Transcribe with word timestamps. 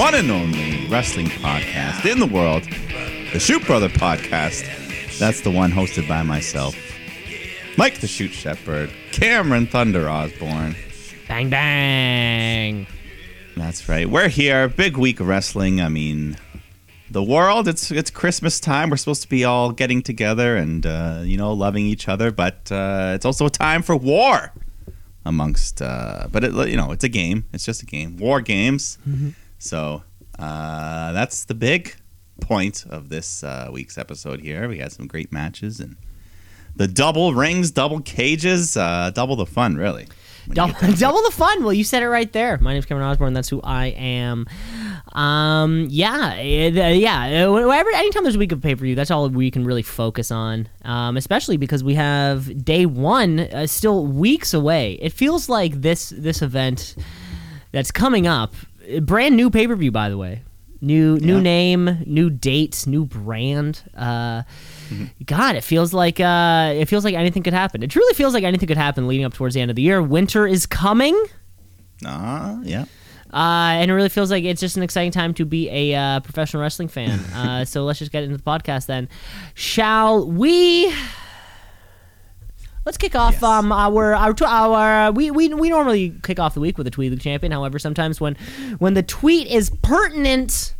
one 0.00 0.14
and 0.14 0.30
only 0.30 0.86
wrestling 0.86 1.26
podcast 1.26 2.10
in 2.10 2.20
the 2.20 2.26
world, 2.26 2.62
the 3.34 3.38
Shoot 3.38 3.66
Brother 3.66 3.90
podcast. 3.90 4.64
That's 5.18 5.42
the 5.42 5.50
one 5.50 5.70
hosted 5.70 6.08
by 6.08 6.22
myself, 6.22 6.74
Mike 7.76 8.00
the 8.00 8.06
Shoot 8.06 8.30
Shepherd, 8.30 8.90
Cameron 9.12 9.66
Thunder 9.66 10.08
Osborne. 10.08 10.74
Bang 11.28 11.50
bang. 11.50 12.86
That's 13.58 13.90
right. 13.90 14.08
We're 14.08 14.30
here. 14.30 14.68
Big 14.68 14.96
week 14.96 15.20
of 15.20 15.28
wrestling. 15.28 15.82
I 15.82 15.90
mean, 15.90 16.38
the 17.10 17.22
world. 17.22 17.68
It's 17.68 17.90
it's 17.90 18.10
Christmas 18.10 18.58
time. 18.58 18.88
We're 18.88 18.96
supposed 18.96 19.20
to 19.20 19.28
be 19.28 19.44
all 19.44 19.70
getting 19.70 20.00
together 20.00 20.56
and 20.56 20.86
uh, 20.86 21.20
you 21.24 21.36
know 21.36 21.52
loving 21.52 21.84
each 21.84 22.08
other, 22.08 22.30
but 22.30 22.72
uh, 22.72 23.12
it's 23.14 23.26
also 23.26 23.44
a 23.44 23.50
time 23.50 23.82
for 23.82 23.96
war 23.96 24.50
amongst. 25.26 25.82
Uh, 25.82 26.26
but 26.32 26.42
it, 26.42 26.54
you 26.70 26.78
know, 26.78 26.90
it's 26.90 27.04
a 27.04 27.10
game. 27.10 27.44
It's 27.52 27.66
just 27.66 27.82
a 27.82 27.86
game. 27.86 28.16
War 28.16 28.40
games. 28.40 28.96
So 29.60 30.02
uh, 30.38 31.12
that's 31.12 31.44
the 31.44 31.54
big 31.54 31.94
point 32.40 32.86
of 32.88 33.10
this 33.10 33.44
uh, 33.44 33.68
week's 33.70 33.98
episode. 33.98 34.40
Here 34.40 34.68
we 34.68 34.78
had 34.78 34.90
some 34.90 35.06
great 35.06 35.30
matches 35.30 35.78
and 35.80 35.96
the 36.76 36.88
double 36.88 37.34
rings, 37.34 37.70
double 37.70 38.00
cages, 38.00 38.76
uh, 38.76 39.10
double 39.14 39.36
the 39.36 39.44
fun. 39.46 39.76
Really. 39.76 40.06
Double, 40.48 40.72
get 40.72 40.80
down 40.80 40.90
to 40.90 40.96
it. 40.96 40.98
double 40.98 41.22
the 41.22 41.30
fun. 41.30 41.62
Well, 41.62 41.74
you 41.74 41.84
said 41.84 42.02
it 42.02 42.08
right 42.08 42.32
there. 42.32 42.56
My 42.58 42.72
name's 42.72 42.86
Cameron 42.86 43.06
Osborne. 43.06 43.34
That's 43.34 43.50
who 43.50 43.60
I 43.62 43.88
am. 43.88 44.46
Um, 45.12 45.88
yeah, 45.90 46.32
uh, 46.36 46.38
yeah. 46.38 47.46
uh, 47.46 47.52
Whenever, 47.52 47.90
anytime 47.90 48.22
there's 48.22 48.36
a 48.36 48.38
week 48.38 48.52
of 48.52 48.62
pay 48.62 48.74
per 48.74 48.82
view, 48.82 48.94
that's 48.94 49.10
all 49.10 49.28
we 49.28 49.50
can 49.50 49.64
really 49.64 49.82
focus 49.82 50.30
on. 50.30 50.68
Um, 50.84 51.16
especially 51.18 51.58
because 51.58 51.84
we 51.84 51.94
have 51.96 52.64
day 52.64 52.86
one 52.86 53.40
uh, 53.40 53.66
still 53.66 54.06
weeks 54.06 54.54
away. 54.54 54.92
It 55.02 55.12
feels 55.12 55.48
like 55.50 55.82
this 55.82 56.10
this 56.16 56.40
event 56.40 56.94
that's 57.72 57.90
coming 57.90 58.26
up, 58.26 58.54
brand 59.00 59.36
new 59.36 59.50
pay 59.50 59.66
per 59.66 59.76
view, 59.76 59.92
by 59.92 60.08
the 60.08 60.18
way. 60.18 60.42
New 60.82 61.18
new 61.18 61.36
Yeah. 61.36 61.42
name, 61.42 61.98
new 62.06 62.30
date, 62.30 62.84
new 62.86 63.04
brand. 63.04 63.82
Uh, 63.94 64.42
God, 65.26 65.54
it 65.56 65.62
feels 65.62 65.92
like 65.92 66.18
uh, 66.20 66.72
it 66.74 66.86
feels 66.86 67.04
like 67.04 67.14
anything 67.14 67.42
could 67.42 67.52
happen. 67.52 67.82
It 67.82 67.90
truly 67.90 68.14
feels 68.14 68.32
like 68.32 68.44
anything 68.44 68.66
could 68.66 68.78
happen 68.78 69.06
leading 69.06 69.26
up 69.26 69.34
towards 69.34 69.54
the 69.54 69.60
end 69.60 69.70
of 69.70 69.76
the 69.76 69.82
year. 69.82 70.00
Winter 70.02 70.46
is 70.46 70.64
coming. 70.64 71.22
Ah, 72.06 72.58
yeah. 72.62 72.86
Uh, 73.32 73.76
and 73.78 73.90
it 73.90 73.94
really 73.94 74.08
feels 74.08 74.30
like 74.30 74.42
it's 74.42 74.60
just 74.60 74.76
an 74.78 74.82
exciting 74.82 75.12
time 75.12 75.34
to 75.34 75.44
be 75.44 75.68
a 75.68 75.94
uh, 75.94 76.20
professional 76.20 76.62
wrestling 76.62 76.88
fan. 76.88 77.20
Uh, 77.34 77.64
so 77.64 77.84
let's 77.84 77.98
just 77.98 78.10
get 78.10 78.24
into 78.24 78.36
the 78.36 78.42
podcast 78.42 78.86
then. 78.86 79.06
Shall 79.54 80.26
we? 80.26 80.92
Let's 82.86 82.96
kick 82.96 83.14
off 83.14 83.34
Yes. 83.34 83.42
um, 83.42 83.72
our 83.72 84.14
our, 84.14 84.32
tw- 84.32 84.42
our 84.42 85.12
we, 85.12 85.30
we 85.30 85.48
we 85.48 85.68
normally 85.68 86.14
kick 86.22 86.38
off 86.40 86.54
the 86.54 86.60
week 86.60 86.78
with 86.78 86.86
a 86.86 86.90
tweet 86.90 87.10
league 87.10 87.20
champion. 87.20 87.52
However, 87.52 87.78
sometimes 87.78 88.20
when 88.20 88.36
when 88.78 88.94
the 88.94 89.02
tweet 89.02 89.46
is 89.48 89.70
pertinent 89.82 90.74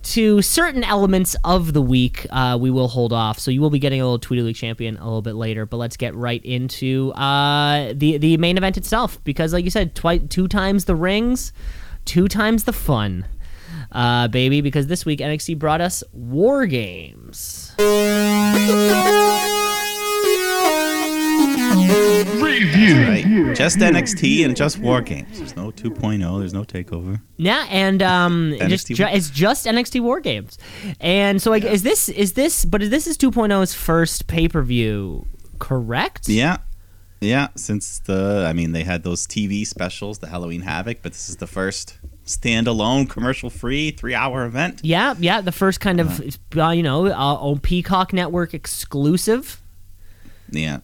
to 0.00 0.40
certain 0.42 0.84
elements 0.84 1.34
of 1.44 1.72
the 1.72 1.82
week, 1.82 2.24
uh, 2.30 2.56
we 2.60 2.70
will 2.70 2.86
hold 2.88 3.12
off. 3.12 3.38
So 3.38 3.50
you 3.50 3.60
will 3.60 3.70
be 3.70 3.78
getting 3.80 4.00
a 4.00 4.04
little 4.04 4.18
Tweety 4.20 4.42
League 4.42 4.54
champion 4.56 4.96
a 4.96 5.04
little 5.04 5.22
bit 5.22 5.34
later. 5.34 5.66
But 5.66 5.78
let's 5.78 5.96
get 5.96 6.14
right 6.14 6.44
into 6.44 7.12
uh, 7.14 7.92
the 7.96 8.18
the 8.18 8.36
main 8.36 8.56
event 8.58 8.76
itself, 8.76 9.22
because 9.24 9.52
like 9.52 9.64
you 9.64 9.70
said, 9.70 9.94
twi- 9.94 10.18
two 10.18 10.48
times 10.48 10.84
the 10.84 10.94
rings, 10.94 11.52
two 12.04 12.28
times 12.28 12.64
the 12.64 12.72
fun, 12.74 13.26
uh, 13.90 14.28
baby. 14.28 14.60
Because 14.60 14.86
this 14.86 15.04
week 15.06 15.18
NXT 15.20 15.58
brought 15.58 15.80
us 15.80 16.04
War 16.12 16.66
Games. 16.66 17.72
Right. 21.88 23.54
Just 23.56 23.78
NXT 23.78 24.44
and 24.44 24.56
just 24.56 24.78
War 24.78 25.00
Games. 25.00 25.38
There's 25.38 25.56
no 25.56 25.70
2.0. 25.70 26.38
There's 26.38 26.52
no 26.52 26.62
takeover. 26.62 27.20
Yeah, 27.36 27.66
and 27.70 28.02
um, 28.02 28.54
just 28.68 28.88
ju- 28.88 29.06
it's 29.06 29.30
just 29.30 29.66
NXT 29.66 30.00
War 30.00 30.20
Games, 30.20 30.58
and 31.00 31.40
so 31.40 31.50
like, 31.50 31.64
is 31.64 31.82
this 31.82 32.08
is 32.08 32.34
this? 32.34 32.64
But 32.64 32.82
this 32.82 33.06
is 33.06 33.16
2.0's 33.16 33.74
first 33.74 34.26
pay 34.26 34.48
per 34.48 34.62
view, 34.62 35.26
correct? 35.58 36.28
Yeah. 36.28 36.58
Yeah. 37.20 37.48
Since 37.56 38.00
the, 38.00 38.46
I 38.48 38.52
mean, 38.52 38.72
they 38.72 38.84
had 38.84 39.02
those 39.02 39.26
TV 39.26 39.66
specials, 39.66 40.18
the 40.18 40.28
Halloween 40.28 40.60
Havoc, 40.60 40.98
but 41.02 41.12
this 41.12 41.28
is 41.28 41.36
the 41.36 41.48
first 41.48 41.98
standalone, 42.24 43.08
commercial 43.08 43.50
free, 43.50 43.90
three 43.90 44.14
hour 44.14 44.44
event. 44.44 44.80
Yeah, 44.84 45.14
yeah, 45.18 45.40
the 45.40 45.52
first 45.52 45.80
kind 45.80 46.00
of 46.00 46.20
uh, 46.56 46.68
you 46.70 46.82
know 46.82 47.06
uh, 47.06 47.10
on 47.16 47.58
Peacock 47.60 48.12
Network 48.12 48.54
exclusive. 48.54 49.60
Yeah. 50.50 50.78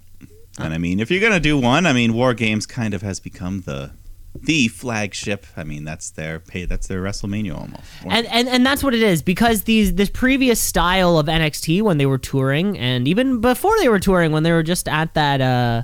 And 0.58 0.72
I 0.72 0.78
mean, 0.78 1.00
if 1.00 1.10
you're 1.10 1.28
to 1.30 1.40
do 1.40 1.58
one, 1.58 1.86
I 1.86 1.92
mean, 1.92 2.14
War 2.14 2.34
Games 2.34 2.66
kind 2.66 2.94
of 2.94 3.02
has 3.02 3.20
become 3.20 3.62
the. 3.62 3.92
The 4.36 4.66
flagship. 4.66 5.46
I 5.56 5.62
mean, 5.62 5.84
that's 5.84 6.10
their 6.10 6.40
pay. 6.40 6.64
That's 6.64 6.88
their 6.88 7.00
WrestleMania 7.00 7.56
almost. 7.56 7.84
And, 8.04 8.26
and 8.26 8.48
and 8.48 8.66
that's 8.66 8.82
what 8.82 8.92
it 8.92 9.00
is 9.00 9.22
because 9.22 9.62
these 9.62 9.94
this 9.94 10.10
previous 10.10 10.60
style 10.60 11.18
of 11.18 11.26
NXT 11.26 11.82
when 11.82 11.98
they 11.98 12.06
were 12.06 12.18
touring 12.18 12.76
and 12.76 13.06
even 13.06 13.40
before 13.40 13.78
they 13.78 13.88
were 13.88 14.00
touring 14.00 14.32
when 14.32 14.42
they 14.42 14.50
were 14.50 14.64
just 14.64 14.88
at 14.88 15.14
that 15.14 15.40
uh 15.40 15.82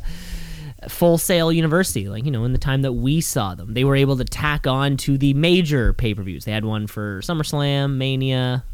full 0.88 1.16
sail 1.16 1.52
university 1.52 2.08
like 2.08 2.24
you 2.24 2.30
know 2.32 2.44
in 2.44 2.52
the 2.52 2.58
time 2.58 2.82
that 2.82 2.94
we 2.94 3.20
saw 3.20 3.54
them 3.54 3.74
they 3.74 3.84
were 3.84 3.94
able 3.94 4.16
to 4.16 4.24
tack 4.24 4.66
on 4.66 4.96
to 4.96 5.16
the 5.16 5.32
major 5.34 5.92
pay-per-views 5.92 6.44
they 6.44 6.52
had 6.52 6.64
one 6.64 6.86
for 6.86 7.20
SummerSlam 7.20 7.96
Mania 7.98 8.64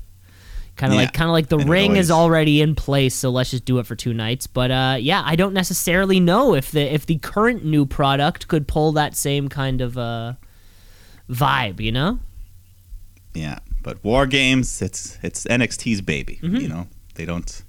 kind 0.77 0.93
of 0.93 0.99
Yeah. 0.99 1.05
like 1.07 1.13
kind 1.15 1.29
of 1.29 1.33
like 1.33 1.49
the 1.49 1.59
And 1.59 1.69
ring 1.71 1.97
is 1.97 2.11
already 2.11 2.61
in 2.61 2.75
place 2.75 3.15
so 3.15 3.31
let's 3.31 3.51
just 3.51 3.65
do 3.65 3.79
it 3.79 3.87
for 3.87 3.97
two 3.97 4.13
nights 4.15 4.47
but 4.47 4.71
uh 4.71 4.97
yeah 5.01 5.23
I 5.25 5.35
don't 5.37 5.55
necessarily 5.55 6.21
know 6.21 6.55
if 6.55 6.71
the 6.71 6.83
if 6.83 7.07
the 7.07 7.19
current 7.19 7.65
new 7.65 7.87
product 7.87 8.47
could 8.49 8.69
pull 8.69 8.93
that 8.93 9.17
same 9.17 9.49
kind 9.49 9.81
of 9.81 9.97
uh 9.99 10.35
vibe 11.31 11.81
you 11.81 11.93
know 11.93 12.19
Yeah, 13.35 13.59
but 13.83 14.03
War 14.05 14.27
Games, 14.27 14.81
it's 14.83 15.19
it's 15.23 15.45
NXT's 15.47 16.01
baby. 16.01 16.39
Mm-hmm. 16.43 16.57
You 16.57 16.69
know, 16.69 16.87
they 17.17 17.25
don't. 17.27 17.63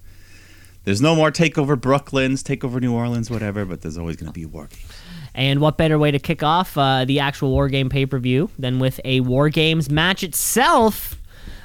There's 0.86 1.02
no 1.02 1.14
more 1.16 1.30
takeover 1.32 1.80
Brooklyn's, 1.80 2.42
takeover 2.42 2.80
New 2.80 2.94
Orleans, 2.94 3.30
whatever. 3.30 3.66
But 3.66 3.82
there's 3.82 3.98
always 3.98 4.16
going 4.16 4.28
to 4.28 4.34
be 4.34 4.46
War 4.46 4.68
Games. 4.68 4.94
And 5.36 5.60
what 5.60 5.78
better 5.78 6.00
way 6.00 6.10
to 6.12 6.20
kick 6.20 6.42
off 6.42 6.78
uh, 6.78 7.04
the 7.06 7.20
actual 7.20 7.52
War 7.52 7.68
Game 7.68 7.90
pay 7.90 8.06
per 8.06 8.18
view 8.18 8.50
than 8.58 8.80
with 8.80 9.02
a 9.04 9.20
War 9.20 9.50
Games 9.50 9.90
match 9.90 10.24
itself? 10.24 11.17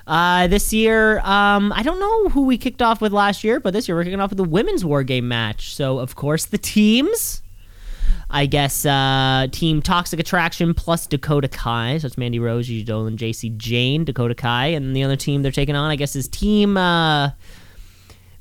Uh, 0.07 0.47
this 0.47 0.73
year, 0.73 1.21
um, 1.21 1.73
I 1.73 1.83
don't 1.83 2.01
know 2.01 2.29
who 2.31 2.43
we 2.43 2.59
kicked 2.59 2.83
off 2.83 3.01
with 3.01 3.13
last 3.13 3.45
year, 3.45 3.61
but 3.61 3.73
this 3.73 3.89
year 3.89 3.97
we're 3.97 4.05
kicking 4.05 4.21
off 4.21 4.31
with 4.31 4.39
the 4.39 4.45
women's 4.45 4.85
War 4.85 5.03
Game 5.03 5.29
match. 5.29 5.75
So, 5.75 5.99
of 5.99 6.15
course, 6.17 6.47
the 6.47 6.59
teams. 6.59 7.43
I 8.35 8.47
guess 8.47 8.87
uh, 8.87 9.47
Team 9.53 9.83
Toxic 9.83 10.19
Attraction 10.19 10.73
plus 10.73 11.07
Dakota 11.07 11.49
Kai. 11.49 11.99
So 11.99 12.07
it's 12.07 12.17
Mandy 12.17 12.39
Rose, 12.39 12.67
Gigi 12.67 12.83
Dolan, 12.83 13.19
Jacy 13.19 13.51
Jayne, 13.51 14.05
Dakota 14.05 14.35
Kai. 14.35 14.69
And 14.69 14.97
the 14.97 15.05
other 15.05 15.17
team 15.17 15.43
they're 15.43 15.53
taking 15.53 15.77
on, 15.77 15.91
I 15.91 15.97
guess, 15.97 16.17
is 16.17 16.29
Team. 16.29 16.79
Uh, 16.79 17.33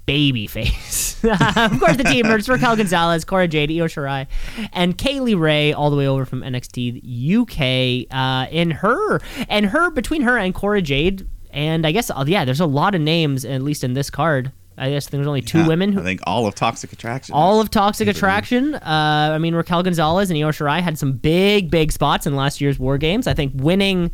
Babyface. 0.07 1.23
of 1.71 1.79
course, 1.79 1.97
the 1.97 2.03
team 2.03 2.25
is 2.25 2.49
Raquel 2.49 2.75
Gonzalez, 2.75 3.23
Cora 3.23 3.47
Jade, 3.47 3.71
Io 3.71 3.85
Shirai, 3.85 4.27
and 4.73 4.97
Kay 4.97 5.19
Lee 5.19 5.35
Ray, 5.35 5.73
all 5.73 5.89
the 5.89 5.95
way 5.95 6.07
over 6.07 6.25
from 6.25 6.41
NXT 6.41 6.97
UK. 7.41 8.07
Uh, 8.11 8.47
in 8.51 8.71
her 8.71 9.21
and 9.47 9.67
her 9.67 9.91
between 9.91 10.23
her 10.23 10.37
and 10.37 10.53
Cora 10.53 10.81
Jade, 10.81 11.27
and 11.51 11.85
I 11.85 11.91
guess 11.91 12.09
uh, 12.09 12.23
yeah, 12.27 12.45
there's 12.45 12.59
a 12.59 12.65
lot 12.65 12.95
of 12.95 13.01
names 13.01 13.45
at 13.45 13.61
least 13.61 13.83
in 13.83 13.93
this 13.93 14.09
card. 14.09 14.51
I 14.77 14.89
guess 14.89 15.07
there's 15.09 15.27
only 15.27 15.41
two 15.41 15.59
Yeah, 15.59 15.67
women. 15.67 15.97
I 15.99 16.01
think 16.01 16.21
all 16.25 16.47
of 16.47 16.55
Toxic 16.55 16.91
Attraction. 16.93 17.35
all 17.35 17.61
of 17.61 17.69
Toxic 17.69 18.07
Attraction. 18.07 18.73
Uh, 18.75 19.31
I 19.33 19.37
mean, 19.37 19.53
Raquel 19.53 19.83
Gonzalez 19.83 20.31
and 20.31 20.39
Io 20.39 20.49
Shirai 20.49 20.79
had 20.81 20.97
some 20.97 21.11
big, 21.13 21.69
big 21.69 21.91
spots 21.91 22.25
in 22.25 22.35
last 22.35 22.61
year's 22.61 22.79
War 22.79 22.97
Games. 22.97 23.27
I 23.27 23.33
think 23.33 23.51
winning 23.55 24.11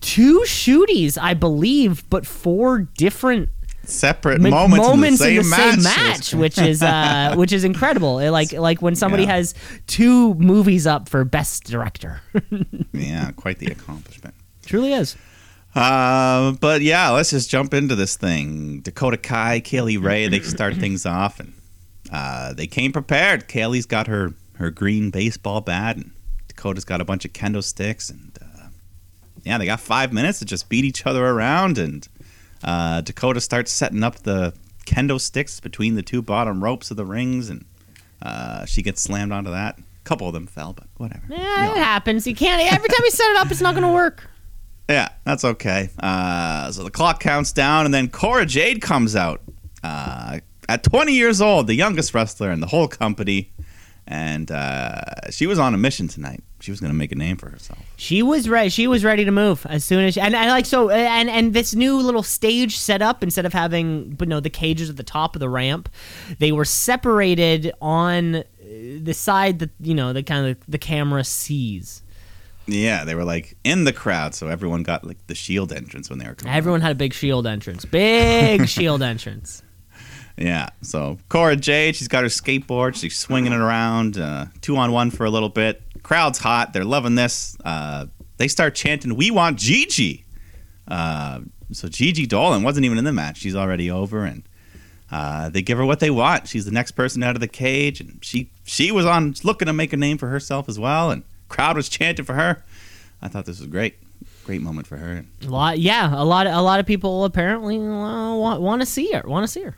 two 0.00 0.40
shooties, 0.46 1.18
I 1.20 1.34
believe, 1.34 2.08
but 2.08 2.24
four 2.26 2.80
different 2.96 3.50
separate 3.84 4.34
m- 4.42 4.50
moments, 4.50 5.20
in 5.20 5.36
the 5.36 5.42
same 5.42 5.50
match, 5.50 5.82
match, 5.82 6.34
which 6.34 6.58
is 6.58 6.82
uh, 6.82 7.34
which 7.36 7.52
is 7.52 7.64
incredible. 7.64 8.18
It, 8.20 8.30
like 8.30 8.52
like 8.52 8.80
when 8.80 8.94
somebody 8.94 9.24
Yeah. 9.24 9.34
has 9.36 9.54
two 9.88 10.34
movies 10.34 10.86
up 10.86 11.08
for 11.08 11.24
best 11.24 11.64
director. 11.64 12.20
yeah, 12.92 13.32
quite 13.32 13.58
the 13.58 13.66
accomplishment. 13.66 14.34
Truly 14.64 14.92
is. 14.92 15.16
Uh, 15.74 16.52
but 16.60 16.82
yeah, 16.82 17.10
let's 17.10 17.30
just 17.30 17.50
jump 17.50 17.74
into 17.74 17.94
this 17.94 18.16
thing. 18.16 18.80
Dakota 18.80 19.16
Kai, 19.16 19.60
Kay 19.60 19.80
Lee 19.82 19.96
Ray, 19.96 20.28
they 20.28 20.40
start 20.40 20.74
things 20.76 21.06
off, 21.06 21.38
and 21.40 21.52
uh, 22.12 22.52
they 22.54 22.66
came 22.66 22.92
prepared. 22.92 23.48
Kaylee's 23.48 23.86
got 23.86 24.06
her 24.06 24.34
her 24.54 24.70
green 24.70 25.10
baseball 25.10 25.60
bat, 25.60 25.96
and 25.96 26.10
Dakota's 26.48 26.84
got 26.84 27.00
a 27.00 27.04
bunch 27.04 27.24
of 27.24 27.32
kendo 27.32 27.62
sticks, 27.62 28.10
and 28.10 28.36
uh, 28.42 28.68
yeah, 29.44 29.58
they 29.58 29.66
got 29.66 29.80
five 29.80 30.12
minutes 30.12 30.40
to 30.40 30.44
just 30.44 30.68
beat 30.68 30.84
each 30.84 31.06
other 31.06 31.24
around, 31.24 31.78
and 31.78 32.08
uh, 32.64 33.00
Dakota 33.02 33.40
starts 33.40 33.70
setting 33.70 34.02
up 34.02 34.16
the 34.16 34.54
kendo 34.86 35.20
sticks 35.20 35.60
between 35.60 35.94
the 35.94 36.02
two 36.02 36.22
bottom 36.22 36.64
ropes 36.64 36.90
of 36.90 36.96
the 36.96 37.04
rings, 37.04 37.50
and 37.50 37.64
uh, 38.22 38.64
she 38.64 38.82
gets 38.82 39.00
slammed 39.00 39.32
onto 39.32 39.50
that. 39.50 39.78
A 39.78 39.82
couple 40.04 40.26
of 40.26 40.32
them 40.32 40.46
fell, 40.46 40.72
but 40.72 40.86
whatever. 40.96 41.22
Yeah, 41.28 41.72
it 41.72 41.76
happens. 41.76 42.26
You 42.26 42.34
can't. 42.34 42.60
Every 42.72 42.88
time 42.88 43.04
you 43.04 43.10
set 43.10 43.30
it 43.30 43.36
up, 43.36 43.50
it's 43.50 43.60
not 43.60 43.74
going 43.74 43.86
to 43.86 43.92
work. 43.92 44.28
Yeah, 44.88 45.08
that's 45.24 45.44
okay. 45.44 45.90
Uh, 45.98 46.72
so 46.72 46.82
the 46.82 46.90
clock 46.90 47.20
counts 47.20 47.52
down, 47.52 47.84
and 47.84 47.92
then 47.92 48.08
Cora 48.08 48.46
Jade 48.46 48.80
comes 48.80 49.14
out 49.14 49.42
uh, 49.82 50.40
at 50.68 50.82
20 50.82 51.12
years 51.12 51.40
old, 51.40 51.66
the 51.66 51.74
youngest 51.74 52.14
wrestler 52.14 52.50
in 52.50 52.60
the 52.60 52.66
whole 52.66 52.88
company, 52.88 53.52
and 54.06 54.50
uh, 54.50 55.30
she 55.30 55.46
was 55.46 55.58
on 55.58 55.74
a 55.74 55.76
mission 55.78 56.08
tonight. 56.08 56.42
she 56.60 56.70
was 56.70 56.80
going 56.80 56.90
to 56.90 56.96
make 56.96 57.12
a 57.12 57.14
name 57.14 57.36
for 57.36 57.50
herself. 57.50 57.78
She 57.96 58.22
was 58.22 58.48
ready. 58.48 58.70
She 58.70 58.86
was 58.86 59.04
ready 59.04 59.26
to 59.26 59.30
move 59.30 59.66
as 59.68 59.84
soon 59.84 60.06
as, 60.06 60.14
she, 60.14 60.20
and 60.20 60.34
I 60.34 60.48
like 60.48 60.64
so, 60.64 60.88
and 60.88 61.28
and 61.28 61.52
this 61.52 61.74
new 61.74 61.98
little 61.98 62.22
stage 62.22 62.78
set 62.78 63.02
up 63.02 63.22
instead 63.22 63.44
of 63.44 63.52
having, 63.52 64.12
but 64.12 64.26
no, 64.26 64.40
the 64.40 64.48
cages 64.48 64.88
at 64.88 64.96
the 64.96 65.02
top 65.02 65.36
of 65.36 65.40
the 65.40 65.50
ramp, 65.50 65.90
they 66.38 66.50
were 66.50 66.64
separated 66.64 67.72
on 67.82 68.44
the 68.62 69.12
side 69.12 69.58
that 69.58 69.70
you 69.80 69.94
know 69.94 70.14
the 70.14 70.22
kind 70.22 70.46
of 70.46 70.56
the 70.66 70.78
camera 70.78 71.24
sees. 71.24 72.02
Yeah, 72.68 73.04
they 73.04 73.14
were 73.14 73.24
like 73.24 73.56
in 73.64 73.84
the 73.84 73.92
crowd, 73.92 74.34
so 74.34 74.48
everyone 74.48 74.82
got 74.82 75.04
like 75.04 75.26
the 75.26 75.34
shield 75.34 75.72
entrance 75.72 76.10
when 76.10 76.18
they 76.18 76.26
were 76.26 76.34
coming. 76.34 76.54
Everyone 76.54 76.82
had 76.82 76.92
a 76.92 76.94
big 76.94 77.14
shield 77.14 77.46
entrance, 77.46 77.84
big 77.86 78.68
shield 78.68 79.02
entrance. 79.02 79.62
Yeah, 80.36 80.68
so 80.82 81.18
Cora 81.28 81.56
Jade, 81.56 81.96
she's 81.96 82.06
got 82.06 82.22
her 82.22 82.28
skateboard, 82.28 82.94
she's 82.94 83.18
swinging 83.18 83.52
it 83.52 83.58
around, 83.58 84.18
uh, 84.18 84.46
two 84.60 84.76
on 84.76 84.92
one 84.92 85.10
for 85.10 85.24
a 85.24 85.30
little 85.30 85.48
bit. 85.48 85.82
Crowd's 86.02 86.38
hot, 86.38 86.72
they're 86.72 86.84
loving 86.84 87.16
this. 87.16 87.56
Uh, 87.64 88.06
they 88.36 88.48
start 88.48 88.74
chanting, 88.74 89.16
"We 89.16 89.30
want 89.30 89.58
Gigi." 89.58 90.24
Uh, 90.86 91.40
so 91.72 91.88
Gigi 91.88 92.26
Dolan 92.26 92.62
wasn't 92.62 92.84
even 92.84 92.98
in 92.98 93.04
the 93.04 93.12
match; 93.12 93.38
she's 93.38 93.56
already 93.56 93.90
over, 93.90 94.24
and 94.24 94.42
uh, 95.10 95.48
they 95.48 95.62
give 95.62 95.78
her 95.78 95.84
what 95.84 96.00
they 96.00 96.10
want. 96.10 96.46
She's 96.46 96.66
the 96.66 96.70
next 96.70 96.92
person 96.92 97.22
out 97.22 97.34
of 97.34 97.40
the 97.40 97.48
cage, 97.48 98.00
and 98.00 98.18
she 98.22 98.50
she 98.64 98.92
was 98.92 99.06
on 99.06 99.34
looking 99.42 99.66
to 99.66 99.72
make 99.72 99.92
a 99.92 99.96
name 99.96 100.18
for 100.18 100.28
herself 100.28 100.68
as 100.68 100.78
well, 100.78 101.10
and 101.10 101.24
crowd 101.48 101.76
was 101.76 101.88
chanting 101.88 102.24
for 102.24 102.34
her. 102.34 102.64
I 103.20 103.28
thought 103.28 103.46
this 103.46 103.58
was 103.58 103.68
great, 103.68 103.96
great 104.44 104.60
moment 104.62 104.86
for 104.86 104.96
her. 104.96 105.24
A 105.42 105.46
lot, 105.48 105.78
yeah, 105.78 106.12
a 106.14 106.24
lot, 106.24 106.46
a 106.46 106.60
lot 106.60 106.80
of 106.80 106.86
people 106.86 107.24
apparently 107.24 107.78
uh, 107.78 108.34
want 108.34 108.60
want 108.60 108.82
to 108.82 108.86
see 108.86 109.10
her, 109.12 109.22
want 109.26 109.44
to 109.44 109.48
see 109.48 109.62
her. 109.62 109.76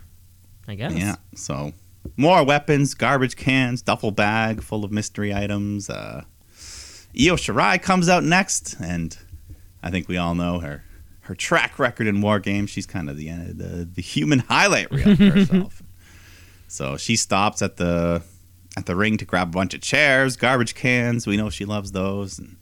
I 0.69 0.75
guess. 0.75 0.93
Yeah. 0.93 1.17
So 1.35 1.73
more 2.17 2.45
weapons, 2.45 2.95
garbage 2.95 3.37
cans, 3.37 3.83
duffel 3.83 4.11
bag 4.11 4.63
full 4.63 4.85
of 4.85 4.93
mystery 4.93 5.35
items. 5.35 5.89
Uh, 5.91 6.25
Io 7.19 7.35
Shirai 7.35 7.81
comes 7.83 8.09
out 8.09 8.23
next, 8.23 8.77
and 8.81 9.17
I 9.83 9.91
think 9.91 10.07
we 10.09 10.17
all 10.17 10.35
know 10.35 10.61
her 10.61 10.85
her 11.23 11.35
track 11.35 11.79
record 11.79 12.07
in 12.07 12.21
war 12.21 12.39
games. 12.41 12.71
She's 12.71 12.87
kind 12.87 13.09
of 13.09 13.17
the 13.17 13.31
uh, 13.31 13.37
the, 13.49 13.89
the 13.93 14.03
human 14.03 14.41
highlight 14.41 14.91
reel 14.91 15.17
for 15.17 15.25
herself. 15.31 15.83
so 16.69 16.97
she 16.97 17.17
stops 17.17 17.63
at 17.63 17.77
the 17.77 18.23
at 18.77 18.87
the 18.87 18.97
ring 18.97 19.17
to 19.19 19.25
grab 19.25 19.49
a 19.49 19.51
bunch 19.51 19.75
of 19.75 19.81
chairs, 19.81 20.37
garbage 20.37 20.75
cans. 20.75 21.27
We 21.27 21.37
know 21.37 21.51
she 21.51 21.65
loves 21.65 21.93
those. 21.93 22.39
And 22.39 22.57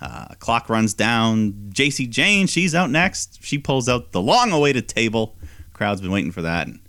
uh, 0.00 0.34
clock 0.38 0.68
runs 0.68 0.94
down. 0.94 1.70
Jacy 1.70 2.06
Jayne, 2.06 2.46
she's 2.46 2.74
out 2.74 2.90
next. 2.90 3.44
She 3.44 3.58
pulls 3.58 3.88
out 3.88 4.12
the 4.12 4.22
long-awaited 4.22 4.88
table. 4.88 5.36
Crowd's 5.72 6.00
been 6.00 6.10
waiting 6.10 6.32
for 6.32 6.42
that. 6.42 6.66
And 6.66 6.80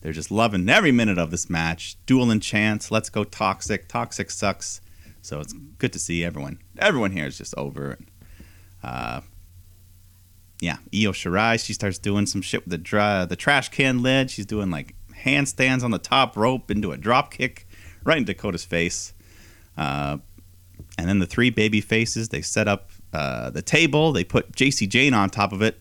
they're 0.00 0.12
just 0.12 0.30
loving 0.30 0.68
every 0.68 0.92
minute 0.92 1.18
of 1.18 1.30
this 1.30 1.50
match. 1.50 1.96
Duel 2.06 2.30
and 2.30 2.42
chance. 2.42 2.90
Let's 2.90 3.10
go 3.10 3.24
toxic. 3.24 3.88
Toxic 3.88 4.30
sucks. 4.30 4.80
So 5.22 5.40
it's 5.40 5.52
good 5.52 5.92
to 5.92 5.98
see 5.98 6.24
everyone. 6.24 6.60
Everyone 6.78 7.10
here 7.10 7.26
is 7.26 7.36
just 7.36 7.54
over. 7.56 7.92
And, 7.92 8.10
uh, 8.82 9.20
yeah, 10.60 10.76
Io 10.94 11.12
Shirai. 11.12 11.62
She 11.62 11.72
starts 11.72 11.98
doing 11.98 12.26
some 12.26 12.42
shit 12.42 12.64
with 12.64 12.70
the 12.70 12.78
dra- 12.78 13.26
the 13.28 13.36
trash 13.36 13.70
can 13.70 14.02
lid. 14.02 14.30
She's 14.30 14.46
doing 14.46 14.70
like 14.70 14.94
handstands 15.24 15.82
on 15.82 15.90
the 15.90 15.98
top 15.98 16.36
rope 16.36 16.70
into 16.70 16.92
a 16.92 16.96
drop 16.96 17.30
kick 17.32 17.66
right 18.04 18.18
in 18.18 18.24
Dakota's 18.24 18.64
face. 18.64 19.14
Uh, 19.76 20.18
and 20.98 21.08
then 21.08 21.18
the 21.18 21.26
three 21.26 21.50
baby 21.50 21.80
faces. 21.80 22.28
They 22.28 22.42
set 22.42 22.68
up 22.68 22.90
uh, 23.12 23.50
the 23.50 23.62
table. 23.62 24.12
They 24.12 24.24
put 24.24 24.54
Jacy 24.54 24.86
Jayne 24.86 25.14
on 25.14 25.30
top 25.30 25.52
of 25.52 25.62
it. 25.62 25.80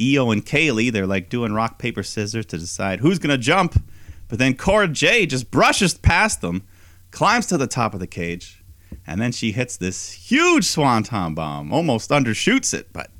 Io 0.00 0.30
and 0.30 0.44
Kaylee, 0.44 0.92
they're 0.92 1.06
like 1.06 1.28
doing 1.28 1.52
rock, 1.52 1.78
paper, 1.78 2.02
scissors 2.02 2.44
to 2.46 2.58
decide 2.58 3.00
who's 3.00 3.18
going 3.18 3.30
to 3.30 3.38
jump. 3.38 3.82
But 4.28 4.38
then 4.38 4.54
Cora 4.54 4.88
Jade 4.88 5.30
just 5.30 5.50
brushes 5.50 5.94
past 5.94 6.40
them, 6.40 6.64
climbs 7.10 7.46
to 7.46 7.56
the 7.56 7.66
top 7.66 7.94
of 7.94 8.00
the 8.00 8.06
cage, 8.06 8.62
and 9.06 9.20
then 9.20 9.32
she 9.32 9.52
hits 9.52 9.76
this 9.76 10.12
huge 10.12 10.64
swanton 10.64 11.34
bomb, 11.34 11.72
almost 11.72 12.10
undershoots 12.10 12.74
it, 12.74 12.92
but 12.92 13.10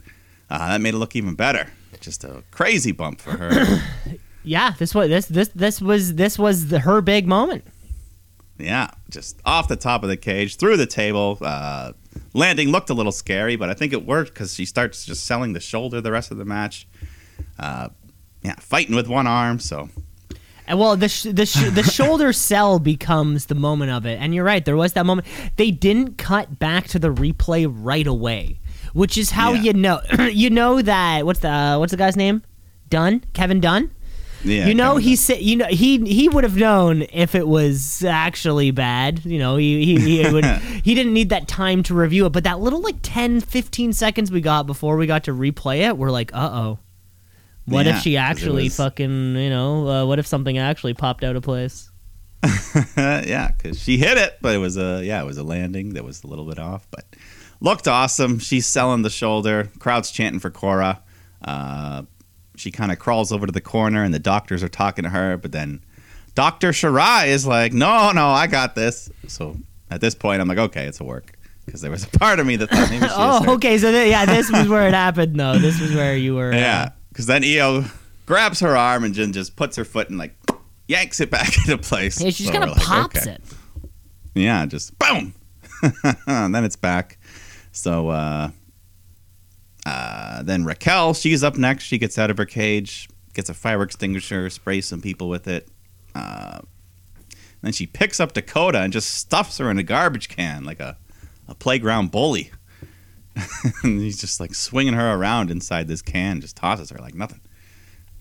uh, 0.51 0.69
that 0.69 0.81
made 0.81 0.95
it 0.95 0.99
look 0.99 1.17
even 1.17 1.35
better. 1.35 1.69
Just 2.01 2.25
a 2.25 2.43
crazy 2.51 2.93
bump 2.93 3.21
for 3.21 3.31
her. 3.31 3.83
yeah, 4.45 4.75
this 4.79 4.95
was 4.95 5.09
this 5.09 5.27
this 5.27 5.49
this 5.49 5.81
was 5.81 6.15
this 6.15 6.39
was 6.39 6.69
the, 6.69 6.81
her 6.81 7.01
big 7.01 7.27
moment. 7.27 7.65
Yeah, 8.59 8.91
just 9.11 9.39
off 9.45 9.69
the 9.69 9.77
top 9.77 10.03
of 10.03 10.09
the 10.09 10.17
cage, 10.17 10.57
through 10.57 10.79
the 10.79 10.87
table. 10.87 11.39
Uh, 11.41 11.93
landing 12.33 12.71
looked 12.71 12.89
a 12.91 12.95
little 12.95 13.13
scary, 13.13 13.57
but 13.57 13.69
I 13.69 13.75
think 13.75 13.93
it 13.93 14.07
worked 14.07 14.33
because 14.33 14.55
she 14.55 14.65
starts 14.65 15.05
just 15.05 15.25
selling 15.27 15.53
the 15.53 15.61
shoulder 15.61 16.01
the 16.01 16.11
rest 16.11 16.31
of 16.31 16.39
the 16.39 16.45
match. 16.47 16.89
Uh, 17.59 17.89
yeah, 18.43 18.55
fighting 18.59 18.95
with 18.97 19.09
one 19.09 19.27
arm. 19.27 19.59
So, 19.59 19.91
and 20.67 20.79
well, 20.79 20.97
the 20.97 21.09
sh- 21.09 21.27
the 21.31 21.45
sh- 21.45 21.71
the 21.71 21.83
shoulder 21.83 22.33
sell 22.33 22.79
becomes 22.79 23.47
the 23.47 23.55
moment 23.55 23.91
of 23.93 24.07
it. 24.07 24.19
And 24.21 24.35
you're 24.35 24.45
right, 24.45 24.65
there 24.65 24.77
was 24.77 24.95
that 24.95 25.05
moment. 25.05 25.27
They 25.57 25.71
didn't 25.71 26.17
cut 26.17 26.59
back 26.59 26.87
to 26.89 26.99
the 26.99 27.13
replay 27.13 27.67
right 27.71 28.07
away, 28.07 28.59
which 28.95 29.19
is 29.19 29.33
how 29.33 29.53
Yeah. 29.53 29.63
you 29.63 29.73
know 29.75 30.01
you 30.33 30.49
know 30.49 30.81
that 30.81 31.27
what's 31.27 31.41
the 31.41 31.77
what's 31.79 31.91
the 31.91 31.97
guy's 31.99 32.17
name? 32.17 32.43
Dunn, 32.89 33.23
Kevin 33.35 33.61
Dunn. 33.61 33.91
Yeah, 34.45 34.67
you 34.67 34.75
know 34.75 34.97
he 34.97 35.17
said 35.17 35.41
you 35.41 35.57
know 35.57 35.67
he 35.67 35.99
he 36.05 36.29
would 36.29 36.45
have 36.45 36.57
known 36.57 37.03
if 37.13 37.35
it 37.35 37.47
was 37.47 38.05
actually 38.05 38.71
bad 38.71 39.25
you 39.25 39.39
know 39.39 39.57
he 39.57 39.85
he, 39.85 40.23
he 40.23 40.31
would 40.33 40.45
he 40.85 40.95
didn't 40.95 41.13
need 41.13 41.31
that 41.31 41.49
time 41.49 41.83
to 41.85 41.95
review 41.95 42.27
it 42.27 42.31
but 42.31 42.45
that 42.45 42.61
little 42.61 42.81
like 42.81 42.97
10 43.03 43.41
15 43.41 43.93
seconds 43.93 44.31
we 44.31 44.41
got 44.41 44.67
before 44.67 44.97
we 44.97 45.07
got 45.07 45.25
to 45.25 45.33
replay 45.33 45.89
it 45.89 45.97
we're 45.97 46.11
like 46.11 46.31
uh-oh 46.35 46.79
what 47.65 47.87
Yeah, 47.87 47.97
if 47.97 48.03
she 48.03 48.17
actually 48.17 48.65
was- 48.65 48.77
fucking 48.77 49.37
you 49.37 49.51
know 49.51 49.89
uh, 49.89 50.07
what 50.07 50.19
if 50.19 50.27
something 50.27 50.57
actually 50.59 50.95
popped 50.95 51.25
out 51.25 51.37
of 51.37 51.43
place 51.43 51.91
yeah, 52.97 53.51
because 53.57 53.83
she 53.83 53.97
hit 53.97 54.19
it, 54.19 54.39
but 54.41 54.55
it 54.55 54.59
was 54.59 54.77
a 54.77 55.03
yeah, 55.05 55.21
it 55.21 55.25
was 55.25 55.39
a 55.39 55.43
landing 55.43 55.95
that 55.95 56.05
was 56.05 56.23
a 56.23 56.27
little 56.29 56.45
bit 56.45 56.59
off, 56.61 56.87
but 56.93 57.05
looked 57.61 57.89
awesome. 57.89 58.39
She's 58.39 58.67
selling 58.67 59.03
the 59.03 59.11
shoulder. 59.11 59.71
Crowd's 59.81 60.13
chanting 60.13 60.39
for 60.39 60.51
Cora. 60.51 61.03
Uh, 61.43 62.03
she 62.57 62.71
kind 62.71 62.91
of 62.93 62.99
crawls 62.99 63.33
over 63.33 63.47
to 63.47 63.53
the 63.53 63.61
corner, 63.61 64.03
and 64.03 64.13
the 64.13 64.19
doctors 64.19 64.63
are 64.63 64.69
talking 64.69 65.03
to 65.05 65.11
her, 65.11 65.37
but 65.37 65.53
then 65.53 65.81
Doctor 66.35 66.71
Shirai 66.71 67.29
is 67.29 67.47
like, 67.47 67.73
"No, 67.73 68.11
no, 68.13 68.29
I 68.29 68.47
got 68.47 68.75
this." 68.75 69.11
So 69.29 69.57
at 69.91 70.01
this 70.01 70.15
point, 70.15 70.41
I'm 70.41 70.49
like, 70.49 70.59
"Okay, 70.59 70.87
it's 70.87 71.01
a 71.01 71.05
work," 71.05 71.33
because 71.65 71.81
there 71.81 71.91
was 71.91 72.05
a 72.05 72.09
part 72.19 72.41
of 72.41 72.47
me 72.47 72.57
that 72.57 72.69
thought 72.71 72.91
maybe 72.91 73.07
she 73.07 73.13
oh 73.15 73.55
okay 73.55 73.79
so 73.79 73.91
th- 73.91 74.11
yeah 74.11 74.25
this 74.27 74.51
was 74.51 74.69
where 74.69 74.87
it 74.89 74.95
happened 74.95 75.39
though 75.39 75.59
this 75.59 75.81
was 75.81 75.95
where 75.95 76.17
you 76.17 76.35
were 76.35 76.53
uh, 76.53 76.57
Yeah, 76.57 76.91
because 77.11 77.27
then 77.27 77.43
Io 77.45 77.85
grabs 78.27 78.61
her 78.61 78.77
arm 78.77 79.05
and 79.05 79.15
then 79.15 79.33
just 79.33 79.57
puts 79.57 79.77
her 79.77 79.85
foot 79.85 80.09
and 80.11 80.19
like 80.19 80.35
yanks 80.89 81.21
it 81.21 81.31
back 81.31 81.57
into 81.67 81.79
place. 81.79 82.21
yeah 82.21 82.31
she 82.31 82.45
just 82.45 82.53
So 82.53 82.59
kind 82.59 82.65
of 82.71 82.77
like, 82.77 82.87
pops 82.87 83.17
okay. 83.27 83.33
it 83.37 83.43
Yeah, 84.35 84.67
just 84.67 84.99
boom. 84.99 85.33
and 86.27 86.55
then 86.55 86.65
it's 86.65 86.77
back. 86.77 87.19
So 87.73 88.09
uh, 88.09 88.51
uh, 89.87 90.43
then 90.43 90.65
Raquel, 90.65 91.15
she's 91.15 91.45
up 91.45 91.57
next. 91.57 91.85
She 91.85 91.97
gets 91.97 92.19
out 92.19 92.29
of 92.29 92.39
her 92.39 92.45
cage, 92.45 93.09
gets 93.35 93.49
a 93.49 93.55
fire 93.55 93.83
extinguisher, 93.83 94.51
sprays 94.51 94.85
some 94.87 95.01
people 95.01 95.29
with 95.29 95.47
it. 95.47 95.69
Uh, 96.15 96.59
then 97.63 97.73
she 97.73 97.87
picks 97.87 98.19
up 98.19 98.33
Dakota 98.33 98.81
and 98.81 98.93
just 98.93 99.11
stuffs 99.15 99.59
her 99.59 99.71
in 99.71 99.79
a 99.79 99.83
garbage 99.85 100.29
can 100.29 100.65
like 100.65 100.81
a, 100.81 100.97
a 101.49 101.55
playground 101.55 102.11
bully. 102.11 102.51
and 103.85 104.01
he's 104.01 104.21
just 104.21 104.41
like 104.41 104.55
swinging 104.55 104.95
her 104.95 105.15
around 105.15 105.51
inside 105.53 105.87
this 105.87 106.03
can, 106.03 106.41
just 106.41 106.57
tosses 106.57 106.91
her 106.91 106.99
like 106.99 107.15
nothing. 107.15 107.41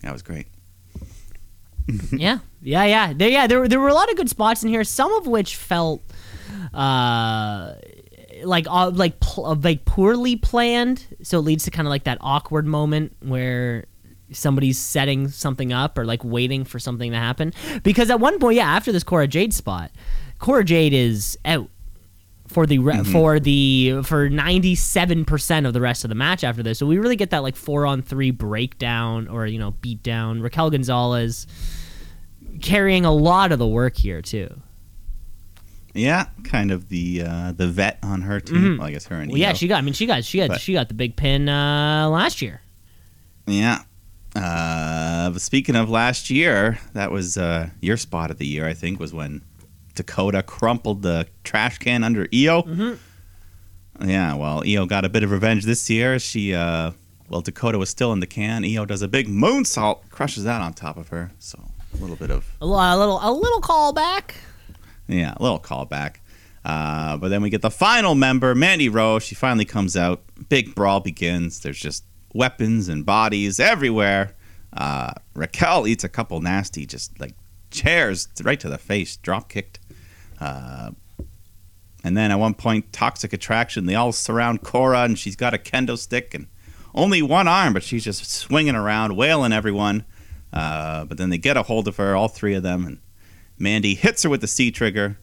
That 0.02 0.12
was 0.12 0.22
great. 0.22 0.46
yeah, 2.12 2.38
yeah, 2.62 2.84
yeah. 2.84 3.12
There, 3.12 3.28
yeah, 3.28 3.46
there, 3.46 3.60
were- 3.60 3.68
there 3.68 3.80
were 3.80 3.88
a 3.88 3.94
lot 3.94 4.08
of 4.10 4.16
good 4.16 4.28
spots 4.30 4.62
in 4.62 4.68
here. 4.68 4.84
Some 4.84 5.12
of 5.14 5.26
which 5.26 5.56
felt 5.56 6.02
uh, 6.74 7.74
like 8.44 8.66
like 8.66 9.20
pl- 9.20 9.46
uh, 9.46 9.54
like 9.54 9.84
poorly 9.84 10.36
planned. 10.36 11.06
So 11.22 11.38
it 11.38 11.42
leads 11.42 11.64
to 11.64 11.70
kind 11.70 11.86
of 11.86 11.90
like 11.90 12.04
that 12.04 12.18
awkward 12.20 12.66
moment 12.66 13.16
where 13.20 13.86
somebody's 14.32 14.78
setting 14.78 15.28
something 15.28 15.72
up 15.72 15.96
or 15.98 16.04
like 16.04 16.24
waiting 16.24 16.64
for 16.64 16.78
something 16.78 17.12
to 17.12 17.16
happen. 17.16 17.52
Because 17.82 18.10
at 18.10 18.20
one 18.20 18.38
point, 18.38 18.56
yeah, 18.56 18.68
after 18.68 18.92
this 18.92 19.04
Cora 19.04 19.28
Jade 19.28 19.54
spot, 19.54 19.90
Cora 20.38 20.64
Jade 20.64 20.92
is 20.92 21.38
out 21.44 21.70
for 22.48 22.66
the 22.66 22.78
re- 22.78 22.92
for 23.12 23.40
the 23.40 24.02
for 24.04 24.28
97% 24.28 25.66
of 25.66 25.72
the 25.72 25.80
rest 25.80 26.04
of 26.04 26.08
the 26.08 26.14
match 26.14 26.44
after 26.44 26.62
this. 26.62 26.78
So 26.78 26.86
we 26.86 26.98
really 26.98 27.16
get 27.16 27.30
that 27.30 27.42
like 27.42 27.56
4 27.56 27.86
on 27.86 28.02
3 28.02 28.30
breakdown 28.32 29.28
or 29.28 29.46
you 29.46 29.58
know 29.58 29.72
beat 29.80 30.02
down. 30.02 30.40
Raquel 30.40 30.70
Gonzalez 30.70 31.46
carrying 32.62 33.04
a 33.04 33.12
lot 33.12 33.52
of 33.52 33.58
the 33.58 33.66
work 33.66 33.96
here 33.96 34.22
too. 34.22 34.48
Yeah, 35.96 36.26
kind 36.44 36.70
of 36.70 36.88
the 36.88 37.22
uh, 37.26 37.52
the 37.52 37.66
vet 37.68 37.98
on 38.02 38.22
her 38.22 38.38
team. 38.40 38.78
Well, 38.78 38.86
I 38.86 38.92
guess 38.92 39.06
her 39.06 39.16
and 39.16 39.24
Mm-hmm. 39.24 39.32
Well, 39.32 39.40
yeah, 39.40 39.52
she 39.54 39.66
got 39.68 39.78
I 39.78 39.80
mean 39.82 39.94
she 39.94 40.06
got 40.06 40.24
she 40.24 40.38
got 40.38 40.48
But- 40.48 40.60
she 40.60 40.72
got 40.72 40.88
the 40.88 40.94
big 40.94 41.16
pin 41.16 41.48
uh 41.48 42.08
last 42.10 42.40
year. 42.42 42.60
Yeah. 43.46 43.82
Uh, 44.34 45.30
but 45.30 45.40
speaking 45.40 45.74
of 45.76 45.88
last 45.88 46.28
year, 46.28 46.78
that 46.92 47.10
was 47.10 47.38
uh, 47.38 47.70
your 47.80 47.96
spot 47.96 48.30
of 48.30 48.36
the 48.36 48.46
year, 48.46 48.66
I 48.68 48.74
think, 48.74 49.00
was 49.00 49.14
when 49.14 49.40
Dakota 49.94 50.42
crumpled 50.42 51.00
the 51.00 51.26
trash 51.42 51.78
can 51.78 52.04
under 52.04 52.22
Io. 52.34 52.62
Mm-hmm. 52.62 54.08
Yeah, 54.10 54.34
well, 54.34 54.62
Io 54.66 54.84
got 54.84 55.06
a 55.06 55.08
bit 55.08 55.22
of 55.22 55.30
revenge 55.30 55.64
this 55.64 55.88
year. 55.88 56.18
She, 56.18 56.52
uh, 56.54 56.90
well, 57.30 57.40
Dakota 57.40 57.78
was 57.78 57.88
still 57.88 58.12
in 58.12 58.20
the 58.20 58.26
can. 58.26 58.62
Io 58.64 58.84
does 58.84 59.00
a 59.00 59.08
big 59.08 59.26
moonsault, 59.26 60.10
crushes 60.10 60.44
that 60.44 60.60
on 60.60 60.74
top 60.74 60.98
of 60.98 61.08
her. 61.08 61.32
So 61.38 61.58
a 61.94 61.96
little 61.96 62.16
bit 62.16 62.30
of 62.30 62.44
A, 62.60 62.66
li- 62.66 62.92
a 62.92 62.96
little 62.98 63.18
a 63.22 63.32
little 63.32 63.62
callback. 63.62 64.32
Yeah, 65.08 65.34
a 65.36 65.42
little 65.42 65.60
callback. 65.60 66.16
Uh, 66.64 67.16
but 67.16 67.28
then 67.28 67.42
we 67.42 67.50
get 67.50 67.62
the 67.62 67.70
final 67.70 68.14
member, 68.14 68.54
Mandy 68.54 68.88
Rose. 68.88 69.22
She 69.22 69.34
finally 69.34 69.64
comes 69.64 69.96
out. 69.96 70.22
Big 70.48 70.74
brawl 70.74 71.00
begins. 71.00 71.60
There's 71.60 71.78
just 71.78 72.04
weapons 72.34 72.88
and 72.88 73.06
bodies 73.06 73.60
everywhere. 73.60 74.34
Uh, 74.72 75.12
Raquel 75.34 75.86
eats 75.86 76.02
a 76.04 76.08
couple 76.08 76.40
nasty, 76.40 76.84
just 76.84 77.18
like 77.20 77.34
chairs 77.70 78.28
right 78.42 78.58
to 78.60 78.68
the 78.68 78.78
face, 78.78 79.16
drop 79.16 79.48
kicked. 79.48 79.78
Uh, 80.40 80.90
and 82.02 82.16
then 82.16 82.30
at 82.30 82.38
one 82.38 82.54
point, 82.54 82.92
Toxic 82.92 83.32
Attraction, 83.32 83.86
they 83.86 83.94
all 83.94 84.12
surround 84.12 84.62
Cora, 84.62 85.02
and 85.02 85.18
she's 85.18 85.36
got 85.36 85.54
a 85.54 85.58
kendo 85.58 85.98
stick 85.98 86.34
and 86.34 86.46
only 86.94 87.22
one 87.22 87.48
arm, 87.48 87.72
but 87.72 87.82
she's 87.82 88.04
just 88.04 88.30
swinging 88.30 88.74
around, 88.74 89.16
wailing 89.16 89.52
everyone. 89.52 90.04
Uh, 90.52 91.04
but 91.04 91.18
then 91.18 91.30
they 91.30 91.38
get 91.38 91.56
a 91.56 91.62
hold 91.62 91.88
of 91.88 91.96
her, 91.96 92.14
all 92.14 92.28
three 92.28 92.54
of 92.54 92.62
them, 92.62 92.86
and 92.86 92.98
Mandy 93.58 93.94
hits 93.94 94.22
her 94.22 94.28
with 94.28 94.40
the 94.40 94.46
C 94.46 94.70
trigger, 94.70 95.18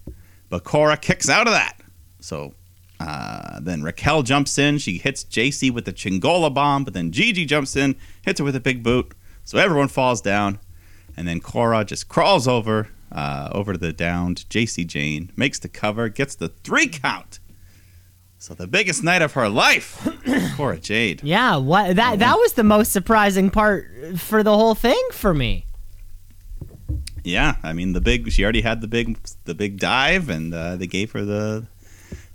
but 0.50 0.64
Cora 0.64 0.98
kicks 0.98 1.30
out 1.30 1.48
of 1.48 1.54
that. 1.54 1.78
So 2.20 2.54
uh, 3.00 3.60
then 3.62 3.84
Raquel 3.84 4.24
jumps 4.24 4.58
in. 4.58 4.78
She 4.78 4.98
hits 4.98 5.24
JC 5.24 5.72
with 5.72 5.86
the 5.86 5.94
Chingona 5.94 6.54
bomb, 6.54 6.84
but 6.84 6.94
then 6.94 7.12
Gigi 7.12 7.46
jumps 7.46 7.76
in, 7.76 7.96
hits 8.22 8.40
her 8.40 8.44
with 8.44 8.56
a 8.56 8.62
big 8.62 8.84
boot. 8.84 9.14
So 9.44 9.58
everyone 9.58 9.90
falls 9.90 10.22
down, 10.22 10.60
and 11.18 11.28
then 11.28 11.42
Cora 11.42 11.84
just 11.84 12.08
crawls 12.08 12.48
over, 12.48 12.90
uh, 13.12 13.50
over 13.52 13.74
to 13.74 13.78
the 13.78 13.92
downed 13.94 14.50
Jacy 14.50 14.86
Jayne, 14.86 15.32
makes 15.36 15.60
the 15.60 15.68
cover, 15.68 16.08
gets 16.08 16.36
the 16.36 16.48
three 16.48 16.88
count. 16.88 17.40
So 18.38 18.54
the 18.54 18.68
biggest 18.68 19.04
night 19.04 19.22
of 19.22 19.34
her 19.34 19.48
life, 19.48 20.06
Cora 20.58 20.78
Jade. 20.78 21.24
Yeah, 21.24 21.58
what 21.58 21.96
that 21.96 22.20
that 22.20 22.36
was 22.36 22.54
the 22.54 22.64
most 22.64 22.92
surprising 22.92 23.50
part 23.50 23.90
for 24.18 24.44
the 24.44 24.54
whole 24.54 24.76
thing 24.76 25.02
for 25.12 25.34
me. 25.34 25.66
Yeah, 27.24 27.56
I 27.64 27.74
mean 27.74 27.94
the 27.94 28.02
big. 28.02 28.32
She 28.32 28.44
already 28.44 28.62
had 28.62 28.82
the 28.82 28.88
big, 28.88 29.18
the 29.46 29.56
big 29.56 29.80
dive, 29.80 30.30
and 30.30 30.54
uh, 30.54 30.76
they 30.76 30.88
gave 30.88 31.12
her 31.14 31.24
the, 31.24 31.68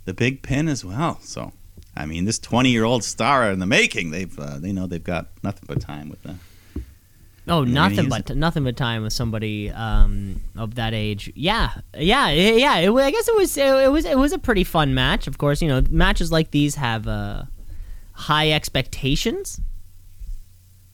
the 0.05 0.13
big 0.13 0.41
pin 0.41 0.67
as 0.67 0.83
well. 0.83 1.19
So, 1.21 1.53
I 1.95 2.05
mean, 2.05 2.25
this 2.25 2.39
twenty-year-old 2.39 3.03
star 3.03 3.51
in 3.51 3.59
the 3.59 3.65
making. 3.65 4.11
They've, 4.11 4.39
uh, 4.39 4.57
they 4.57 4.71
know 4.71 4.87
they've 4.87 5.03
got 5.03 5.27
nothing 5.43 5.65
but 5.67 5.79
time 5.79 6.09
with 6.09 6.23
the. 6.23 6.35
Oh, 7.47 7.63
nothing 7.63 8.09
but 8.09 8.35
nothing 8.35 8.63
but 8.63 8.77
time 8.77 9.01
with 9.01 9.13
somebody 9.13 9.71
um, 9.71 10.41
of 10.55 10.75
that 10.75 10.93
age. 10.93 11.31
Yeah, 11.35 11.71
yeah, 11.97 12.29
yeah. 12.29 12.77
It, 12.77 12.91
I 12.91 13.09
guess 13.09 13.27
it 13.27 13.35
was 13.35 13.57
it, 13.57 13.65
it 13.65 13.91
was 13.91 14.05
it 14.05 14.17
was 14.17 14.33
a 14.33 14.37
pretty 14.37 14.63
fun 14.63 14.93
match. 14.93 15.25
Of 15.25 15.39
course, 15.39 15.59
you 15.59 15.67
know 15.67 15.81
matches 15.89 16.31
like 16.31 16.51
these 16.51 16.75
have 16.75 17.07
uh, 17.07 17.43
high 18.13 18.51
expectations, 18.51 19.61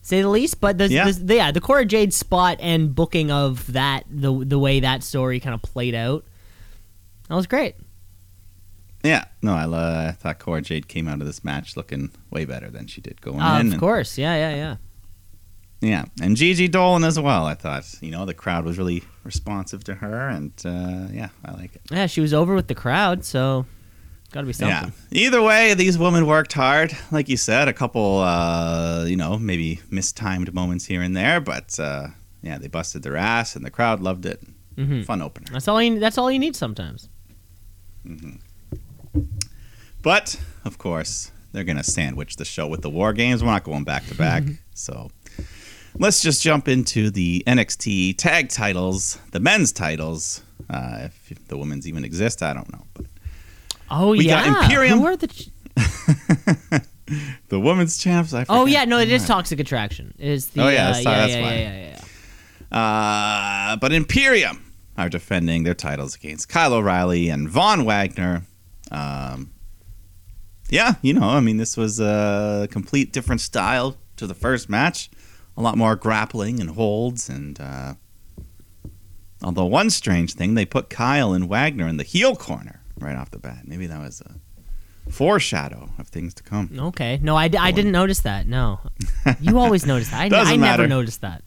say 0.05 0.21
the 0.21 0.29
least. 0.29 0.61
But 0.61 0.77
the 0.77 0.87
Yeah. 0.87 1.11
the 1.11 1.35
yeah 1.35 1.51
the 1.51 1.59
Cora 1.61 1.83
Jade 1.85 2.13
spot 2.13 2.57
and 2.61 2.93
booking 2.93 3.31
of 3.31 3.73
that 3.73 4.03
the 4.09 4.31
the 4.45 4.59
way 4.59 4.79
that 4.79 5.03
story 5.03 5.39
kind 5.39 5.53
of 5.55 5.61
played 5.61 5.95
out, 5.95 6.23
that 7.27 7.35
was 7.35 7.47
great. 7.47 7.75
Yeah, 9.03 9.25
no, 9.43 9.53
I, 9.53 9.65
uh, 9.65 10.07
I 10.09 10.11
thought 10.13 10.39
Cora 10.39 10.61
Jade 10.61 10.87
came 10.87 11.07
out 11.07 11.21
of 11.21 11.27
this 11.27 11.43
match 11.43 11.77
looking 11.77 12.09
way 12.31 12.43
better 12.45 12.71
than 12.71 12.87
she 12.87 13.01
did 13.01 13.21
going 13.21 13.39
Uh, 13.39 13.59
in. 13.59 13.67
of 13.67 13.71
and- 13.73 13.79
course, 13.79 14.17
yeah, 14.17 14.35
yeah, 14.35 14.55
yeah. 14.55 14.75
Yeah, 15.81 16.05
and 16.21 16.35
Gigi 16.35 16.67
Dolan 16.67 17.03
as 17.03 17.19
well. 17.19 17.45
I 17.45 17.53
thought 17.53 17.83
you 18.01 18.09
know 18.09 18.25
the 18.25 18.33
crowd 18.33 18.65
was 18.65 18.77
really 18.79 19.03
responsive 19.23 19.83
to 19.83 19.95
her, 19.95 20.29
and 20.29 20.51
uh, 20.65 21.07
yeah, 21.13 21.29
I 21.43 21.51
like 21.51 21.75
it. 21.75 21.81
Yeah, 21.91 22.07
she 22.07 22.21
was 22.21 22.33
over 22.33 22.55
with 22.55 22.67
the 22.67 22.73
crowd, 22.73 23.23
so 23.25 23.67
got 24.35 24.41
to 24.41 24.47
be 24.47 24.53
something. 24.53 24.93
Yeah. 25.11 25.25
Either 25.25 25.41
way, 25.41 25.73
these 25.75 25.97
women 25.97 26.27
worked 26.27 26.51
hard. 26.53 26.95
Like 27.09 27.29
you 27.29 27.37
said, 27.37 27.69
a 27.69 27.73
couple, 27.73 28.19
uh, 28.19 29.05
you 29.05 29.15
know, 29.15 29.37
maybe 29.39 29.79
mistimed 29.89 30.53
moments 30.53 30.85
here 30.85 31.01
and 31.01 31.15
there, 31.15 31.39
but 31.39 31.79
uh, 31.79 32.07
yeah, 32.43 32.57
they 32.57 32.67
busted 32.67 33.01
their 33.01 33.15
ass, 33.15 33.55
and 33.55 33.65
the 33.65 33.71
crowd 33.71 34.01
loved 34.01 34.25
it. 34.25 34.43
hmm 34.75 35.03
Fun 35.03 35.21
opener. 35.21 35.47
That's 35.53 35.67
all. 35.69 35.81
You, 35.81 35.99
that's 35.99 36.17
all 36.17 36.29
you 36.29 36.37
need 36.39 36.55
sometimes. 36.55 37.07
But 40.03 40.39
of 40.65 40.77
course, 40.77 41.31
they're 41.53 41.63
gonna 41.63 41.83
sandwich 41.83 42.35
the 42.35 42.45
show 42.45 42.67
with 42.67 42.81
the 42.81 42.89
war 42.89 43.13
games. 43.13 43.41
We're 43.41 43.51
not 43.51 43.63
going 43.63 43.85
back 43.85 44.05
to 44.07 44.15
back, 44.15 44.43
so 44.75 45.09
let's 45.97 46.21
just 46.21 46.43
jump 46.43 46.67
into 46.67 47.09
the 47.09 47.41
NXT 47.47 48.17
tag 48.17 48.49
titles, 48.49 49.17
the 49.31 49.39
men's 49.39 49.71
titles. 49.71 50.41
Uh, 50.69 51.07
if 51.29 51.47
the 51.47 51.57
women's 51.57 51.87
even 51.87 52.03
exist, 52.03 52.43
I 52.43 52.53
don't 52.53 52.71
know. 52.71 52.83
But 52.93 53.05
Oh 53.89 54.11
We 54.11 54.25
yeah, 54.27 54.45
got 54.45 54.63
Imperium. 54.63 54.99
Who 54.99 55.05
are 55.05 55.15
the? 55.17 55.27
Ch- 55.27 55.49
the 57.49 57.59
women's 57.59 57.97
champs. 57.97 58.33
I 58.33 58.45
oh 58.49 58.65
yeah, 58.65 58.85
no, 58.85 58.99
it 58.99 59.11
is 59.11 59.25
Toxic 59.25 59.59
Attraction. 59.59 60.13
It 60.17 60.27
is 60.27 60.47
the? 60.47 60.63
Oh, 60.63 60.69
yeah, 60.69 60.89
uh, 60.89 60.93
that's- 60.93 61.03
yeah, 61.03 61.17
that's 61.17 61.33
yeah, 61.33 61.41
why. 61.41 61.53
yeah, 61.55 61.77
yeah, 61.77 61.99
yeah. 62.71 63.71
Uh, 63.71 63.75
but 63.77 63.93
Imperium 63.93 64.73
are 64.97 65.09
defending 65.09 65.63
their 65.63 65.73
titles 65.73 66.15
against 66.15 66.49
Kyle 66.49 66.73
O'Reilly 66.73 67.29
and 67.29 67.49
Von 67.49 67.85
Wagner. 67.85 68.43
Um, 68.91 69.51
yeah, 70.69 70.95
you 71.01 71.13
know, 71.13 71.29
I 71.29 71.41
mean, 71.41 71.57
this 71.57 71.77
was 71.77 71.99
a 71.99 72.67
complete 72.71 73.13
different 73.13 73.41
style 73.41 73.97
to 74.17 74.25
the 74.25 74.33
first 74.33 74.69
match. 74.69 75.09
A 75.57 75.61
lot 75.61 75.77
more 75.77 75.95
grappling 75.95 76.59
and 76.59 76.71
holds, 76.71 77.29
and 77.29 77.59
uh, 77.61 77.93
although 79.41 79.65
one 79.65 79.89
strange 79.89 80.33
thing, 80.33 80.55
they 80.55 80.65
put 80.65 80.89
Kyle 80.89 81.33
and 81.33 81.47
Wagner 81.47 81.87
in 81.87 81.97
the 81.97 82.03
heel 82.03 82.35
corner 82.35 82.81
right 82.99 83.15
off 83.15 83.31
the 83.31 83.39
bat. 83.39 83.59
Maybe 83.65 83.87
that 83.87 83.99
was 83.99 84.21
a 84.21 85.11
foreshadow 85.11 85.89
of 85.99 86.07
things 86.07 86.33
to 86.35 86.43
come. 86.43 86.69
Okay, 86.77 87.19
no, 87.21 87.35
I, 87.35 87.47
d- 87.47 87.57
I 87.57 87.71
didn't 87.71 87.91
notice 87.91 88.19
that. 88.21 88.47
No, 88.47 88.79
you 89.41 89.57
always 89.59 89.85
notice 89.85 90.09
that. 90.09 90.21
I, 90.21 90.29
Doesn't 90.29 90.53
I 90.53 90.55
never 90.55 90.83
matter. 90.83 90.87
noticed 90.87 91.21
that. 91.21 91.43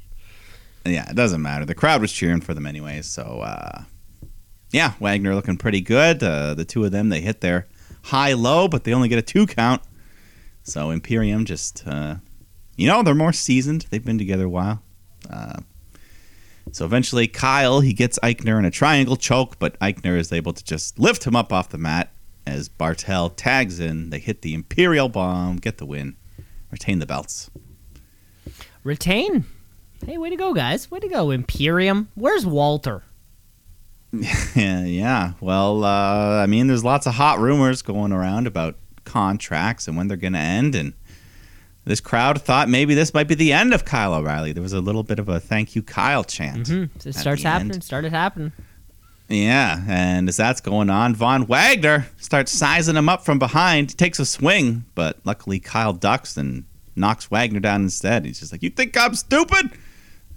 yeah, 0.85 1.09
it 1.11 1.17
doesn't 1.17 1.43
matter. 1.43 1.65
The 1.65 1.75
crowd 1.75 2.01
was 2.01 2.13
cheering 2.13 2.41
for 2.41 2.55
them 2.55 2.67
anyways. 2.67 3.07
So, 3.07 3.23
uh, 3.23 3.83
yeah, 4.71 4.93
Wagner 5.01 5.35
looking 5.35 5.57
pretty 5.57 5.81
good. 5.81 6.23
Uh, 6.23 6.55
the 6.55 6.65
two 6.65 6.85
of 6.85 6.93
them, 6.93 7.09
they 7.09 7.21
hit 7.21 7.41
their 7.41 7.67
high 8.05 8.33
low, 8.35 8.69
but 8.69 8.85
they 8.85 8.93
only 8.95 9.09
get 9.09 9.19
a 9.19 9.23
two 9.23 9.47
count. 9.47 9.83
So 10.63 10.91
Imperium 10.91 11.45
just, 11.47 11.83
uh, 11.87 12.17
you 12.77 12.87
know, 12.87 13.03
they're 13.03 13.15
more 13.15 13.33
seasoned. 13.33 13.87
They've 13.91 14.05
been 14.05 14.19
together 14.19 14.45
a 14.45 14.51
while. 14.51 14.83
Uh, 15.29 15.61
so 16.73 16.85
eventually, 16.85 17.27
Kyle 17.27 17.81
he 17.81 17.93
gets 17.93 18.19
Aichner 18.21 18.59
in 18.59 18.65
a 18.65 18.71
triangle 18.71 19.17
choke, 19.17 19.59
but 19.59 19.79
Aichner 19.81 20.19
is 20.19 20.33
able 20.33 20.53
to 20.53 20.65
just 20.65 20.99
lift 20.99 21.27
him 21.27 21.37
up 21.37 21.53
off 21.53 21.69
the 21.71 21.79
mat 21.79 22.13
as 22.47 22.69
Barthel 22.69 23.33
tags 23.35 23.81
in. 23.81 24.11
They 24.11 24.19
hit 24.19 24.43
the 24.43 24.55
Imperial 24.55 25.09
bomb, 25.09 25.57
get 25.57 25.79
the 25.79 25.87
win, 25.87 26.17
retain 26.71 26.99
the 26.99 27.07
belts. 27.07 27.51
Retain. 28.85 29.45
Hey, 30.07 30.17
way 30.17 30.31
to 30.31 30.37
go, 30.37 30.55
guys! 30.55 30.91
Way 30.91 31.01
to 31.01 31.09
go, 31.09 31.31
Imperium. 31.31 32.09
Where's 32.15 32.47
Walter? 32.47 33.03
Yeah, 34.13 34.85
yeah. 34.85 35.33
Well, 35.41 35.85
uh, 35.85 36.43
I 36.43 36.47
mean, 36.47 36.69
there's 36.69 36.85
lots 36.85 37.07
of 37.07 37.15
hot 37.15 37.41
rumors 37.41 37.83
going 37.83 38.13
around 38.13 38.47
about 38.47 38.77
contracts 39.05 39.89
and 39.89 39.97
when 39.97 40.09
they're 40.09 40.17
going 40.17 40.35
to 40.35 40.39
end, 40.39 40.75
and 40.75 40.93
this 41.89 42.01
crowd 42.01 42.41
thought 42.41 42.69
maybe 42.69 42.95
this 42.95 43.13
might 43.13 43.27
be 43.27 43.35
the 43.35 43.53
end 43.53 43.75
of 43.75 43.85
Kyle 43.85 44.15
O'Reilly. 44.15 44.53
There 44.53 44.63
was 44.63 44.73
a 44.73 44.81
little 44.81 45.03
bit 45.03 45.19
of 45.19 45.29
a 45.29 45.41
"Thank 45.41 45.75
you, 45.75 45.83
Kyle" 45.83 46.23
chant. 46.25 46.69
hmm 46.69 46.85
It 47.05 47.15
starts 47.15 47.43
the 47.43 47.49
end. 47.49 47.63
happening. 47.65 47.81
Started 47.81 48.13
happening. 48.13 48.53
Yeah, 49.29 49.83
and 49.87 50.27
as 50.29 50.37
that's 50.39 50.61
going 50.63 50.89
on, 50.89 51.15
Von 51.15 51.47
Wagner 51.47 52.07
starts 52.19 52.51
sizing 52.51 52.97
him 52.97 53.09
up 53.11 53.25
from 53.27 53.39
behind. 53.39 53.91
He 53.91 53.97
takes 53.97 54.19
a 54.19 54.25
swing, 54.25 54.85
but 54.95 55.19
luckily 55.25 55.59
Kyle 55.59 55.93
ducks 55.93 56.37
and 56.39 56.65
knocks 56.97 57.31
Wagner 57.31 57.61
down 57.61 57.83
instead. 57.83 58.25
He's 58.25 58.41
just 58.41 58.53
like, 58.53 58.63
"You 58.63 58.71
think 58.71 58.97
I'm 58.97 59.15
stupid?" 59.15 59.71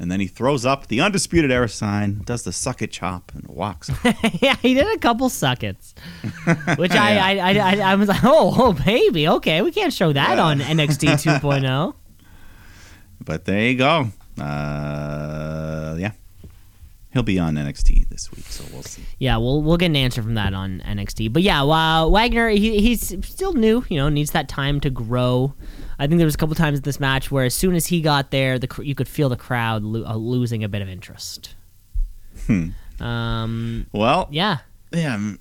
And 0.02 0.12
then 0.12 0.20
he 0.20 0.26
throws 0.26 0.66
up 0.66 0.88
the 0.88 1.00
undisputed 1.00 1.52
era 1.52 1.70
sign, 1.70 2.24
does 2.26 2.42
the 2.42 2.52
suck 2.52 2.82
it 2.82 2.92
chop, 2.92 3.32
and 3.36 3.46
walks. 3.48 3.92
yeah, 4.42 4.56
he 4.56 4.74
did 4.74 4.88
a 4.96 4.98
couple 4.98 5.30
suckets, 5.30 5.94
which 6.78 6.92
I, 6.94 7.18
I, 7.18 7.38
I, 7.38 7.54
I, 7.60 7.92
I 7.92 7.96
was 7.96 8.10
like, 8.10 8.24
oh, 8.24 8.52
oh, 8.58 8.74
baby, 8.74 9.28
okay, 9.28 9.62
we 9.62 9.70
can't 9.72 9.94
show 9.94 10.12
that 10.12 10.38
Yeah. 10.38 10.44
on 10.44 10.60
NXT 10.60 11.40
2.0. 11.40 11.94
But 13.24 13.46
there 13.46 13.62
you 13.70 13.78
go. 13.78 14.08
Uh, 14.40 15.96
yeah, 16.00 16.14
he'll 17.14 17.22
be 17.22 17.38
on 17.38 17.54
NXT 17.54 18.10
this 18.10 18.32
week, 18.32 18.46
so 18.46 18.64
we'll 18.74 18.82
see. 18.82 19.04
Yeah, 19.20 19.38
we'll 19.38 19.62
we'll 19.62 19.78
get 19.78 19.88
an 19.88 19.96
answer 19.96 20.24
from 20.24 20.34
that 20.34 20.56
on 20.56 20.82
NXT. 20.84 21.32
But 21.32 21.44
yeah, 21.44 21.62
uh, 21.62 22.08
Wagner, 22.10 22.50
he, 22.50 22.80
he's 22.82 23.08
still 23.28 23.54
new. 23.54 23.86
You 23.88 23.98
know, 23.98 24.10
needs 24.10 24.32
that 24.32 24.50
time 24.50 24.80
to 24.80 24.90
grow. 24.90 25.54
I 26.02 26.08
think 26.08 26.18
there 26.18 26.26
was 26.26 26.34
a 26.36 26.38
couple 26.38 26.56
times 26.56 26.80
in 26.80 26.84
this 26.84 27.00
match 27.00 27.30
where 27.32 27.46
as 27.46 27.54
soon 27.54 27.76
as 27.76 27.86
he 27.88 28.02
got 28.02 28.32
there, 28.32 28.58
the 28.58 28.68
you 28.84 28.96
could 28.96 29.08
feel 29.08 29.30
the 29.30 29.36
crowd 29.38 29.84
lo- 29.84 30.04
uh, 30.06 30.16
losing 30.16 30.64
a 30.64 30.70
bit 30.70 30.82
of 30.82 30.90
interest. 30.90 31.54
Hmm. 32.48 32.70
Um, 33.00 33.86
Well, 33.94 34.28
yeah, 34.32 34.60
yeah, 34.92 35.34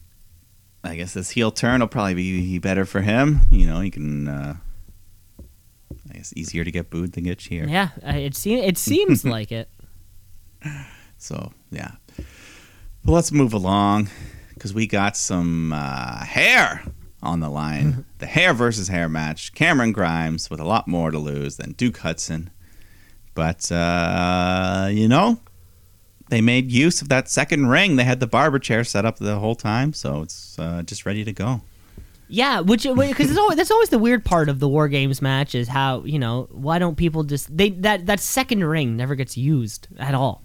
I 0.85 0.97
guess 0.97 1.15
this 1.15 1.31
heel 1.31 1.51
turn 1.51 1.81
will 1.81 1.89
probably 1.89 2.15
be 2.15 2.59
better 2.59 2.85
for 2.85 3.01
him. 3.01 3.41
You 3.51 3.67
know, 3.67 3.81
he 3.81 3.91
can. 3.91 4.29
Uh, 4.29 4.55
I 6.11 6.15
guess 6.15 6.33
easier 6.37 6.65
to 6.65 6.71
get 6.71 6.91
booed 6.91 7.13
than 7.13 7.25
get 7.25 7.39
cheered. 7.39 7.71
yeah, 7.71 7.91
it 8.03 8.35
seems 8.37 8.63
it 8.65 8.77
seems 8.79 9.25
like 9.37 9.51
it. 9.53 9.69
So 11.19 11.53
yeah. 11.71 11.93
Well, 13.05 13.15
let's 13.15 13.33
move 13.33 13.55
along 13.55 14.09
because 14.55 14.75
we 14.75 14.87
got 14.87 15.17
some 15.17 15.73
uh, 15.73 16.25
hair 16.25 16.83
on 17.23 17.41
the 17.41 17.49
line. 17.49 18.05
the 18.19 18.27
hair 18.27 18.53
versus 18.53 18.89
hair 18.89 19.09
match. 19.09 19.55
Cameron 19.55 19.93
Grimes 19.93 20.51
with 20.51 20.61
a 20.61 20.65
lot 20.65 20.89
more 20.89 21.11
to 21.11 21.19
lose 21.19 21.57
than 21.57 21.73
Duke 21.73 21.99
Hudson, 21.99 22.51
but 23.35 23.71
uh, 23.71 24.89
you 24.91 25.09
know, 25.09 25.41
they 26.29 26.41
made 26.41 26.71
use 26.71 27.03
of 27.03 27.09
that 27.09 27.29
second 27.29 27.67
ring. 27.69 27.97
They 27.97 28.05
had 28.05 28.21
the 28.21 28.27
barber 28.27 28.59
chair 28.59 28.85
set 28.85 29.05
up 29.05 29.19
the 29.19 29.39
whole 29.39 29.57
time, 29.57 29.93
so 29.93 30.23
it's 30.23 30.59
uh, 30.59 30.83
just 30.83 31.05
ready 31.05 31.25
to 31.25 31.33
go. 31.33 31.63
Yeah, 32.29 32.61
which 32.61 32.85
because 32.85 33.37
always, 33.37 33.57
that's 33.57 33.73
always 33.73 33.89
the 33.89 33.99
weird 33.99 34.25
part 34.25 34.49
of 34.49 34.61
the 34.61 34.69
war 34.69 34.87
games 34.87 35.21
match 35.21 35.57
is 35.57 35.67
how 35.67 36.05
you 36.05 36.19
know 36.19 36.49
why 36.53 36.79
don't 36.79 36.97
people 36.97 37.25
just 37.25 37.55
they 37.55 37.71
that 37.71 38.07
that 38.07 38.21
second 38.21 38.63
ring 38.63 38.97
never 38.97 39.17
gets 39.17 39.37
used 39.37 39.89
at 39.99 40.15
all 40.15 40.45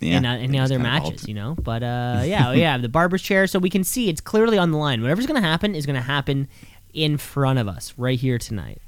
Yeah, 0.00 0.18
in 0.18 0.26
uh, 0.26 0.34
any 0.34 0.58
other 0.58 0.78
matches, 0.78 1.22
alt- 1.22 1.28
you 1.28 1.34
know. 1.34 1.54
But 1.54 1.82
uh, 1.82 2.22
yeah, 2.26 2.52
yeah, 2.52 2.78
the 2.78 2.88
barber's 2.88 3.22
chair, 3.22 3.46
so 3.46 3.58
we 3.58 3.70
can 3.70 3.84
see 3.84 4.08
it's 4.08 4.20
clearly 4.20 4.58
on 4.58 4.70
the 4.70 4.78
line. 4.78 5.00
Whatever's 5.00 5.26
gonna 5.26 5.40
happen 5.40 5.74
is 5.74 5.86
gonna 5.86 6.00
happen 6.02 6.48
in 6.92 7.16
front 7.16 7.58
of 7.58 7.68
us 7.68 7.94
right 7.96 8.18
here 8.18 8.38
tonight. 8.38 8.80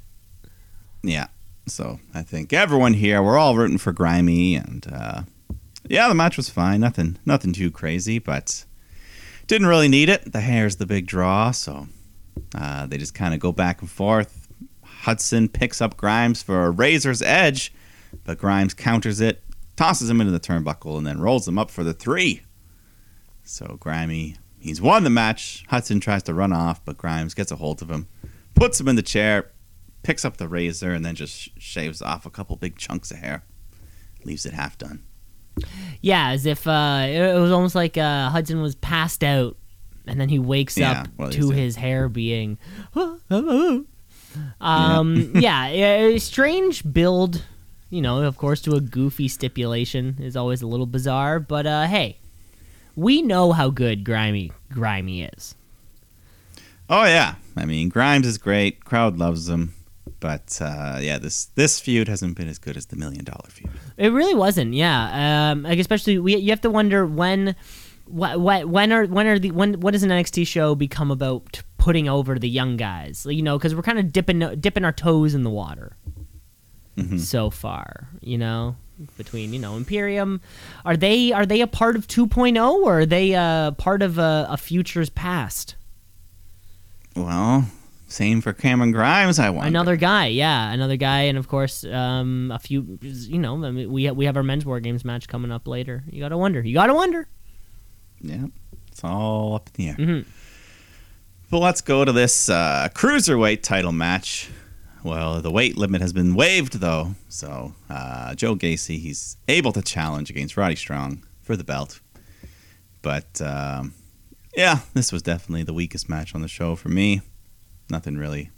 Yeah. 1.03 1.27
So 1.67 1.99
I 2.13 2.23
think 2.23 2.51
everyone 2.51 2.93
here, 2.93 3.21
we're 3.21 3.37
all 3.37 3.55
rooting 3.55 3.77
for 3.77 3.91
Grimy, 3.91 4.55
and 4.55 4.85
uh, 4.91 5.21
yeah, 5.87 6.07
the 6.07 6.15
match 6.15 6.35
was 6.37 6.49
fine. 6.49 6.79
Nothing, 6.79 7.17
nothing 7.25 7.53
too 7.53 7.69
crazy, 7.71 8.19
but 8.19 8.65
didn't 9.47 9.67
really 9.67 9.87
need 9.87 10.09
it. 10.09 10.31
The 10.31 10.41
hair's 10.41 10.77
the 10.77 10.85
big 10.85 11.05
draw, 11.05 11.51
so 11.51 11.87
uh, 12.55 12.87
they 12.87 12.97
just 12.97 13.13
kind 13.13 13.33
of 13.33 13.39
go 13.39 13.51
back 13.51 13.81
and 13.81 13.89
forth. 13.89 14.47
Hudson 14.83 15.47
picks 15.47 15.81
up 15.81 15.95
Grimes 15.95 16.41
for 16.41 16.65
a 16.65 16.71
razor's 16.71 17.21
edge, 17.21 17.71
but 18.25 18.37
Grimes 18.37 18.73
counters 18.73 19.21
it, 19.21 19.41
tosses 19.79 20.09
him 20.09 20.19
into 20.19 20.33
the 20.33 20.41
turnbuckle, 20.41 20.97
and 20.97 21.07
then 21.07 21.21
rolls 21.21 21.47
him 21.47 21.57
up 21.57 21.71
for 21.71 21.85
the 21.85 21.93
three. 21.93 22.41
So 23.43 23.77
Grimy, 23.79 24.35
he's 24.59 24.81
won 24.81 25.05
the 25.05 25.09
match. 25.09 25.63
Hudson 25.69 26.01
tries 26.01 26.21
to 26.23 26.33
run 26.33 26.51
off, 26.51 26.83
but 26.83 26.97
Grimes 26.97 27.33
gets 27.33 27.49
a 27.49 27.55
hold 27.55 27.81
of 27.81 27.89
him, 27.89 28.09
puts 28.55 28.77
him 28.77 28.89
in 28.89 28.97
the 28.97 29.01
chair, 29.01 29.51
picks 30.03 30.25
up 30.25 30.35
the 30.35 30.49
razor, 30.49 30.91
and 30.91 31.05
then 31.05 31.15
just 31.15 31.57
shaves 31.61 32.01
off 32.01 32.25
a 32.25 32.29
couple 32.29 32.57
big 32.57 32.77
chunks 32.77 33.09
of 33.09 33.19
hair. 33.19 33.45
Leaves 34.25 34.45
it 34.45 34.51
half 34.51 34.77
done. 34.77 35.01
Yeah, 36.01 36.31
as 36.31 36.45
if 36.45 36.67
uh, 36.67 37.05
it, 37.07 37.39
was 37.39 37.51
almost 37.51 37.73
like 37.73 37.97
uh, 37.97 38.29
Hudson 38.29 38.61
was 38.61 38.75
passed 38.75 39.23
out, 39.23 39.55
and 40.05 40.19
then 40.19 40.27
he 40.27 40.39
wakes 40.39 40.77
Yeah, 40.77 41.03
up 41.03 41.07
well, 41.17 41.31
to 41.31 41.51
his 41.51 41.77
hair 41.77 42.09
being. 42.09 42.57
um, 44.59 45.31
yeah, 45.35 45.69
yeah, 45.69 46.17
strange 46.17 46.83
build. 46.91 47.45
You 47.89 48.01
know, 48.01 48.21
of 48.21 48.37
course, 48.37 48.61
to 48.61 48.75
a 48.75 48.81
goofy 48.81 49.27
stipulation 49.27 50.17
is 50.19 50.35
always 50.35 50.61
a 50.61 50.67
little 50.67 50.85
bizarre, 50.85 51.39
but 51.39 51.65
uh, 51.65 51.87
hey, 51.87 52.17
we 52.95 53.21
know 53.21 53.51
how 53.51 53.69
good 53.69 54.03
Grimy 54.03 54.51
Grimy 54.71 55.23
is. 55.23 55.55
Oh 56.87 57.05
yeah, 57.05 57.35
I 57.55 57.65
mean 57.65 57.89
Grimes 57.89 58.27
is 58.27 58.37
great. 58.37 58.85
Crowd 58.85 59.17
loves 59.17 59.49
him, 59.49 59.73
but 60.19 60.59
uh, 60.61 60.99
yeah, 61.01 61.17
this 61.17 61.45
this 61.45 61.79
feud 61.79 62.07
hasn't 62.07 62.37
been 62.37 62.47
as 62.47 62.59
good 62.59 62.77
as 62.77 62.87
the 62.87 62.95
million 62.95 63.23
dollar 63.23 63.49
feud. 63.49 63.71
It 63.97 64.09
really 64.09 64.35
wasn't, 64.35 64.73
yeah. 64.73 65.51
Um, 65.51 65.63
like 65.63 65.79
especially 65.79 66.19
we, 66.19 66.35
you 66.37 66.51
have 66.51 66.61
to 66.61 66.69
wonder 66.69 67.07
when, 67.07 67.55
what, 68.05 68.39
what, 68.39 68.67
when 68.69 68.91
are, 68.91 69.05
when 69.05 69.27
are 69.27 69.39
the, 69.39 69.51
when, 69.51 69.79
what 69.79 69.91
does 69.91 70.03
an 70.03 70.09
NXT 70.09 70.45
show 70.45 70.75
become 70.75 71.09
about 71.09 71.61
putting 71.77 72.07
over 72.07 72.37
the 72.37 72.49
young 72.49 72.77
guys? 72.77 73.25
You 73.29 73.41
know, 73.41 73.57
because 73.57 73.73
we're 73.73 73.81
kind 73.81 73.99
of 73.99 74.11
dipping, 74.11 74.39
dipping 74.59 74.85
our 74.85 74.91
toes 74.91 75.33
in 75.33 75.43
the 75.43 75.49
water 75.49 75.95
Mhm. 76.99 77.19
so 77.19 77.49
far. 77.49 78.07
You 78.21 78.37
know, 78.37 78.75
between 79.17 79.53
you 79.53 79.59
know 79.59 79.75
Imperium, 79.77 80.41
are 80.85 80.97
they 80.97 81.31
are 81.31 81.45
they 81.45 81.61
a 81.61 81.67
part 81.67 81.95
of 81.95 82.07
2.0 82.07 82.57
or 82.83 82.99
are 83.01 83.05
they 83.05 83.35
uh, 83.35 83.71
part 83.71 84.01
of 84.01 84.17
a, 84.17 84.47
a 84.49 84.57
future's 84.57 85.09
past? 85.09 85.75
Well, 87.15 87.65
same 88.07 88.41
for 88.41 88.53
Cameron 88.53 88.91
Grimes. 88.91 89.39
I 89.39 89.49
want 89.49 89.67
Another 89.67 89.95
guy, 89.95 90.27
yeah, 90.27 90.71
another 90.71 90.95
guy, 90.97 91.21
and 91.21 91.37
of 91.37 91.47
course, 91.47 91.83
um, 91.85 92.51
a 92.53 92.59
few. 92.59 92.97
You 93.01 93.39
know, 93.39 93.63
I 93.63 93.71
mean, 93.71 93.91
we 93.91 94.09
we 94.11 94.25
have 94.25 94.37
our 94.37 94.43
men's 94.43 94.65
war 94.65 94.79
games 94.79 95.03
match 95.05 95.27
coming 95.27 95.51
up 95.51 95.67
later. 95.67 96.03
You 96.09 96.21
gotta 96.21 96.37
wonder. 96.37 96.61
You 96.61 96.73
gotta 96.73 96.93
wonder. 96.93 97.27
Yeah, 98.21 98.47
it's 98.91 99.03
all 99.03 99.55
up 99.55 99.69
in 99.69 99.73
the 99.85 99.89
air. 99.89 99.95
Mhm. 99.95 100.25
But 101.49 101.59
let's 101.59 101.81
go 101.81 102.05
to 102.05 102.11
this 102.11 102.47
uh, 102.49 102.89
cruiserweight 102.93 103.63
title 103.63 103.91
match. 103.91 104.49
Well, 105.03 105.41
the 105.41 105.51
weight 105.51 105.77
limit 105.77 106.01
has 106.01 106.11
been 106.11 106.35
waived, 106.35 106.79
though. 106.79 107.15
So 107.29 107.73
uh, 107.89 108.35
Joe 108.35 108.55
Gacy, 108.55 108.99
he's 108.99 109.37
able 109.47 109.71
to 109.73 109.81
challenge 109.81 110.29
against 110.29 110.57
Roddy 110.57 110.75
Strong 110.75 111.23
for 111.41 111.55
the 111.55 111.63
belt. 111.63 112.01
But 113.01 113.41
um, 113.41 113.93
yeah, 114.55 114.79
this 114.93 115.11
was 115.11 115.21
definitely 115.21 115.63
the 115.63 115.73
weakest 115.73 116.09
match 116.09 116.35
on 116.35 116.41
the 116.41 116.47
show 116.47 116.75
for 116.75 116.89
me. 116.89 117.21
Nothing 117.89 118.17
really, 118.17 118.51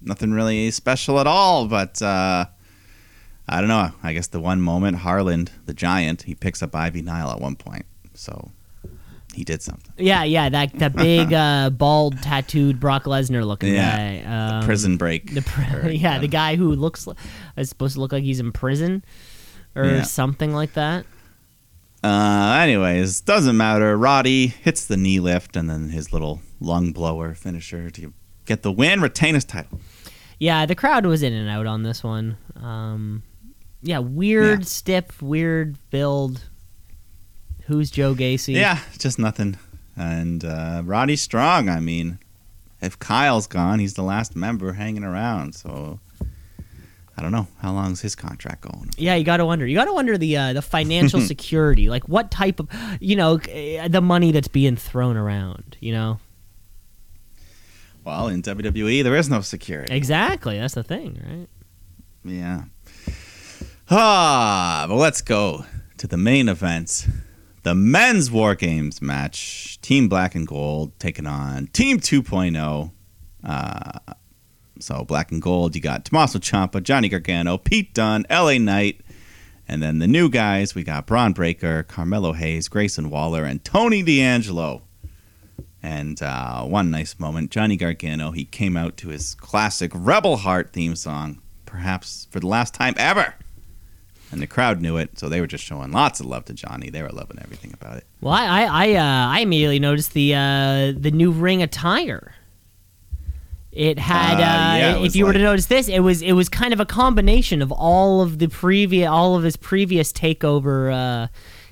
nothing 0.00 0.32
really 0.32 0.70
special 0.70 1.18
at 1.18 1.26
all. 1.26 1.68
But 1.68 2.02
uh, 2.02 2.46
I 3.48 3.60
don't 3.60 3.68
know. 3.68 3.92
I 4.02 4.12
guess 4.12 4.26
the 4.26 4.40
one 4.40 4.60
moment 4.60 4.98
Harland, 4.98 5.50
the 5.64 5.74
Giant, 5.74 6.22
he 6.22 6.34
picks 6.34 6.62
up 6.62 6.76
Ivy 6.76 7.02
Nile 7.02 7.30
at 7.30 7.40
one 7.40 7.56
point. 7.56 7.86
So 8.12 8.52
he 9.34 9.44
did 9.44 9.62
something. 9.62 9.92
Yeah, 9.98 10.24
yeah, 10.24 10.48
that 10.48 10.72
that 10.78 10.94
big 10.96 11.32
uh, 11.32 11.70
bald 11.70 12.20
tattooed 12.22 12.80
Brock 12.80 13.04
Lesnar 13.04 13.44
looking 13.46 13.74
Yeah, 13.74 14.22
guy. 14.22 14.58
Um, 14.58 14.64
Prison 14.64 14.96
break. 14.96 15.34
The 15.34 15.42
pr- 15.42 15.86
or, 15.86 15.90
yeah, 15.90 16.18
the 16.18 16.28
guy 16.28 16.56
who 16.56 16.72
looks 16.74 17.06
is 17.56 17.68
supposed 17.68 17.94
to 17.94 18.00
look 18.00 18.12
like 18.12 18.24
he's 18.24 18.40
in 18.40 18.52
prison 18.52 19.04
or 19.74 19.84
Yeah. 19.86 20.02
something 20.02 20.52
like 20.54 20.72
that. 20.74 21.04
Uh, 22.02 22.58
anyways, 22.60 23.20
doesn't 23.22 23.56
matter. 23.56 23.96
Roddy 23.96 24.48
hits 24.48 24.84
the 24.86 24.96
knee 24.96 25.20
lift 25.20 25.56
and 25.56 25.70
then 25.70 25.88
his 25.88 26.12
little 26.12 26.40
lung 26.60 26.92
blower 26.92 27.34
finisher 27.34 27.90
to 27.90 28.12
get 28.44 28.62
the 28.62 28.70
win, 28.72 29.00
retain 29.00 29.34
his 29.34 29.44
title. 29.44 29.80
Yeah, 30.38 30.66
the 30.66 30.74
crowd 30.74 31.06
was 31.06 31.22
in 31.22 31.32
and 31.32 31.48
out 31.48 31.66
on 31.66 31.82
this 31.82 32.04
one. 32.04 32.36
Um, 32.56 33.22
yeah, 33.80 34.00
weird 34.00 34.60
Yeah. 34.60 34.64
stiff, 34.66 35.22
weird 35.22 35.78
build. 35.90 36.42
Who's 37.66 37.90
Joe 37.90 38.14
Gacy? 38.14 38.54
Yeah, 38.54 38.78
just 38.98 39.18
nothing. 39.18 39.56
And 39.96 40.44
uh, 40.44 40.82
Roddy's 40.84 41.22
strong. 41.22 41.68
I 41.68 41.80
mean, 41.80 42.18
if 42.82 42.98
Kyle's 42.98 43.46
gone, 43.46 43.78
he's 43.78 43.94
the 43.94 44.02
last 44.02 44.34
member 44.36 44.72
hanging 44.74 45.04
around. 45.04 45.54
So 45.54 46.00
I 47.16 47.22
don't 47.22 47.32
know 47.32 47.46
how 47.60 47.72
long's 47.72 48.00
his 48.02 48.14
contract 48.14 48.62
going. 48.62 48.90
Yeah, 48.98 49.14
you 49.14 49.24
got 49.24 49.38
to 49.38 49.46
wonder. 49.46 49.66
You 49.66 49.76
got 49.76 49.84
to 49.86 49.92
wonder 49.94 50.18
the 50.18 50.36
uh, 50.36 50.52
the 50.52 50.62
financial 50.62 51.20
security, 51.32 51.88
like 51.88 52.08
what 52.08 52.30
type 52.30 52.60
of, 52.60 52.68
you 53.00 53.16
know, 53.16 53.36
uh, 53.38 53.88
the 53.88 54.02
money 54.02 54.32
that's 54.32 54.48
being 54.48 54.76
thrown 54.76 55.16
around. 55.16 55.76
You 55.80 55.92
know, 55.92 56.20
Well, 58.04 58.28
in 58.28 58.42
WWE, 58.42 59.02
there 59.04 59.16
is 59.16 59.30
no 59.30 59.40
security. 59.40 59.94
exactly. 59.94 60.58
That's 60.58 60.74
the 60.74 60.82
thing, 60.82 61.20
right? 61.26 61.48
Yeah. 62.30 62.64
Ah, 63.90 64.86
but 64.88 64.96
let's 64.96 65.20
go 65.22 65.64
to 65.98 66.06
the 66.06 66.16
main 66.16 66.48
event. 66.48 67.06
The 67.64 67.74
men's 67.74 68.30
War 68.30 68.54
Games 68.54 69.00
match. 69.00 69.80
Team 69.80 70.06
Black 70.06 70.34
and 70.34 70.46
Gold 70.46 70.98
taking 70.98 71.26
on 71.26 71.68
Team 71.68 71.98
2.0. 71.98 72.92
Uh, 73.42 73.98
so, 74.78 75.02
Black 75.04 75.32
and 75.32 75.40
Gold, 75.40 75.74
you 75.74 75.80
got 75.80 76.04
Tommaso 76.04 76.38
Ciampa, 76.38 76.82
Johnny 76.82 77.08
Gargano, 77.08 77.56
Pete 77.56 77.94
Dunne, 77.94 78.26
LA 78.28 78.58
Knight. 78.58 79.00
And 79.66 79.82
then 79.82 79.98
the 79.98 80.06
new 80.06 80.28
guys, 80.28 80.74
we 80.74 80.84
got 80.84 81.06
Bron 81.06 81.32
Breakker, 81.32 81.84
Carmelo 81.84 82.34
Hayes, 82.34 82.68
Grayson 82.68 83.08
Waller, 83.08 83.44
and 83.44 83.64
Tony 83.64 84.02
D'Angelo. 84.02 84.82
And 85.82 86.22
uh, 86.22 86.64
one 86.64 86.90
nice 86.90 87.18
moment, 87.18 87.50
Johnny 87.50 87.78
Gargano, 87.78 88.32
he 88.32 88.44
came 88.44 88.76
out 88.76 88.98
to 88.98 89.08
his 89.08 89.34
classic 89.34 89.90
Rebel 89.94 90.36
Heart 90.36 90.74
theme 90.74 90.96
song, 90.96 91.40
perhaps 91.64 92.28
for 92.30 92.40
the 92.40 92.46
last 92.46 92.74
time 92.74 92.92
ever. 92.98 93.36
And 94.34 94.42
the 94.42 94.46
crowd 94.48 94.80
knew 94.82 94.96
it, 94.96 95.16
so 95.18 95.28
they 95.28 95.40
were 95.40 95.46
just 95.46 95.62
showing 95.64 95.92
lots 95.92 96.18
of 96.20 96.26
love 96.26 96.44
to 96.46 96.52
Johnny. 96.54 96.90
They 96.90 97.02
were 97.02 97.08
loving 97.10 97.38
everything 97.40 97.72
about 97.72 97.96
it. 97.98 98.04
Well, 98.20 98.32
I 98.34 98.44
I 98.46 98.64
I, 98.64 98.94
uh, 98.96 99.28
I 99.36 99.40
immediately 99.40 99.78
noticed 99.78 100.12
the 100.12 100.34
uh, 100.34 100.92
the 100.98 101.10
new 101.12 101.30
ring 101.30 101.62
attire. 101.62 102.34
It 103.70 103.98
had, 103.98 104.34
Uh, 104.34 104.42
uh, 104.42 104.76
yeah, 104.76 104.96
it 104.98 105.04
if 105.06 105.16
you 105.16 105.24
were 105.26 105.32
to 105.32 105.38
notice 105.38 105.66
this, 105.66 105.88
it 105.88 106.00
was 106.00 106.20
it 106.20 106.32
was 106.32 106.48
kind 106.48 106.72
of 106.72 106.80
a 106.80 106.84
combination 106.86 107.62
of 107.62 107.70
all 107.72 108.22
of 108.22 108.38
the 108.40 108.48
previous 108.48 109.08
all 109.08 109.36
of 109.36 109.42
his 109.44 109.56
previous 109.56 110.12
takeover 110.12 110.92
uh, 110.92 111.26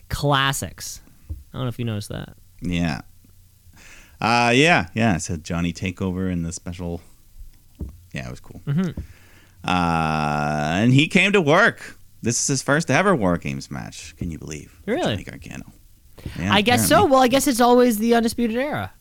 classics. 0.09 1.01
I 1.31 1.35
don't 1.59 1.62
know 1.62 1.68
if 1.68 1.79
you 1.81 1.85
noticed 1.85 2.09
that. 2.11 2.37
Yeah. 2.61 3.01
Uh, 4.20 4.53
yeah, 4.55 4.87
yeah. 4.94 5.16
It 5.16 5.20
said 5.22 5.42
Johnny 5.42 5.72
Takeover 5.72 6.31
in 6.31 6.44
the 6.44 6.53
special. 6.53 7.01
Yeah, 8.14 8.29
it 8.29 8.31
was 8.31 8.40
cool. 8.40 8.61
Mhm. 8.66 8.96
Uh, 9.64 10.72
and 10.83 10.92
he 10.92 11.09
came 11.09 11.33
to 11.33 11.40
work. 11.40 11.98
This 12.22 12.40
is 12.40 12.46
his 12.46 12.62
first 12.62 12.90
ever 12.90 13.14
War 13.16 13.37
Games 13.37 13.70
match. 13.70 14.14
Can 14.16 14.30
you 14.30 14.38
believe? 14.38 14.80
Really? 14.87 15.02
Johnny 15.16 15.24
Gargano. 15.24 15.72
Yeah, 16.38 16.54
I 16.54 16.61
guess 16.62 16.87
so. 16.88 17.04
Well, 17.04 17.20
I 17.20 17.28
guess 17.28 17.46
it's 17.48 17.61
always 17.61 17.98
the 17.98 18.14
undisputed 18.14 18.56
era. 18.56 18.92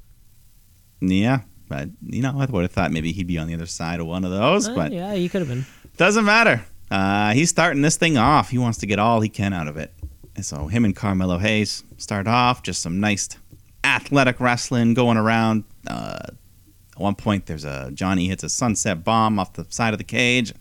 Yeah, 1.01 1.41
but 1.67 1.89
you 2.05 2.21
know, 2.21 2.33
I 2.39 2.45
would 2.45 2.61
have 2.63 2.71
thought 2.71 2.91
maybe 2.91 3.11
he'd 3.11 3.27
be 3.27 3.37
on 3.37 3.47
the 3.47 3.53
other 3.53 3.65
side 3.65 3.99
of 3.99 4.07
one 4.07 4.23
of 4.23 4.31
those, 4.31 4.67
Uh, 4.67 4.75
but 4.75 4.91
yeah, 4.91 5.13
he 5.13 5.29
could 5.29 5.41
have 5.41 5.47
been. 5.49 5.65
doesn't 5.97 6.25
matter. 6.25 6.65
Uh, 6.89 7.33
he's 7.33 7.49
starting 7.49 7.81
this 7.81 7.95
thing 7.97 8.17
off. 8.17 8.49
He 8.49 8.57
wants 8.57 8.79
to 8.79 8.85
get 8.85 8.99
all 8.99 9.21
he 9.21 9.29
can 9.29 9.53
out 9.53 9.67
of 9.67 9.77
it. 9.77 9.93
And 10.35 10.45
so 10.45 10.67
him 10.67 10.83
and 10.85 10.95
Carmelo 10.95 11.37
Hayes 11.37 11.83
start 11.97 12.27
off 12.27 12.63
just 12.63 12.81
some 12.81 12.99
nice 12.99 13.29
athletic 13.83 14.39
wrestling 14.39 14.93
going 14.93 15.17
around. 15.17 15.63
Uh, 15.87 16.19
at 16.25 16.97
one 16.99 17.15
point, 17.15 17.45
there's 17.45 17.65
a 17.65 17.91
Johnny 17.93 18.27
hits 18.27 18.43
a 18.43 18.49
sunset 18.49 19.03
bomb 19.03 19.39
off 19.39 19.53
the 19.53 19.65
side 19.69 19.93
of 19.93 19.97
the 19.97 20.03
cage. 20.03 20.53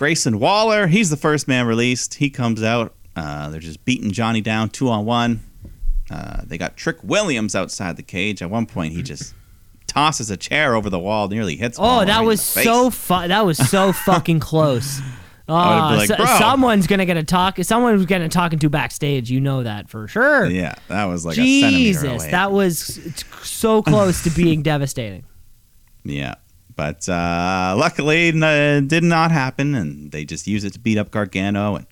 Grayson 0.00 0.38
Waller, 0.40 0.86
he's 0.86 1.10
the 1.10 1.16
first 1.18 1.46
man 1.46 1.66
released. 1.66 2.14
He 2.14 2.30
comes 2.30 2.62
out 2.62 2.94
Uh, 3.14 3.50
they're 3.50 3.60
just 3.60 3.84
beating 3.84 4.10
Johnny 4.12 4.40
down 4.40 4.70
two 4.70 4.88
on 4.88 5.04
one. 5.04 5.40
Uh, 6.10 6.40
they 6.46 6.56
got 6.56 6.74
Trick 6.74 6.96
Williams 7.04 7.54
outside 7.54 7.96
the 7.98 8.02
cage. 8.02 8.40
At 8.40 8.48
one 8.48 8.64
point, 8.64 8.94
he 8.94 9.02
just 9.02 9.34
tosses 9.86 10.30
a 10.30 10.38
chair 10.38 10.74
over 10.74 10.88
the 10.88 10.98
wall, 10.98 11.28
nearly 11.28 11.54
hits. 11.56 11.76
Oh, 11.78 12.02
that 12.02 12.24
was 12.24 12.40
so 12.40 12.88
fu- 12.88 13.28
That 13.28 13.44
was 13.44 13.58
so 13.58 13.92
fucking 14.06 14.40
close. 14.40 15.00
Oh, 15.48 15.88
been 15.90 15.98
like, 15.98 16.08
so- 16.08 16.38
someone's 16.38 16.86
gonna 16.86 17.04
get 17.04 17.18
a 17.18 17.22
talk. 17.24 17.58
Someone's 17.62 18.06
gonna 18.06 18.30
talking 18.30 18.58
to 18.60 18.70
backstage. 18.70 19.30
You 19.30 19.40
know 19.40 19.64
that 19.64 19.90
for 19.90 20.08
sure. 20.08 20.46
Yeah, 20.46 20.76
that 20.88 21.04
was 21.04 21.26
like 21.26 21.36
a 21.36 21.60
centimeter 21.60 21.76
Jesus, 21.76 22.04
away. 22.22 22.30
that 22.30 22.52
was 22.52 22.98
so 23.42 23.82
close 23.82 24.22
to 24.24 24.30
being 24.30 24.62
devastating. 24.72 25.24
Yeah. 26.04 26.36
But 26.76 27.08
uh, 27.08 27.74
luckily, 27.76 28.28
n- 28.34 28.86
did 28.86 29.02
not 29.04 29.30
happen, 29.32 29.74
and 29.74 30.12
they 30.12 30.24
just 30.24 30.46
use 30.46 30.64
it 30.64 30.72
to 30.74 30.78
beat 30.78 30.98
up 30.98 31.10
Gargano, 31.10 31.76
and 31.76 31.86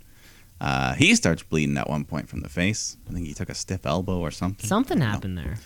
uh, 0.60 0.94
he 0.94 1.14
starts 1.14 1.42
bleeding 1.42 1.76
at 1.76 1.88
one 1.90 2.04
point 2.04 2.28
from 2.28 2.40
the 2.40 2.48
face. 2.48 2.96
I 3.08 3.12
think 3.12 3.26
he 3.26 3.34
took 3.34 3.48
a 3.48 3.54
stiff 3.54 3.84
elbow 3.86 4.18
or 4.20 4.30
something. 4.30 4.66
Something 4.66 5.00
happened 5.00 5.36
there. 5.38 5.56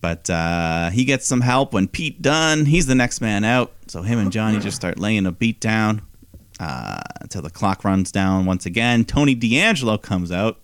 But 0.00 0.28
uh, 0.28 0.90
he 0.90 1.04
gets 1.06 1.26
some 1.26 1.40
help 1.40 1.72
when 1.72 1.88
Pete 1.88 2.20
Dunne, 2.20 2.66
he's 2.66 2.86
the 2.86 2.94
next 2.94 3.22
man 3.22 3.42
out. 3.42 3.72
So 3.86 4.02
him 4.02 4.18
and 4.18 4.30
Johnny 4.30 4.58
just 4.58 4.76
start 4.76 4.98
laying 4.98 5.24
a 5.24 5.32
beat 5.32 5.60
down 5.60 6.02
uh, 6.60 7.00
until 7.22 7.40
the 7.40 7.48
clock 7.50 7.84
runs 7.84 8.12
down 8.12 8.44
once 8.44 8.66
again. 8.66 9.06
Tony 9.06 9.34
D'Angelo 9.34 9.96
comes 9.96 10.30
out. 10.30 10.60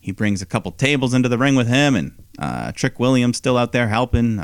He 0.00 0.12
brings 0.12 0.40
a 0.40 0.46
couple 0.46 0.72
tables 0.72 1.12
into 1.12 1.28
the 1.28 1.36
ring 1.36 1.56
with 1.56 1.68
him, 1.68 1.94
and 1.94 2.12
uh, 2.38 2.72
Trick 2.72 2.98
Williams 2.98 3.36
still 3.36 3.58
out 3.58 3.72
there 3.72 3.88
helping. 3.88 4.38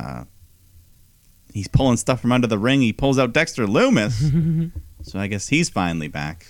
He's 1.56 1.68
pulling 1.68 1.96
stuff 1.96 2.20
from 2.20 2.32
under 2.32 2.46
the 2.46 2.58
ring. 2.58 2.82
He 2.82 2.92
pulls 2.92 3.18
out 3.18 3.32
Dexter 3.32 3.66
Lumis. 3.66 4.70
so 5.02 5.18
I 5.18 5.26
guess 5.26 5.48
he's 5.48 5.70
finally 5.70 6.06
back 6.06 6.44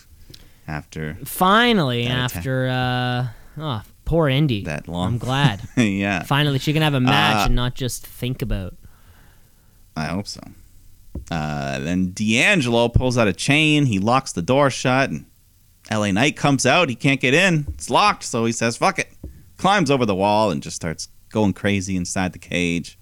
after 0.66 1.16
Finally, 1.25 2.09
after 2.09 2.66
uh, 2.66 3.29
oh, 3.57 3.83
poor 4.05 4.29
Indi. 4.29 4.64
that 4.64 4.88
long. 4.88 5.12
I'm 5.12 5.19
glad. 5.19 5.62
yeah, 5.77 6.25
Finally, 6.25 6.59
she 6.59 6.73
can 6.73 6.83
have 6.83 6.95
a 6.95 6.99
match 6.99 7.37
Uh, 7.37 7.47
and 7.47 7.55
not 7.55 7.77
just 7.77 8.05
think 8.05 8.42
about. 8.42 8.75
I 9.97 10.07
hope 10.07 10.27
so. 10.27 10.40
Uh, 11.31 11.79
then 11.79 12.11
D'Angelo 12.11 12.88
pulls 12.88 13.16
out 13.16 13.29
a 13.29 13.33
chain. 13.33 13.87
He 13.87 14.01
locks 14.01 14.33
the 14.33 14.42
door 14.42 14.71
shut, 14.71 15.11
and 15.11 15.27
LA 15.88 16.11
Knight 16.11 16.37
comes 16.37 16.66
out. 16.66 16.88
He 16.88 16.97
can't 16.97 17.21
get 17.21 17.33
in. 17.33 17.66
It's 17.75 17.90
locked, 17.90 18.25
so 18.25 18.45
he 18.45 18.51
says, 18.51 18.77
fuck 18.77 18.99
it. 18.99 19.12
Climbs 19.57 19.88
over 19.88 20.05
the 20.05 20.16
wall 20.16 20.51
and 20.51 20.64
just 20.64 20.75
starts 20.75 21.07
going 21.29 21.53
crazy 21.53 21.95
inside 21.95 22.33
the 22.33 22.40
cage. 22.40 22.99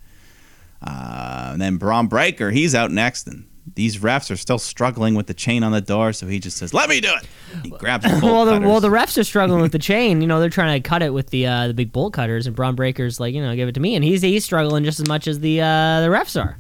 Uh, 0.87 1.51
and 1.53 1.61
then 1.61 1.77
Bron 1.77 2.07
Breakker, 2.09 2.51
he's 2.51 2.75
out 2.75 2.91
next, 2.91 3.27
and 3.27 3.47
these 3.75 3.99
refs 3.99 4.31
are 4.31 4.37
still 4.37 4.59
struggling 4.59 5.15
with 5.15 5.27
the 5.27 5.35
chain 5.35 5.65
on 5.65 5.73
the 5.73 5.81
door, 5.81 6.13
so 6.13 6.27
he 6.27 6.39
just 6.39 6.59
says, 6.59 6.75
let 6.75 6.89
me 6.91 7.01
do 7.01 7.09
it. 7.09 7.27
He 7.63 7.71
grabs 7.71 8.05
the 8.13 8.21
bolt 8.21 8.23
Well, 8.23 8.45
the, 8.45 8.53
cutters. 8.53 8.69
well, 8.69 8.81
the 8.81 8.89
refs 8.89 9.17
are 9.19 9.25
struggling 9.25 9.63
with 9.63 9.73
the 9.73 9.79
chain. 9.91 10.21
You 10.21 10.27
know, 10.27 10.41
they're 10.41 10.51
trying 10.51 10.81
to 10.81 10.87
cut 10.87 11.03
it 11.03 11.15
with 11.15 11.31
the 11.31 11.47
uh, 11.47 11.69
the 11.69 11.75
big 11.75 11.91
bolt 11.93 12.13
cutters, 12.13 12.47
and 12.47 12.55
Bron 12.55 12.75
Breakker's 12.75 13.19
like, 13.19 13.35
you 13.35 13.43
know, 13.43 13.55
give 13.57 13.69
it 13.69 13.73
to 13.73 13.81
me, 13.81 13.95
and 13.95 14.05
he's 14.05 14.21
he's 14.23 14.45
struggling 14.45 14.85
just 14.85 15.01
as 15.01 15.09
much 15.09 15.27
as 15.27 15.41
the 15.41 15.61
uh, 15.63 16.01
the 16.03 16.09
refs 16.09 16.39
are. 16.41 16.59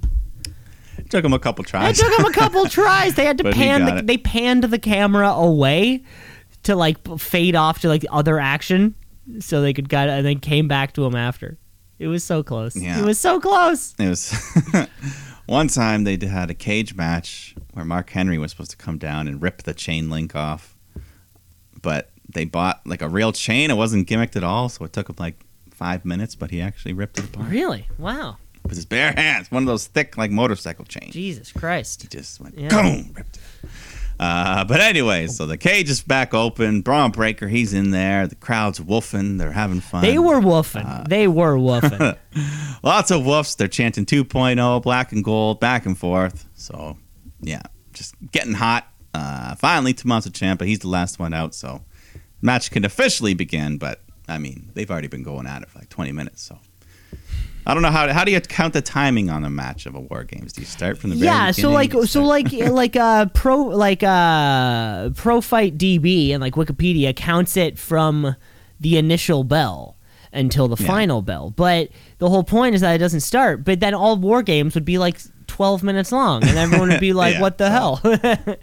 took 1.10 1.24
him 1.24 1.32
a 1.34 1.38
couple 1.38 1.64
It 1.64 1.68
tries. 1.68 1.98
took 1.98 2.18
him 2.18 2.24
a 2.24 2.32
couple 2.32 2.64
tries. 2.66 3.14
They 3.16 3.26
had 3.26 3.38
to 3.38 3.52
pan 3.52 3.84
the, 3.96 4.02
they 4.02 4.16
panned 4.16 4.64
the 4.64 4.78
camera 4.78 5.28
away 5.30 6.02
to 6.62 6.74
like 6.74 6.96
fade 7.18 7.54
off 7.56 7.80
to 7.82 7.88
like 7.88 8.06
other 8.10 8.40
action, 8.40 8.94
so 9.40 9.60
they 9.60 9.74
could 9.74 9.88
get 9.90 10.08
and 10.08 10.24
then 10.24 10.40
came 10.40 10.66
back 10.68 10.94
to 10.94 11.04
him 11.04 11.14
after. 11.14 11.58
It 11.98 12.08
was 12.08 12.24
so 12.24 12.42
close. 12.42 12.76
Yeah. 12.76 12.98
It 12.98 13.04
was 13.04 13.18
so 13.18 13.40
close. 13.40 13.94
It 13.98 14.08
was 14.08 14.32
one 15.46 15.68
time 15.68 16.04
they 16.04 16.18
had 16.26 16.50
a 16.50 16.54
cage 16.54 16.94
match 16.94 17.54
where 17.72 17.84
Mark 17.84 18.10
Henry 18.10 18.38
was 18.38 18.50
supposed 18.50 18.70
to 18.72 18.76
come 18.76 18.98
down 18.98 19.28
and 19.28 19.40
rip 19.40 19.62
the 19.62 19.74
chain 19.74 20.10
link 20.10 20.34
off, 20.34 20.76
but 21.82 22.10
they 22.28 22.44
bought 22.44 22.80
like 22.86 23.02
a 23.02 23.08
real 23.08 23.32
chain. 23.32 23.70
It 23.70 23.76
wasn't 23.76 24.08
gimmicked 24.08 24.36
at 24.36 24.44
all, 24.44 24.68
so 24.68 24.84
it 24.84 24.92
took 24.92 25.08
him 25.08 25.16
like 25.18 25.36
five 25.70 26.04
minutes. 26.04 26.34
But 26.34 26.50
he 26.50 26.60
actually 26.60 26.94
ripped 26.94 27.18
it 27.18 27.26
apart 27.26 27.48
Really? 27.50 27.86
Wow. 27.98 28.38
with 28.64 28.74
his 28.76 28.86
bare 28.86 29.12
hands. 29.12 29.50
One 29.50 29.62
of 29.62 29.66
those 29.66 29.86
thick 29.86 30.16
like 30.16 30.30
motorcycle 30.30 30.84
chains. 30.86 31.12
Jesus 31.12 31.52
Christ. 31.52 32.02
He 32.02 32.08
just 32.08 32.40
went 32.40 32.58
Yeah. 32.58 32.68
boom, 32.70 33.12
ripped 33.14 33.36
it. 33.36 33.70
Uh, 34.24 34.64
but 34.64 34.80
anyway, 34.80 35.26
so 35.26 35.44
the 35.44 35.58
cage 35.58 35.90
is 35.90 36.00
back 36.00 36.32
open. 36.32 36.80
Bron 36.80 37.10
Breakker, 37.10 37.46
he's 37.46 37.74
in 37.74 37.90
there. 37.90 38.26
The 38.26 38.34
crowd's 38.34 38.80
woofing. 38.80 39.36
They're 39.36 39.52
having 39.52 39.80
fun. 39.80 40.00
They 40.00 40.18
were 40.18 40.40
woofing. 40.40 40.86
Uh, 40.86 41.04
they 41.06 41.28
were 41.28 41.56
woofing. 41.56 42.16
Lots 42.82 43.10
of 43.10 43.20
woofs. 43.20 43.54
They're 43.54 43.68
chanting 43.68 44.06
2.0, 44.06 44.82
black 44.82 45.12
and 45.12 45.22
gold, 45.22 45.60
back 45.60 45.84
and 45.84 45.98
forth. 45.98 46.48
So, 46.54 46.96
yeah, 47.42 47.60
just 47.92 48.14
getting 48.32 48.54
hot. 48.54 48.88
Uh, 49.12 49.56
finally, 49.56 49.92
Tommaso 49.92 50.30
Ciampa, 50.30 50.64
he's 50.64 50.78
the 50.78 50.88
last 50.88 51.18
one 51.18 51.34
out. 51.34 51.54
So, 51.54 51.84
match 52.40 52.70
can 52.70 52.86
officially 52.86 53.34
begin. 53.34 53.76
But, 53.76 54.00
I 54.26 54.38
mean, 54.38 54.70
they've 54.72 54.90
already 54.90 55.08
been 55.08 55.22
going 55.22 55.46
at 55.46 55.60
it 55.60 55.68
for 55.68 55.80
like 55.80 55.90
20 55.90 56.12
minutes. 56.12 56.40
So, 56.40 56.58
I 57.66 57.72
don't 57.74 57.82
know 57.82 57.90
how 57.90 58.12
how 58.12 58.24
do 58.24 58.32
you 58.32 58.40
count 58.40 58.74
the 58.74 58.82
timing 58.82 59.30
on 59.30 59.44
a 59.44 59.50
match 59.50 59.86
of 59.86 59.94
a 59.94 60.00
War 60.00 60.24
Games? 60.24 60.52
Do 60.52 60.60
you 60.60 60.66
start 60.66 60.98
from 60.98 61.10
the 61.10 61.16
very 61.16 61.26
yeah, 61.26 61.50
so 61.50 61.70
like 61.70 61.92
so 62.06 62.22
like 62.22 62.52
like 62.52 62.94
uh 62.96 63.26
pro 63.26 63.56
like 63.62 64.02
uh 64.02 65.10
pro 65.10 65.40
fight 65.40 65.78
DB 65.78 66.30
and 66.32 66.40
like 66.40 66.54
Wikipedia 66.54 67.16
counts 67.16 67.56
it 67.56 67.78
from 67.78 68.36
the 68.80 68.98
initial 68.98 69.44
bell 69.44 69.96
until 70.32 70.68
the 70.68 70.76
Yeah. 70.82 70.86
final 70.88 71.22
bell. 71.22 71.50
But 71.56 71.88
the 72.18 72.28
whole 72.28 72.44
point 72.44 72.74
is 72.74 72.80
that 72.82 72.92
it 72.94 72.98
doesn't 72.98 73.20
start. 73.20 73.64
But 73.64 73.80
then 73.80 73.94
all 73.94 74.16
war 74.16 74.42
games 74.42 74.74
would 74.74 74.84
be 74.84 74.98
like 74.98 75.18
12 75.46 75.82
minutes 75.82 76.10
long 76.12 76.42
and 76.44 76.58
everyone 76.58 76.88
would 76.88 77.00
be 77.00 77.12
like 77.22 77.34
Yeah. 77.34 77.40
what 77.40 77.56
the 77.58 77.70
hell? 77.70 78.00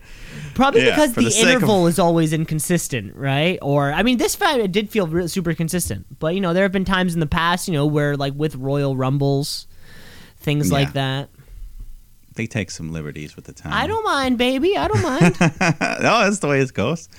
Probably 0.54 0.86
Yeah, 0.86 0.92
because 0.96 1.14
the, 1.14 1.22
the 1.24 1.32
sake 1.32 1.44
of- 1.44 1.50
interval 1.52 1.88
is 1.88 1.98
always 2.00 2.34
inconsistent, 2.34 3.16
right? 3.16 3.58
Or 3.62 3.92
I 3.92 4.04
mean, 4.04 4.18
this 4.18 4.36
fight 4.36 4.60
it 4.60 4.72
did 4.72 4.90
feel 4.90 5.28
super 5.28 5.54
consistent, 5.54 6.20
but 6.20 6.36
you 6.36 6.42
know 6.42 6.54
there 6.54 6.64
have 6.64 6.72
been 6.72 6.86
times 6.86 7.14
in 7.14 7.20
the 7.20 7.26
past, 7.28 7.68
you 7.68 7.74
know, 7.74 7.86
where 7.86 8.16
like 8.18 8.34
with 8.36 8.56
Royal 8.56 8.96
Rumbles, 8.96 9.68
things 10.38 10.70
Yeah. 10.70 10.74
like 10.78 10.94
that. 10.94 11.30
they 12.36 12.48
take 12.48 12.72
some 12.72 12.92
liberties 12.92 13.36
with 13.36 13.46
the 13.46 13.54
time. 13.54 13.74
I 13.74 13.88
don't 13.88 14.04
mind, 14.06 14.38
baby. 14.38 14.78
I 14.78 14.88
don't 14.88 15.02
mind. 15.04 15.40
no, 15.42 16.24
that's 16.24 16.40
the 16.40 16.48
way 16.48 16.62
it 16.62 16.74
goes. 16.74 17.10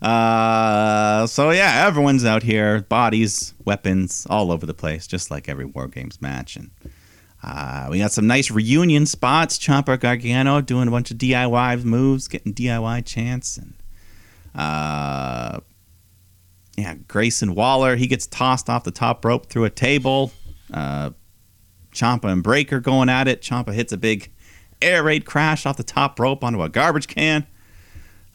Uh, 0.00 1.26
so 1.26 1.50
yeah, 1.50 1.86
everyone's 1.86 2.24
out 2.24 2.42
here, 2.42 2.82
bodies, 2.82 3.54
weapons, 3.64 4.26
all 4.30 4.52
over 4.52 4.64
the 4.66 4.74
place, 4.74 5.06
just 5.06 5.30
like 5.30 5.48
every 5.48 5.64
War 5.64 5.88
Games 5.88 6.20
match. 6.22 6.54
And 6.56 6.70
uh, 7.42 7.86
we 7.90 7.98
got 7.98 8.12
some 8.12 8.26
nice 8.26 8.50
reunion 8.50 9.06
spots. 9.06 9.58
Ciampa 9.58 9.98
Gargano 9.98 10.60
doing 10.60 10.88
a 10.88 10.90
bunch 10.90 11.10
of 11.10 11.18
DIY 11.18 11.84
moves, 11.84 12.28
getting 12.28 12.52
DIY 12.52 13.06
chance, 13.06 13.56
and 13.56 13.74
uh, 14.54 15.60
yeah, 16.76 16.94
Grayson 17.06 17.54
Waller 17.54 17.96
he 17.96 18.06
gets 18.06 18.26
tossed 18.26 18.68
off 18.68 18.84
the 18.84 18.90
top 18.90 19.24
rope 19.24 19.46
through 19.46 19.64
a 19.64 19.70
table. 19.70 20.32
Uh, 20.72 21.10
Ciampa 21.92 22.24
and 22.24 22.42
Breakker 22.42 22.80
going 22.80 23.08
at 23.08 23.28
it. 23.28 23.40
Ciampa 23.40 23.72
hits 23.72 23.92
a 23.92 23.96
big 23.96 24.32
air 24.82 25.02
raid 25.02 25.24
crash 25.24 25.66
off 25.66 25.76
the 25.76 25.82
top 25.82 26.18
rope 26.20 26.44
onto 26.44 26.62
a 26.62 26.68
garbage 26.68 27.08
can. 27.08 27.46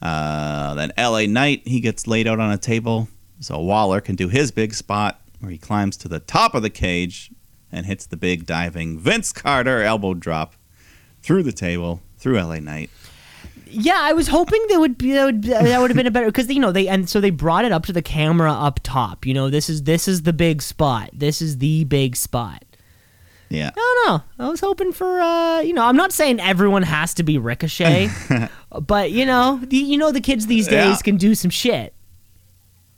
Uh, 0.01 0.73
then 0.73 0.91
LA 0.97 1.25
Knight, 1.25 1.65
he 1.65 1.79
gets 1.79 2.07
laid 2.07 2.27
out 2.27 2.39
on 2.39 2.51
a 2.51 2.57
table. 2.57 3.07
So 3.39 3.59
Waller 3.59 4.01
can 4.01 4.15
do 4.15 4.27
his 4.27 4.51
big 4.51 4.73
spot 4.73 5.21
where 5.39 5.51
he 5.51 5.57
climbs 5.57 5.97
to 5.97 6.07
the 6.07 6.19
top 6.19 6.55
of 6.55 6.61
the 6.61 6.69
cage 6.69 7.31
and 7.73 7.85
hits 7.85 8.05
the 8.05 8.15
big 8.17 8.45
diving 8.45 8.99
Vince 8.99 9.33
Carter 9.33 9.81
elbow 9.81 10.13
drop 10.13 10.55
through 11.21 11.43
the 11.43 11.51
table, 11.51 12.01
through 12.17 12.39
LA 12.41 12.59
Knight. 12.59 12.89
yeah, 13.65 13.97
I 13.99 14.13
was 14.13 14.27
hoping 14.27 14.63
they 14.69 14.77
would 14.77 14.97
be 14.97 15.11
that 15.13 15.25
would, 15.25 15.43
that 15.43 15.79
would 15.81 15.89
have 15.89 15.97
been 15.97 16.07
a 16.07 16.11
better 16.11 16.27
because 16.27 16.49
you 16.49 16.59
know 16.59 16.71
they 16.71 16.87
and 16.87 17.09
so 17.09 17.19
they 17.19 17.31
brought 17.31 17.65
it 17.65 17.71
up 17.71 17.85
to 17.87 17.93
the 17.93 18.01
camera 18.01 18.51
up 18.53 18.79
top. 18.83 19.25
You 19.25 19.33
know, 19.33 19.49
this 19.49 19.69
is 19.69 19.83
this 19.83 20.07
is 20.07 20.21
the 20.23 20.33
big 20.33 20.61
spot. 20.61 21.09
This 21.11 21.41
is 21.41 21.57
the 21.57 21.83
big 21.85 22.15
spot. 22.15 22.63
Yeah. 23.49 23.69
No, 23.75 23.83
no, 24.07 24.23
I 24.39 24.49
was 24.49 24.59
hoping 24.61 24.91
for 24.93 25.19
uh, 25.21 25.59
you 25.61 25.73
know, 25.73 25.83
I'm 25.85 25.95
not 25.95 26.11
saying 26.11 26.39
everyone 26.39 26.83
has 26.83 27.13
to 27.15 27.23
be 27.23 27.37
Ricochet, 27.37 28.09
but 28.81 29.11
you 29.11 29.25
know, 29.25 29.59
the, 29.63 29.77
you 29.77 29.97
know 29.97 30.11
the 30.11 30.21
kids 30.21 30.47
these 30.47 30.67
days 30.67 30.73
Yeah. 30.97 30.97
can 31.03 31.17
do 31.17 31.35
some 31.35 31.51
shit. 31.51 31.93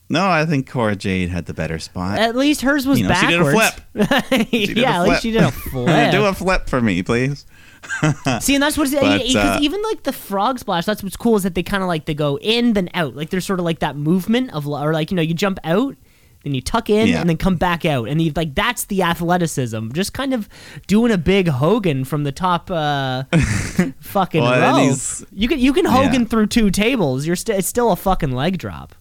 No, 0.07 0.27
I 0.29 0.45
think 0.45 0.69
Cora 0.69 0.95
Jade 0.95 1.29
had 1.29 1.45
the 1.47 1.53
better 1.53 1.79
spot. 1.79 2.19
At 2.19 2.35
least 2.35 2.61
hers 2.61 2.85
was 2.85 2.99
You 2.99 3.07
know, 3.07 3.15
she 3.15 3.25
did 3.27 3.41
a 3.41 3.51
flip. 3.51 3.73
did 4.51 4.77
yeah, 4.77 4.99
a 4.99 5.03
at 5.03 5.09
least 5.09 5.21
she 5.23 5.31
did 5.31 5.41
a 5.41 5.51
flip. 5.71 6.11
do 6.11 6.25
a 6.25 6.33
flip 6.33 6.69
for 6.69 6.79
me, 6.79 7.01
please. 7.01 7.45
See, 8.41 8.55
and 8.55 8.63
that's 8.63 8.77
what's 8.77 8.91
because 8.91 9.35
uh, 9.35 9.59
even 9.61 9.81
like 9.83 10.03
the 10.03 10.13
frog 10.13 10.59
splash. 10.59 10.85
That's 10.85 11.01
what's 11.03 11.17
cool 11.17 11.35
is 11.35 11.43
that 11.43 11.55
they 11.55 11.63
kind 11.63 11.81
of 11.83 11.87
like 11.87 12.05
they 12.05 12.13
go 12.13 12.37
in 12.39 12.73
then 12.73 12.89
out. 12.93 13.15
Like 13.15 13.29
there's 13.29 13.45
sort 13.45 13.59
of 13.59 13.65
like 13.65 13.79
that 13.79 13.95
movement 13.95 14.53
of 14.53 14.67
or 14.67 14.93
like 14.93 15.11
you 15.11 15.15
know 15.15 15.21
you 15.23 15.33
jump 15.33 15.59
out. 15.63 15.95
Then 16.43 16.53
you 16.53 16.61
tuck 16.61 16.91
in 16.91 17.07
Yeah. 17.07 17.21
and 17.21 17.27
then 17.29 17.37
come 17.37 17.55
back 17.55 17.85
out, 17.85 18.07
and 18.07 18.21
you 18.21 18.31
like 18.35 18.53
that's 18.53 18.85
the 18.85 19.01
athleticism. 19.01 19.91
Just 19.93 20.13
kind 20.13 20.31
of 20.33 20.47
doing 20.85 21.11
a 21.11 21.17
big 21.17 21.47
Hogan 21.47 22.05
from 22.05 22.23
the 22.23 22.31
top, 22.31 22.69
uh, 22.69 23.23
fucking 24.01 24.43
Well. 24.43 24.95
You 25.31 25.47
can 25.47 25.57
you 25.59 25.73
can 25.73 25.85
Hogan 25.85 26.21
Yeah. 26.21 26.27
through 26.27 26.47
two 26.47 26.69
tables. 26.69 27.25
You're 27.25 27.35
st- 27.35 27.57
it's 27.57 27.67
still 27.67 27.91
a 27.91 27.95
fucking 27.95 28.31
leg 28.31 28.59
drop. 28.59 28.93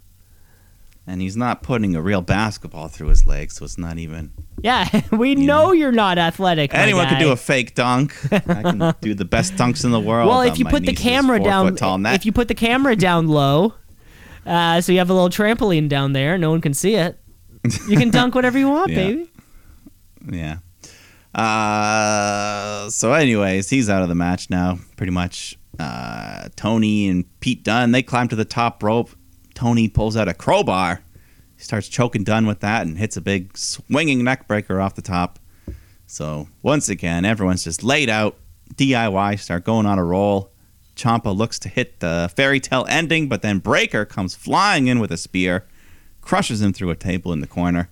And 1.06 1.20
he's 1.20 1.36
not 1.36 1.62
putting 1.62 1.94
a 1.94 2.00
real 2.00 2.22
basketball 2.22 2.88
through 2.88 3.08
his 3.08 3.26
legs, 3.26 3.56
so 3.56 3.66
it's 3.66 3.76
not 3.76 3.98
even. 3.98 4.32
Yeah, 4.62 4.88
we 5.12 5.34
know 5.34 5.72
you're 5.72 5.92
not 5.92 6.16
athletic. 6.16 6.72
Anyone 6.72 7.04
can 7.06 7.14
guy. 7.16 7.20
do 7.20 7.30
a 7.32 7.36
fake 7.36 7.74
dunk. 7.74 8.14
I 8.32 8.38
can 8.62 8.94
do 9.02 9.12
the 9.14 9.26
best 9.26 9.52
dunks 9.56 9.84
in 9.84 9.90
the 9.90 10.00
world. 10.00 10.28
Well, 10.30 10.40
if 10.40 10.58
you 10.58 10.64
put 10.64 10.86
the 10.86 10.94
camera 10.94 11.38
down, 11.40 11.76
if 12.06 12.24
you 12.24 12.32
put 12.32 12.48
the 12.48 12.54
camera 12.54 12.96
down 12.96 13.28
low, 13.28 13.74
Uh, 14.46 14.80
so 14.80 14.92
you 14.92 14.98
have 14.98 15.10
a 15.10 15.14
little 15.14 15.28
trampoline 15.30 15.88
down 15.90 16.12
there. 16.14 16.38
No 16.38 16.50
one 16.50 16.60
can 16.62 16.72
see 16.74 16.94
it. 16.94 17.18
You 17.88 17.96
can 17.98 18.10
dunk 18.10 18.34
whatever 18.34 18.58
you 18.58 18.68
want, 18.70 18.90
Yeah. 18.92 18.96
baby. 18.96 19.30
Yeah. 20.30 20.56
Uh, 21.34 22.88
so, 22.90 23.12
anyways, 23.12 23.68
he's 23.70 23.88
out 23.90 24.02
of 24.02 24.08
the 24.08 24.14
match 24.14 24.50
now, 24.50 24.78
pretty 24.96 25.12
much. 25.12 25.58
Uh, 25.78 26.48
Tony 26.56 27.08
and 27.08 27.24
Pete 27.40 27.64
Dunne 27.64 27.90
they 27.90 28.02
climb 28.02 28.28
to 28.28 28.36
the 28.36 28.44
top 28.44 28.82
rope. 28.82 29.10
Tony 29.54 29.88
pulls 29.88 30.16
out 30.16 30.28
a 30.28 30.34
crowbar. 30.34 31.02
He 31.56 31.62
starts 31.62 31.88
choking 31.88 32.24
Dunne 32.24 32.46
with 32.46 32.60
that 32.60 32.86
and 32.86 32.98
hits 32.98 33.16
a 33.16 33.20
big 33.20 33.56
swinging 33.56 34.24
neck 34.24 34.48
breaker 34.48 34.80
off 34.80 34.94
the 34.94 35.02
top. 35.02 35.38
So, 36.06 36.48
once 36.62 36.88
again, 36.88 37.24
everyone's 37.24 37.64
just 37.64 37.82
laid 37.82 38.10
out. 38.10 38.36
DIY 38.74 39.38
start 39.38 39.64
going 39.64 39.86
on 39.86 39.98
a 39.98 40.04
roll. 40.04 40.50
Ciampa 40.96 41.36
looks 41.36 41.58
to 41.60 41.68
hit 41.68 42.00
the 42.00 42.30
fairy 42.36 42.60
tale 42.60 42.86
ending, 42.88 43.28
but 43.28 43.42
then 43.42 43.58
Breakker 43.58 44.04
comes 44.04 44.34
flying 44.34 44.86
in 44.86 45.00
with 45.00 45.10
a 45.10 45.16
spear, 45.16 45.66
crushes 46.20 46.62
him 46.62 46.72
through 46.72 46.90
a 46.90 46.96
table 46.96 47.32
in 47.32 47.40
the 47.40 47.46
corner, 47.46 47.90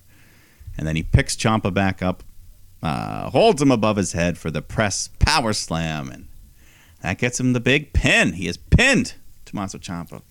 and 0.77 0.87
then 0.87 0.96
he 0.96 1.03
picks 1.03 1.35
Ciampa 1.35 1.72
back 1.75 2.01
up, 2.01 2.22
uh, 2.83 3.31
holds 3.31 3.61
him 3.61 3.70
above 3.70 3.96
his 3.96 4.12
head 4.12 4.38
for 4.38 4.51
the 4.51 4.62
press 4.62 5.09
power 5.18 5.53
slam, 5.53 6.11
and 6.11 6.29
that 7.03 7.18
gets 7.18 7.40
him 7.40 7.53
the 7.53 7.61
big 7.61 7.92
pin. 7.92 8.35
He 8.35 8.46
is 8.46 8.57
pinned 8.57 9.14
Tommaso 9.44 9.79
Ciampa 9.79 10.22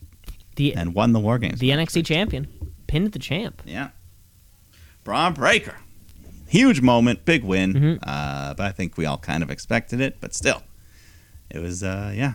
The 0.61 0.75
and 0.75 0.93
won 0.93 1.13
the 1.13 1.19
War 1.19 1.37
Games. 1.39 1.59
the 1.59 1.69
NXT 1.71 2.05
champion 2.05 2.47
pinned 2.87 3.11
the 3.13 3.19
champ. 3.19 3.61
yeah, 3.65 3.89
Bron 5.03 5.33
Breakker, 5.33 5.75
huge 6.47 6.81
moment, 6.81 7.25
big 7.25 7.43
win. 7.43 7.73
Mhm. 7.73 7.99
Uh, 8.03 8.53
but 8.53 8.65
I 8.65 8.71
think 8.71 8.97
we 8.97 9.05
all 9.05 9.17
kind 9.17 9.41
of 9.43 9.49
expected 9.49 9.99
it, 10.01 10.17
but 10.21 10.33
still, 10.35 10.61
it 11.49 11.59
was 11.59 11.81
uh, 11.83 12.13
yeah, 12.15 12.33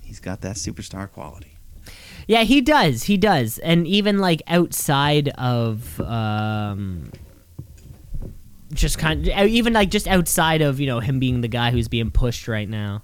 he's 0.00 0.20
got 0.20 0.40
that 0.42 0.56
superstar 0.56 1.10
quality. 1.10 1.48
Yeah, 2.28 2.42
he 2.44 2.60
does. 2.60 3.04
He 3.04 3.16
does. 3.16 3.58
And 3.58 3.86
even 3.86 4.18
like 4.18 4.42
outside 4.46 5.28
of 5.30 6.00
um 6.00 7.10
just 8.72 8.96
kind 8.98 9.28
of, 9.28 9.48
even 9.48 9.72
like 9.72 9.90
just 9.90 10.06
outside 10.06 10.62
of, 10.62 10.78
you 10.80 10.86
know, 10.86 11.00
him 11.00 11.18
being 11.18 11.40
the 11.40 11.48
guy 11.48 11.70
who's 11.72 11.88
being 11.88 12.10
pushed 12.10 12.46
right 12.48 12.68
now. 12.68 13.02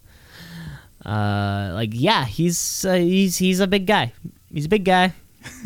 Uh 1.04 1.70
like 1.74 1.90
yeah, 1.92 2.24
he's 2.26 2.84
uh, 2.84 2.94
he's 2.94 3.38
he's 3.38 3.60
a 3.60 3.66
big 3.66 3.86
guy. 3.86 4.12
He's 4.52 4.66
a 4.66 4.68
big 4.68 4.84
guy. 4.84 5.12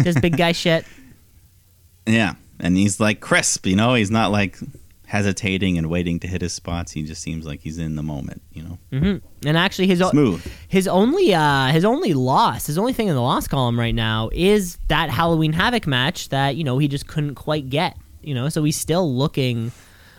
Does 0.02 0.18
big 0.20 0.36
guy 0.36 0.52
shit. 0.64 0.84
Yeah, 2.06 2.34
and 2.58 2.76
he's 2.76 2.98
like 3.00 3.20
crisp, 3.20 3.66
you 3.66 3.76
know. 3.76 3.94
He's 3.94 4.10
not 4.10 4.32
like 4.32 4.58
hesitating 5.06 5.76
and 5.78 5.88
waiting 5.90 6.18
to 6.20 6.26
hit 6.26 6.40
his 6.40 6.52
spots. 6.52 6.92
He 6.92 7.02
just 7.02 7.22
seems 7.22 7.46
like 7.46 7.60
he's 7.60 7.78
in 7.78 7.96
the 7.96 8.02
moment, 8.02 8.42
you 8.52 8.62
know. 8.62 8.78
hmm 8.90 9.16
And 9.46 9.56
actually 9.58 9.86
his 9.86 10.00
o- 10.02 10.10
Smooth. 10.10 10.44
his 10.68 10.88
only 10.88 11.34
uh 11.34 11.66
his 11.68 11.84
only 11.84 12.14
loss, 12.14 12.66
his 12.66 12.78
only 12.78 12.92
thing 12.92 13.08
in 13.08 13.14
the 13.14 13.20
loss 13.20 13.46
column 13.46 13.78
right 13.78 13.94
now 13.94 14.30
is 14.32 14.78
that 14.88 15.10
Halloween 15.10 15.52
Havoc 15.52 15.86
match 15.86 16.30
that, 16.30 16.56
you 16.56 16.64
know, 16.64 16.78
he 16.78 16.88
just 16.88 17.06
couldn't 17.06 17.34
quite 17.34 17.68
get. 17.70 17.96
You 18.22 18.34
know, 18.34 18.48
so 18.48 18.62
he's 18.64 18.76
still 18.76 19.12
looking 19.14 19.72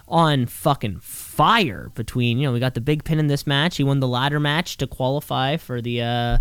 on 0.10 0.45
fucking 0.45 0.99
fire 0.99 1.89
between, 1.95 2.38
you 2.38 2.45
know, 2.47 2.52
we 2.54 2.60
got 2.60 2.73
the 2.76 2.82
big 2.82 3.04
pin 3.06 3.17
in 3.17 3.28
this 3.28 3.47
match. 3.47 3.78
He 3.78 3.84
won 3.84 3.99
the 3.99 4.08
ladder 4.08 4.39
match 4.39 4.78
to 4.78 4.88
qualify 4.88 5.58
for 5.58 5.82
the 5.82 6.02
uh 6.02 6.38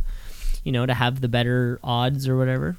you 0.64 0.72
know, 0.72 0.86
to 0.86 0.94
have 0.94 1.20
the 1.20 1.28
better 1.28 1.78
odds 1.82 2.28
or 2.28 2.36
whatever. 2.36 2.76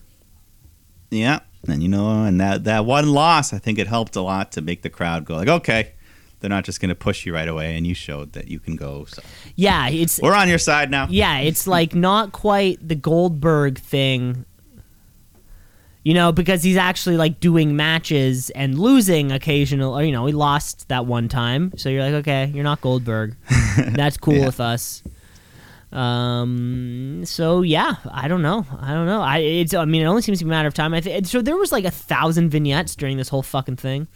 Yeah, 1.09 1.39
and 1.67 1.81
you 1.83 1.89
know, 1.89 2.23
and 2.23 2.39
that 2.41 2.63
that 2.63 2.85
one 2.85 3.09
loss, 3.09 3.53
I 3.53 3.59
think 3.59 3.77
it 3.79 3.87
helped 3.87 4.15
a 4.15 4.21
lot 4.21 4.51
to 4.53 4.61
make 4.61 4.81
the 4.81 4.89
crowd 4.89 5.25
go 5.25 5.35
like, 5.35 5.47
okay, 5.47 5.91
they're 6.39 6.49
not 6.49 6.63
just 6.65 6.79
going 6.81 6.89
to 6.89 6.95
push 6.95 7.25
you 7.25 7.33
right 7.33 7.47
away, 7.47 7.75
and 7.77 7.85
you 7.85 7.93
showed 7.93 8.33
that 8.33 8.47
you 8.47 8.59
can 8.59 8.75
go. 8.75 9.05
So 9.05 9.21
Yeah, 9.55 9.89
it's 9.89 10.19
we're 10.21 10.33
on 10.35 10.49
your 10.49 10.57
side 10.59 10.89
now. 10.89 11.07
yeah, 11.09 11.37
it's 11.39 11.67
like 11.67 11.93
not 11.93 12.31
quite 12.31 12.85
the 12.87 12.95
Goldberg 12.95 13.77
thing. 13.79 14.45
You 16.05 16.13
know, 16.13 16.33
because 16.33 16.63
he's 16.63 16.75
actually 16.75 17.15
like 17.15 17.39
doing 17.39 17.77
matches 17.77 18.49
and 18.49 18.77
losing 18.77 19.31
occasional. 19.31 19.97
Or, 19.97 20.03
you 20.03 20.11
know, 20.11 20.25
he 20.25 20.33
lost 20.33 20.89
that 20.89 21.05
one 21.05 21.29
time, 21.29 21.71
so 21.77 21.87
you're 21.87 22.03
like, 22.03 22.13
okay, 22.15 22.51
you're 22.53 22.65
not 22.65 22.81
Goldberg. 22.81 23.37
That's 23.77 24.17
cool 24.17 24.33
Yeah. 24.35 24.45
with 24.47 24.59
us. 24.59 25.01
Um. 25.93 27.21
So 27.25 27.61
yeah, 27.61 27.95
I 28.11 28.27
don't 28.27 28.41
know. 28.41 28.65
I 28.79 28.93
don't 28.93 29.05
know. 29.05 29.21
I 29.21 29.37
it's. 29.39 29.73
I 29.73 29.85
mean, 29.85 30.01
it 30.01 30.05
only 30.05 30.21
seems 30.21 30.39
to 30.39 30.45
be 30.45 30.49
a 30.49 30.53
matter 30.53 30.67
of 30.67 30.73
time. 30.73 30.93
I 30.93 31.01
think 31.01 31.25
so. 31.25 31.41
There 31.41 31.55
was 31.57 31.71
like 31.71 31.85
a 31.85 31.91
thousand 31.91 32.49
vignettes 32.49 32.95
during 32.95 33.17
this 33.17 33.29
whole 33.29 33.43
fucking 33.43 33.77
thing. 33.77 34.07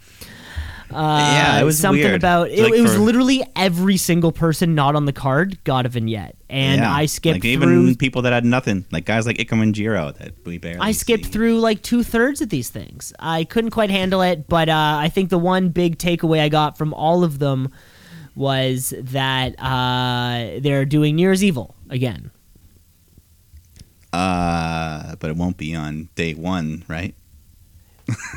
Uh, 0.90 1.18
Yeah, 1.20 1.60
it 1.60 1.64
was 1.64 1.78
something 1.78 2.02
weird. 2.02 2.14
about 2.14 2.48
it. 2.50 2.58
Like 2.62 2.72
it 2.72 2.80
was 2.80 2.94
for- 2.94 3.00
literally 3.00 3.44
every 3.54 3.98
single 3.98 4.32
person 4.32 4.74
not 4.74 4.96
on 4.96 5.04
the 5.04 5.12
card 5.12 5.62
got 5.64 5.84
a 5.84 5.90
vignette, 5.90 6.34
and 6.48 6.80
Yeah, 6.80 6.90
I 6.94 7.04
skipped 7.04 7.34
like 7.34 7.42
through. 7.42 7.50
even 7.50 7.94
people 7.96 8.22
that 8.22 8.32
had 8.32 8.46
nothing, 8.46 8.86
like 8.90 9.04
guys 9.04 9.26
like 9.26 9.36
Ikemen 9.36 9.72
Jiro 9.74 10.12
that 10.12 10.32
we 10.46 10.56
barely. 10.56 10.80
I 10.80 10.92
skipped 10.92 11.26
see. 11.26 11.30
through 11.30 11.60
like 11.60 11.82
two 11.82 12.02
thirds 12.02 12.40
of 12.40 12.48
these 12.48 12.70
things. 12.70 13.12
I 13.18 13.44
couldn't 13.44 13.70
quite 13.72 13.90
handle 13.90 14.22
it, 14.22 14.48
but 14.48 14.70
uh, 14.70 14.96
I 14.98 15.10
think 15.10 15.28
the 15.28 15.38
one 15.38 15.68
big 15.68 15.98
takeaway 15.98 16.40
I 16.40 16.48
got 16.48 16.78
from 16.78 16.94
all 16.94 17.22
of 17.22 17.38
them 17.38 17.68
was 18.38 18.94
that 18.98 19.54
uh, 19.60 20.60
they're 20.60 20.84
doing 20.86 21.16
New 21.16 21.22
Year's 21.22 21.42
Evil 21.44 21.74
again. 21.90 22.30
Uh, 24.12 25.16
but 25.16 25.28
it 25.30 25.36
won't 25.36 25.56
be 25.58 25.74
on 25.74 26.08
day 26.14 26.32
one, 26.34 26.84
right? 26.88 27.14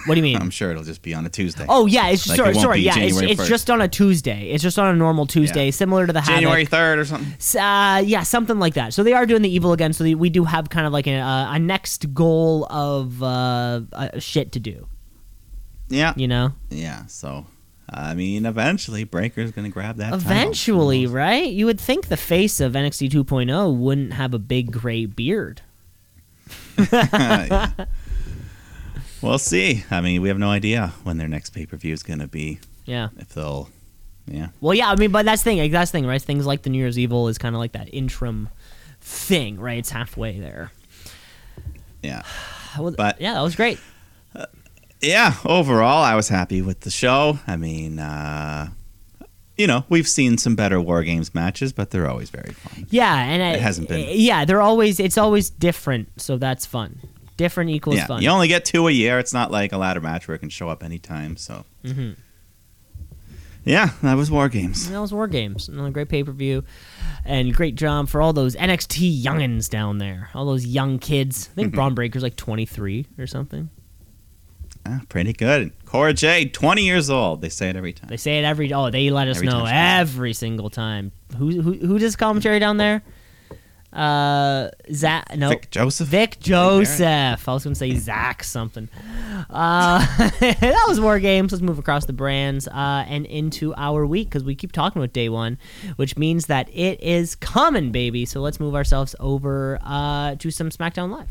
What 0.06 0.16
do 0.16 0.18
you 0.18 0.24
mean? 0.24 0.36
I'm 0.42 0.50
sure 0.50 0.70
it'll 0.72 0.84
just 0.84 1.02
be 1.02 1.14
on 1.14 1.26
a 1.26 1.30
Tuesday. 1.30 1.66
Oh 1.70 1.86
yeah, 1.86 2.10
it's 2.10 2.28
Like, 2.28 2.36
sorry, 2.38 2.50
it 2.50 2.56
won't 2.56 2.64
sorry, 2.66 2.78
be 2.80 2.84
yeah, 2.84 2.98
it's, 2.98 3.16
January 3.16 3.32
it's 3.32 3.42
1st. 3.42 3.48
just 3.48 3.70
on 3.70 3.82
a 3.82 3.88
Tuesday. 3.88 4.50
It's 4.50 4.62
just 4.62 4.78
on 4.78 4.94
a 4.94 4.98
normal 4.98 5.26
Tuesday, 5.28 5.66
Yeah. 5.66 5.72
similar 5.72 6.06
to 6.08 6.12
the 6.12 6.20
January 6.20 6.64
Havoc. 6.66 6.72
third 6.72 7.00
or 7.00 7.06
something. 7.06 7.34
S- 7.38 7.56
Uh, 7.56 8.02
yeah, 8.06 8.24
something 8.24 8.60
like 8.60 8.74
that. 8.74 8.94
So 8.94 9.02
they 9.04 9.14
are 9.14 9.26
doing 9.26 9.44
the 9.44 9.50
evil 9.54 9.72
again. 9.72 9.94
So 9.94 10.04
they, 10.04 10.14
we 10.16 10.30
do 10.30 10.44
have 10.44 10.70
kind 10.70 10.86
of 10.86 10.92
like 10.92 11.08
a, 11.08 11.20
a 11.20 11.58
next 11.58 12.14
goal 12.14 12.66
of 12.66 13.24
uh, 13.24 13.82
uh, 13.94 14.20
shit 14.20 14.52
to 14.54 14.60
do. 14.60 14.88
Yeah, 15.88 16.14
You 16.18 16.28
know, 16.28 16.52
yeah. 16.70 17.06
So, 17.06 17.46
I 17.94 18.14
mean, 18.14 18.46
eventually 18.46 19.04
Breakker's 19.04 19.52
gonna 19.52 19.70
grab 19.70 19.98
that. 19.98 20.14
eventually, 20.14 21.06
right? 21.08 21.52
You 21.52 21.66
would 21.66 21.80
think 21.80 22.08
the 22.08 22.16
face 22.18 22.60
of 22.62 22.74
NXT 22.74 23.10
2.0 23.12 23.76
wouldn't 23.78 24.14
have 24.14 24.34
a 24.34 24.40
big 24.40 24.72
gray 24.72 25.06
beard. 25.06 25.62
Yeah. 26.92 27.72
We'll 29.22 29.38
see. 29.38 29.84
I 29.92 30.02
mean, 30.02 30.24
we 30.24 30.30
have 30.30 30.40
no 30.40 30.50
idea 30.50 30.94
when 31.04 31.18
their 31.18 31.28
next 31.28 31.52
pay 31.52 31.68
per 31.68 31.78
view 31.78 31.94
is 31.94 32.02
gonna 32.02 32.28
be. 32.28 32.60
Yeah. 32.86 33.10
If 33.20 33.30
they'll, 33.36 33.70
yeah. 34.26 34.48
Well, 34.62 34.74
yeah. 34.74 34.90
I 34.90 34.96
mean, 34.96 35.12
but 35.12 35.26
that's 35.26 35.44
the 35.44 35.52
thing. 35.52 35.60
Like, 35.60 35.72
that's 35.72 35.92
the 35.92 35.98
thing, 36.00 36.08
right? 36.08 36.20
Things 36.20 36.48
like 36.48 36.64
the 36.64 36.72
New 36.72 36.80
Year's 36.80 36.98
Evil 36.98 37.28
is 37.28 37.38
kind 37.38 37.54
of 37.54 37.60
like 37.60 37.74
that 37.74 37.94
interim 37.94 38.50
thing, 39.00 39.60
right? 39.60 39.78
It's 39.78 39.92
halfway 39.92 40.40
there. 40.40 40.72
Yeah. 42.02 42.24
Well, 42.80 42.94
But- 42.98 43.20
yeah, 43.20 43.34
that 43.34 43.42
was 43.42 43.56
great. 43.58 43.80
Yeah, 45.02 45.36
overall, 45.46 46.04
I 46.04 46.16
was 46.16 46.30
happy 46.30 46.62
with 46.62 46.82
the 46.82 46.92
show. 46.92 47.40
I 47.48 47.58
mean, 47.58 48.00
uh, 48.00 48.70
you 49.58 49.68
know, 49.68 49.86
we've 49.90 50.08
seen 50.08 50.38
some 50.38 50.56
better 50.56 50.80
War 50.80 51.04
Games 51.04 51.34
matches, 51.34 51.74
but 51.74 51.90
they're 51.90 52.10
always 52.10 52.30
very 52.30 52.54
fun. 52.54 52.88
Yeah, 52.90 53.16
and 53.16 53.42
I, 53.42 53.54
It 53.54 53.62
hasn't 53.62 53.90
been. 53.90 54.08
Yeah, 54.12 54.46
they're 54.46 54.62
always. 54.62 55.00
It's 55.00 55.18
always 55.18 55.50
different, 55.50 56.22
so 56.22 56.38
that's 56.38 56.66
fun. 56.66 57.00
Different 57.38 57.72
equals 57.72 57.98
yeah, 57.98 58.06
fun. 58.06 58.22
you 58.22 58.30
only 58.30 58.48
get 58.48 58.66
two 58.66 58.88
a 58.88 58.92
year. 58.92 59.18
It's 59.18 59.34
not 59.34 59.52
like 59.52 59.72
a 59.72 59.78
ladder 59.78 60.02
match 60.02 60.28
where 60.28 60.36
it 60.36 60.40
can 60.40 60.50
show 60.50 60.70
up 60.70 60.84
anytime. 60.84 61.38
So, 61.38 61.66
hmm 61.84 62.12
yeah, 63.64 63.92
that 64.02 64.16
was 64.16 64.32
War 64.32 64.50
Games. 64.50 64.90
That 64.90 65.00
was 65.00 65.14
War 65.14 65.28
Games. 65.28 65.70
Another 65.70 65.92
great 65.92 66.10
pay 66.10 66.24
per 66.24 66.32
view, 66.32 66.64
and 67.26 67.54
great 67.54 67.76
job 67.76 68.10
for 68.10 68.22
all 68.22 68.34
those 68.34 68.56
NXT 68.56 69.22
youngins 69.22 69.70
down 69.70 70.00
there. 70.00 70.30
All 70.34 70.46
those 70.46 70.66
young 70.66 70.98
kids. 70.98 71.50
I 71.52 71.56
think 71.56 71.76
Bron 71.76 71.94
Breakker's 71.94 72.24
like 72.24 72.36
23 72.36 73.06
or 73.20 73.28
something. 73.28 73.70
Ah, 74.86 75.02
pretty 75.10 75.34
good. 75.34 75.72
Cora 75.86 76.14
J, 76.14 76.46
20 76.46 76.84
years 76.84 77.10
old. 77.10 77.42
They 77.42 77.50
say 77.50 77.70
it 77.70 77.76
every 77.76 77.94
time. 77.94 78.08
They 78.10 78.18
say 78.18 78.40
it 78.40 78.46
every. 78.46 78.74
Oh, 78.74 78.90
they 78.90 79.10
let 79.10 79.28
us 79.28 79.38
Every 79.38 79.48
know 79.48 79.60
time 79.60 79.66
she 79.68 79.72
comes 79.72 80.10
every 80.10 80.34
single 80.34 80.70
time. 80.70 81.12
Who 81.38 81.62
who 81.62 81.74
who 81.74 82.00
does 82.00 82.16
commentary 82.16 82.60
down 82.60 82.78
there? 82.78 83.04
Uh, 83.94 84.70
Zach. 84.94 85.36
No, 85.36 85.50
Vic 85.50 85.70
Joseph. 85.72 86.08
Vic 86.08 86.40
Joseph. 86.40 87.48
I 87.48 87.54
was 87.54 87.64
to 87.64 87.76
say 87.76 87.94
Zach 87.96 88.44
something. 88.44 88.90
Uh, 89.50 90.00
that 90.40 90.86
was 90.88 91.02
War 91.02 91.20
Games. 91.20 91.52
Let's 91.52 91.62
move 91.62 91.80
across 91.80 92.06
the 92.06 92.14
brands 92.14 92.68
uh, 92.68 93.06
and 93.08 93.26
into 93.26 93.74
our 93.76 94.06
week 94.06 94.30
because 94.30 94.44
we 94.44 94.56
keep 94.56 94.72
talking 94.72 95.02
about 95.02 95.14
day 95.14 95.30
one, 95.30 95.58
which 95.98 96.18
means 96.18 96.46
that 96.46 96.70
it 96.74 97.02
is 97.02 97.36
coming, 97.36 97.92
baby. 97.92 98.26
So 98.26 98.40
let's 98.42 98.60
move 98.60 98.76
ourselves 98.76 99.16
over 99.20 99.80
uh, 99.84 100.36
to 100.36 100.52
some 100.52 100.70
SmackDown 100.70 101.12
Live. 101.12 101.28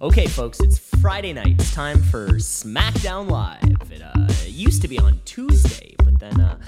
Okay, 0.00 0.26
folks, 0.26 0.60
it's 0.60 0.78
Friday 1.00 1.32
night. 1.32 1.60
It's 1.60 1.74
time 1.74 2.02
for 2.02 2.28
SmackDown 2.28 3.30
Live. 3.30 3.92
It 3.92 4.02
uh, 4.02 4.26
used 4.46 4.82
to 4.82 4.88
be 4.88 4.98
on 4.98 5.20
Tuesday, 5.24 5.94
but 5.98 6.18
then 6.18 6.40
uh, 6.40 6.58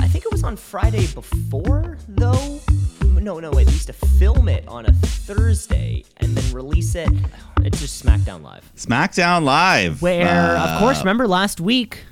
I 0.00 0.08
think 0.08 0.24
it 0.24 0.32
was 0.32 0.42
on 0.42 0.56
Friday 0.56 1.06
before, 1.08 1.98
though. 2.08 2.60
No, 3.24 3.40
no, 3.40 3.50
wait. 3.52 3.66
They 3.66 3.72
used 3.72 3.86
to 3.86 3.94
film 3.94 4.48
it 4.50 4.68
on 4.68 4.84
a 4.84 4.92
Thursday 4.92 6.04
and 6.18 6.36
then 6.36 6.54
release 6.54 6.94
it. 6.94 7.08
It's 7.62 7.80
just 7.80 8.04
SmackDown 8.04 8.42
Live. 8.42 8.70
SmackDown 8.76 9.44
Live. 9.44 10.02
Where, 10.02 10.26
Uh, 10.58 10.74
of 10.74 10.78
course, 10.80 10.98
remember 10.98 11.26
last 11.26 11.58
week, 11.58 12.04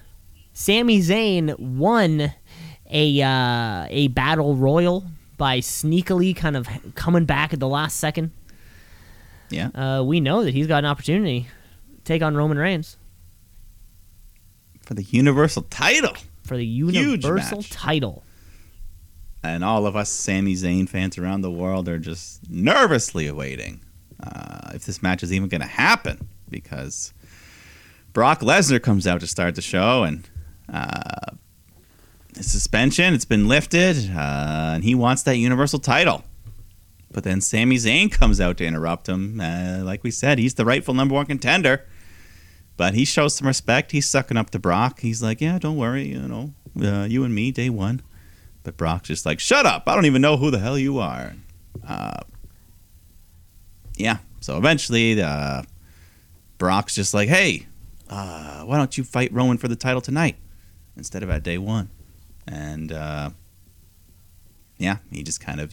Sami 0.54 1.00
Zayn 1.00 1.58
won 1.58 2.32
a 2.90 3.22
uh, 3.22 3.86
a 3.90 4.08
battle 4.08 4.56
royal 4.56 5.04
by 5.36 5.58
sneakily 5.58 6.34
kind 6.34 6.56
of 6.56 6.66
coming 6.94 7.26
back 7.26 7.52
at 7.52 7.60
the 7.60 7.68
last 7.68 7.98
second. 7.98 8.30
Yeah. 9.50 9.68
uh, 9.74 10.02
we 10.02 10.18
know 10.20 10.44
that 10.44 10.54
he's 10.54 10.66
got 10.66 10.78
an 10.78 10.86
opportunity 10.86 11.46
to 11.98 12.02
take 12.04 12.22
on 12.22 12.34
Roman 12.34 12.56
Reigns 12.56 12.96
For 14.86 14.94
the 14.94 15.02
Universal 15.02 15.64
title. 15.68 16.14
for 16.44 16.56
the 16.56 16.64
Huge 16.64 16.94
Universal 16.94 17.58
match. 17.58 17.70
title. 17.70 18.24
And 19.42 19.64
all 19.64 19.86
of 19.86 19.96
us 19.96 20.08
Sami 20.08 20.54
Zayn 20.54 20.88
fans 20.88 21.18
around 21.18 21.40
the 21.40 21.50
world 21.50 21.88
are 21.88 21.98
just 21.98 22.48
nervously 22.48 23.26
awaiting 23.26 23.80
uh, 24.22 24.70
if 24.74 24.84
this 24.84 25.02
match 25.02 25.22
is 25.22 25.32
even 25.32 25.48
going 25.48 25.60
to 25.60 25.66
happen 25.66 26.28
because 26.48 27.12
Brock 28.12 28.40
Lesnar 28.40 28.80
comes 28.80 29.06
out 29.06 29.20
to 29.20 29.26
start 29.26 29.56
the 29.56 29.62
show 29.62 30.04
and 30.04 30.28
uh, 30.72 31.32
his 32.36 32.50
suspension 32.50 33.14
it's 33.14 33.24
been 33.24 33.48
lifted 33.48 34.10
uh, 34.10 34.72
and 34.74 34.84
he 34.84 34.94
wants 34.94 35.22
that 35.24 35.36
Universal 35.36 35.80
title. 35.80 36.22
But 37.10 37.24
then 37.24 37.40
Sami 37.40 37.76
Zayn 37.76 38.10
comes 38.10 38.40
out 38.40 38.56
to 38.58 38.64
interrupt 38.64 39.08
him. 39.08 39.40
Uh, 39.40 39.80
like 39.82 40.02
we 40.02 40.10
said, 40.10 40.38
he's 40.38 40.54
the 40.54 40.64
rightful 40.64 40.94
number 40.94 41.14
one 41.14 41.26
contender. 41.26 41.84
But 42.78 42.94
he 42.94 43.04
shows 43.04 43.34
some 43.34 43.46
respect. 43.46 43.92
He's 43.92 44.08
sucking 44.08 44.38
up 44.38 44.48
to 44.50 44.58
Brock. 44.58 45.00
He's 45.00 45.22
like, 45.22 45.42
"Yeah, 45.42 45.58
don't 45.58 45.76
worry, 45.76 46.08
you 46.08 46.26
know, 46.26 46.54
uh, 46.80 47.04
you 47.04 47.22
and 47.22 47.34
me, 47.34 47.50
day 47.50 47.68
one." 47.68 48.00
But 48.62 48.76
Brock's 48.76 49.08
just 49.08 49.26
like, 49.26 49.40
"Shut 49.40 49.66
up! 49.66 49.84
I 49.86 49.94
don't 49.94 50.06
even 50.06 50.22
know 50.22 50.36
who 50.36 50.50
the 50.50 50.58
hell 50.58 50.78
you 50.78 50.98
are." 50.98 51.34
Uh, 51.86 52.20
yeah. 53.96 54.18
So 54.40 54.56
eventually, 54.56 55.20
uh, 55.20 55.62
Brock's 56.58 56.94
just 56.94 57.14
like, 57.14 57.28
"Hey, 57.28 57.66
uh, 58.08 58.62
why 58.62 58.76
don't 58.76 58.96
you 58.96 59.04
fight 59.04 59.32
Roman 59.32 59.58
for 59.58 59.68
the 59.68 59.76
title 59.76 60.00
tonight 60.00 60.36
instead 60.96 61.22
of 61.22 61.30
at 61.30 61.42
day 61.42 61.58
one?" 61.58 61.90
And 62.46 62.92
uh, 62.92 63.30
yeah, 64.78 64.98
he 65.10 65.22
just 65.22 65.40
kind 65.40 65.60
of 65.60 65.72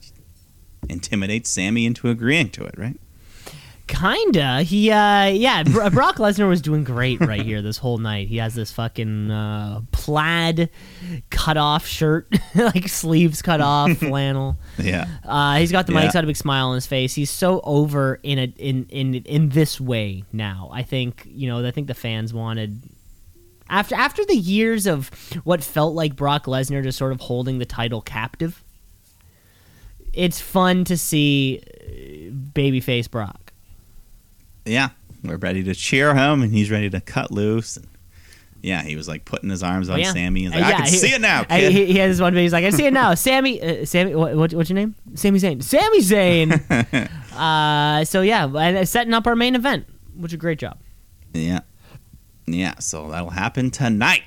intimidates 0.88 1.49
Sami 1.49 1.86
into 1.86 2.10
agreeing 2.10 2.49
to 2.52 2.63
it, 2.65 2.75
right? 2.78 2.99
Kinda. 3.89 4.62
He, 4.62 4.91
uh, 4.91 5.25
yeah, 5.25 5.63
Bro- 5.63 5.89
Brock 5.91 6.17
Lesnar 6.17 6.47
was 6.47 6.62
doing 6.62 6.84
great 6.84 7.19
right 7.21 7.41
here 7.41 7.62
this 7.63 7.78
whole 7.80 7.97
night. 7.97 8.28
He 8.28 8.38
has 8.38 8.54
this 8.54 8.71
fucking 8.71 9.32
uh, 9.32 9.82
plaid 9.91 10.69
cut 11.32 11.58
off 11.58 11.88
shirt, 11.88 12.28
like 12.56 12.88
sleeves 12.88 13.41
cut 13.41 13.62
off, 13.62 13.91
flannel. 13.97 14.58
Yeah. 14.78 15.08
Uh, 15.25 15.56
he's 15.58 15.71
got 15.71 15.88
the 15.88 15.93
Yeah. 15.93 16.02
he's 16.02 16.13
got 16.13 16.23
a 16.23 16.28
big 16.28 16.38
smile 16.38 16.67
on 16.67 16.75
his 16.75 16.86
face. 16.86 17.15
He's 17.15 17.32
so 17.32 17.62
over 17.63 18.19
in 18.21 18.38
a 18.38 18.43
in 18.58 18.86
in 18.89 19.15
in 19.15 19.49
this 19.49 19.82
way 19.82 20.23
now. 20.32 20.69
I 20.71 20.84
think 20.84 21.23
you 21.28 21.47
know. 21.49 21.65
I 21.65 21.71
think 21.71 21.88
the 21.88 21.95
fans 21.95 22.32
wanted 22.32 22.84
after 23.69 23.95
after 23.95 24.23
the 24.23 24.36
years 24.38 24.86
of 24.86 25.10
what 25.43 25.63
felt 25.63 25.95
like 25.95 26.15
Brock 26.15 26.45
Lesnar 26.45 26.84
just 26.84 26.97
sort 26.99 27.12
of 27.12 27.21
holding 27.21 27.58
the 27.58 27.65
title 27.65 28.02
captive. 28.02 28.63
It's 30.13 30.39
fun 30.39 30.84
to 30.86 30.95
see 30.97 31.62
uh, 31.65 32.32
babyface 32.54 33.10
Brock. 33.10 33.48
Yeah, 34.69 34.89
we're 35.23 35.38
ready 35.38 35.63
to 35.63 35.73
cheer 35.75 36.13
him, 36.13 36.41
and 36.43 36.51
he's 36.53 36.69
ready 36.71 36.89
to 36.91 37.01
cut 37.01 37.32
loose. 37.32 37.77
And 37.77 37.88
yeah, 38.62 38.82
he 38.84 38.95
was 38.95 39.08
like 39.08 39.25
putting 39.25 39.49
his 39.49 39.63
arms 39.63 39.89
on 39.89 39.95
Oh, 39.95 39.99
yeah. 39.99 40.13
Sami. 40.13 40.41
He's 40.41 40.51
Uh, 40.51 40.55
like, 40.60 40.63
I 40.65 40.71
can 40.77 40.86
he- 40.86 40.89
see 40.97 41.13
it 41.13 41.21
now, 41.21 41.41
Uh, 41.49 41.58
kid. 41.58 41.71
He, 41.71 41.86
he 41.88 41.97
has 41.99 42.17
this 42.17 42.21
one 42.21 42.34
video. 42.34 42.43
He's 42.43 42.53
like, 42.53 42.65
I 42.65 42.69
see 42.71 42.86
it 42.86 42.93
now. 42.93 43.13
Sami, 43.15 43.62
uh, 43.62 43.86
Sami, 43.86 44.15
what, 44.15 44.36
what, 44.36 44.53
what's 44.53 44.69
your 44.69 44.75
name? 44.75 44.95
Sami 45.15 45.39
Zayn. 45.39 45.63
Sami 45.63 45.99
Zayn. 46.01 47.10
uh, 47.36 48.05
so 48.05 48.21
yeah, 48.21 48.45
uh, 48.45 48.86
setting 48.86 49.13
up 49.13 49.25
our 49.27 49.36
main 49.36 49.55
event, 49.55 49.86
which 50.15 50.32
is 50.32 50.36
a 50.36 50.38
great 50.38 50.60
job. 50.60 50.77
yeah, 51.34 51.62
yeah. 52.45 52.75
So 52.79 53.10
that'll 53.12 53.29
happen 53.32 53.71
tonight. 53.71 54.23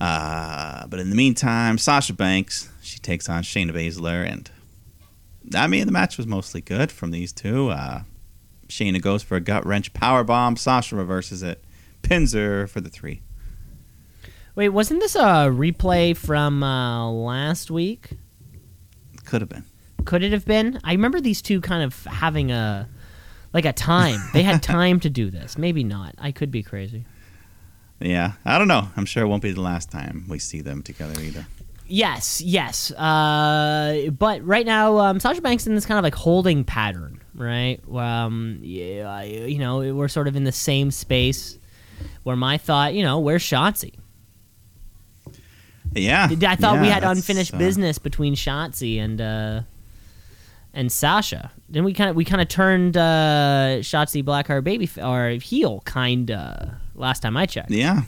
Uh, 0.00 0.86
but 0.86 1.00
in 1.00 1.10
the 1.10 1.16
meantime, 1.16 1.76
Sasha 1.78 2.12
Banks 2.12 2.68
she 2.82 2.98
takes 3.00 3.28
on 3.28 3.42
Shayna 3.42 3.72
Baszler, 3.72 4.24
and 4.30 4.48
I 5.54 5.66
mean 5.66 5.86
the 5.86 5.92
match 5.92 6.16
was 6.16 6.26
mostly 6.26 6.60
good 6.60 6.92
from 6.92 7.10
these 7.10 7.32
two. 7.32 7.70
Uh, 7.70 8.02
Shayna 8.68 9.00
goes 9.00 9.22
for 9.22 9.36
a 9.36 9.40
gut 9.40 9.64
wrench 9.66 9.92
power 9.92 10.24
bomb. 10.24 10.56
Sasha 10.56 10.96
reverses 10.96 11.42
it, 11.42 11.64
pins 12.02 12.32
her 12.34 12.66
for 12.66 12.80
the 12.80 12.90
three. 12.90 13.22
Wait, 14.54 14.70
wasn't 14.70 15.00
this 15.00 15.14
a 15.14 15.48
replay 15.48 16.16
from 16.16 16.62
uh, 16.62 17.10
last 17.10 17.70
week? 17.70 18.10
Could 19.24 19.40
have 19.40 19.48
been. 19.48 19.64
Could 20.04 20.22
it 20.22 20.32
have 20.32 20.44
been? 20.44 20.80
I 20.84 20.92
remember 20.92 21.20
these 21.20 21.42
two 21.42 21.60
kind 21.60 21.82
of 21.82 22.04
having 22.04 22.50
a 22.50 22.88
like 23.52 23.64
a 23.64 23.72
time. 23.72 24.20
They 24.32 24.42
had 24.42 24.62
time 24.62 25.00
to 25.00 25.10
do 25.10 25.30
this. 25.30 25.56
Maybe 25.58 25.84
not. 25.84 26.14
I 26.18 26.32
could 26.32 26.50
be 26.50 26.62
crazy. 26.62 27.04
Yeah, 28.00 28.32
I 28.44 28.58
don't 28.58 28.68
know. 28.68 28.88
I'm 28.96 29.04
sure 29.06 29.24
it 29.24 29.26
won't 29.28 29.42
be 29.42 29.52
the 29.52 29.60
last 29.60 29.90
time 29.90 30.24
we 30.28 30.38
see 30.38 30.60
them 30.60 30.82
together 30.82 31.20
either. 31.20 31.46
Yes, 31.86 32.40
yes. 32.40 32.90
Uh, 32.92 34.10
but 34.16 34.44
right 34.46 34.66
now, 34.66 34.98
um, 34.98 35.20
Sasha 35.20 35.40
Banks 35.40 35.66
in 35.66 35.74
this 35.74 35.86
kind 35.86 35.98
of 35.98 36.04
like 36.04 36.14
holding 36.14 36.62
pattern, 36.64 37.20
right? 37.34 37.80
Um, 37.94 38.58
yeah, 38.62 39.08
I- 39.10 39.24
you 39.24 39.58
know, 39.58 39.94
we're 39.94 40.08
sort 40.08 40.28
of 40.28 40.36
in 40.36 40.44
the 40.44 40.52
same 40.52 40.90
space 40.90 41.58
where 42.22 42.36
my 42.36 42.58
thought, 42.58 42.94
you 42.94 43.02
know, 43.02 43.18
where's 43.18 43.42
Shotzi? 43.42 43.94
Yeah, 45.94 46.28
I 46.30 46.56
thought 46.56 46.80
we 46.80 46.88
had 46.88 47.02
unfinished 47.02 47.54
uh, 47.54 47.58
business 47.58 47.98
between 47.98 48.34
Shotzi 48.34 49.00
and 49.00 49.20
uh, 49.20 49.60
and 50.74 50.92
Sasha. 50.92 51.50
Then 51.68 51.82
we 51.84 51.94
kind 51.94 52.10
of 52.10 52.14
we 52.16 52.24
kind 52.24 52.42
of 52.42 52.48
turned 52.48 52.96
uh, 52.96 53.78
Shotzi 53.80 54.22
Blackheart 54.22 54.64
baby 54.64 54.88
or 55.02 55.30
heel 55.42 55.80
kind 55.86 56.30
of 56.30 56.70
last 56.94 57.20
time 57.22 57.36
I 57.36 57.46
checked. 57.46 57.70
Yeah. 57.70 58.02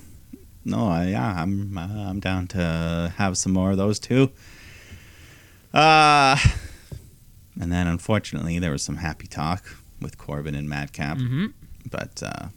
No, 0.64 0.88
I, 0.88 1.06
yeah, 1.06 1.42
I'm 1.42 1.76
uh, 1.78 1.88
I'm 2.10 2.20
down 2.20 2.46
to 2.48 3.12
have 3.16 3.38
some 3.38 3.52
more 3.52 3.70
of 3.70 3.78
those 3.78 3.98
too. 3.98 4.30
Uh 5.72 6.36
and 7.60 7.70
then 7.70 7.86
unfortunately 7.86 8.58
there 8.58 8.72
was 8.72 8.82
some 8.82 8.96
happy 8.96 9.26
talk 9.28 9.64
with 10.00 10.18
Corbin 10.18 10.54
and 10.56 10.68
Madcap, 10.68 11.18
hmm 11.18 11.46
but 11.90 12.22
uh 12.24 12.48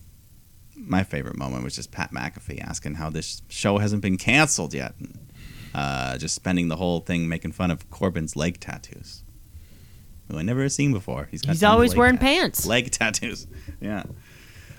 my 0.76 1.04
favorite 1.04 1.38
moment 1.38 1.64
was 1.64 1.76
just 1.76 1.92
Pat 1.92 2.12
McAfee 2.12 2.60
asking 2.62 2.96
how 2.96 3.10
this 3.10 3.42
show 3.48 3.78
hasn't 3.78 4.02
been 4.02 4.18
canceled 4.18 4.74
yet. 4.74 4.96
Uh, 5.74 6.18
just 6.18 6.36
spending 6.36 6.68
the 6.68 6.76
whole 6.76 7.00
thing 7.00 7.28
making 7.30 7.52
fun 7.52 7.72
of 7.72 7.90
Corbin's 7.90 8.36
leg 8.36 8.60
tattoos, 8.60 9.24
who 10.30 10.38
I 10.38 10.42
never 10.42 10.68
seen 10.70 10.92
before. 10.92 11.28
He's 11.32 11.42
got 11.42 11.54
He's 11.54 11.64
always 11.64 11.96
wearing 11.96 12.16
tat- 12.18 12.22
pants. 12.22 12.66
leg 12.66 12.92
tattoos. 12.92 13.48
Yeah. 13.80 14.04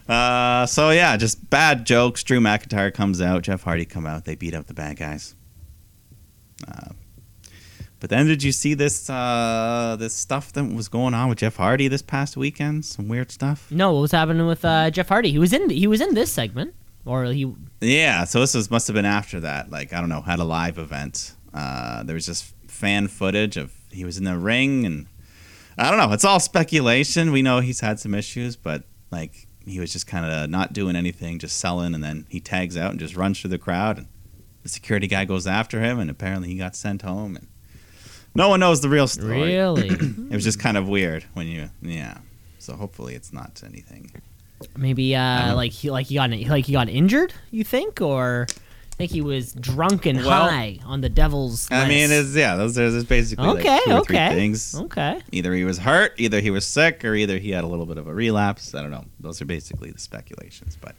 Uh, 0.08 0.66
so 0.66 0.90
yeah, 0.90 1.16
just 1.16 1.48
bad 1.48 1.86
jokes. 1.86 2.22
Drew 2.22 2.38
McIntyre 2.40 2.92
comes 2.92 3.20
out. 3.22 3.42
Jeff 3.42 3.62
Hardy 3.62 3.86
come 3.86 4.04
out. 4.06 4.24
They 4.26 4.34
beat 4.34 4.54
up 4.54 4.66
the 4.66 4.74
bad 4.74 4.96
guys. 4.98 5.34
But 8.04 8.10
then 8.10 8.26
did 8.26 8.42
you 8.42 8.52
see 8.52 8.74
this 8.74 9.08
uh, 9.08 9.96
this 9.98 10.12
stuff 10.12 10.52
that 10.52 10.64
was 10.64 10.88
going 10.88 11.14
on 11.14 11.30
with 11.30 11.38
Jeff 11.38 11.56
Hardy 11.56 11.88
this 11.88 12.02
past 12.02 12.36
weekend? 12.36 12.84
Some 12.84 13.08
weird 13.08 13.30
stuff. 13.30 13.70
No, 13.70 13.94
what 13.94 14.02
was 14.02 14.12
happening 14.12 14.46
with 14.46 14.62
uh, 14.62 14.90
Jeff 14.90 15.08
Hardy? 15.08 15.30
He 15.30 15.38
was 15.38 15.54
in 15.54 15.70
he 15.70 15.86
was 15.86 16.02
in 16.02 16.12
this 16.12 16.30
segment, 16.30 16.74
or 17.06 17.24
he 17.24 17.50
Yeah, 17.80 18.24
so 18.24 18.40
this 18.40 18.52
was, 18.52 18.70
must 18.70 18.88
have 18.88 18.94
been 18.94 19.06
after 19.06 19.40
that. 19.40 19.70
Like 19.70 19.94
I 19.94 20.00
don't 20.00 20.10
know, 20.10 20.20
had 20.20 20.38
a 20.38 20.44
live 20.44 20.76
event. 20.76 21.34
Uh, 21.54 22.02
there 22.02 22.12
was 22.12 22.26
just 22.26 22.52
fan 22.68 23.08
footage 23.08 23.56
of 23.56 23.72
he 23.90 24.04
was 24.04 24.18
in 24.18 24.24
the 24.24 24.36
ring, 24.36 24.84
and 24.84 25.06
I 25.78 25.88
don't 25.88 25.98
know. 25.98 26.12
It's 26.12 26.26
all 26.26 26.40
speculation. 26.40 27.32
We 27.32 27.40
know 27.40 27.60
he's 27.60 27.80
had 27.80 27.98
some 27.98 28.14
issues, 28.14 28.54
but 28.54 28.82
like 29.10 29.48
he 29.64 29.80
was 29.80 29.90
just 29.94 30.06
kind 30.06 30.26
of 30.26 30.50
not 30.50 30.74
doing 30.74 30.94
anything, 30.94 31.38
just 31.38 31.56
selling, 31.56 31.94
and 31.94 32.04
then 32.04 32.26
he 32.28 32.38
tags 32.38 32.76
out 32.76 32.90
and 32.90 33.00
just 33.00 33.16
runs 33.16 33.40
through 33.40 33.48
the 33.48 33.58
crowd, 33.58 33.96
and 33.96 34.08
the 34.62 34.68
security 34.68 35.06
guy 35.06 35.24
goes 35.24 35.46
after 35.46 35.80
him, 35.80 35.98
and 35.98 36.10
apparently 36.10 36.50
he 36.50 36.58
got 36.58 36.76
sent 36.76 37.00
home, 37.00 37.36
and 37.36 37.48
no 38.34 38.48
one 38.48 38.60
knows 38.60 38.80
the 38.80 38.88
real 38.88 39.06
story. 39.06 39.42
really 39.54 39.88
It 40.30 40.30
was 40.34 40.44
just 40.44 40.58
kind 40.58 40.76
of 40.76 40.88
weird 40.88 41.24
when 41.34 41.46
you, 41.46 41.70
yeah. 41.82 42.18
So 42.58 42.74
hopefully 42.74 43.14
it's 43.14 43.32
not 43.32 43.62
anything. 43.64 44.10
maybe 44.76 45.14
uh, 45.14 45.54
like 45.54 45.72
he 45.72 45.90
like 45.90 46.06
he 46.06 46.14
got 46.16 46.30
like 46.30 46.64
he 46.66 46.72
got 46.72 46.88
injured. 46.88 47.34
You 47.50 47.62
think, 47.64 48.00
or 48.00 48.46
I 48.50 48.94
think 48.96 49.10
he 49.10 49.20
was 49.20 49.52
drunk 49.52 50.06
and 50.06 50.18
Well, 50.18 50.48
high 50.48 50.78
on 50.86 51.00
the 51.00 51.08
devil's. 51.08 51.68
I 51.70 51.86
mean, 51.88 52.10
it's 52.10 52.34
yeah. 52.34 52.56
Those 52.56 52.74
there's 52.74 53.04
basically 53.04 53.48
Okay, 53.48 53.68
like 53.74 53.84
two 53.84 53.92
or 53.92 54.04
three 54.04 54.16
okay. 54.16 54.34
things. 54.34 54.74
okay. 54.74 55.20
Either 55.32 55.52
he 55.52 55.64
was 55.64 55.78
hurt, 55.78 56.14
either 56.16 56.40
he 56.40 56.50
was 56.50 56.66
sick, 56.66 57.04
or 57.04 57.14
either 57.14 57.38
he 57.38 57.50
had 57.50 57.64
a 57.64 57.66
little 57.66 57.86
bit 57.86 57.98
of 57.98 58.06
a 58.06 58.14
relapse. 58.14 58.74
I 58.74 58.80
don't 58.82 58.90
know. 58.90 59.04
Those 59.20 59.42
are 59.42 59.46
basically 59.46 59.90
the 59.90 60.00
speculations. 60.00 60.78
But 60.80 60.94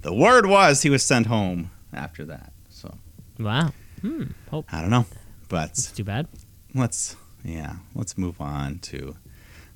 the 0.00 0.14
word 0.14 0.46
was 0.46 0.82
he 0.82 0.90
was 0.90 1.04
sent 1.04 1.26
home 1.26 1.70
after 1.92 2.24
that. 2.24 2.52
So 2.70 2.94
Wow. 3.38 3.72
Hmm. 4.00 4.24
Hope 4.50 4.66
I 4.72 4.80
don't 4.80 4.90
know. 4.90 5.06
But 5.48 5.70
it's 5.70 5.92
too 5.92 6.04
bad. 6.04 6.26
Let's 6.74 7.16
yeah, 7.44 7.76
let's 7.94 8.16
move 8.18 8.40
on 8.40 8.78
to 8.80 9.16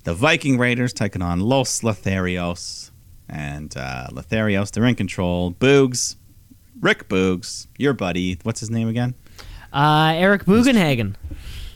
the 0.03 0.13
Viking 0.13 0.57
Raiders 0.57 0.93
taking 0.93 1.21
on 1.21 1.39
Los 1.39 1.81
Lotharios. 1.81 2.91
And 3.27 3.75
uh, 3.77 4.07
Lotharios, 4.11 4.71
they're 4.71 4.85
in 4.85 4.95
control. 4.95 5.51
Boogs, 5.51 6.15
Rick 6.81 7.07
Boogs, 7.09 7.67
your 7.77 7.93
buddy. 7.93 8.39
What's 8.41 8.59
his 8.59 8.71
name 8.71 8.87
again? 8.87 9.13
Uh, 9.71 10.13
Eric 10.15 10.45
Bugenhagen. 10.45 11.13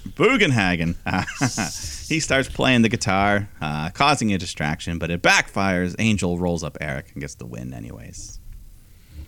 Bugenhagen. 0.10 0.96
he 2.10 2.20
starts 2.20 2.50
playing 2.50 2.82
the 2.82 2.90
guitar, 2.90 3.50
uh, 3.62 3.92
causing 3.92 4.34
a 4.34 4.38
distraction, 4.40 4.98
but 4.98 5.12
it 5.12 5.22
backfires. 5.22 5.96
Angel 6.00 6.40
rolls 6.40 6.64
up 6.64 6.76
Eric 6.82 7.12
and 7.14 7.22
gets 7.22 7.36
the 7.36 7.46
win, 7.46 7.72
anyways. 7.72 8.40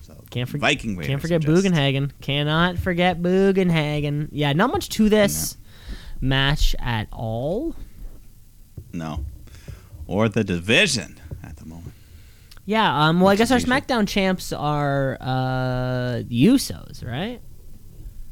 So 0.02 0.16
Can't 0.32 0.50
forget. 0.50 0.62
Viking 0.62 0.98
Raiders. 0.98 1.08
Can't 1.08 1.22
forget 1.22 1.42
just- 1.42 1.64
Bugenhagen. 1.66 2.12
Cannot 2.22 2.80
forget 2.80 3.22
Bugenhagen. 3.22 4.30
Yeah, 4.32 4.54
not 4.54 4.72
much 4.72 4.90
to 4.90 5.10
this 5.10 5.58
match 6.22 6.76
at 6.80 7.08
all. 7.12 7.76
No. 8.94 9.26
or 10.08 10.30
the 10.30 10.44
division 10.44 11.20
at 11.44 11.58
the 11.58 11.66
moment. 11.66 11.94
Yeah. 12.66 13.08
Um. 13.08 13.20
Well, 13.22 13.30
I 13.30 13.36
guess 13.36 13.52
our 13.52 13.58
SmackDown 13.60 14.08
champs 14.08 14.54
are 14.54 15.18
uh 15.20 16.24
Usos, 16.30 17.06
right? 17.06 17.42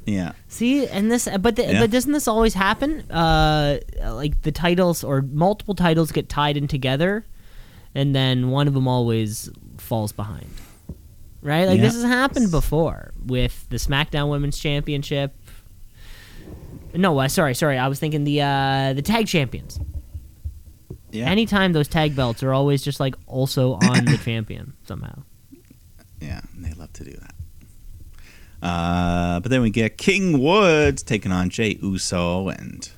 Yeah. 0.05 0.33
See, 0.49 0.85
and 0.87 1.09
this, 1.11 1.27
but 1.39 1.55
the, 1.55 1.63
Yeah. 1.63 1.79
but 1.79 1.89
doesn't 1.91 2.11
this 2.11 2.27
always 2.27 2.53
happen? 2.53 3.09
Uh, 3.09 3.79
like 4.03 4.41
the 4.41 4.51
titles 4.51 5.03
or 5.03 5.21
multiple 5.21 5.75
titles 5.75 6.11
get 6.11 6.27
tied 6.29 6.57
in 6.57 6.67
together, 6.67 7.25
and 7.95 8.13
then 8.15 8.49
one 8.49 8.67
of 8.67 8.73
them 8.73 8.87
always 8.87 9.49
falls 9.77 10.11
behind. 10.11 10.49
Right? 11.41 11.65
Like 11.67 11.79
this 11.81 11.93
has 11.93 12.03
happened 12.03 12.51
before 12.51 13.11
with 13.25 13.67
the 13.69 13.77
SmackDown 13.77 14.29
Women's 14.29 14.57
Championship. 14.59 15.35
No, 16.93 17.17
uh, 17.19 17.27
sorry, 17.27 17.55
sorry. 17.55 17.77
I 17.77 17.87
was 17.87 17.99
thinking 17.99 18.23
the 18.23 18.41
uh, 18.41 18.93
the 18.93 19.01
tag 19.01 19.27
champions. 19.27 19.79
Yeah. 21.11 21.29
Anytime 21.29 21.73
those 21.73 21.87
tag 21.87 22.15
belts 22.15 22.41
are 22.43 22.53
always 22.53 22.81
just 22.83 22.99
like 22.99 23.15
also 23.27 23.73
on 23.73 24.05
the 24.05 24.17
champion 24.23 24.73
somehow. 24.83 25.23
Yeah, 26.19 26.41
they 26.57 26.73
love 26.73 26.91
to 26.93 27.03
do 27.03 27.11
that. 27.11 27.35
Uh, 28.65 29.39
but 29.41 29.51
then 29.51 29.61
we 29.61 29.69
get 29.69 29.97
King 29.97 30.41
Woods 30.41 31.03
taking 31.03 31.31
on 31.31 31.49
Jey 31.49 31.77
Uso, 31.81 32.47
and 32.47 32.89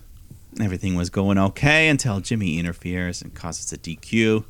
everything 0.62 0.96
was 0.96 1.10
going 1.10 1.38
okay 1.38 1.90
until 1.90 2.20
Jimmy 2.20 2.60
interferes 2.60 3.22
and 3.22 3.34
causes 3.34 3.74
a 3.74 3.78
DQ. 3.78 4.46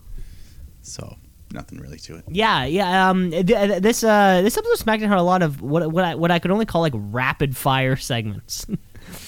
So 0.82 1.16
nothing 1.54 1.80
really 1.80 1.98
to 2.00 2.18
it. 2.18 2.26
Yeah, 2.28 2.66
yeah. 2.66 3.10
Um, 3.10 3.32
th- 3.32 3.48
th- 3.48 3.82
this 3.82 4.04
uh, 4.04 4.42
this 4.44 4.58
episode 4.58 4.74
of 4.74 4.80
SmackDown 4.86 5.08
had 5.08 5.18
a 5.18 5.24
lot 5.24 5.42
of 5.42 5.62
what 5.62 5.92
what 5.92 6.04
I, 6.04 6.16
what 6.16 6.32
I 6.32 6.40
could 6.40 6.52
only 6.52 6.66
call 6.66 6.82
like 6.82 6.94
rapid 6.96 7.56
fire 7.58 7.96
segments. 7.96 8.66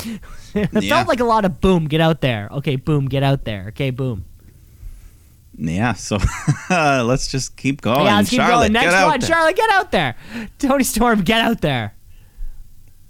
it 0.06 0.70
Yeah. 0.74 0.90
felt 0.96 1.08
like 1.08 1.20
a 1.20 1.24
lot 1.26 1.46
of 1.46 1.60
boom, 1.62 1.88
get 1.88 2.02
out 2.02 2.22
there. 2.22 2.48
Okay, 2.52 2.76
boom, 2.76 3.08
get 3.08 3.24
out 3.24 3.46
there. 3.46 3.66
Okay, 3.70 3.90
boom. 3.90 4.26
Yeah, 5.60 5.94
so 5.94 6.18
let's 6.70 7.28
just 7.32 7.58
keep 7.58 7.82
going. 7.82 8.06
yeah, 8.06 8.18
let's 8.18 8.30
keep 8.30 8.40
Charlotte, 8.40 8.72
going. 8.72 8.74
Next 8.74 9.04
one, 9.04 9.20
there. 9.20 9.28
Charlotte, 9.30 9.56
get 9.56 9.70
out 9.72 9.92
there. 9.92 10.16
Toni 10.60 10.84
Storm, 10.84 11.22
get 11.22 11.42
out 11.42 11.62
there. 11.62 11.94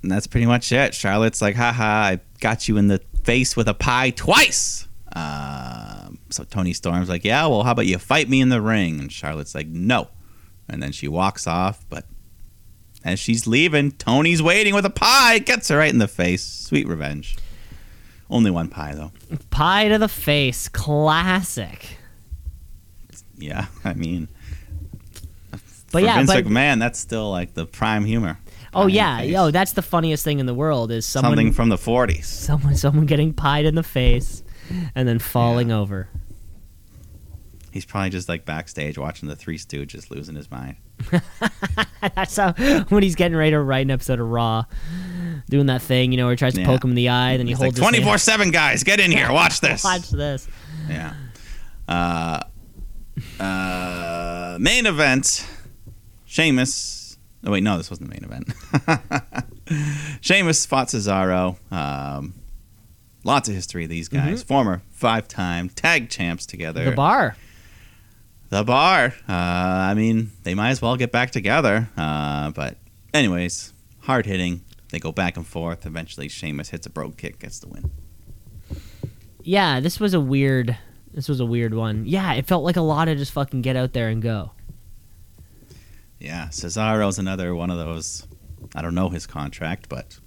And 0.02 0.12
that's 0.12 0.28
pretty 0.28 0.46
much 0.46 0.72
it. 0.72 0.94
Charlotte's 0.94 1.42
like, 1.42 1.56
haha, 1.56 1.84
I 1.84 2.20
got 2.40 2.68
you 2.70 2.78
in 2.78 2.88
the 2.88 3.02
face 3.24 3.58
with 3.58 3.68
a 3.68 3.74
pie 3.74 4.12
twice. 4.12 4.88
Um, 5.14 6.20
so 6.30 6.44
Toni 6.46 6.72
Storm's 6.74 7.10
like, 7.10 7.26
yeah, 7.26 7.46
well, 7.48 7.64
how 7.64 7.72
about 7.72 7.88
you 7.88 7.98
fight 7.98 8.30
me 8.30 8.40
in 8.40 8.50
the 8.50 8.62
ring? 8.62 9.00
And 9.00 9.12
Charlotte's 9.12 9.56
like, 9.56 9.68
no. 9.68 10.08
And 10.70 10.82
then 10.82 10.92
she 10.94 11.08
walks 11.10 11.48
off, 11.48 11.86
but 11.90 12.06
as 13.08 13.20
she's 13.20 13.48
leaving, 13.48 13.92
Toni's 13.94 14.42
waiting 14.44 14.74
with 14.76 14.86
a 14.86 14.90
pie, 14.90 15.40
gets 15.40 15.70
her 15.70 15.78
right 15.78 15.92
in 15.92 15.98
the 16.00 16.08
face. 16.08 16.44
Sweet 16.44 16.88
revenge. 16.88 17.38
Only 18.30 18.52
one 18.52 18.68
pie, 18.68 18.94
though. 18.94 19.12
Pie 19.50 19.88
to 19.88 19.98
the 19.98 20.08
face, 20.10 20.68
classic. 20.68 21.98
Yeah, 23.38 23.68
I 23.86 23.94
mean, 23.94 24.28
But 25.92 26.04
yeah, 26.04 26.18
Vince 26.18 26.34
but 26.34 26.46
McMahon, 26.46 26.80
that's 26.80 27.00
still 27.00 27.30
like 27.32 27.54
the 27.54 27.66
prime 27.66 28.04
humor. 28.04 28.40
oh 28.74 28.88
yeah, 28.88 29.20
face. 29.20 29.32
yo, 29.32 29.52
that's 29.52 29.72
the 29.74 29.82
funniest 29.82 30.24
thing 30.24 30.40
in 30.40 30.46
the 30.46 30.54
world 30.54 30.92
is 30.92 31.06
someone 31.06 31.32
Something 31.32 31.54
from 31.54 31.70
the 31.70 31.76
40s. 31.78 32.26
someone 32.26 32.76
someone 32.76 33.06
getting 33.06 33.34
pied 33.34 33.66
in 33.66 33.76
the 33.76 33.84
face 33.84 34.44
and 34.96 35.08
then 35.08 35.20
falling 35.20 35.72
over. 35.72 36.10
He's 37.78 37.86
probably 37.86 38.10
just 38.10 38.28
like 38.28 38.44
backstage 38.44 38.98
watching 38.98 39.30
the 39.30 39.36
Three 39.36 39.60
Stooges 39.60 40.10
losing 40.10 40.34
his 40.36 40.50
mind. 40.50 40.78
That's 42.16 42.36
how 42.36 42.54
when 42.90 43.04
he's 43.04 43.14
getting 43.14 43.38
ready 43.38 43.52
to 43.52 43.60
write 43.62 43.86
an 43.86 43.92
episode 43.92 44.20
of 44.20 44.28
Raw, 44.28 44.64
doing 45.48 45.68
that 45.68 45.84
thing, 45.84 46.12
you 46.12 46.18
know, 46.18 46.26
where 46.26 46.34
he 46.34 46.38
tries 46.38 46.56
to 46.56 46.62
Yeah. 46.62 46.66
poke 46.66 46.84
him 46.84 46.90
in 46.90 46.96
the 46.96 47.10
eye, 47.10 47.38
then 47.38 47.46
he 47.46 47.52
He's 47.52 47.60
holds 47.60 47.78
his 47.78 47.82
24 47.88 48.18
7 48.18 48.50
guys, 48.50 48.84
get 48.84 49.00
in 49.00 49.12
here, 49.12 49.32
watch 49.32 49.62
this. 49.62 49.84
Watch 49.84 50.10
this. 50.10 50.48
Yeah. 50.90 51.14
Uh, 51.88 52.40
uh, 53.40 54.58
main 54.60 54.88
event 54.88 55.46
Sheamus. 56.26 57.20
Oh, 57.46 57.52
wait, 57.52 57.62
no, 57.62 57.78
this 57.78 57.92
wasn't 57.92 58.10
the 58.10 58.16
main 58.20 58.24
event. 58.24 59.46
Sheamus 60.22 60.66
fought 60.66 60.88
Cesaro. 60.88 61.58
Um, 61.72 62.34
lots 63.24 63.48
of 63.50 63.54
history 63.54 63.86
these 63.86 64.10
guys. 64.10 64.42
Former 64.42 64.82
five 64.90 65.28
time 65.28 65.70
tag 65.70 66.10
champs 66.10 66.48
together. 66.48 66.82
Mm-hmm. 66.82 66.90
The 66.90 66.96
bar. 66.96 67.36
The 68.50 68.64
bar. 68.64 69.14
Uh, 69.28 69.32
I 69.32 69.94
mean, 69.94 70.32
they 70.44 70.54
might 70.56 70.70
as 70.70 70.82
well 70.82 70.96
get 70.96 71.12
back 71.12 71.32
together. 71.32 71.90
Uh, 71.98 72.52
but, 72.52 72.78
anyways, 73.14 73.74
hard 74.02 74.26
hitting. 74.26 74.62
They 74.90 75.00
go 75.00 75.12
back 75.12 75.36
and 75.36 75.46
forth. 75.46 75.86
Eventually, 75.86 76.30
Sheamus 76.30 76.70
hits 76.70 76.88
a 76.88 76.90
brogue 76.90 77.18
kick, 77.18 77.40
gets 77.40 77.60
the 77.60 77.68
win. 77.68 77.92
Yeah, 79.44 79.80
this 79.80 80.00
was 80.00 80.14
a 80.14 80.20
weird. 80.20 80.78
This 81.14 81.28
was 81.28 81.40
a 81.40 81.46
weird 81.46 81.74
one. 81.74 82.06
Yeah, 82.06 82.34
it 82.34 82.46
felt 82.46 82.64
like 82.64 82.76
a 82.76 82.82
lot 82.82 83.08
of 83.08 83.18
just 83.18 83.32
fucking 83.32 83.62
get 83.64 83.76
out 83.76 83.94
there 83.94 84.08
and 84.10 84.22
go. 84.22 84.52
Yeah, 86.20 86.48
Cesaro's 86.48 87.20
another 87.20 87.54
one 87.54 87.70
of 87.70 87.78
those. 87.78 88.26
I 88.76 88.82
don't 88.82 88.96
know 88.96 89.10
his 89.10 89.26
contract, 89.28 89.90
but 89.90 90.20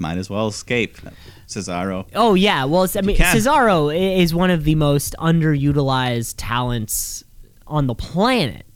might 0.00 0.18
as 0.18 0.30
well 0.30 0.48
escape. 0.48 0.98
Cesaro. 1.46 2.06
Oh 2.14 2.34
yeah, 2.34 2.64
well, 2.64 2.86
I 2.94 3.00
mean. 3.02 3.16
Cesaro 3.16 3.94
is 3.94 4.34
one 4.34 4.50
of 4.50 4.64
the 4.64 4.74
most 4.74 5.14
underutilized 5.18 6.34
talents 6.36 7.24
on 7.66 7.86
the 7.86 7.94
planet. 7.94 8.66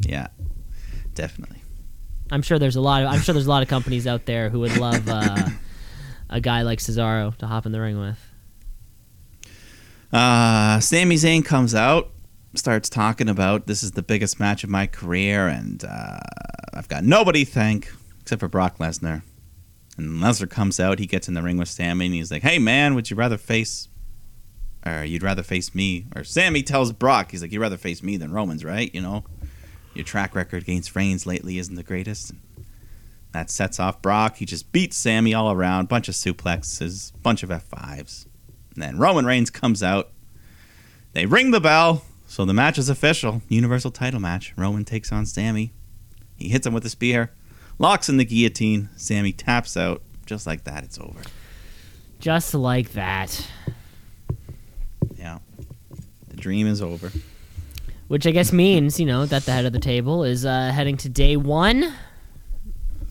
Yeah, 0.00 0.28
definitely. 1.14 1.62
I'm 2.30 2.42
sure 2.42 2.58
there's 2.58 2.76
a 2.76 2.80
lot 2.80 3.02
of 3.02 3.08
I'm 3.08 3.20
sure 3.20 3.32
there's 3.32 3.46
a 3.46 3.50
lot 3.50 3.62
of 3.62 3.68
companies 3.68 4.06
out 4.06 4.26
there 4.26 4.50
who 4.50 4.60
would 4.60 4.76
love 4.76 5.08
uh, 5.08 5.48
a 6.30 6.40
guy 6.40 6.62
like 6.62 6.78
Cesaro 6.78 7.36
to 7.38 7.46
hop 7.46 7.66
in 7.66 7.72
the 7.72 7.80
ring 7.80 7.98
with. 7.98 8.18
Uh, 10.12 10.80
Sami 10.80 11.16
Zayn 11.16 11.44
comes 11.44 11.74
out, 11.74 12.10
starts 12.54 12.88
talking 12.88 13.28
about 13.28 13.66
this 13.66 13.82
is 13.82 13.92
the 13.92 14.02
biggest 14.02 14.40
match 14.40 14.64
of 14.64 14.70
my 14.70 14.86
career, 14.86 15.46
and 15.46 15.84
uh, 15.84 16.18
I've 16.74 16.88
got 16.88 17.04
nobody 17.04 17.44
to 17.44 17.50
thank 17.50 17.92
except 18.20 18.40
for 18.40 18.48
Brock 18.48 18.78
Lesnar. 18.78 19.22
And 20.00 20.22
Lesnar 20.22 20.48
comes 20.48 20.80
out, 20.80 20.98
he 20.98 21.06
gets 21.06 21.28
in 21.28 21.34
the 21.34 21.42
ring 21.42 21.58
with 21.58 21.68
Sami, 21.68 22.06
and 22.06 22.14
he's 22.14 22.30
like, 22.30 22.42
"Hey 22.42 22.58
man, 22.58 22.94
would 22.94 23.10
you 23.10 23.16
rather 23.16 23.36
face, 23.36 23.88
or 24.86 25.04
you'd 25.04 25.22
rather 25.22 25.42
face 25.42 25.74
me?" 25.74 26.06
Or 26.16 26.24
Sami 26.24 26.62
tells 26.62 26.92
Brock, 26.92 27.32
he's 27.32 27.42
like, 27.42 27.52
"You'd 27.52 27.60
rather 27.60 27.76
face 27.76 28.02
me 28.02 28.16
than 28.16 28.32
Romans, 28.32 28.64
right? 28.64 28.92
You 28.94 29.02
know, 29.02 29.24
your 29.94 30.04
track 30.04 30.34
record 30.34 30.62
against 30.62 30.96
Reigns 30.96 31.26
lately 31.26 31.58
isn't 31.58 31.74
the 31.74 31.82
greatest." 31.82 32.32
That 33.32 33.50
sets 33.50 33.78
off 33.78 34.00
Brock. 34.00 34.38
He 34.38 34.46
just 34.46 34.72
beats 34.72 34.96
Sami 34.96 35.34
all 35.34 35.52
around, 35.52 35.88
bunch 35.88 36.08
of 36.08 36.14
suplexes, 36.14 37.12
bunch 37.22 37.42
of 37.42 37.50
F5s. 37.50 38.26
And 38.74 38.82
then 38.82 38.98
Roman 38.98 39.26
Reigns 39.26 39.50
comes 39.50 39.82
out. 39.82 40.12
They 41.12 41.26
ring 41.26 41.50
the 41.50 41.60
bell, 41.60 42.04
so 42.26 42.44
the 42.44 42.54
match 42.54 42.78
is 42.78 42.88
official. 42.88 43.42
Universal 43.48 43.90
title 43.90 44.18
match. 44.18 44.54
Roman 44.56 44.84
takes 44.84 45.12
on 45.12 45.26
Sami. 45.26 45.72
He 46.36 46.48
hits 46.48 46.66
him 46.66 46.72
with 46.72 46.86
a 46.86 46.90
spear, 46.90 47.32
locks 47.80 48.08
in 48.08 48.16
the 48.18 48.24
guillotine. 48.24 48.88
Sami 48.96 49.32
taps 49.32 49.76
out. 49.76 50.02
Just 50.26 50.46
like 50.46 50.62
that, 50.64 50.84
it's 50.84 50.98
over. 51.00 51.20
Just 52.20 52.54
like 52.54 52.92
that. 52.92 53.44
Yeah. 55.16 55.38
The 56.28 56.36
dream 56.36 56.68
is 56.68 56.80
over. 56.80 57.10
Which 58.06 58.26
I 58.26 58.30
guess 58.30 58.52
means, 58.52 59.00
you 59.00 59.06
know, 59.06 59.26
that 59.26 59.44
the 59.44 59.52
head 59.52 59.64
of 59.64 59.72
the 59.72 59.78
table 59.80 60.22
is 60.24 60.44
uh, 60.46 60.70
heading 60.72 60.96
to 60.98 61.08
day 61.08 61.36
one 61.36 61.92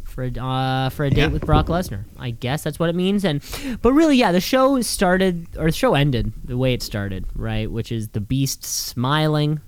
for 0.04 0.24
a, 0.26 0.32
uh, 0.42 0.90
for 0.90 1.06
a 1.06 1.10
date 1.10 1.18
Yeah. 1.18 1.28
with 1.28 1.46
Brock 1.46 1.68
Lesnar. 1.68 2.04
I 2.18 2.32
guess 2.32 2.64
that's 2.64 2.80
what 2.80 2.90
it 2.90 2.96
means. 2.96 3.24
And 3.26 3.42
but 3.82 3.94
really, 3.94 4.18
yeah, 4.18 4.32
the 4.32 4.42
show 4.42 4.80
started 4.82 5.48
or 5.58 5.66
the 5.66 5.72
show 5.72 5.94
ended 5.96 6.32
the 6.44 6.58
way 6.58 6.74
it 6.74 6.82
started, 6.84 7.26
right? 7.36 7.70
Which 7.72 7.92
is 7.92 8.10
the 8.10 8.22
Beast 8.22 8.64
smiling 8.64 9.60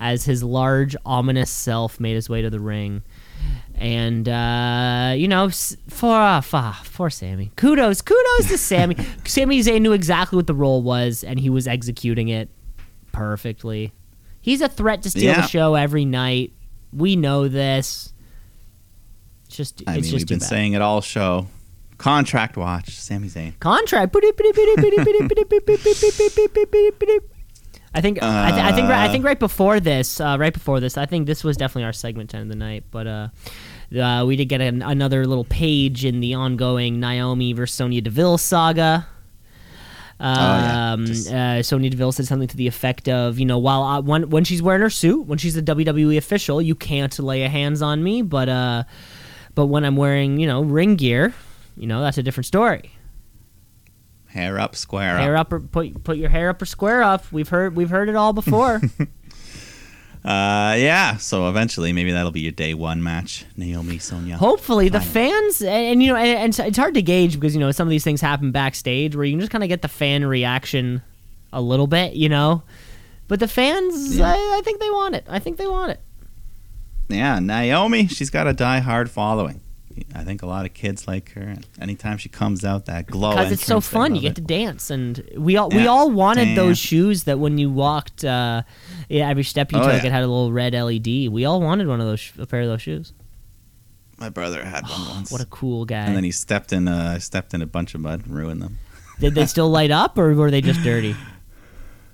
as 0.00 0.24
his 0.24 0.42
large, 0.44 0.94
ominous 1.04 1.50
self 1.50 1.98
made 2.00 2.14
his 2.14 2.28
way 2.28 2.42
to 2.42 2.50
the 2.50 2.60
ring. 2.60 3.02
And 3.78 4.26
uh, 4.28 5.12
you 5.16 5.28
know, 5.28 5.50
for 5.88 6.14
uh, 6.14 6.40
for, 6.40 6.72
for 6.84 7.10
Sami, 7.10 7.52
kudos, 7.56 8.00
kudos 8.02 8.48
to 8.48 8.56
Sami. 8.58 8.96
Sami 9.26 9.60
Zayn 9.60 9.82
knew 9.82 9.92
exactly 9.92 10.36
what 10.36 10.46
the 10.46 10.54
role 10.54 10.82
was, 10.82 11.22
and 11.22 11.38
he 11.38 11.50
was 11.50 11.68
executing 11.68 12.28
it 12.28 12.48
perfectly. 13.12 13.92
He's 14.40 14.60
a 14.62 14.68
threat 14.68 15.02
to 15.02 15.10
steal 15.10 15.24
Yeah. 15.24 15.42
the 15.42 15.46
show 15.48 15.74
every 15.74 16.04
night. 16.06 16.52
We 16.92 17.16
know 17.16 17.48
this. 17.48 18.12
It's 19.46 19.56
just, 19.56 19.82
I 19.86 19.92
it's 19.92 19.94
mean, 19.94 20.02
just 20.04 20.14
we've 20.14 20.26
been 20.28 20.38
bad. 20.38 20.48
saying 20.48 20.72
it 20.72 20.80
all 20.82 21.00
show. 21.02 21.48
Contract 21.98 22.56
watch, 22.56 22.90
Sami 22.98 23.28
Zayn. 23.28 23.58
contract. 23.60 24.14
I 27.94 28.00
think 28.02 28.22
I, 28.22 28.50
th- 28.50 28.62
I 28.62 28.72
think 28.72 28.88
right, 28.90 29.08
I 29.08 29.12
think 29.12 29.24
right 29.24 29.38
before 29.38 29.80
this, 29.80 30.20
uh, 30.20 30.36
right 30.38 30.52
before 30.52 30.80
this, 30.80 30.98
I 30.98 31.06
think 31.06 31.26
this 31.26 31.42
was 31.42 31.56
definitely 31.56 31.84
our 31.84 31.94
segment 31.94 32.28
ten 32.28 32.42
of 32.42 32.48
the 32.48 32.54
night. 32.56 32.84
But 32.90 33.06
uh, 33.06 33.28
uh, 33.94 34.24
we 34.26 34.36
did 34.36 34.46
get 34.46 34.60
an, 34.60 34.82
another 34.82 35.26
little 35.26 35.44
page 35.44 36.04
in 36.04 36.20
the 36.20 36.34
ongoing 36.34 36.98
Naomi 37.00 37.52
versus 37.52 37.76
Sonya 37.76 38.00
Deville 38.00 38.38
saga. 38.38 39.06
yeah. 40.20 40.92
Um, 40.92 41.04
uh, 41.04 41.62
Sonya 41.62 41.90
Deville 41.90 42.12
said 42.12 42.26
something 42.26 42.48
to 42.48 42.56
the 42.56 42.66
effect 42.66 43.08
of, 43.08 43.38
you 43.38 43.44
know, 43.46 43.58
while 43.58 43.82
I, 43.82 43.98
when 43.98 44.30
when 44.30 44.44
she's 44.44 44.62
wearing 44.62 44.80
her 44.82 44.90
suit, 44.90 45.26
when 45.26 45.38
she's 45.38 45.56
a 45.56 45.62
WWE 45.62 46.16
official, 46.16 46.60
you 46.62 46.74
can't 46.74 47.16
lay 47.18 47.42
a 47.42 47.48
hands 47.48 47.82
on 47.82 48.02
me, 48.02 48.22
but 48.22 48.48
uh, 48.48 48.84
but 49.54 49.66
when 49.66 49.84
I'm 49.84 49.96
wearing, 49.96 50.38
you 50.38 50.46
know, 50.46 50.62
ring 50.62 50.96
gear, 50.96 51.34
you 51.76 51.86
know, 51.86 52.00
that's 52.00 52.18
a 52.18 52.22
different 52.22 52.46
story. 52.46 52.92
Hair 54.28 54.58
up, 54.58 54.76
square 54.76 55.16
Hair 55.18 55.36
up. 55.36 55.46
up 55.48 55.52
or 55.54 55.60
put 55.60 56.04
put 56.04 56.16
your 56.18 56.28
hair 56.28 56.50
up 56.50 56.60
or 56.60 56.66
square 56.66 57.02
up. 57.02 57.30
We've 57.32 57.48
heard 57.48 57.74
we've 57.76 57.88
heard 57.90 58.08
it 58.08 58.16
all 58.16 58.32
before. 58.32 58.80
Uh, 60.26 60.74
yeah. 60.76 61.16
So 61.18 61.48
eventually, 61.48 61.92
maybe 61.92 62.10
that'll 62.12 62.32
be 62.32 62.40
your 62.40 62.52
day 62.52 62.74
one 62.74 63.02
match, 63.02 63.44
Naomi 63.56 63.98
Sonya. 63.98 64.36
Hopefully, 64.36 64.88
the 64.88 65.00
fans 65.00 65.60
and, 65.62 65.70
and, 65.70 66.02
you 66.02 66.08
know, 66.12 66.16
and, 66.16 66.56
and 66.56 66.68
it's 66.68 66.76
hard 66.78 66.94
to 66.94 67.02
gauge 67.02 67.34
because 67.38 67.54
you 67.54 67.60
know 67.60 67.70
some 67.70 67.86
of 67.86 67.90
these 67.90 68.02
things 68.04 68.20
happen 68.20 68.50
backstage 68.50 69.14
where 69.14 69.24
you 69.24 69.32
can 69.32 69.40
just 69.40 69.52
kind 69.52 69.62
of 69.62 69.68
get 69.68 69.82
the 69.82 69.88
fan 69.88 70.24
reaction 70.24 71.02
a 71.52 71.60
little 71.60 71.86
bit, 71.86 72.14
you 72.14 72.28
know. 72.28 72.62
But 73.28 73.40
the 73.40 73.48
fans, 73.48 74.16
Yeah. 74.16 74.32
I, 74.32 74.58
I 74.58 74.60
think 74.64 74.80
they 74.80 74.90
want 74.90 75.14
it. 75.14 75.24
I 75.28 75.38
think 75.38 75.56
they 75.58 75.66
want 75.66 75.92
it. 75.92 76.00
Yeah, 77.08 77.38
Naomi, 77.38 78.08
she's 78.08 78.30
got 78.30 78.48
a 78.48 78.52
die-hard 78.52 79.10
following. 79.10 79.60
I 80.14 80.24
think 80.24 80.42
a 80.42 80.46
lot 80.46 80.66
of 80.66 80.74
kids 80.74 81.06
like 81.08 81.32
her. 81.32 81.56
Anytime 81.80 82.18
she 82.18 82.28
comes 82.28 82.64
out, 82.64 82.86
that 82.86 83.06
glow. 83.06 83.30
because 83.30 83.52
it's 83.52 83.64
so 83.64 83.80
fun. 83.80 84.14
You 84.14 84.20
get 84.22 84.32
it. 84.32 84.34
to 84.36 84.40
dance, 84.42 84.90
and 84.90 85.22
we 85.36 85.56
all 85.56 85.68
we 85.70 85.86
all 85.86 86.10
wanted 86.10 86.56
those 86.56 86.78
shoes 86.78 87.24
that 87.24 87.38
when 87.38 87.58
you 87.58 87.70
walked, 87.70 88.24
uh, 88.24 88.62
yeah, 89.08 89.28
every 89.28 89.42
step 89.44 89.72
you 89.72 89.78
Oh, 89.78 89.82
took, 89.82 90.02
yeah. 90.02 90.06
it 90.08 90.12
had 90.12 90.22
a 90.22 90.26
little 90.26 90.52
red 90.52 90.74
LED. 90.74 91.28
We 91.28 91.44
all 91.44 91.60
wanted 91.60 91.86
one 91.88 92.00
of 92.00 92.06
those, 92.06 92.32
a 92.38 92.46
pair 92.46 92.62
of 92.62 92.68
those 92.68 92.82
shoes. 92.82 93.12
My 94.18 94.28
brother 94.30 94.64
had 94.64 94.84
one 94.88 95.08
once. 95.08 95.30
What 95.30 95.40
a 95.42 95.46
cool 95.46 95.84
guy! 95.84 96.04
and 96.06 96.16
then 96.16 96.24
he 96.24 96.30
stepped 96.32 96.72
in. 96.72 96.88
Uh, 96.88 97.18
stepped 97.18 97.52
in 97.54 97.62
a 97.62 97.66
bunch 97.66 97.94
of 97.94 98.00
mud 98.00 98.24
and 98.26 98.34
ruined 98.34 98.62
them. 98.62 98.78
Did 99.20 99.34
they 99.34 99.46
still 99.46 99.68
light 99.70 99.90
up, 99.90 100.18
or 100.18 100.34
were 100.34 100.50
they 100.50 100.60
just 100.60 100.82
dirty? 100.82 101.14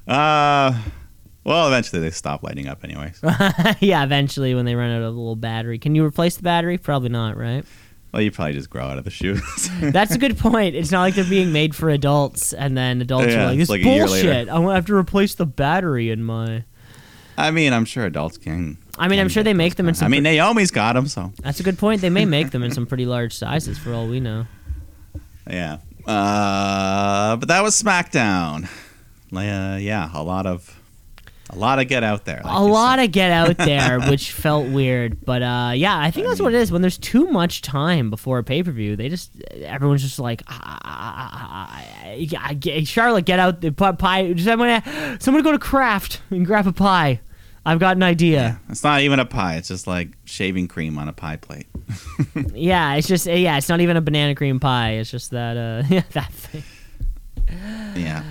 Uh, 0.07 0.77
well, 1.45 1.67
eventually 1.69 2.01
they 2.03 2.11
stop 2.11 2.43
lighting 2.43 2.69
up, 2.69 2.85
anyways. 2.85 3.21
yeah, 3.81 4.05
eventually 4.05 4.55
when 4.55 4.65
they 4.65 4.75
run 4.75 4.91
out 4.91 5.03
of 5.03 5.15
the 5.15 5.19
little 5.21 5.37
battery, 5.37 5.79
can 5.79 5.95
you 5.95 6.05
replace 6.05 6.37
the 6.37 6.43
battery? 6.43 6.79
Probably 6.79 7.09
not, 7.09 7.37
right? 7.37 7.65
well, 8.13 8.21
you 8.21 8.31
probably 8.31 8.53
just 8.53 8.69
grow 8.69 8.85
out 8.85 8.99
of 8.99 9.05
the 9.05 9.11
shoes. 9.11 9.43
That's 9.81 10.15
a 10.15 10.19
good 10.19 10.37
point. 10.37 10.75
It's 10.77 10.91
not 10.91 11.01
like 11.01 11.15
they're 11.15 11.25
being 11.25 11.51
made 11.51 11.75
for 11.75 11.89
adults, 11.89 12.53
and 12.53 12.77
then 12.77 13.01
adults 13.01 13.29
Yeah, 13.29 13.45
are 13.45 13.47
like, 13.47 13.59
"This 13.59 13.71
like 13.71 13.81
a 13.81 13.85
bullshit. 13.85 14.49
I'm 14.51 14.63
gonna 14.65 14.75
have 14.75 14.85
to 14.87 14.95
replace 14.95 15.35
the 15.35 15.47
battery 15.47 16.11
in 16.11 16.23
my." 16.23 16.65
I 17.39 17.51
mean, 17.51 17.73
I'm 17.73 17.87
sure 17.87 18.05
adults 18.05 18.37
can. 18.37 18.77
I 18.99 19.09
mean, 19.09 19.19
I'm 19.19 19.31
sure 19.31 19.43
they 19.43 19.55
make 19.55 19.77
them 19.77 19.89
in 19.89 19.95
some 19.95 20.05
I 20.05 20.09
mean, 20.11 20.23
Naomi's 20.25 20.71
got 20.71 20.93
them, 20.93 21.07
so 21.09 21.33
That's 21.43 21.59
a 21.61 21.63
good 21.63 21.79
point. 21.79 22.03
They 22.03 22.11
may 22.11 22.27
make 22.27 22.51
them 22.51 22.63
in 22.63 22.71
some 22.73 22.85
pretty 22.85 23.07
large 23.07 23.35
sizes, 23.35 23.79
for 23.79 23.95
all 23.95 24.07
we 24.07 24.21
know. 24.21 24.47
yeah. 25.49 25.79
Uh, 26.07 27.37
but 27.37 27.49
that 27.49 27.63
was 27.63 27.81
SmackDown. 27.83 28.69
Uh, 29.35 29.79
yeah, 29.81 30.11
a 30.13 30.23
lot 30.23 30.45
of, 30.45 30.79
a 31.53 31.57
lot 31.59 31.79
of 31.79 31.87
get 31.89 32.03
out 32.03 32.25
there. 32.25 32.41
like 32.45 32.55
a 32.57 32.61
lot 32.61 32.99
said. 32.99 33.05
of 33.05 33.13
get 33.13 33.31
out 33.31 33.57
there, 33.59 34.01
which 34.01 34.33
felt 34.33 34.69
weird. 34.69 35.25
But 35.25 35.43
uh, 35.43 35.73
yeah, 35.75 35.99
I 35.99 36.11
think 36.11 36.27
that's 36.27 36.41
what 36.41 36.55
it 36.55 36.61
is. 36.61 36.73
When 36.73 36.83
there's 36.83 36.99
too 36.99 37.27
much 37.27 37.63
time 37.63 38.11
before 38.11 38.39
a 38.39 38.45
pay 38.45 38.63
per 38.63 38.71
view, 38.71 38.97
they 38.97 39.09
just 39.09 39.31
everyone's 39.63 40.03
just 40.03 40.19
like, 40.19 40.43
ah, 40.49 40.81
ah, 40.85 41.31
ah, 41.35 41.85
ah, 42.37 42.83
Charlotte, 42.85 43.25
get 43.25 43.39
out 43.39 43.61
the 43.61 43.71
pi- 43.71 43.93
pie. 43.93 44.35
Someone, 44.37 44.83
someone 45.21 45.43
go 45.43 45.53
to 45.53 45.59
Kraft 45.59 46.23
and 46.31 46.47
grab 46.47 46.67
a 46.67 46.73
pie. 46.73 47.21
I've 47.65 47.79
got 47.79 47.97
an 47.97 48.03
idea. 48.03 48.61
It's 48.71 48.83
not 48.83 49.03
even 49.03 49.21
a 49.21 49.25
pie. 49.25 49.55
It's 49.55 49.69
just 49.69 49.87
like 49.87 50.09
shaving 50.25 50.67
cream 50.67 50.99
on 50.99 51.09
a 51.09 51.13
pie 51.13 51.37
plate. 51.37 51.67
Yeah, 52.55 52.95
it's 52.95 53.07
just 53.09 53.27
yeah, 53.27 53.59
it's 53.59 53.69
not 53.69 53.81
even 53.81 53.97
a 53.97 54.01
banana 54.01 54.35
cream 54.35 54.59
pie. 54.59 54.93
It's 54.93 55.11
just 55.11 55.31
that 55.33 55.57
uh, 55.57 55.87
yeah, 55.89 56.03
that 56.13 56.33
thing. 56.33 56.63
Yeah. 57.95 58.25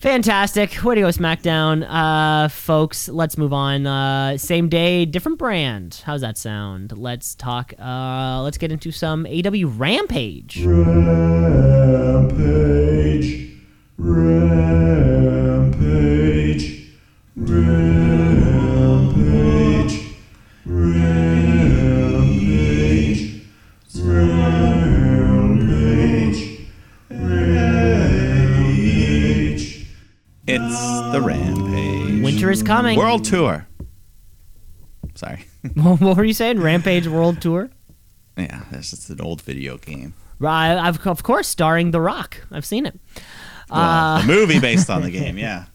Fantastic. 0.00 0.82
Way 0.82 0.94
to 0.94 1.02
go, 1.02 1.08
SmackDown. 1.08 1.86
Uh, 1.86 2.48
folks, 2.48 3.10
let's 3.10 3.36
move 3.36 3.52
on. 3.52 3.86
Uh, 3.86 4.38
same 4.38 4.70
day, 4.70 5.04
different 5.04 5.36
brand. 5.38 6.02
How's 6.06 6.22
that 6.22 6.38
sound? 6.38 6.96
Let's 6.96 7.34
talk. 7.34 7.74
Uh, 7.78 8.40
let's 8.42 8.56
get 8.56 8.72
into 8.72 8.92
some 8.92 9.26
AW 9.26 9.66
Rampage. 9.66 10.64
Rampage, 10.64 11.20
rampage, 13.98 14.80
rampage, 17.36 18.16
rampage, 20.64 21.20
rampage, 23.94 25.10
rampage. 27.10 28.49
It's 30.52 31.12
the 31.12 31.20
Rampage 31.22 32.24
Winter 32.24 32.50
is 32.50 32.64
coming. 32.64 32.98
World 32.98 33.24
Tour. 33.24 33.68
Sorry. 35.14 35.44
what 35.74 36.16
were 36.16 36.24
you 36.24 36.32
saying? 36.32 36.58
Rampage 36.58 37.06
World 37.06 37.40
Tour? 37.40 37.70
yeah, 38.36 38.64
that's 38.72 38.90
just 38.90 39.10
an 39.10 39.20
old 39.20 39.42
video 39.42 39.78
game. 39.78 40.12
Right, 40.40 40.74
I've, 40.76 41.06
of 41.06 41.22
course, 41.22 41.46
starring 41.46 41.92
The 41.92 42.00
Rock. 42.00 42.38
I've 42.50 42.64
seen 42.66 42.84
it. 42.84 42.98
Well, 43.70 43.80
Uh, 43.80 44.20
the 44.22 44.26
movie 44.34 44.58
based 44.58 44.90
on 44.90 45.02
the 45.02 45.10
game, 45.12 45.38
yeah. 45.38 45.66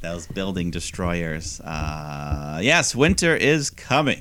Those 0.00 0.26
building 0.26 0.70
destroyers. 0.70 1.58
Uh, 1.60 2.58
yes, 2.62 2.94
winter 2.94 3.34
is 3.34 3.70
coming. 3.70 4.20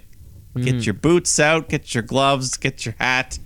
Mm. 0.55 0.63
Get 0.63 0.85
your 0.85 0.93
boots 0.93 1.41
out, 1.41 1.67
get 1.67 1.93
your 1.93 2.03
gloves, 2.03 2.55
get 2.55 2.85
your 2.85 2.95
hat. 2.99 3.37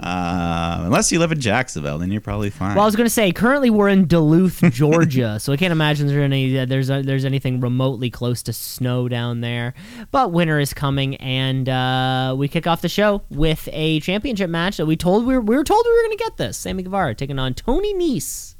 Uh, 0.00 0.80
unless 0.84 1.12
you 1.12 1.20
live 1.20 1.30
in 1.30 1.40
Jacksonville, 1.40 1.98
then 1.98 2.10
you're 2.10 2.20
probably 2.20 2.50
fine. 2.50 2.74
Well, 2.74 2.82
I 2.82 2.86
was 2.86 2.96
going 2.96 3.06
to 3.06 3.10
say, 3.10 3.30
currently 3.30 3.70
we're 3.70 3.88
in 3.88 4.06
Duluth, 4.06 4.60
Georgia, 4.72 5.38
so 5.38 5.52
I 5.52 5.56
can't 5.56 5.70
imagine 5.70 6.08
there's 6.08 6.22
any 6.22 6.58
uh, 6.58 6.64
there's 6.64 6.90
uh, 6.90 7.02
there's 7.04 7.24
anything 7.24 7.60
remotely 7.60 8.10
close 8.10 8.42
to 8.44 8.52
snow 8.52 9.08
down 9.08 9.40
there. 9.40 9.72
But 10.10 10.32
winter 10.32 10.58
is 10.58 10.74
coming, 10.74 11.14
and 11.16 11.68
uh, 11.68 12.34
we 12.36 12.48
kick 12.48 12.66
off 12.66 12.82
the 12.82 12.88
show 12.88 13.22
with 13.30 13.68
a 13.72 14.00
championship 14.00 14.50
match 14.50 14.78
that 14.78 14.86
we 14.86 14.96
told 14.96 15.26
we 15.26 15.34
were, 15.34 15.40
we 15.40 15.56
were 15.56 15.64
told 15.64 15.84
we 15.86 15.92
were 15.92 16.02
going 16.02 16.18
to 16.18 16.24
get 16.24 16.36
this. 16.38 16.56
Sammy 16.56 16.82
Guevara 16.82 17.14
taking 17.14 17.38
on 17.38 17.54
Tony 17.54 17.94
Nese. 17.94 18.56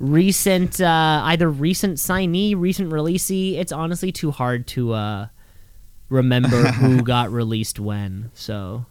Recent, 0.00 0.80
uh, 0.80 1.20
either 1.24 1.48
recent 1.48 1.98
signee, 1.98 2.54
recent 2.56 2.90
releasee. 2.90 3.54
It's 3.58 3.70
honestly 3.70 4.10
too 4.10 4.32
hard 4.32 4.66
to 4.68 4.92
uh, 4.92 5.28
remember 6.08 6.62
who 6.72 7.00
got 7.02 7.30
released 7.30 7.78
when. 7.78 8.32
So 8.34 8.86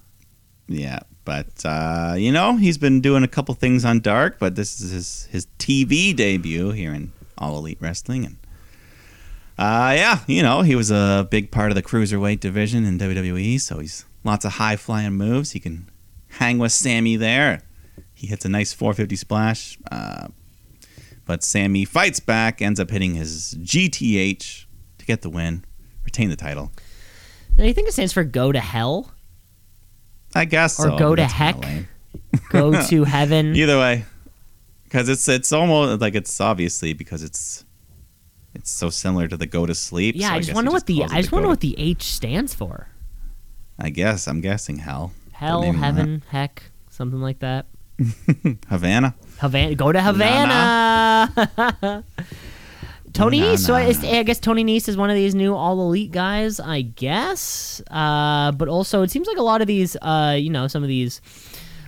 Yeah, 0.70 1.00
but 1.26 1.48
uh, 1.66 2.16
you 2.18 2.32
know 2.32 2.58
he's 2.58 2.78
been 2.78 3.02
doing 3.02 3.24
a 3.24 3.28
couple 3.28 3.56
things 3.56 3.86
on 3.86 4.00
Dark, 4.00 4.40
but 4.40 4.56
this 4.56 4.80
is 4.80 4.92
his 4.92 5.26
his 5.32 5.48
TV 5.60 6.16
debut 6.16 6.72
here 6.72 6.94
in 6.94 7.12
All 7.38 7.58
Elite 7.58 7.78
Wrestling, 7.80 8.26
and 8.26 8.38
uh, 9.58 9.94
yeah, 9.96 10.20
you 10.28 10.42
know 10.42 10.62
he 10.62 10.76
was 10.76 10.92
a 10.92 11.28
big 11.30 11.52
part 11.52 11.72
of 11.72 11.76
the 11.76 11.84
cruiserweight 11.84 12.40
division 12.40 12.86
in 12.86 12.98
WWE, 13.00 13.60
so 13.60 13.80
he's 13.80 14.06
lots 14.24 14.46
of 14.46 14.54
high 14.54 14.76
flying 14.76 15.14
moves. 15.14 15.52
He 15.52 15.60
can 15.60 15.90
hang 16.30 16.58
with 16.58 16.72
Sammy 16.72 17.16
there. 17.16 17.62
He 18.14 18.28
hits 18.28 18.46
a 18.46 18.50
nice 18.50 18.74
450 18.74 19.16
splash, 19.16 19.78
uh, 19.92 20.28
but 21.26 21.44
Sammy 21.44 21.86
fights 21.86 22.20
back, 22.20 22.62
ends 22.62 22.80
up 22.80 22.90
hitting 22.90 23.16
his 23.16 23.56
GTH 23.62 24.66
to 24.98 25.06
get 25.06 25.22
the 25.22 25.30
win, 25.30 25.64
retain 26.04 26.30
the 26.30 26.36
title. 26.36 26.72
now 27.58 27.66
you 27.66 27.74
think 27.74 27.88
it 27.88 27.94
stands 27.94 28.14
for 28.14 28.24
"Go 28.24 28.52
to 28.52 28.60
Hell"? 28.60 29.13
I 30.36 30.46
guess 30.46 30.80
Or 30.80 30.90
so, 30.90 30.98
go 30.98 31.16
to 31.16 31.26
heck. 31.26 31.56
Go 32.50 32.82
to 32.88 33.04
heaven. 33.04 33.56
Either 33.56 33.78
way, 33.78 34.06
because 34.86 35.10
it's 35.10 35.28
it's 35.28 35.52
almost 35.52 36.02
like 36.02 36.16
it's 36.16 36.40
obviously 36.42 36.94
because 36.94 37.22
it's 37.24 37.64
it's 38.56 38.72
so 38.72 38.90
similar 38.90 39.28
to 39.28 39.38
the 39.38 39.46
go 39.46 39.66
to 39.66 39.76
sleep. 39.76 40.16
Yeah, 40.18 40.30
so 40.30 40.34
I 40.34 40.38
just 40.38 40.50
guess 40.50 40.56
wonder 40.56 40.72
what 40.72 40.86
the 40.88 41.04
I 41.04 41.22
just 41.22 41.32
wonder 41.32 41.48
what 41.48 41.60
the 41.60 41.76
H 41.80 42.04
stands 42.04 42.54
for. 42.54 42.88
I 43.80 43.90
guess 43.90 44.28
I'm 44.28 44.42
guessing 44.42 44.78
hell. 44.78 45.12
Hell, 45.32 45.72
heaven, 45.74 46.24
heck, 46.30 46.64
something 46.90 47.22
like 47.22 47.40
that. 47.40 47.66
Havana. 48.70 49.16
Havana, 49.40 49.76
go 49.76 49.92
to 49.92 50.02
Havana. 50.02 52.04
Tony 53.14 53.40
Na, 53.40 53.54
Nese. 53.54 53.60
So 53.60 53.74
I. 53.76 54.18
I 54.18 54.24
guess 54.24 54.40
Tony 54.40 54.64
Nese 54.64 54.90
is 54.90 54.98
one 54.98 55.10
of 55.10 55.16
these 55.16 55.36
new 55.36 55.54
all 55.56 55.80
elite 55.82 56.12
guys. 56.12 56.60
I 56.60 56.82
guess, 56.82 57.82
uh, 57.92 58.52
but 58.54 58.68
also 58.68 59.02
it 59.04 59.12
seems 59.12 59.28
like 59.28 59.38
a 59.38 59.44
lot 59.44 59.62
of 59.62 59.68
these, 59.68 59.96
uh, 60.02 60.36
you 60.40 60.50
know, 60.50 60.68
some 60.68 60.84
of 60.84 60.90
these 60.90 61.22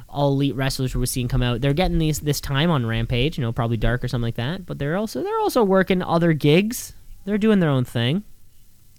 all 0.08 0.32
elite 0.32 0.56
wrestlers 0.56 0.96
we're 0.96 1.06
seeing 1.06 1.28
come 1.28 1.42
out, 1.44 1.60
they're 1.60 1.74
getting 1.74 1.98
these 1.98 2.22
this 2.22 2.40
time 2.40 2.72
on 2.72 2.86
Rampage. 2.86 3.38
You 3.38 3.44
know, 3.44 3.52
probably 3.52 3.78
Dark 3.78 4.04
or 4.04 4.08
something 4.08 4.24
like 4.28 4.36
that. 4.36 4.66
But 4.66 4.80
they're 4.80 4.96
also 4.98 5.24
they're 5.24 5.40
also 5.40 5.64
working 5.64 6.02
other 6.02 6.34
gigs. 6.34 6.94
They're 7.26 7.38
doing 7.38 7.60
their 7.60 7.70
own 7.72 7.86
thing. 7.86 8.24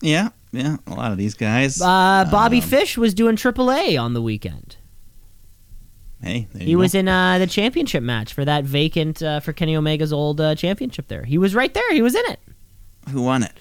Yeah, 0.02 0.28
yeah. 0.52 0.76
A 0.86 0.94
lot 0.94 1.12
of 1.12 1.18
these 1.18 1.34
guys. 1.34 1.80
Uh, 1.80 2.26
Bobby 2.30 2.58
Um, 2.58 2.62
Fish 2.64 2.98
was 2.98 3.14
doing 3.14 3.36
AAA 3.36 4.00
on 4.00 4.12
the 4.14 4.20
weekend. 4.20 4.76
Hey, 6.26 6.48
He 6.58 6.76
was 6.76 6.92
go. 6.92 6.98
in 7.00 7.08
uh, 7.08 7.38
the 7.38 7.46
championship 7.46 8.02
match 8.02 8.32
for 8.34 8.44
that 8.44 8.64
vacant 8.64 9.22
uh, 9.22 9.40
for 9.40 9.52
Kenny 9.52 9.76
Omega's 9.76 10.12
old 10.12 10.40
uh, 10.40 10.54
championship. 10.54 11.08
There, 11.08 11.24
he 11.24 11.38
was 11.38 11.54
right 11.54 11.72
there. 11.72 11.92
He 11.92 12.02
was 12.02 12.14
in 12.14 12.24
it. 12.26 12.40
Who 13.10 13.22
won 13.22 13.42
it? 13.44 13.52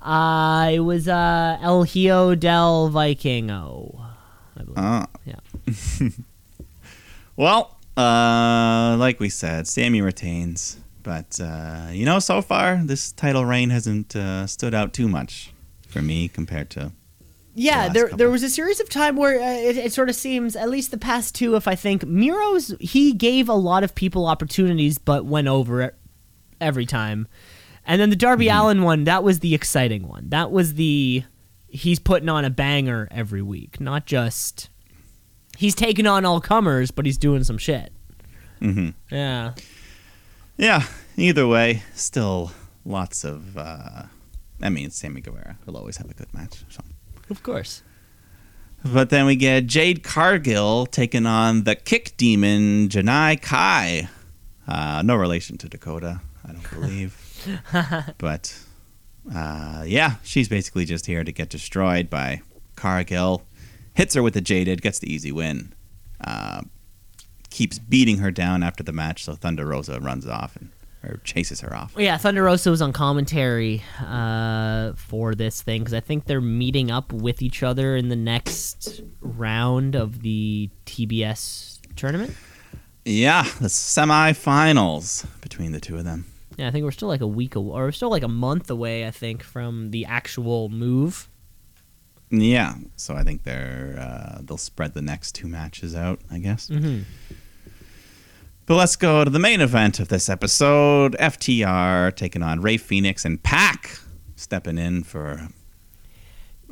Uh, 0.00 0.70
it 0.72 0.80
was 0.80 1.08
uh, 1.08 1.58
El 1.60 1.82
Hijo 1.84 2.34
del 2.34 2.90
Vikingo. 2.90 4.00
I 4.56 4.62
believe. 4.62 4.78
Oh. 4.78 5.04
Yeah. 5.24 6.08
Well, 7.36 7.76
uh, 7.96 8.96
like 8.98 9.20
we 9.20 9.28
said, 9.28 9.68
Sammy 9.68 10.00
retains. 10.00 10.78
But, 11.04 11.38
uh, 11.40 11.86
you 11.92 12.04
know, 12.04 12.18
so 12.18 12.42
far, 12.42 12.80
this 12.84 13.12
title 13.12 13.44
reign 13.44 13.70
hasn't 13.70 14.14
uh, 14.16 14.46
stood 14.46 14.74
out 14.74 14.92
too 14.92 15.08
much 15.08 15.52
for 15.86 16.02
me 16.02 16.28
compared 16.28 16.68
to 16.70 16.92
Yeah, 17.58 17.76
last 17.84 17.94
there 17.94 18.02
couple. 18.04 18.18
there 18.18 18.30
was 18.30 18.42
a 18.42 18.50
series 18.50 18.80
of 18.80 18.88
time 18.88 19.16
where 19.16 19.40
uh, 19.40 19.52
it, 19.68 19.76
it 19.76 19.92
sort 19.92 20.08
of 20.08 20.14
seems, 20.14 20.54
at 20.56 20.68
least 20.70 20.90
the 20.90 20.98
past 20.98 21.34
two, 21.34 21.56
if 21.56 21.66
I 21.68 21.74
think 21.74 22.04
Miro's, 22.06 22.74
he 22.80 23.12
gave 23.12 23.48
a 23.48 23.54
lot 23.54 23.82
of 23.84 23.94
people 23.94 24.26
opportunities, 24.26 24.98
but 24.98 25.24
went 25.26 25.48
over 25.48 25.82
it 25.82 25.94
every 26.60 26.86
time. 26.86 27.26
And 27.84 28.00
then 28.00 28.10
the 28.10 28.16
Darby 28.16 28.46
Mm-hmm. 28.46 28.58
Allin 28.58 28.82
one, 28.82 29.04
that 29.04 29.24
was 29.24 29.40
the 29.40 29.54
exciting 29.54 30.06
one. 30.06 30.28
That 30.30 30.50
was 30.50 30.74
the 30.74 31.24
he's 31.68 31.98
putting 31.98 32.28
on 32.28 32.44
a 32.44 32.50
banger 32.50 33.08
every 33.10 33.42
week, 33.42 33.80
not 33.80 34.06
just 34.06 34.68
he's 35.56 35.74
taking 35.74 36.06
on 36.06 36.24
all 36.24 36.40
comers, 36.40 36.90
but 36.90 37.06
he's 37.06 37.18
doing 37.18 37.44
some 37.44 37.58
shit. 37.58 37.92
Mhm. 38.60 38.94
Yeah. 39.10 39.54
Yeah. 40.56 40.82
Either 41.16 41.46
way, 41.46 41.82
still 41.94 42.52
lots 42.84 43.24
of. 43.24 43.56
Uh, 43.56 44.02
I 44.60 44.68
mean, 44.70 44.90
Sammy 44.90 45.20
Guevara 45.20 45.56
will 45.66 45.76
always 45.76 45.96
have 45.98 46.10
a 46.10 46.14
good 46.14 46.32
match. 46.34 46.64
So. 46.68 46.82
Of 47.30 47.42
course. 47.42 47.82
But 48.84 49.10
then 49.10 49.26
we 49.26 49.36
get 49.36 49.66
Jade 49.66 50.02
Cargill 50.02 50.86
taking 50.86 51.26
on 51.26 51.64
the 51.64 51.74
kick 51.74 52.16
demon 52.16 52.88
Janai 52.88 53.40
Kai. 53.42 54.08
Uh, 54.66 55.02
no 55.04 55.16
relation 55.16 55.58
to 55.58 55.68
Dakota, 55.68 56.20
I 56.46 56.52
don't 56.52 56.70
believe. 56.70 57.64
but 58.18 58.56
uh, 59.34 59.84
yeah, 59.86 60.16
she's 60.22 60.48
basically 60.48 60.84
just 60.84 61.06
here 61.06 61.24
to 61.24 61.32
get 61.32 61.48
destroyed 61.48 62.08
by 62.08 62.42
Cargill. 62.76 63.42
Hits 63.94 64.14
her 64.14 64.22
with 64.22 64.34
the 64.34 64.40
Jaded, 64.40 64.80
gets 64.80 65.00
the 65.00 65.12
easy 65.12 65.32
win. 65.32 65.72
Uh, 66.20 66.62
keeps 67.50 67.78
beating 67.78 68.18
her 68.18 68.30
down 68.30 68.62
after 68.62 68.82
the 68.82 68.92
match, 68.92 69.24
so 69.24 69.34
Thunder 69.34 69.66
Rosa 69.66 69.98
runs 70.00 70.26
off 70.26 70.54
and 70.56 70.70
or 71.04 71.18
chases 71.24 71.60
her 71.60 71.74
off. 71.74 71.94
Yeah, 71.96 72.16
Thunder 72.16 72.42
Rosa 72.42 72.70
was 72.70 72.82
on 72.82 72.92
commentary 72.92 73.82
uh, 74.00 74.92
for 74.94 75.34
this 75.34 75.62
thing 75.62 75.82
because 75.82 75.94
I 75.94 76.00
think 76.00 76.24
they're 76.26 76.40
meeting 76.40 76.90
up 76.90 77.12
with 77.12 77.40
each 77.42 77.62
other 77.62 77.96
in 77.96 78.08
the 78.08 78.16
next 78.16 79.00
round 79.20 79.94
of 79.94 80.22
the 80.22 80.70
TBS 80.86 81.78
tournament. 81.96 82.34
Yeah, 83.04 83.44
the 83.60 83.68
semifinals 83.68 85.26
between 85.40 85.72
the 85.72 85.80
two 85.80 85.96
of 85.96 86.04
them. 86.04 86.26
Yeah, 86.56 86.68
I 86.68 86.70
think 86.72 86.84
we're 86.84 86.90
still 86.90 87.08
like 87.08 87.20
a 87.20 87.26
week 87.26 87.56
aw- 87.56 87.60
or 87.60 87.84
we're 87.84 87.92
still 87.92 88.10
like 88.10 88.24
a 88.24 88.28
month 88.28 88.68
away. 88.68 89.06
I 89.06 89.10
think 89.12 89.42
from 89.42 89.92
the 89.92 90.04
actual 90.04 90.68
move. 90.68 91.28
Yeah, 92.30 92.74
so 92.96 93.14
I 93.14 93.22
think 93.22 93.44
they're 93.44 93.96
uh, 93.98 94.40
they'll 94.42 94.58
spread 94.58 94.92
the 94.94 95.00
next 95.00 95.32
two 95.32 95.46
matches 95.46 95.94
out, 95.94 96.20
I 96.30 96.38
guess. 96.38 96.68
Mm-hmm. 96.68 97.02
But 98.68 98.76
let's 98.76 98.96
go 98.96 99.24
to 99.24 99.30
the 99.30 99.38
main 99.38 99.60
event 99.62 99.98
of 99.98 100.08
this 100.08 100.28
episode: 100.28 101.16
FTR 101.18 102.14
taking 102.14 102.42
on 102.42 102.60
Rey 102.60 102.76
Fenix 102.76 103.24
and 103.24 103.42
Pac, 103.42 103.98
stepping 104.36 104.76
in 104.78 105.02
for 105.04 105.48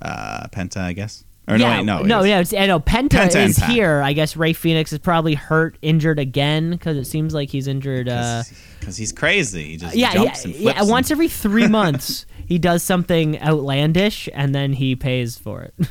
uh, 0.03 0.47
Penta, 0.49 0.76
I 0.78 0.92
guess. 0.92 1.24
Or 1.49 1.57
yeah, 1.57 1.80
no, 1.80 1.99
wait, 2.03 2.07
no, 2.07 2.18
no, 2.18 2.24
it 2.24 2.28
yeah, 2.28 2.40
is- 2.40 2.53
it's, 2.53 2.61
I 2.61 2.66
know 2.66 2.80
Penta, 2.80 3.09
Penta 3.28 3.44
is 3.47 3.57
here. 3.57 4.03
I 4.03 4.12
guess 4.12 4.36
Rey 4.36 4.53
Fenix 4.53 4.92
is 4.92 4.99
probably 4.99 5.34
hurt, 5.34 5.78
injured 5.80 6.18
again 6.18 6.72
because 6.72 6.97
it 6.97 7.05
seems 7.07 7.32
like 7.32 7.49
he's 7.51 7.66
injured. 7.68 8.09
Uh, 8.09 8.42
because 8.80 8.97
he's 8.97 9.12
crazy. 9.12 9.64
He 9.68 9.76
just 9.76 9.94
yeah, 9.97 10.12
yeah, 10.14 10.22
and 10.22 10.36
flips. 10.36 10.59
yeah. 10.59 10.80
and- 10.80 10.88
Once 10.90 11.11
every 11.11 11.28
three 11.28 11.68
months, 11.68 12.26
he 12.47 12.59
does 12.59 12.82
something 12.82 13.40
outlandish, 13.40 14.28
and 14.34 14.55
then 14.55 14.74
he 14.74 14.94
pays 14.97 15.38
for 15.38 15.62
it. 15.62 15.74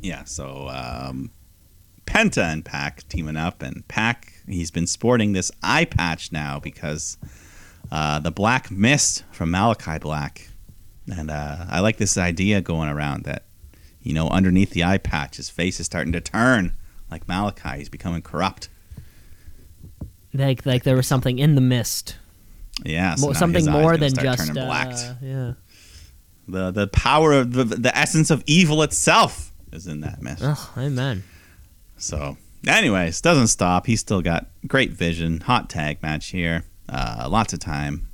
Yeah, 0.00 0.22
so 0.24 0.68
um, 0.68 1.32
Penta 2.06 2.44
and 2.52 2.64
Pac 2.64 3.06
teaming 3.08 3.36
up, 3.36 3.62
and 3.62 3.86
Pac 3.88 4.32
he's 4.48 4.70
been 4.70 4.86
sporting 4.86 5.32
this 5.32 5.50
eye 5.62 5.84
patch 5.84 6.32
now 6.32 6.58
because 6.58 7.16
uh, 7.90 8.18
the 8.18 8.30
black 8.30 8.70
mist 8.70 9.24
from 9.30 9.50
Malachi 9.50 9.98
Black, 9.98 10.48
and 11.10 11.30
uh, 11.30 11.66
I 11.68 11.80
like 11.80 11.96
this 11.96 12.18
idea 12.18 12.60
going 12.60 12.88
around 12.88 13.24
that 13.24 13.44
you 14.02 14.12
know 14.12 14.28
underneath 14.28 14.70
the 14.70 14.84
eye 14.84 14.98
patch 14.98 15.36
his 15.36 15.50
face 15.50 15.80
is 15.80 15.86
starting 15.86 16.12
to 16.12 16.20
turn 16.20 16.72
like 17.10 17.26
Malachi. 17.28 17.78
He's 17.78 17.88
becoming 17.88 18.22
corrupt. 18.22 18.68
like, 20.34 20.66
like 20.66 20.84
there 20.84 20.96
was 20.96 21.06
something 21.06 21.38
in 21.38 21.54
the 21.54 21.60
mist. 21.60 22.16
Yeah, 22.84 23.16
so 23.16 23.32
something 23.32 23.68
more 23.70 23.96
than 23.96 24.14
just 24.14 24.56
uh, 24.56 25.14
yeah. 25.20 25.52
The 26.46 26.70
the 26.70 26.86
power 26.86 27.32
of 27.32 27.52
the 27.52 27.64
the 27.64 27.96
essence 27.96 28.30
of 28.30 28.42
evil 28.46 28.82
itself 28.82 29.52
is 29.72 29.86
in 29.86 30.00
that 30.00 30.22
mist. 30.22 30.42
Oh, 30.44 30.72
amen. 30.76 31.24
So, 31.96 32.36
anyways, 32.66 33.20
doesn't 33.20 33.48
stop. 33.48 33.86
He's 33.86 34.00
still 34.00 34.22
got 34.22 34.48
great 34.66 34.92
vision. 34.92 35.40
Hot 35.40 35.68
tag 35.70 36.02
match 36.02 36.26
here. 36.28 36.64
Uh, 36.88 37.28
lots 37.30 37.52
of 37.52 37.60
time. 37.60 38.08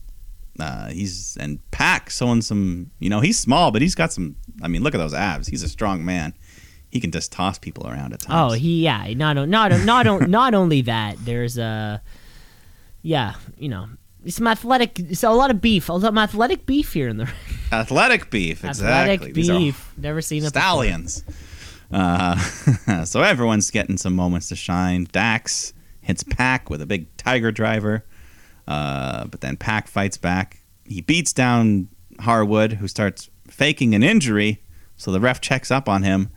Uh, 0.59 0.89
he's 0.89 1.37
and 1.41 1.59
Pac 1.71 2.11
showing 2.11 2.43
some. 2.43 2.91
You 2.99 3.11
know, 3.11 3.21
he's 3.21 3.39
small, 3.39 3.71
but 3.71 3.83
he's 3.83 3.95
got 3.95 4.13
some. 4.13 4.37
I 4.63 4.69
mean, 4.69 4.83
look 4.83 4.95
at 4.95 4.99
those 4.99 5.15
abs. 5.15 5.47
He's 5.49 5.63
a 5.63 5.69
strong 5.69 6.05
man. 6.05 6.35
He 6.91 7.01
can 7.01 7.11
just 7.11 7.33
toss 7.33 7.59
people 7.59 7.89
around 7.89 8.13
at 8.13 8.21
times. 8.21 8.53
Oh, 8.53 8.55
he 8.55 8.85
yeah. 8.85 9.13
Not 9.15 9.49
not 9.49 9.73
not 9.85 10.29
not 10.29 10.55
only 10.55 10.83
that. 10.83 11.17
There's 11.25 11.59
a 11.59 12.01
yeah. 13.03 13.35
You 13.59 13.69
know, 13.69 13.89
some 14.29 14.47
athletic. 14.47 15.01
So 15.15 15.33
a 15.33 15.35
lot 15.35 15.51
of 15.51 15.61
beef. 15.61 15.89
A 15.89 15.93
lot 15.93 16.05
of 16.05 16.19
athletic 16.19 16.67
beef 16.67 16.93
here 16.93 17.09
in 17.09 17.17
the 17.17 17.29
athletic 17.73 18.31
beef. 18.31 18.65
athletic 18.65 19.23
Exactly. 19.23 19.33
These 19.33 19.49
beef. 19.51 19.93
Never 19.97 20.21
seen 20.23 20.45
it. 20.45 20.53
before. 20.53 20.63
Uh, 21.95 22.37
so 23.05 23.23
everyone's 23.23 23.71
getting 23.71 23.97
some 23.97 24.15
moments 24.15 24.49
to 24.49 24.57
shine. 24.57 25.07
Dax 25.13 25.73
hits 26.01 26.25
Pac 26.25 26.69
with 26.69 26.83
a 26.83 26.87
big 26.87 27.17
tiger 27.17 27.53
driver, 27.53 28.05
uh, 28.67 29.27
but 29.27 29.41
then 29.41 29.57
Pac 29.57 29.87
fights 29.87 30.17
back. 30.17 30.59
He 30.85 31.01
beats 31.01 31.33
down 31.33 31.89
Harwood, 32.19 32.75
who 32.75 32.89
starts 32.89 33.31
faking 33.47 33.95
an 33.95 34.03
injury. 34.03 34.61
So 34.97 35.13
the 35.13 35.21
ref 35.21 35.41
checks 35.41 35.71
up 35.71 35.89
on 35.89 36.03
him. 36.03 36.31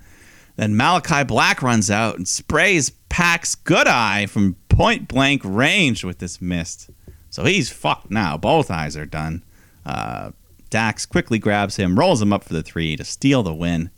Then 0.57 0.77
Malachi 0.77 1.23
Black 1.23 1.61
runs 1.63 1.89
out 1.89 2.17
and 2.17 2.27
sprays 2.27 2.91
Pac's 3.09 3.55
good 3.55 3.87
eye 3.87 4.27
from 4.27 4.55
point 4.69 5.07
blank 5.07 5.41
range 5.43 6.03
with 6.03 6.19
this 6.19 6.39
mist. 6.39 6.91
So 7.31 7.45
he's 7.45 7.71
fucked 7.71 8.11
now. 8.11 8.37
Both 8.37 8.69
eyes 8.69 8.95
are 8.95 9.05
done. 9.05 9.43
Uh, 9.85 10.31
Dax 10.69 11.05
quickly 11.05 11.39
grabs 11.39 11.77
him, 11.77 11.97
rolls 11.97 12.21
him 12.21 12.31
up 12.31 12.43
for 12.43 12.53
the 12.53 12.63
three 12.63 12.95
to 12.95 13.03
steal 13.03 13.41
the 13.41 13.53
win. 13.53 13.89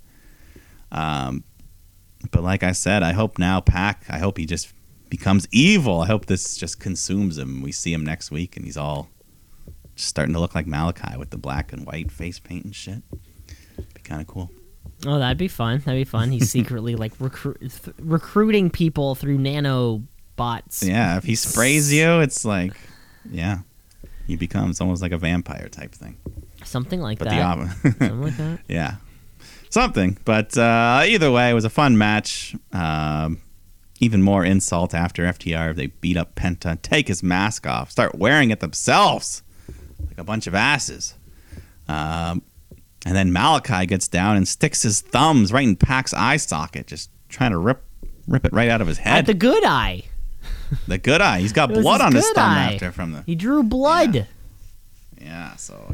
Um, 0.91 1.43
but 2.31 2.43
like 2.43 2.63
I 2.63 2.71
said, 2.73 3.03
I 3.03 3.13
hope 3.13 3.37
now 3.39 3.61
Pac. 3.61 4.05
I 4.09 4.19
hope 4.19 4.37
he 4.37 4.45
just 4.45 4.73
becomes 5.09 5.47
evil. 5.51 6.01
I 6.01 6.07
hope 6.07 6.25
this 6.27 6.57
just 6.57 6.79
consumes 6.79 7.37
him. 7.37 7.61
We 7.61 7.71
see 7.71 7.93
him 7.93 8.03
next 8.05 8.29
week, 8.31 8.55
and 8.57 8.65
he's 8.65 8.77
all 8.77 9.09
just 9.95 10.07
starting 10.09 10.33
to 10.33 10.39
look 10.39 10.55
like 10.55 10.67
Malachi 10.67 11.17
with 11.17 11.29
the 11.29 11.37
black 11.37 11.71
and 11.73 11.85
white 11.85 12.11
face 12.11 12.39
paint 12.39 12.65
and 12.65 12.75
shit. 12.75 13.01
Be 13.93 14.01
kind 14.03 14.21
of 14.21 14.27
cool. 14.27 14.51
Oh, 15.05 15.17
that'd 15.17 15.37
be 15.37 15.47
fun. 15.47 15.79
That'd 15.79 15.99
be 15.99 16.03
fun. 16.03 16.31
He's 16.31 16.51
secretly 16.51 16.95
like 16.95 17.17
recru- 17.19 17.57
th- 17.59 17.95
recruiting 17.99 18.69
people 18.69 19.15
through 19.15 19.37
nano 19.37 20.03
bots. 20.35 20.83
Yeah, 20.83 21.17
if 21.17 21.23
he 21.23 21.35
sprays 21.35 21.91
you, 21.93 22.19
it's 22.19 22.43
like, 22.43 22.73
yeah, 23.31 23.59
he 24.27 24.35
becomes 24.35 24.81
almost 24.81 25.01
like 25.01 25.11
a 25.13 25.17
vampire 25.17 25.69
type 25.69 25.93
thing. 25.93 26.17
Something 26.65 26.99
like 27.01 27.17
But 27.19 27.29
that. 27.29 27.57
the. 27.57 27.91
Something 27.91 28.21
like 28.21 28.37
that. 28.37 28.59
yeah, 28.67 28.95
something. 29.69 30.17
But 30.25 30.57
uh, 30.57 31.03
either 31.05 31.31
way, 31.31 31.49
it 31.49 31.53
was 31.53 31.65
a 31.65 31.69
fun 31.69 31.97
match. 31.97 32.55
Um, 32.71 33.41
even 34.01 34.21
more 34.21 34.45
insult 34.45 34.93
after 34.93 35.23
FTR. 35.23 35.75
They 35.75 35.87
beat 35.87 36.15
up 36.17 36.33
Penta, 36.35 36.81
take 36.81 37.07
his 37.09 37.21
mask 37.21 37.67
off, 37.67 37.91
start 37.91 38.15
wearing 38.15 38.49
it 38.49 38.61
themselves, 38.61 39.43
like 40.07 40.17
a 40.17 40.23
bunch 40.23 40.47
of 40.47 40.55
asses. 40.55 41.15
Um, 41.89 42.41
and 43.05 43.15
then 43.15 43.33
Malachi 43.33 43.85
gets 43.85 44.07
down 44.07 44.37
and 44.37 44.47
sticks 44.47 44.83
his 44.83 45.01
thumbs 45.01 45.51
right 45.51 45.67
in 45.67 45.75
Pac's 45.75 46.13
eye 46.13 46.37
socket, 46.37 46.87
just 46.87 47.09
trying 47.27 47.51
to 47.51 47.57
rip 47.57 47.83
rip 48.27 48.45
it 48.45 48.53
right 48.53 48.69
out 48.69 48.79
of 48.79 48.87
his 48.87 48.99
At 48.99 49.05
head. 49.05 49.25
the 49.25 49.33
good 49.33 49.63
eye. 49.65 50.03
The 50.87 50.97
good 50.99 51.19
eye. 51.19 51.39
He's 51.39 51.51
got 51.53 51.69
blood 51.69 51.99
his 51.99 52.05
on 52.05 52.13
his 52.13 52.29
thumb 52.29 52.51
eye. 52.51 52.73
after 52.75 52.91
from 52.91 53.11
the 53.11 53.23
He 53.25 53.35
drew 53.35 53.63
blood. 53.63 54.15
Yeah. 54.15 54.23
Yeah. 55.19 55.55
So 55.57 55.73
uh, 55.89 55.93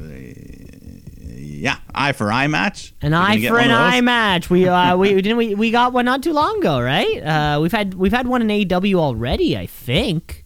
yeah, 1.27 1.77
eye 1.93 2.11
for 2.13 2.31
eye 2.31 2.47
match. 2.47 2.93
An 3.01 3.13
eye 3.13 3.45
for 3.47 3.59
an 3.59 3.71
eye 3.71 4.01
match. 4.01 4.49
We 4.49 4.67
uh, 4.67 4.95
we 4.97 5.13
didn't 5.15 5.37
we, 5.37 5.55
we 5.55 5.71
got 5.71 5.93
one 5.93 6.05
not 6.05 6.23
too 6.23 6.33
long 6.33 6.59
ago, 6.59 6.79
right? 6.81 7.17
Uh, 7.23 7.59
we've 7.61 7.71
had 7.71 7.93
we've 7.95 8.13
had 8.13 8.27
one 8.27 8.41
in 8.41 8.47
AEW 8.47 8.95
already, 8.95 9.57
I 9.57 9.65
think. 9.65 10.43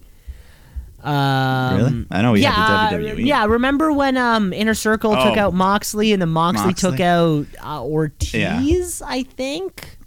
Um, 1.02 1.78
Really? 1.78 2.06
I 2.12 2.22
know 2.22 2.34
we 2.34 2.42
yeah, 2.42 2.52
had 2.52 2.90
the 3.00 3.06
WWE. 3.06 3.26
Yeah, 3.26 3.46
remember 3.46 3.92
when 3.94 4.18
um 4.18 4.52
Inner 4.52 4.74
Circle 4.74 5.12
took 5.12 5.38
Oh. 5.38 5.40
out 5.40 5.54
Moxley 5.54 6.12
and 6.12 6.22
then 6.22 6.30
Moxley, 6.30 6.68
Moxley. 6.68 6.92
took 6.92 7.00
out 7.00 7.46
uh, 7.64 7.82
Ortiz, 7.84 9.02
I 9.02 9.24
think. 9.24 9.98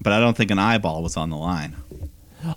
But 0.00 0.12
I 0.14 0.20
don't 0.20 0.36
think 0.36 0.50
an 0.50 0.58
eyeball 0.58 1.02
was 1.02 1.16
on 1.18 1.28
the 1.28 1.36
line. 1.36 1.76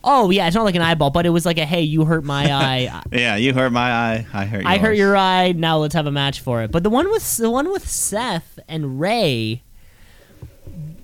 Oh 0.03 0.29
yeah, 0.29 0.47
it's 0.47 0.55
not 0.55 0.63
like 0.63 0.75
an 0.75 0.81
eyeball, 0.81 1.09
but 1.09 1.25
it 1.25 1.29
was 1.29 1.45
like 1.45 1.57
a 1.57 1.65
hey, 1.65 1.81
you 1.81 2.05
hurt 2.05 2.23
my 2.23 2.43
eye. 2.53 3.01
Yeah, 3.11 3.35
you 3.35 3.53
hurt 3.53 3.71
my 3.71 3.91
eye. 3.91 4.27
I 4.33 4.45
hurt. 4.45 4.65
I 4.65 4.77
hurt 4.77 4.93
your 4.93 5.15
eye. 5.15 5.53
Now 5.53 5.77
let's 5.77 5.93
have 5.95 6.07
a 6.07 6.11
match 6.11 6.39
for 6.41 6.61
it. 6.63 6.71
But 6.71 6.83
the 6.83 6.89
one 6.89 7.09
with 7.09 7.37
the 7.37 7.49
one 7.49 7.71
with 7.71 7.87
Seth 7.87 8.59
and 8.67 8.99
Rey, 8.99 9.63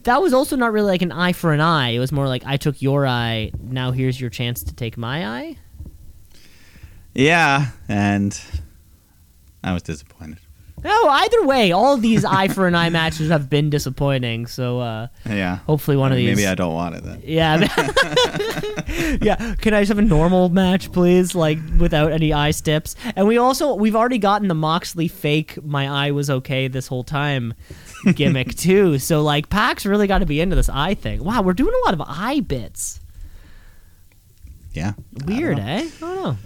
that 0.03 0.21
was 0.21 0.34
also 0.34 0.55
not 0.55 0.71
really 0.71 0.88
like 0.91 1.01
an 1.01 1.11
eye 1.11 1.34
for 1.34 1.53
an 1.53 1.59
eye. 1.61 1.89
It 1.89 1.99
was 1.99 2.11
more 2.11 2.28
like 2.28 2.43
I 2.45 2.57
took 2.57 2.82
your 2.82 3.07
eye. 3.07 3.51
Now 3.59 3.91
here's 3.91 4.21
your 4.21 4.30
chance 4.30 4.63
to 4.63 4.73
take 4.73 4.97
my 4.97 5.28
eye. 5.28 5.57
Yeah, 7.13 7.67
and 7.89 8.39
I 9.63 9.73
was 9.73 9.82
disappointed. 9.82 10.38
No, 10.88 11.10
either 11.10 11.46
way, 11.46 11.74
all 11.74 11.98
these 11.98 12.24
eye 12.24 12.48
for 12.48 12.66
an 12.66 12.74
eye 12.74 12.90
matches 12.90 13.30
have 13.30 13.50
been 13.50 13.70
disappointing. 13.70 14.48
So 14.48 14.80
uh, 14.80 15.08
Yeah. 15.26 15.58
hopefully 15.68 15.98
one 15.98 16.14
of 16.14 16.18
these. 16.18 16.34
Maybe 16.38 16.48
I 16.48 16.56
don't 16.56 16.74
want 16.74 16.96
it 16.96 17.04
then. 17.04 17.22
Yeah. 17.26 17.58
yeah. 19.22 19.56
Can 19.56 19.74
I 19.74 19.82
just 19.82 19.90
have 19.90 19.98
a 19.98 20.02
normal 20.02 20.48
match, 20.48 20.90
please? 20.94 21.36
Like 21.36 21.60
without 21.78 22.14
any 22.14 22.32
eye 22.32 22.52
steps. 22.52 22.96
And 23.18 23.28
we 23.28 23.38
also 23.38 23.74
we've 23.76 23.98
already 23.98 24.18
gotten 24.18 24.48
the 24.48 24.54
Moxley 24.56 25.10
fake 25.10 25.62
my 25.62 25.90
eye 26.08 26.12
was 26.12 26.30
okay 26.30 26.70
this 26.70 26.88
whole 26.88 27.04
time 27.04 27.54
gimmick 28.16 28.56
too. 28.58 28.98
So 28.98 29.22
like 29.24 29.50
Pac's 29.50 29.86
really 29.86 30.08
got 30.08 30.20
to 30.20 30.26
be 30.26 30.40
into 30.40 30.56
this 30.56 30.70
eye 30.70 30.94
thing. 30.94 31.22
Wow, 31.22 31.42
we're 31.42 31.52
doing 31.54 31.74
a 31.84 31.86
lot 31.86 31.94
of 31.96 32.02
eye 32.08 32.40
bits. 32.40 33.02
Yeah. 34.72 34.94
Weird, 35.26 35.60
eh? 35.60 35.86
I 35.86 36.00
don't 36.00 36.16
know. 36.24 36.38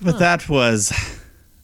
But 0.00 0.20
that 0.20 0.48
was 0.48 0.92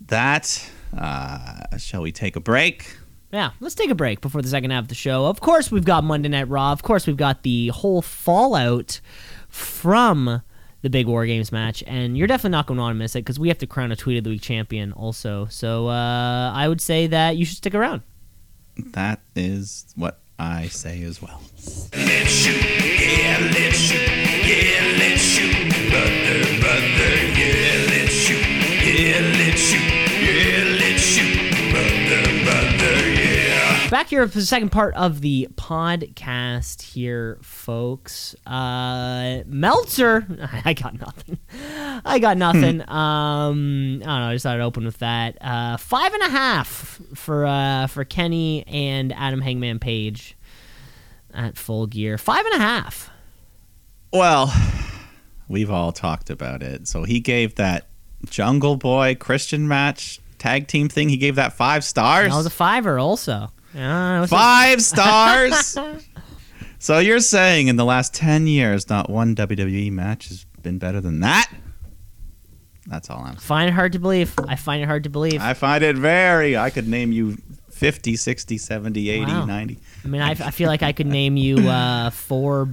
that. 0.09 0.71
Uh, 0.97 1.77
shall 1.79 2.03
we 2.03 2.13
take 2.13 2.37
a 2.37 2.41
break? 2.41 2.97
Yeah, 3.33 3.51
let's 3.59 3.75
take 3.75 3.91
a 3.91 3.97
break 3.97 4.21
before 4.21 4.43
the 4.43 4.49
second 4.49 4.71
half 4.71 4.85
of 4.85 4.89
the 4.89 4.95
show. 4.95 5.27
Of 5.27 5.41
course, 5.41 5.71
we've 5.71 5.85
got 5.85 6.05
Monday 6.05 6.29
Night 6.29 6.49
Raw. 6.49 6.71
Of 6.71 6.83
course, 6.83 7.07
we've 7.07 7.17
got 7.17 7.43
the 7.43 7.69
whole 7.69 8.01
fallout 8.01 9.01
from 9.49 10.43
the 10.83 10.91
big 10.91 11.07
War 11.07 11.27
Games 11.27 11.51
match, 11.51 11.83
and 11.87 12.17
you're 12.17 12.27
definitely 12.27 12.51
not 12.51 12.67
going 12.67 12.77
to 12.77 12.83
want 12.83 12.95
to 12.95 12.99
miss 12.99 13.17
it 13.17 13.21
because 13.21 13.41
we 13.41 13.49
have 13.49 13.59
to 13.59 13.67
crown 13.67 13.91
a 13.91 13.97
Tweet 13.97 14.19
of 14.19 14.25
the 14.25 14.31
Week 14.31 14.43
champion 14.43 14.93
also. 14.93 15.47
So 15.51 15.89
uh, 15.89 16.53
I 16.55 16.69
would 16.69 16.81
say 16.81 17.07
that 17.09 17.37
you 17.37 17.45
should 17.45 17.57
stick 17.57 17.75
around. 17.75 18.03
That 18.93 19.21
is 19.35 19.87
what 19.97 20.21
I 20.39 20.67
say 20.69 21.03
as 21.03 21.23
well. 21.23 21.41
Let's 21.57 22.31
shoot, 22.31 22.63
yeah, 22.63 23.39
let's 23.53 23.77
shoot, 23.77 24.09
yeah, 24.09 24.97
let's 24.99 25.23
shoot, 25.23 25.91
brother, 25.91 26.61
brother, 26.61 27.17
yeah, 27.35 27.87
let's 27.89 28.13
shoot, 28.13 28.45
yeah, 28.85 29.21
let's 29.39 29.61
shoot, 29.61 30.04
Back 33.95 34.09
here 34.09 34.27
for 34.27 34.39
the 34.41 34.45
second 34.45 34.71
part 34.71 34.97
of 34.97 35.21
the 35.21 35.47
podcast 35.55 36.83
here, 36.83 37.39
folks. 37.43 38.35
Uh, 38.45 39.45
Meltzer, 39.47 40.27
I 40.65 40.73
got 40.73 40.99
nothing. 40.99 41.39
I 42.05 42.19
got 42.19 42.37
nothing. 42.37 42.81
um, 42.91 44.03
I 44.03 44.05
don't 44.05 44.05
know. 44.05 44.27
I 44.31 44.33
just 44.33 44.43
thought 44.43 44.57
I'd 44.57 44.63
open 44.63 44.85
with 44.85 44.99
that. 44.99 45.39
Uh, 45.41 45.77
five 45.77 46.13
and 46.13 46.23
a 46.25 46.29
half 46.29 47.01
for 47.15 47.47
uh, 47.47 47.87
for 47.87 48.05
Kenny 48.05 48.67
and 48.67 49.13
Adam 49.13 49.41
Hangman 49.41 49.79
Page 49.79 50.37
at 51.33 51.57
full 51.57 51.87
gear. 51.87 52.19
Five 52.19 52.45
and 52.47 52.55
a 52.57 52.59
half. 52.59 53.11
Well, 54.13 54.53
we've 55.49 55.71
all 55.71 55.93
talked 55.93 56.31
about 56.31 56.65
it. 56.65 56.89
So 56.89 57.05
he 57.05 57.21
gave 57.21 57.55
that 57.55 57.87
Jungle 58.29 58.75
Boy 58.75 59.15
Christian 59.15 59.69
match 59.69 60.19
tag 60.39 60.67
team 60.67 60.89
thing. 60.89 61.11
He 61.11 61.17
gave 61.17 61.37
that 61.37 61.53
five 61.53 61.85
stars. 61.85 62.31
That 62.31 62.37
was 62.37 62.47
a 62.47 62.51
fiver, 62.51 62.99
also. 62.99 63.53
It 63.75 64.27
Five 64.29 64.83
stars. 64.83 65.77
so 66.79 66.99
you're 66.99 67.21
saying 67.21 67.69
in 67.69 67.77
the 67.77 67.85
last 67.85 68.15
ten 68.15 68.47
years, 68.47 68.89
not 68.89 69.11
one 69.11 69.35
WWE 69.35 69.91
match 69.93 70.29
has 70.29 70.45
been 70.63 70.79
better 70.79 71.01
than 71.01 71.21
that? 71.21 71.51
That's 72.87 73.09
all 73.09 73.21
I'm. 73.25 73.37
find 73.37 73.69
it 73.69 73.73
hard 73.73 73.93
to 73.93 73.99
believe. 73.99 74.35
I 74.47 74.57
find 74.57 74.83
it 74.83 74.87
hard 74.87 75.05
to 75.05 75.11
believe. 75.11 75.41
I, 75.41 75.51
I 75.51 75.55
find 75.55 75.83
it 75.83 75.97
very. 75.97 76.57
I 76.57 76.71
could 76.71 76.87
name 76.87 77.13
you 77.13 77.39
50, 77.71 78.17
60, 78.17 78.59
70, 78.59 79.11
80, 79.11 79.25
Wow. 79.33 79.45
90. 79.47 79.79
mean, 80.07 80.21
I, 80.21 80.31
I 80.31 80.51
feel 80.51 80.69
like 80.69 80.83
I 80.83 80.93
could 80.93 81.07
name 81.07 81.37
you 81.37 81.57
uh, 81.69 82.11
four 82.11 82.69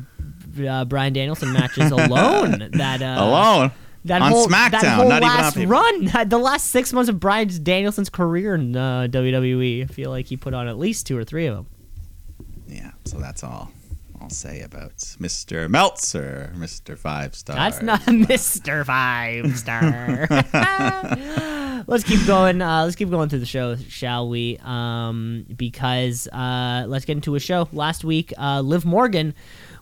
uh, 0.67 0.85
Bryan 0.85 1.13
Danielson 1.13 1.53
matches 1.53 1.91
alone. 1.91 2.69
That 2.73 3.01
uh, 3.01 3.23
Alone. 3.23 3.71
That 4.05 4.21
on 4.21 4.31
whole, 4.31 4.47
that 4.47 4.73
whole 4.73 5.07
not 5.09 5.21
even 5.21 5.29
on 5.29 5.37
last 5.37 5.53
pay-per-view. 5.55 6.11
run, 6.11 6.29
the 6.29 6.37
last 6.39 6.67
six 6.67 6.91
months 6.91 7.09
of 7.09 7.19
Bryan 7.19 7.49
Danielson's 7.63 8.09
career 8.09 8.55
in 8.55 8.75
uh, 8.75 9.07
WWE. 9.09 9.83
I 9.83 9.85
feel 9.85 10.09
like 10.09 10.25
he 10.25 10.37
put 10.37 10.53
on 10.53 10.67
at 10.67 10.77
least 10.77 11.05
two 11.05 11.17
or 11.17 11.23
three 11.23 11.45
of 11.45 11.55
them. 11.55 11.67
Yeah. 12.67 12.91
So 13.05 13.19
that's 13.19 13.43
all 13.43 13.71
I'll 14.21 14.29
say 14.29 14.61
about 14.61 14.95
Mr. 14.97 15.69
Meltzer, 15.69 16.53
Mr. 16.55 16.97
Five 16.97 17.35
Star. 17.35 17.55
That's 17.55 17.81
not 17.81 18.07
Mister 18.11 18.85
Five 18.85 19.57
Star. 19.57 20.27
let's 21.87 22.03
keep 22.03 22.25
going. 22.27 22.61
Uh, 22.61 22.83
let's 22.83 22.95
keep 22.95 23.09
going 23.09 23.29
through 23.29 23.39
the 23.39 23.45
show, 23.45 23.75
shall 23.75 24.29
we? 24.29 24.59
Um, 24.63 25.45
because 25.55 26.27
uh, 26.27 26.85
let's 26.87 27.05
get 27.05 27.17
into 27.17 27.35
a 27.35 27.39
show. 27.39 27.67
Last 27.71 28.03
week, 28.03 28.33
uh, 28.37 28.61
Liv 28.61 28.85
Morgan 28.85 29.33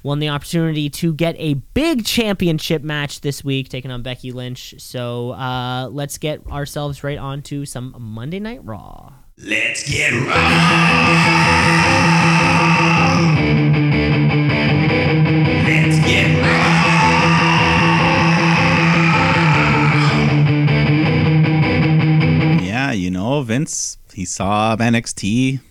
won 0.03 0.19
the 0.19 0.29
opportunity 0.29 0.89
to 0.89 1.13
get 1.13 1.35
a 1.37 1.55
big 1.55 2.05
championship 2.05 2.83
match 2.83 3.21
this 3.21 3.43
week, 3.43 3.69
taking 3.69 3.91
on 3.91 4.01
Becky 4.01 4.31
Lynch. 4.31 4.75
So 4.77 5.31
uh, 5.31 5.89
let's 5.91 6.17
get 6.17 6.45
ourselves 6.47 7.03
right 7.03 7.17
on 7.17 7.41
to 7.43 7.65
some 7.65 7.95
Monday 7.97 8.39
Night 8.39 8.63
Raw. 8.63 9.13
Let's 9.37 9.89
get 9.89 10.11
raw. 10.11 10.39
Let's 15.65 15.99
get 16.05 16.41
raw. 16.41 16.69
Yeah, 22.61 22.91
you 22.91 23.11
know, 23.11 23.41
Vince, 23.43 23.97
he 24.13 24.25
saw 24.25 24.75
NXT 24.75 25.61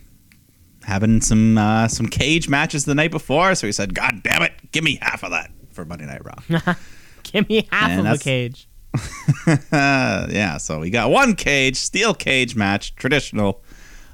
having 0.89 1.21
some 1.21 1.57
uh, 1.59 1.87
some 1.87 2.07
cage 2.09 2.49
matches 2.49 2.85
the 2.87 2.95
night 2.95 3.11
before, 3.13 3.55
so 3.55 3.67
he 3.67 3.73
said, 3.73 3.95
"God 3.95 4.23
damn 4.25 4.43
it, 4.43 4.53
give 4.73 4.83
me 4.83 4.99
half 5.01 5.23
of 5.23 5.31
that 5.31 5.51
for 5.71 5.85
Monday 5.85 6.07
Night 6.07 6.25
Raw." 6.25 6.75
Give 7.25 7.47
me 7.51 7.69
half 7.71 7.91
And 7.91 8.01
of 8.01 8.07
a 8.07 8.09
that's- 8.17 8.23
cage. 8.23 8.69
Yeah, 9.73 10.57
so 10.57 10.81
we 10.81 10.89
got 10.91 11.11
one 11.11 11.35
cage, 11.35 11.77
steel 11.77 12.15
cage 12.15 12.57
match, 12.57 12.95
traditional. 12.97 13.63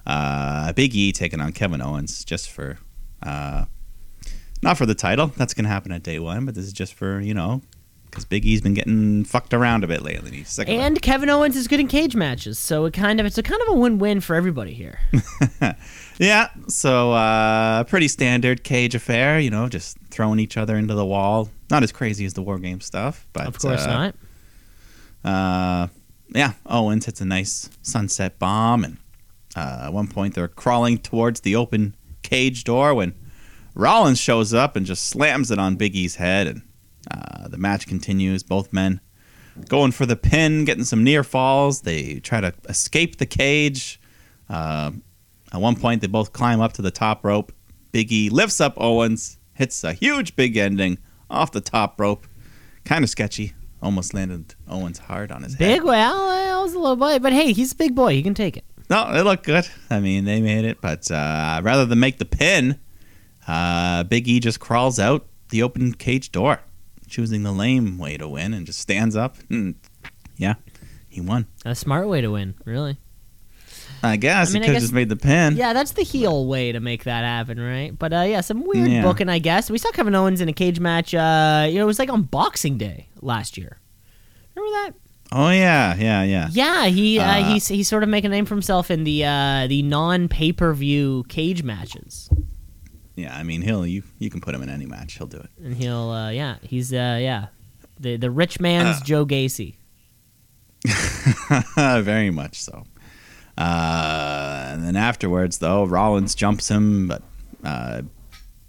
Uh, 0.07 0.73
Big 0.73 0.95
E 0.95 1.13
taking 1.13 1.41
on 1.41 1.53
Kevin 1.53 1.81
Owens 1.81 2.25
just 2.25 2.51
for, 2.51 2.79
uh, 3.23 3.65
not 4.63 4.77
for 4.77 4.85
the 4.85 4.95
title. 4.95 5.29
That's 5.37 5.55
gonna 5.55 5.69
happen 5.69 5.93
at 5.93 6.03
day 6.03 6.19
one, 6.19 6.45
but 6.45 6.55
this 6.55 6.65
is 6.67 6.73
just 6.73 6.93
for 6.95 7.21
you 7.21 7.33
know, 7.35 7.63
because 8.15 8.25
Big 8.25 8.45
E's 8.45 8.61
been 8.61 8.75
getting 8.75 9.25
fucked 9.25 9.53
around 9.53 9.85
a 9.85 9.87
bit 9.87 10.03
lately. 10.03 10.31
He's 10.31 10.49
sick. 10.49 10.69
And 10.69 11.03
Kevin 11.03 11.29
Owens 11.29 11.57
is 11.57 11.69
good 11.69 11.81
in 11.81 11.89
cage 11.89 12.15
matches, 12.15 12.59
so 12.59 12.85
it 12.85 12.93
kind 12.95 13.21
of 13.21 13.27
it's 13.27 13.39
a 13.39 13.43
kind 13.43 13.61
of 13.63 13.69
a 13.69 13.75
win-win 13.75 14.21
for 14.21 14.37
everybody 14.37 14.73
here. 14.73 14.99
Yeah, 16.19 16.49
so 16.69 17.13
uh, 17.13 17.85
pretty 17.85 18.09
standard 18.09 18.63
cage 18.63 18.95
affair, 18.95 19.41
you 19.41 19.51
know, 19.51 19.69
just 19.69 19.97
throwing 20.11 20.39
each 20.39 20.57
other 20.57 20.77
into 20.77 20.95
the 20.95 21.05
wall. 21.05 21.49
Not 21.71 21.83
as 21.83 21.91
crazy 21.91 22.25
as 22.25 22.35
the 22.35 22.43
war 22.43 22.59
game 22.59 22.81
stuff, 22.81 23.27
but 23.33 23.47
of 23.47 23.59
course 23.59 23.85
uh, 23.85 24.13
not. 25.25 25.25
Uh, 25.25 25.89
yeah, 26.35 26.53
Owens 26.67 27.07
hits 27.07 27.21
a 27.21 27.25
nice 27.25 27.69
sunset 27.83 28.39
bomb, 28.39 28.85
and 28.85 28.97
uh, 29.57 29.83
at 29.87 29.93
one 29.93 30.07
point 30.07 30.35
they're 30.35 30.49
crawling 30.49 30.99
towards 30.99 31.41
the 31.41 31.57
open 31.57 31.97
cage 32.23 32.63
door 32.63 32.95
when 32.95 33.15
Rollins 33.75 34.21
shows 34.21 34.55
up 34.55 34.77
and 34.77 34.87
just 34.87 35.09
slams 35.09 35.51
it 35.51 35.59
on 35.59 35.75
Big 35.75 35.97
E's 35.97 36.17
head, 36.17 36.47
and 36.47 36.63
uh, 37.11 37.49
the 37.49 37.59
match 37.59 37.87
continues. 37.87 38.43
Both 38.43 38.73
men 38.73 39.01
going 39.69 39.93
for 39.93 40.07
the 40.07 40.17
pin, 40.17 40.65
getting 40.65 40.85
some 40.85 41.05
near 41.05 41.25
falls. 41.25 41.83
They 41.83 42.21
try 42.21 42.41
to 42.41 42.53
escape 42.69 43.19
the 43.19 43.27
cage. 43.27 44.01
Uh, 44.49 44.93
at 45.53 45.61
one 45.61 45.77
point, 45.77 46.01
they 46.01 46.07
both 46.07 46.33
climb 46.33 46.61
up 46.61 46.73
to 46.75 46.83
the 46.83 46.91
top 46.91 47.25
rope. 47.25 47.53
Big 47.93 48.11
E 48.13 48.29
lifts 48.29 48.61
up 48.61 48.75
Owens, 48.77 49.39
hits 49.55 49.85
a 49.85 49.93
huge 49.93 50.35
big 50.35 50.57
ending 50.57 50.99
off 51.31 51.53
the 51.53 51.61
top 51.61 52.01
rope. 52.01 52.27
Kind 52.85 53.05
of 53.05 53.11
sketchy. 53.11 53.53
Almost 53.81 54.15
landed 54.15 54.55
Owens 54.67 54.99
hard 54.99 55.31
on 55.31 55.43
his 55.43 55.55
head. 55.55 55.59
Big 55.59 55.85
well, 55.85 56.29
that 56.29 56.63
was 56.63 56.75
a 56.75 56.79
little 56.79 56.97
boy, 56.97 57.19
but 57.19 57.33
hey, 57.33 57.53
he's 57.53 57.73
a 57.73 57.77
big 57.77 57.95
boy. 57.95 58.15
He 58.15 58.23
can 58.23 58.35
take 58.35 58.57
it. 58.57 58.65
No, 58.91 59.11
it 59.15 59.23
looked 59.23 59.45
good. 59.45 59.67
I 59.91 60.01
mean, 60.01 60.25
they 60.25 60.41
made 60.41 60.65
it, 60.65 60.81
but 60.81 61.11
uh, 61.11 61.61
rather 61.63 61.87
than 61.87 62.01
make 62.01 62.19
the 62.19 62.25
pin, 62.25 62.79
uh, 63.47 64.05
Big 64.05 64.27
E 64.29 64.41
just 64.41 64.61
crawls 64.61 64.99
out 64.99 65.27
the 65.51 65.63
open 65.63 65.95
cage 65.95 66.33
door, 66.33 66.61
choosing 67.15 67.43
the 67.45 67.53
lame 67.53 67.97
way 67.99 68.17
to 68.17 68.29
win, 68.29 68.53
and 68.53 68.67
just 68.67 68.81
stands 68.81 69.15
up. 69.17 69.37
And 69.49 69.77
yeah, 70.37 70.55
he 71.09 71.21
won. 71.21 71.47
A 71.65 71.75
smart 71.75 72.09
way 72.09 72.21
to 72.21 72.29
win, 72.33 72.55
really. 72.65 72.99
I 74.03 74.17
guess 74.17 74.51
I 74.51 74.53
mean, 74.55 74.63
he 74.63 74.69
could 74.69 74.75
have 74.75 74.83
just 74.83 74.93
made 74.93 75.09
the 75.09 75.17
pin. 75.17 75.57
Yeah, 75.57 75.73
that's 75.73 75.93
the 75.93 76.03
heel 76.03 76.47
way 76.47 76.73
to 76.73 76.81
make 76.81 77.05
that 77.05 77.25
happen, 77.25 77.59
right? 77.59 77.97
But 77.99 78.13
uh, 78.13 78.21
yeah, 78.29 78.41
some 78.43 78.65
weird 78.67 78.91
Yeah. 78.91 79.03
booking, 79.03 79.29
I 79.31 79.39
guess. 79.39 79.71
We 79.71 79.79
saw 79.79 79.91
Kevin 79.93 80.15
Owens 80.15 80.41
in 80.43 80.49
a 80.49 80.53
cage 80.53 80.79
match. 80.81 81.15
Uh, 81.15 81.67
you 81.71 81.77
know, 81.79 81.85
it 81.85 81.87
was 81.87 81.99
like 81.99 82.11
on 82.11 82.23
Boxing 82.23 82.77
Day 82.77 83.09
last 83.23 83.57
year. 83.57 83.79
Remember 84.55 84.73
that? 84.77 84.91
Oh 85.33 85.49
yeah, 85.51 85.95
yeah, 85.97 86.23
yeah. 86.23 86.49
Yeah, 86.53 86.87
he 86.87 87.19
uh, 87.19 87.25
Uh, 87.25 87.45
he's 87.55 87.67
he's 87.69 87.89
sort 87.89 88.03
of 88.03 88.09
making 88.11 88.31
a 88.31 88.35
name 88.35 88.45
for 88.45 88.55
himself 88.55 88.91
in 88.91 89.05
the 89.05 89.25
uh, 89.25 89.67
the 89.69 89.83
non 89.83 90.29
pay 90.29 90.53
per 90.53 90.73
view 90.75 91.25
cage 91.29 91.63
matches, 91.63 92.29
Yeah, 93.17 93.37
I 93.37 93.43
mean, 93.45 93.63
he'll 93.63 93.87
you 93.87 94.03
you 94.19 94.29
can 94.31 94.41
put 94.41 94.55
him 94.55 94.63
in 94.63 94.69
any 94.69 94.87
match. 94.87 95.15
He'll 95.19 95.27
do 95.27 95.39
it. 95.39 95.51
and 95.63 95.75
he'll 95.77 96.11
uh, 96.11 96.31
yeah 96.31 96.57
he's 96.63 96.93
uh, 96.93 97.19
yeah 97.21 97.47
the 98.01 98.17
the 98.17 98.31
rich 98.31 98.59
man's 98.61 99.01
Uh. 99.01 99.05
Joe 99.05 99.25
Gacy. 99.27 99.77
Very 101.77 102.31
much 102.31 102.61
so. 102.63 102.85
Uh, 103.57 104.71
and 104.73 104.85
then 104.85 104.97
afterwards, 104.97 105.59
though, 105.59 105.85
Rollins 105.85 106.35
jumps 106.35 106.69
him, 106.69 107.07
but 107.09 107.23
uh, 107.63 108.03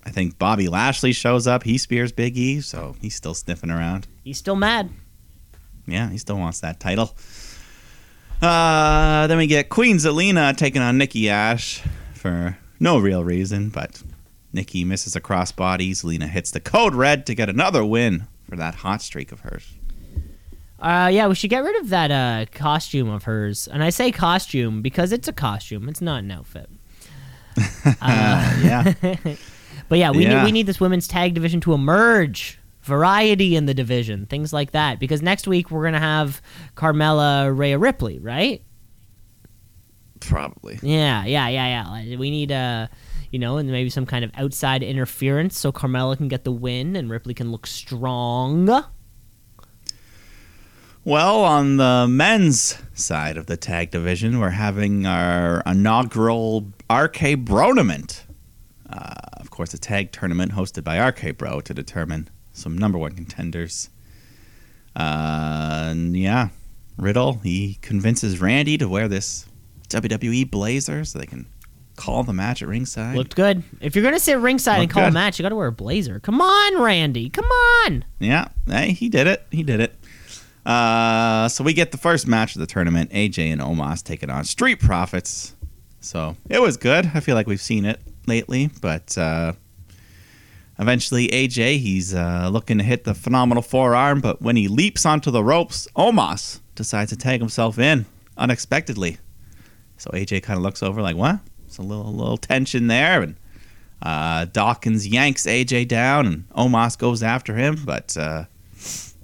I 0.06 0.10
think 0.12 0.38
Bobby 0.38 0.68
Lashley 0.68 1.12
shows 1.12 1.48
up. 1.48 1.64
He 1.64 1.78
spears 1.80 2.12
Big 2.12 2.38
E, 2.38 2.62
so 2.62 2.96
he's 3.02 3.16
still 3.16 3.34
sniffing 3.34 3.72
around. 3.72 4.08
He's 4.24 4.38
still 4.38 4.56
mad. 4.56 4.92
Yeah, 5.88 6.10
he 6.10 6.18
still 6.20 6.38
wants 6.38 6.60
that 6.62 6.80
title. 6.80 7.16
Uh, 8.42 9.28
then 9.28 9.38
we 9.38 9.48
get 9.48 9.70
Queen 9.70 9.98
Zelina 9.98 10.56
taking 10.56 10.82
on 10.82 10.98
Nikki 10.98 11.30
Ash 11.30 11.82
for 12.14 12.58
no 12.80 13.00
real 13.00 13.24
reason, 13.24 13.70
but 13.70 14.02
Nikki 14.56 14.84
misses 14.84 15.16
a 15.16 15.22
crossbody. 15.22 15.92
Zelina 15.92 16.28
hits 16.28 16.50
the 16.50 16.60
code 16.60 16.96
red 16.96 17.26
to 17.28 17.36
get 17.36 17.50
another 17.50 17.86
win 17.86 18.28
for 18.50 18.56
that 18.56 18.76
hot 18.76 19.02
streak 19.04 19.32
of 19.32 19.42
hers. 19.42 19.74
Uh, 20.80 21.10
yeah, 21.12 21.28
we 21.28 21.36
should 21.36 21.50
get 21.50 21.64
rid 21.64 21.80
of 21.82 21.90
that 21.90 22.12
uh, 22.12 22.46
costume 22.52 23.10
of 23.10 23.24
hers. 23.24 23.68
And 23.68 23.84
I 23.84 23.90
say 23.92 24.12
costume 24.12 24.82
because 24.82 25.12
it's 25.12 25.28
a 25.28 25.34
costume. 25.34 25.88
It's 25.90 26.02
not 26.02 26.24
an 26.24 26.32
outfit. 26.32 26.70
Uh, 28.02 28.60
yeah. 28.64 28.94
But 29.88 30.00
yeah, 30.00 30.10
we 30.12 30.24
Yeah. 30.24 30.40
need 30.40 30.46
we 30.46 30.52
need 30.52 30.66
this 30.66 30.80
women's 30.80 31.08
tag 31.08 31.36
division 31.36 31.62
to 31.62 31.74
emerge. 31.74 32.58
Variety 32.82 33.56
in 33.56 33.66
the 33.68 33.74
division, 33.74 34.26
things 34.26 34.52
like 34.52 34.72
that. 34.72 35.00
Because 35.00 35.22
next 35.22 35.48
week 35.48 35.70
we're 35.70 35.84
gonna 35.84 36.00
have 36.00 36.42
Carmella 36.76 37.56
Rhea 37.56 37.78
Ripley, 37.78 38.18
right? 38.20 38.64
Probably. 40.20 40.80
Yeah, 40.82 41.26
yeah, 41.26 41.48
yeah, 41.50 42.02
yeah. 42.02 42.18
We 42.18 42.32
need 42.32 42.52
uh 42.52 42.88
you 43.36 43.40
know, 43.40 43.58
and 43.58 43.70
maybe 43.70 43.90
some 43.90 44.06
kind 44.06 44.24
of 44.24 44.32
outside 44.36 44.82
interference 44.82 45.60
so 45.60 45.70
Carmella 45.70 46.16
can 46.16 46.30
get 46.30 46.46
the 46.46 46.54
win 46.54 46.96
and 46.96 47.10
Ripley 47.10 47.34
can 47.34 47.52
look 47.52 47.68
strong. 47.68 48.86
Well, 51.04 51.44
on 51.44 51.76
the 51.76 52.08
men's 52.10 52.78
side 52.94 53.36
of 53.36 53.48
the 53.48 53.58
tag 53.58 53.92
division, 53.92 54.40
we're 54.40 54.52
having 54.52 55.06
our 55.06 55.62
inaugural 55.66 56.72
RK 56.90 57.40
Bronament. 57.40 58.24
Uh, 58.90 59.16
of 59.34 59.50
course, 59.50 59.74
a 59.74 59.78
tag 59.78 60.14
tournament 60.14 60.54
hosted 60.54 60.86
by 60.86 61.06
RK 61.06 61.38
Bro 61.38 61.60
to 61.62 61.74
determine 61.74 62.30
some 62.54 62.78
number 62.78 62.98
one 62.98 63.16
contenders. 63.16 63.90
Uh, 64.96 65.90
and 65.92 66.16
yeah, 66.16 66.48
Riddle, 66.96 67.34
he 67.44 67.80
convinces 67.82 68.40
Randy 68.40 68.78
to 68.78 68.88
wear 68.88 69.10
this 69.10 69.46
WWE 69.90 70.50
blazer 70.50 71.04
so 71.04 71.20
they 71.20 71.26
can 71.26 71.48
call 71.96 72.24
the 72.24 72.34
match 72.34 72.62
at 72.62 72.68
ringside. 72.68 73.16
Looked 73.16 73.36
good. 73.36 73.64
If 73.82 73.96
you're 73.96 74.04
gonna 74.04 74.20
sit 74.20 74.38
ringside 74.38 74.76
and 74.76 74.84
Looked 74.84 74.94
call 74.94 75.06
a 75.06 75.12
match, 75.12 75.40
you 75.40 75.44
gotta 75.44 75.56
wear 75.56 75.68
a 75.68 75.72
blazer. 75.72 76.20
Come 76.20 76.42
on, 76.42 76.82
Randy. 76.82 77.30
Come 77.30 77.46
on. 77.46 78.06
Yeah, 78.20 78.50
hey, 78.68 78.92
he 78.92 79.10
did 79.10 79.28
it. 79.28 79.46
He 79.52 79.64
did 79.64 79.80
it. 79.80 79.96
Uh, 80.66 81.48
so 81.48 81.64
we 81.64 81.74
get 81.74 81.92
the 81.92 81.98
first 81.98 82.28
match 82.28 82.56
of 82.56 82.60
the 82.60 82.66
tournament. 82.68 83.12
AJ 83.12 83.52
and 83.52 83.62
Omos 83.62 84.04
taking 84.04 84.30
on 84.30 84.44
Street 84.46 84.80
Profits. 84.80 85.56
So 86.00 86.36
it 86.50 86.62
was 86.62 86.78
good. 86.78 87.12
I 87.14 87.20
feel 87.20 87.36
like 87.36 87.48
we've 87.48 87.62
seen 87.62 87.86
it 87.86 88.00
lately, 88.28 88.70
but 88.82 89.18
uh, 89.18 89.54
eventually 90.80 91.28
AJ 91.30 91.80
he's 91.80 92.14
uh, 92.14 92.50
looking 92.52 92.78
to 92.78 92.84
hit 92.84 93.04
the 93.04 93.14
phenomenal 93.14 93.64
forearm, 93.64 94.22
but 94.22 94.42
when 94.42 94.56
he 94.56 94.68
leaps 94.68 95.06
onto 95.06 95.32
the 95.32 95.44
ropes, 95.44 95.88
Omos 95.96 96.60
decides 96.76 97.12
to 97.12 97.18
tag 97.18 97.40
himself 97.40 97.80
in 97.80 98.06
unexpectedly. 98.38 99.18
So 99.98 100.10
AJ 100.12 100.44
kind 100.44 100.58
of 100.58 100.64
looks 100.64 100.84
over 100.84 101.02
like, 101.02 101.16
"What?" 101.16 101.40
There's 101.76 101.86
a 101.86 101.90
little 101.90 102.08
a 102.08 102.16
little 102.16 102.38
tension 102.38 102.88
there, 102.88 103.22
and 103.22 103.36
uh, 104.02 104.46
Dawkins 104.46 105.08
yanks 105.08 105.46
AJ 105.46 105.88
down, 105.88 106.26
and 106.26 106.50
Omos 106.50 106.98
goes 106.98 107.22
after 107.22 107.56
him, 107.56 107.82
but 107.86 108.16
uh, 108.16 108.46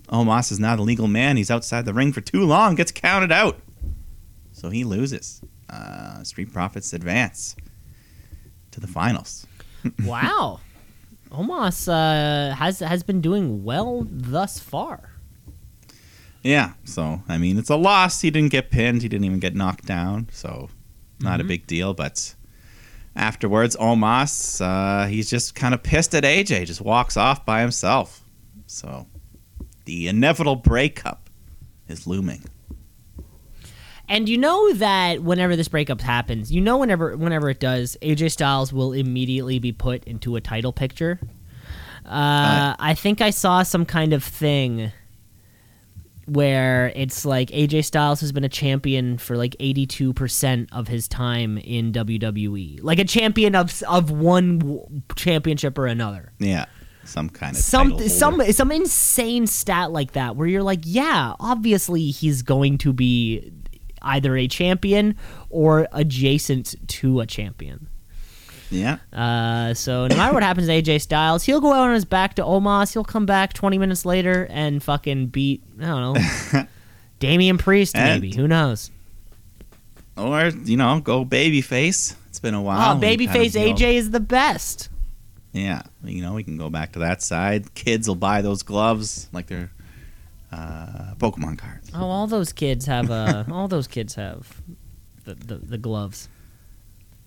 Omos 0.10 0.52
is 0.52 0.60
not 0.60 0.80
a 0.80 0.82
legal 0.82 1.08
man. 1.08 1.38
He's 1.38 1.52
outside 1.52 1.86
the 1.86 1.94
ring 1.94 2.12
for 2.12 2.22
too 2.22 2.46
long, 2.46 2.76
gets 2.76 2.92
counted 2.92 3.32
out, 3.32 3.60
so 4.52 4.70
he 4.70 4.84
loses. 4.84 5.42
Uh, 5.70 6.22
Street 6.24 6.52
Profits 6.52 6.92
advance 6.92 7.56
to 8.72 8.82
the 8.82 8.88
finals. 8.88 9.48
wow. 10.04 10.60
Omos 11.32 11.88
uh, 11.88 12.54
has 12.56 12.80
has 12.80 13.04
been 13.04 13.22
doing 13.22 13.64
well 13.64 14.06
thus 14.10 14.60
far. 14.60 15.12
Yeah, 16.44 16.74
so 16.84 17.24
I 17.30 17.38
mean, 17.38 17.58
it's 17.58 17.70
a 17.70 17.78
loss. 17.78 18.20
He 18.20 18.32
didn't 18.32 18.52
get 18.52 18.72
pinned. 18.72 19.04
He 19.04 19.08
didn't 19.08 19.24
even 19.24 19.40
get 19.40 19.56
knocked 19.56 19.86
down, 19.86 20.28
so 20.34 20.70
not 21.22 21.40
a 21.40 21.44
big 21.44 21.68
deal. 21.68 21.94
But 21.94 22.36
afterwards, 23.16 23.76
Omos, 23.78 24.62
uh, 24.62 25.08
he's 25.08 25.30
just 25.30 25.56
kind 25.56 25.74
of 25.74 25.84
pissed 25.84 26.16
at 26.16 26.24
AJ. 26.24 26.66
Just 26.66 26.82
walks 26.82 27.18
off 27.18 27.46
by 27.46 27.62
himself. 27.62 28.24
So 28.68 29.08
the 29.86 30.08
inevitable 30.08 30.56
breakup 30.56 31.30
is 31.88 32.08
looming. 32.08 32.44
And 34.08 34.28
you 34.28 34.38
know 34.38 34.74
that 34.74 35.24
whenever 35.24 35.56
this 35.56 35.70
breakup 35.70 36.02
happens, 36.02 36.52
you 36.52 36.60
know 36.60 36.78
whenever 36.78 37.16
whenever 37.16 37.50
it 37.50 37.62
does, 37.62 37.96
AJ 38.02 38.32
Styles 38.32 38.74
will 38.74 38.92
immediately 38.92 39.58
be 39.58 39.72
put 39.72 40.04
into 40.04 40.36
a 40.36 40.42
title 40.42 40.74
picture. 40.74 41.20
Uh, 42.06 42.76
I 42.78 42.94
think 42.94 43.22
I 43.22 43.30
saw 43.30 43.64
some 43.64 43.86
kind 43.86 44.12
of 44.12 44.24
thing 44.24 44.92
where 46.26 46.92
it's 46.96 47.26
like 47.26 47.50
AJ 47.50 47.86
Styles 47.86 48.22
has 48.22 48.32
been 48.32 48.44
a 48.44 48.50
champion 48.50 49.18
for 49.18 49.36
like 49.36 49.56
82% 49.60 50.68
of 50.72 50.88
his 50.88 51.08
time 51.08 51.58
in 51.58 51.92
WWE. 51.92 52.80
Like 52.82 53.00
a 53.00 53.06
champion 53.06 53.56
of 53.56 53.82
of 53.84 54.12
one 54.12 54.60
w- 54.60 54.86
championship 55.16 55.78
or 55.78 55.88
another. 55.88 56.32
Yeah, 56.40 56.66
some 57.04 57.30
kind 57.30 57.56
of 57.56 57.62
Some 57.62 58.08
some 58.10 58.42
some 58.52 58.72
insane 58.72 59.48
stat 59.48 59.92
like 59.92 60.14
that 60.14 60.36
where 60.36 60.48
you're 60.48 60.64
like, 60.64 60.82
yeah, 60.84 61.34
obviously 61.40 62.12
he's 62.12 62.42
going 62.42 62.78
to 62.80 62.94
be 62.94 63.52
either 64.02 64.36
a 64.36 64.48
champion 64.48 65.16
or 65.50 65.88
adjacent 65.92 66.76
to 66.88 67.20
a 67.20 67.26
champion. 67.26 67.88
Yeah, 68.72 68.98
Uh, 69.12 69.74
so 69.74 70.08
no 70.08 70.16
matter 70.16 70.34
what 70.34 70.44
happens 70.44 70.68
to 70.68 70.74
AJ 70.74 71.02
Styles, 71.02 71.44
he'll 71.44 71.60
go 71.60 71.74
out 71.74 71.90
on 71.90 71.94
his 71.94 72.06
back 72.06 72.36
to 72.36 72.42
Omos. 72.44 72.94
He'll 72.94 73.04
come 73.04 73.26
back 73.26 73.52
20 73.54 73.78
minutes 73.78 74.06
later 74.06 74.48
and 74.50 74.82
fucking 74.82 75.28
beat 75.28 75.62
I 75.82 75.86
don't 75.88 76.14
know 76.54 76.64
Damian 77.20 77.58
Priest 77.58 77.96
And- 77.96 78.22
maybe. 78.22 78.36
Who 78.36 78.48
knows? 78.48 78.90
or 80.18 80.48
you 80.66 80.78
know, 80.78 81.00
go 81.00 81.26
babyface. 81.26 82.16
It's 82.30 82.40
been 82.40 82.54
a 82.54 82.62
while. 82.62 82.98
Oh, 82.98 83.00
babyface 83.00 83.54
AJ 83.60 83.96
is 83.96 84.12
the 84.12 84.20
best. 84.20 84.90
Yeah, 85.54 85.82
you 86.04 86.22
know, 86.22 86.34
we 86.34 86.44
can 86.44 86.58
go 86.58 86.70
back 86.70 86.94
to 86.94 87.00
that 87.00 87.22
side. 87.22 87.74
Kids 87.74 88.08
will 88.08 88.16
buy 88.16 88.42
those 88.42 88.64
gloves 88.64 89.28
like 89.34 89.48
they're 89.48 89.72
uh, 90.52 91.14
Pokemon 91.18 91.58
cards. 91.58 91.92
Oh, 91.94 92.06
all 92.06 92.28
those 92.28 92.54
kids 92.54 92.86
have 92.86 93.12
uh, 93.12 93.44
all 93.52 93.68
those 93.68 93.88
kids 93.88 94.16
have 94.16 94.62
the, 95.26 95.34
the 95.36 95.56
the 95.58 95.78
gloves. 95.78 96.30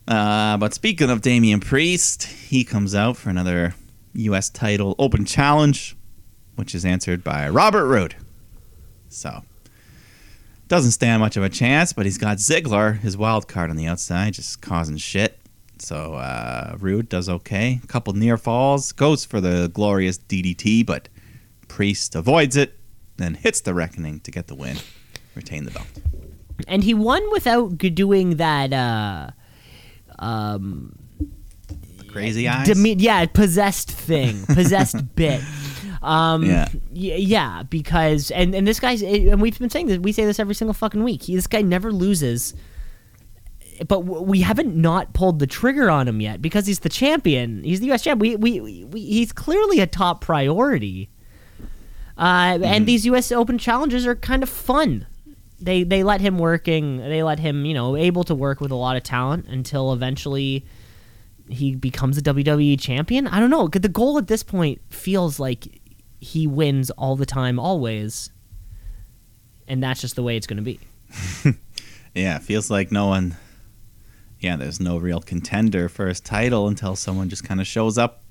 Uh, 0.06 0.56
but 0.58 0.74
speaking 0.74 1.10
of 1.10 1.22
Damian 1.22 1.60
Priest, 1.60 2.24
he 2.24 2.64
comes 2.64 2.94
out 2.94 3.16
for 3.16 3.30
another 3.30 3.74
U.S. 4.14 4.50
title 4.50 4.94
open 4.98 5.24
challenge, 5.24 5.96
which 6.56 6.74
is 6.74 6.84
answered 6.84 7.24
by 7.24 7.48
Robert 7.48 7.86
Roode. 7.86 8.14
So, 9.08 9.42
doesn't 10.68 10.90
stand 10.92 11.20
much 11.20 11.36
of 11.36 11.42
a 11.42 11.48
chance, 11.48 11.92
but 11.92 12.04
he's 12.04 12.18
got 12.18 12.36
Ziggler, 12.38 12.98
his 12.98 13.16
wild 13.16 13.48
card 13.48 13.70
on 13.70 13.76
the 13.76 13.86
outside, 13.86 14.34
just 14.34 14.60
causing 14.60 14.96
shit. 14.98 15.38
So, 15.78 16.14
uh, 16.14 16.76
Roode 16.78 17.08
does 17.08 17.28
okay. 17.28 17.80
A 17.82 17.86
couple 17.86 18.12
near 18.12 18.36
falls, 18.36 18.92
goes 18.92 19.24
for 19.24 19.40
the 19.40 19.70
glorious 19.72 20.18
DDT, 20.18 20.84
but 20.84 21.08
Priest 21.68 22.14
avoids 22.14 22.56
it, 22.56 22.78
then 23.16 23.34
hits 23.34 23.60
the 23.60 23.72
Reckoning 23.74 24.20
to 24.20 24.30
get 24.30 24.48
the 24.48 24.54
win, 24.54 24.76
retain 25.34 25.64
the 25.64 25.70
belt. 25.70 25.86
and 26.68 26.84
he 26.84 26.94
won 26.94 27.22
without 27.32 27.78
doing 27.78 28.36
that 28.36 28.72
uh 28.72 29.30
um 30.18 30.96
Crazy 32.08 32.46
eyes. 32.48 32.66
deme- 32.66 32.98
yeah 33.00 33.26
possessed 33.26 33.90
thing 33.90 34.44
possessed 34.54 35.14
bit 35.16 35.40
um 36.02 36.44
Yeah. 36.44 36.68
y- 36.92 37.16
yeah 37.18 37.62
because 37.64 38.30
and 38.30 38.54
and 38.54 38.66
this 38.68 38.78
guy's 38.78 39.02
and 39.02 39.40
we've 39.42 39.58
been 39.58 39.70
saying 39.70 39.86
this 39.88 39.98
we 39.98 40.12
say 40.12 40.24
this 40.24 40.38
every 40.38 40.54
single 40.54 40.74
fucking 40.74 41.02
week 41.02 41.24
he, 41.24 41.34
this 41.34 41.46
guy 41.48 41.62
never 41.62 41.90
loses 41.90 42.54
but 43.88 44.02
w- 44.06 44.22
we 44.22 44.42
haven't 44.42 44.76
not 44.76 45.12
pulled 45.12 45.40
the 45.40 45.46
trigger 45.48 45.90
on 45.90 46.06
him 46.06 46.20
yet 46.20 46.40
because 46.40 46.66
he's 46.68 46.78
the 46.80 46.88
champion 46.88 47.64
he's 47.64 47.80
the 47.80 47.90
US 47.90 48.02
champ 48.04 48.20
we, 48.20 48.36
we, 48.36 48.60
we 48.60 49.00
he's 49.00 49.32
clearly 49.32 49.80
a 49.80 49.86
top 49.86 50.20
priority 50.20 51.10
uh, 52.16 52.60
and 52.62 52.86
these 52.86 53.04
U.S. 53.06 53.32
Open 53.32 53.58
challenges 53.58 54.06
are 54.06 54.14
kind 54.14 54.44
of 54.44 54.48
fun. 54.48 55.04
They 55.64 55.82
they 55.82 56.02
let 56.02 56.20
him 56.20 56.38
working. 56.38 56.98
They 56.98 57.22
let 57.22 57.38
him 57.38 57.64
you 57.64 57.74
know 57.74 57.96
able 57.96 58.24
to 58.24 58.34
work 58.34 58.60
with 58.60 58.70
a 58.70 58.76
lot 58.76 58.96
of 58.96 59.02
talent 59.02 59.46
until 59.48 59.92
eventually 59.92 60.64
he 61.48 61.74
becomes 61.74 62.16
a 62.18 62.22
WWE 62.22 62.80
champion. 62.80 63.26
I 63.26 63.40
don't 63.40 63.50
know. 63.50 63.68
The 63.68 63.88
goal 63.88 64.18
at 64.18 64.28
this 64.28 64.42
point 64.42 64.80
feels 64.90 65.38
like 65.38 65.80
he 66.20 66.46
wins 66.46 66.90
all 66.90 67.16
the 67.16 67.26
time, 67.26 67.58
always, 67.58 68.30
and 69.68 69.82
that's 69.82 70.00
just 70.00 70.16
the 70.16 70.22
way 70.22 70.36
it's 70.36 70.46
going 70.46 70.56
to 70.56 70.62
be. 70.62 70.80
Yeah, 72.14 72.38
feels 72.38 72.70
like 72.70 72.92
no 72.92 73.08
one. 73.08 73.36
Yeah, 74.38 74.56
there's 74.56 74.78
no 74.78 74.98
real 74.98 75.20
contender 75.20 75.88
for 75.88 76.06
his 76.06 76.20
title 76.20 76.68
until 76.68 76.94
someone 76.94 77.28
just 77.28 77.44
kind 77.44 77.60
of 77.60 77.66
shows 77.66 77.98
up 77.98 78.22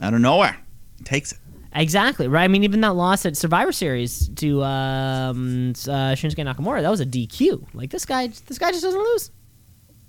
out 0.00 0.14
of 0.14 0.20
nowhere, 0.20 0.56
takes 1.04 1.32
it. 1.32 1.38
Exactly 1.74 2.28
right. 2.28 2.44
I 2.44 2.48
mean, 2.48 2.64
even 2.64 2.82
that 2.82 2.94
loss 2.94 3.24
at 3.24 3.36
Survivor 3.36 3.72
Series 3.72 4.28
to 4.36 4.62
um, 4.62 5.70
uh, 5.70 6.12
Shinsuke 6.12 6.44
Nakamura, 6.44 6.82
that 6.82 6.90
was 6.90 7.00
a 7.00 7.06
DQ. 7.06 7.68
Like 7.74 7.90
this 7.90 8.04
guy, 8.04 8.26
this 8.26 8.58
guy 8.58 8.70
just 8.70 8.82
doesn't 8.82 9.00
lose. 9.00 9.30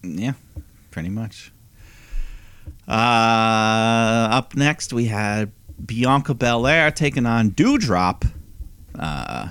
Yeah, 0.04 0.34
pretty 0.92 1.10
much. 1.10 1.54
Uh, 2.88 2.92
up 4.32 4.56
next, 4.56 4.92
we 4.92 5.06
had 5.06 5.52
Bianca 5.84 6.34
Belair 6.34 6.92
taking 6.92 7.26
on 7.26 7.52
Doudrop. 7.52 8.30
Uh, 8.98 9.50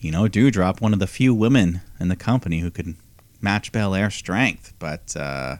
you 0.00 0.10
know, 0.10 0.24
Doudrop, 0.24 0.80
one 0.80 0.92
of 0.92 0.98
the 0.98 1.06
few 1.06 1.34
women 1.34 1.80
in 2.00 2.08
the 2.08 2.16
company 2.16 2.60
who 2.60 2.70
could 2.70 2.94
match 3.40 3.70
Belair's 3.72 4.14
strength. 4.14 4.72
But, 4.78 5.14
uh, 5.16 5.56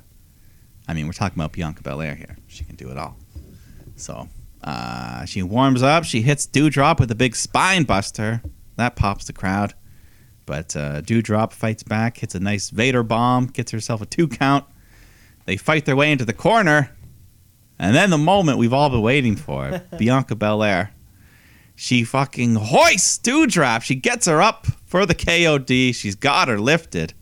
I 0.86 0.94
mean, 0.94 1.06
we're 1.06 1.12
talking 1.12 1.38
about 1.38 1.52
Bianca 1.52 1.82
Belair 1.82 2.14
here. 2.14 2.38
She 2.46 2.64
can 2.64 2.76
do 2.76 2.88
it 2.88 2.96
all. 2.96 3.16
So, 3.96 4.28
uh, 4.68 5.24
she 5.24 5.42
warms 5.42 5.82
up. 5.82 6.04
She 6.04 6.20
hits 6.20 6.46
Doudrop 6.46 7.00
with 7.00 7.10
a 7.10 7.14
big 7.14 7.34
spine 7.34 7.84
buster. 7.84 8.42
That 8.76 8.96
pops 8.96 9.24
the 9.24 9.32
crowd. 9.32 9.72
But 10.44 10.76
uh, 10.76 11.00
Doudrop 11.00 11.54
fights 11.54 11.82
back, 11.82 12.18
hits 12.18 12.34
a 12.34 12.40
nice 12.40 12.68
Vader 12.68 13.02
bomb, 13.02 13.46
gets 13.46 13.72
herself 13.72 14.02
a 14.02 14.06
two 14.06 14.28
count. 14.28 14.66
They 15.46 15.56
fight 15.56 15.86
their 15.86 15.96
way 15.96 16.12
into 16.12 16.26
the 16.26 16.34
corner. 16.34 16.94
And 17.78 17.96
then 17.96 18.10
the 18.10 18.18
moment 18.18 18.58
we've 18.58 18.74
all 18.74 18.90
been 18.90 19.00
waiting 19.00 19.36
for 19.36 19.80
Bianca 19.98 20.36
Belair. 20.36 20.92
She 21.74 22.04
fucking 22.04 22.56
hoists 22.56 23.18
Doudrop. 23.20 23.80
She 23.80 23.94
gets 23.94 24.26
her 24.26 24.42
up 24.42 24.66
for 24.84 25.06
the 25.06 25.14
KOD. 25.14 25.94
She's 25.94 26.14
got 26.14 26.48
her 26.48 26.58
lifted. 26.60 27.14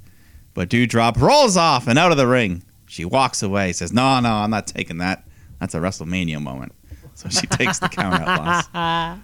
But 0.53 0.69
Doudrop 0.69 1.21
rolls 1.21 1.57
off 1.57 1.87
and 1.87 1.97
out 1.97 2.11
of 2.11 2.17
the 2.17 2.27
ring. 2.27 2.65
She 2.87 3.05
walks 3.05 3.41
away, 3.41 3.73
says, 3.73 3.93
No, 3.93 4.19
no, 4.19 4.33
I'm 4.33 4.51
not 4.51 4.67
taking 4.67 4.99
that. 4.99 5.23
That's 5.61 5.75
a 5.75 5.79
WrestleMania 5.79 6.43
moment. 6.43 6.73
So 7.17 7.29
she 7.31 7.47
takes 7.47 7.79
the 7.79 7.89
count 7.89 8.21
out 8.21 8.71
loss. 8.73 9.19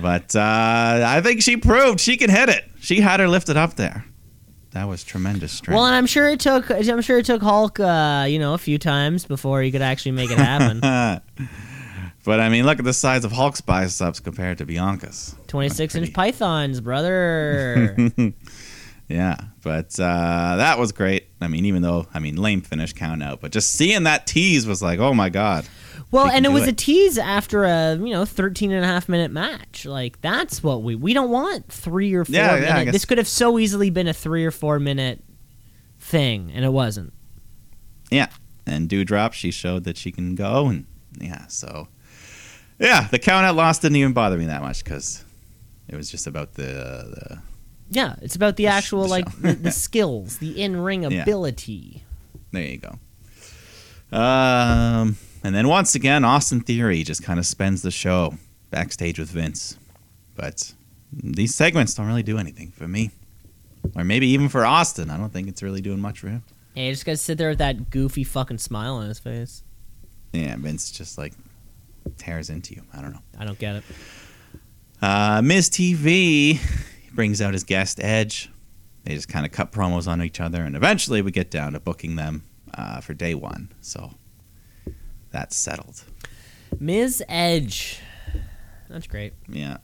But 0.00 0.36
uh, 0.36 1.04
I 1.06 1.20
think 1.22 1.42
she 1.42 1.56
proved 1.56 2.00
she 2.00 2.16
can 2.16 2.30
hit 2.30 2.48
it. 2.48 2.64
She 2.80 3.00
had 3.00 3.18
her 3.18 3.28
lifted 3.28 3.56
up 3.56 3.74
there. 3.74 4.04
That 4.70 4.88
was 4.88 5.02
tremendous 5.02 5.52
strength. 5.52 5.76
Well, 5.76 5.86
and 5.86 5.94
I'm 5.94 6.06
sure 6.06 6.28
it 6.28 6.40
took 6.40 6.70
I'm 6.70 7.02
sure 7.02 7.18
it 7.18 7.26
took 7.26 7.42
Hulk, 7.42 7.80
uh, 7.80 8.26
you 8.28 8.38
know, 8.38 8.54
a 8.54 8.58
few 8.58 8.78
times 8.78 9.24
before 9.24 9.62
he 9.62 9.70
could 9.70 9.82
actually 9.82 10.12
make 10.12 10.30
it 10.30 10.38
happen. 10.38 10.80
but 12.24 12.40
I 12.40 12.48
mean, 12.48 12.64
look 12.64 12.78
at 12.78 12.84
the 12.84 12.92
size 12.92 13.24
of 13.24 13.32
Hulk's 13.32 13.60
biceps 13.60 14.20
compared 14.20 14.58
to 14.58 14.66
Bianca's. 14.66 15.34
26 15.48 15.94
inch 15.96 16.12
pythons, 16.12 16.80
brother. 16.80 17.96
Yeah, 19.08 19.36
but 19.62 19.98
uh, 20.00 20.56
that 20.56 20.78
was 20.78 20.92
great. 20.92 21.28
I 21.38 21.48
mean, 21.48 21.66
even 21.66 21.82
though 21.82 22.06
I 22.14 22.18
mean, 22.18 22.36
lame 22.36 22.62
finish 22.62 22.94
count 22.94 23.22
out, 23.22 23.42
but 23.42 23.52
just 23.52 23.72
seeing 23.72 24.04
that 24.04 24.26
tease 24.26 24.66
was 24.66 24.80
like, 24.82 25.00
oh 25.00 25.12
my 25.12 25.28
god. 25.28 25.68
Well, 26.12 26.28
and 26.28 26.44
it 26.46 26.50
was 26.50 26.64
it. 26.64 26.68
a 26.68 26.72
tease 26.74 27.16
after 27.18 27.64
a, 27.64 27.96
you 27.96 28.10
know, 28.10 28.24
13 28.24 28.70
and 28.70 28.84
a 28.84 28.86
half 28.86 29.08
minute 29.08 29.30
match. 29.32 29.84
Like 29.86 30.20
that's 30.20 30.62
what 30.62 30.82
we 30.82 30.94
we 30.94 31.14
don't 31.14 31.30
want 31.30 31.72
3 31.72 32.14
or 32.14 32.24
4 32.24 32.34
Yeah, 32.34 32.56
yeah, 32.56 32.74
minute. 32.78 32.92
This 32.92 33.04
could 33.06 33.18
have 33.18 33.26
so 33.26 33.58
easily 33.58 33.90
been 33.90 34.06
a 34.06 34.12
3 34.12 34.44
or 34.44 34.50
4 34.50 34.78
minute 34.78 35.24
thing 35.98 36.52
and 36.54 36.64
it 36.64 36.68
wasn't. 36.72 37.12
Yeah, 38.10 38.28
and 38.66 38.88
Doudrop, 38.90 39.32
she 39.32 39.50
showed 39.50 39.84
that 39.84 39.96
she 39.96 40.12
can 40.12 40.34
go, 40.34 40.66
and 40.68 40.84
yeah, 41.18 41.46
so 41.46 41.88
yeah, 42.78 43.08
the 43.10 43.18
count 43.18 43.46
out 43.46 43.54
loss 43.56 43.78
didn't 43.78 43.96
even 43.96 44.12
bother 44.12 44.36
me 44.36 44.44
that 44.46 44.60
much 44.60 44.84
because 44.84 45.24
it 45.88 45.96
was 45.96 46.10
just 46.10 46.26
about 46.26 46.52
the 46.54 46.62
the 46.64 47.38
Yeah, 47.88 48.16
it's 48.20 48.36
about 48.36 48.56
the 48.56 48.66
actual 48.66 49.04
the 49.04 49.08
like 49.08 49.40
the, 49.40 49.52
the 49.54 49.70
skills, 49.86 50.36
the 50.38 50.62
in-ring 50.62 51.04
Yeah. 51.10 51.22
ability. 51.22 52.04
There 52.50 52.62
you 52.62 52.78
go. 52.78 52.98
Um, 54.16 55.16
and 55.42 55.54
then 55.54 55.68
once 55.68 55.94
again, 55.94 56.24
Austin 56.24 56.60
Theory 56.60 57.02
just 57.02 57.22
kind 57.22 57.38
of 57.38 57.46
spends 57.46 57.82
the 57.82 57.90
show 57.90 58.34
backstage 58.70 59.18
with 59.18 59.30
Vince. 59.30 59.76
But 60.34 60.72
these 61.12 61.54
segments 61.54 61.94
don't 61.94 62.06
really 62.06 62.22
do 62.22 62.38
anything 62.38 62.72
for 62.72 62.88
me. 62.88 63.10
Or 63.96 64.04
maybe 64.04 64.28
even 64.28 64.48
for 64.48 64.64
Austin. 64.64 65.10
I 65.10 65.16
don't 65.16 65.32
think 65.32 65.48
it's 65.48 65.62
really 65.62 65.80
doing 65.80 66.00
much 66.00 66.20
for 66.20 66.28
him. 66.28 66.42
Yeah, 66.74 66.84
you 66.84 66.92
just 66.92 67.04
gotta 67.04 67.16
sit 67.16 67.36
there 67.38 67.50
with 67.50 67.58
that 67.58 67.90
goofy 67.90 68.24
fucking 68.24 68.58
smile 68.58 68.94
on 68.94 69.08
his 69.08 69.18
face. 69.18 69.62
Yeah, 70.32 70.56
Vince 70.56 70.90
just 70.90 71.18
like 71.18 71.34
tears 72.16 72.48
into 72.48 72.74
you. 72.74 72.82
I 72.94 73.02
don't 73.02 73.12
know. 73.12 73.22
I 73.38 73.44
don't 73.44 73.58
get 73.58 73.76
it. 73.76 73.84
Uh, 75.02 75.42
Miz 75.42 75.68
TV 75.68 76.58
brings 77.12 77.42
out 77.42 77.52
his 77.52 77.64
guest 77.64 78.00
Edge. 78.02 78.48
They 79.04 79.14
just 79.14 79.28
kind 79.28 79.44
of 79.44 79.52
cut 79.52 79.72
promos 79.72 80.06
on 80.06 80.22
each 80.22 80.40
other, 80.40 80.62
and 80.62 80.76
eventually 80.76 81.22
we 81.22 81.32
get 81.32 81.50
down 81.50 81.72
to 81.72 81.80
booking 81.80 82.14
them 82.16 82.44
uh, 82.74 83.00
for 83.00 83.14
day 83.14 83.34
one. 83.34 83.72
So 83.80 84.12
that's 85.32 85.56
settled. 85.56 86.04
Ms. 86.78 87.22
Edge. 87.28 88.00
That's 88.88 89.06
great. 89.06 89.34
Yeah. 89.48 89.78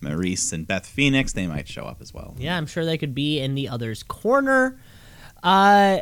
Maryse 0.00 0.52
and 0.52 0.66
Beth 0.66 0.86
Phoenix, 0.86 1.32
they 1.32 1.46
might 1.46 1.66
show 1.66 1.84
up 1.84 2.00
as 2.00 2.12
well. 2.12 2.34
Yeah, 2.38 2.56
I'm 2.56 2.66
sure 2.66 2.84
they 2.84 2.98
could 2.98 3.14
be 3.14 3.40
in 3.40 3.54
the 3.54 3.68
other's 3.68 4.02
corner. 4.02 4.78
Uh, 5.42 5.98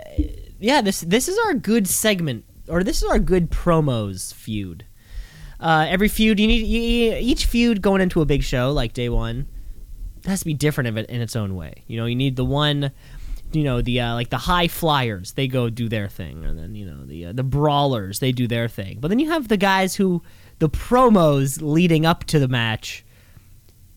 yeah, 0.60 0.80
this 0.80 1.00
this 1.02 1.28
is 1.28 1.38
our 1.46 1.54
good 1.54 1.88
segment, 1.88 2.44
or 2.68 2.82
this 2.82 3.02
is 3.02 3.08
our 3.08 3.18
good 3.18 3.50
promos 3.50 4.34
feud. 4.34 4.84
Uh, 5.60 5.86
every 5.88 6.08
feud 6.08 6.40
you 6.40 6.46
need, 6.48 6.66
you, 6.66 7.16
each 7.18 7.46
feud 7.46 7.82
going 7.82 8.00
into 8.00 8.20
a 8.20 8.26
big 8.26 8.42
show 8.42 8.72
like 8.72 8.92
day 8.92 9.08
one 9.08 9.46
has 10.26 10.40
to 10.40 10.44
be 10.44 10.54
different 10.54 10.88
in 10.88 11.20
its 11.20 11.36
own 11.36 11.54
way. 11.54 11.84
You 11.86 11.98
know, 11.98 12.06
you 12.06 12.16
need 12.16 12.36
the 12.36 12.44
one, 12.44 12.92
you 13.52 13.64
know, 13.64 13.80
the 13.82 14.00
uh, 14.00 14.14
like 14.14 14.30
the 14.30 14.38
high 14.38 14.68
flyers, 14.68 15.32
they 15.32 15.46
go 15.48 15.68
do 15.70 15.88
their 15.88 16.08
thing, 16.08 16.44
and 16.44 16.58
then 16.58 16.74
you 16.74 16.86
know 16.86 17.04
the 17.04 17.26
uh, 17.26 17.32
the 17.32 17.42
brawlers, 17.42 18.18
they 18.18 18.32
do 18.32 18.46
their 18.46 18.68
thing. 18.68 18.98
But 19.00 19.08
then 19.08 19.18
you 19.18 19.30
have 19.30 19.48
the 19.48 19.56
guys 19.56 19.94
who 19.96 20.22
the 20.58 20.68
promos 20.68 21.60
leading 21.60 22.06
up 22.06 22.24
to 22.24 22.38
the 22.38 22.48
match 22.48 23.04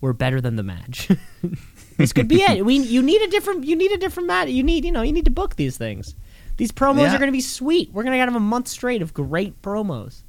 were 0.02 0.14
better 0.14 0.42
than 0.42 0.56
the 0.56 0.64
match. 0.64 1.10
this 1.98 2.12
could 2.14 2.28
be 2.28 2.42
it. 2.42 2.66
We 2.66 2.78
you 2.78 3.02
need 3.02 3.22
a 3.22 3.28
different 3.28 3.64
you 3.64 3.76
need 3.76 3.92
a 3.92 3.98
different 3.98 4.28
match. 4.28 4.50
You 4.50 4.64
need 4.64 4.84
you 4.86 4.92
know 4.92 5.02
you 5.02 5.14
need 5.14 5.26
to 5.26 5.32
book 5.32 5.56
these 5.56 5.78
things. 5.78 6.16
These 6.58 6.72
promos 6.72 6.98
Yeah. 7.04 7.16
are 7.16 7.20
going 7.20 7.28
to 7.28 7.34
be 7.34 7.42
sweet. 7.42 7.92
We're 7.92 8.04
going 8.04 8.14
to 8.14 8.20
have 8.20 8.36
a 8.36 8.40
month 8.40 8.68
straight 8.70 9.02
of 9.02 9.14
great 9.14 9.62
promos. 9.62 10.24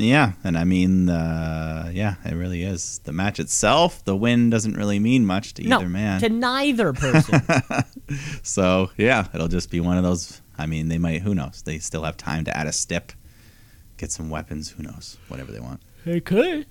Yeah, 0.00 0.32
and 0.42 0.56
I 0.56 0.64
mean, 0.64 1.10
uh, 1.10 1.90
yeah, 1.92 2.14
it 2.24 2.34
really 2.34 2.62
is. 2.62 3.00
The 3.04 3.12
match 3.12 3.38
itself, 3.38 4.02
the 4.04 4.16
win 4.16 4.48
doesn't 4.48 4.74
really 4.74 4.98
mean 4.98 5.26
much 5.26 5.52
to 5.54 5.62
no, 5.62 5.76
either 5.80 5.88
man. 5.88 6.20
to 6.20 6.28
neither 6.30 6.92
person. 6.94 7.42
so, 8.42 8.90
yeah, 8.96 9.28
it'll 9.34 9.48
just 9.48 9.70
be 9.70 9.78
one 9.80 9.98
of 9.98 10.02
those. 10.02 10.40
I 10.56 10.66
mean, 10.66 10.88
they 10.88 10.98
might, 10.98 11.20
who 11.22 11.34
knows? 11.34 11.62
They 11.64 11.78
still 11.78 12.04
have 12.04 12.16
time 12.16 12.44
to 12.46 12.56
add 12.56 12.66
a 12.66 12.72
stip, 12.72 13.12
get 13.98 14.10
some 14.10 14.30
weapons, 14.30 14.70
who 14.70 14.82
knows? 14.82 15.18
Whatever 15.28 15.52
they 15.52 15.60
want. 15.60 15.82
they 16.06 16.20
could. 16.20 16.66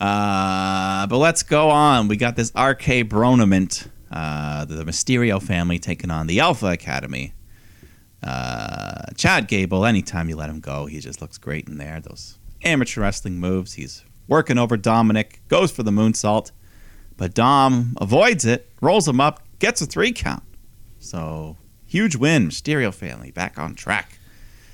Uh, 0.00 1.06
but 1.06 1.18
let's 1.18 1.42
go 1.42 1.70
on. 1.70 2.08
We 2.08 2.16
got 2.16 2.36
this 2.36 2.50
RK 2.54 3.08
Bronament, 3.08 3.88
uh, 4.10 4.64
the 4.64 4.84
Mysterio 4.84 5.42
family 5.42 5.78
taking 5.78 6.10
on 6.10 6.26
the 6.28 6.40
Alpha 6.40 6.66
Academy. 6.66 7.34
Uh, 8.22 9.02
Chad 9.16 9.46
Gable, 9.48 9.84
anytime 9.84 10.28
you 10.28 10.36
let 10.36 10.50
him 10.50 10.60
go, 10.60 10.86
he 10.86 11.00
just 11.00 11.20
looks 11.20 11.38
great 11.38 11.68
in 11.68 11.78
there. 11.78 12.00
Those 12.00 12.38
amateur 12.64 13.00
wrestling 13.02 13.38
moves. 13.38 13.74
He's 13.74 14.04
working 14.26 14.58
over 14.58 14.76
Dominik, 14.76 15.36
goes 15.48 15.70
for 15.70 15.82
the 15.82 15.90
moonsault, 15.90 16.50
but 17.16 17.34
Dom 17.34 17.96
avoids 18.00 18.44
it, 18.44 18.68
rolls 18.80 19.06
him 19.08 19.20
up, 19.20 19.42
gets 19.58 19.80
a 19.80 19.86
three 19.86 20.12
count. 20.12 20.42
So, 20.98 21.56
huge 21.86 22.16
win. 22.16 22.48
Mysterio 22.48 22.92
family 22.92 23.30
back 23.30 23.58
on 23.58 23.74
track. 23.74 24.18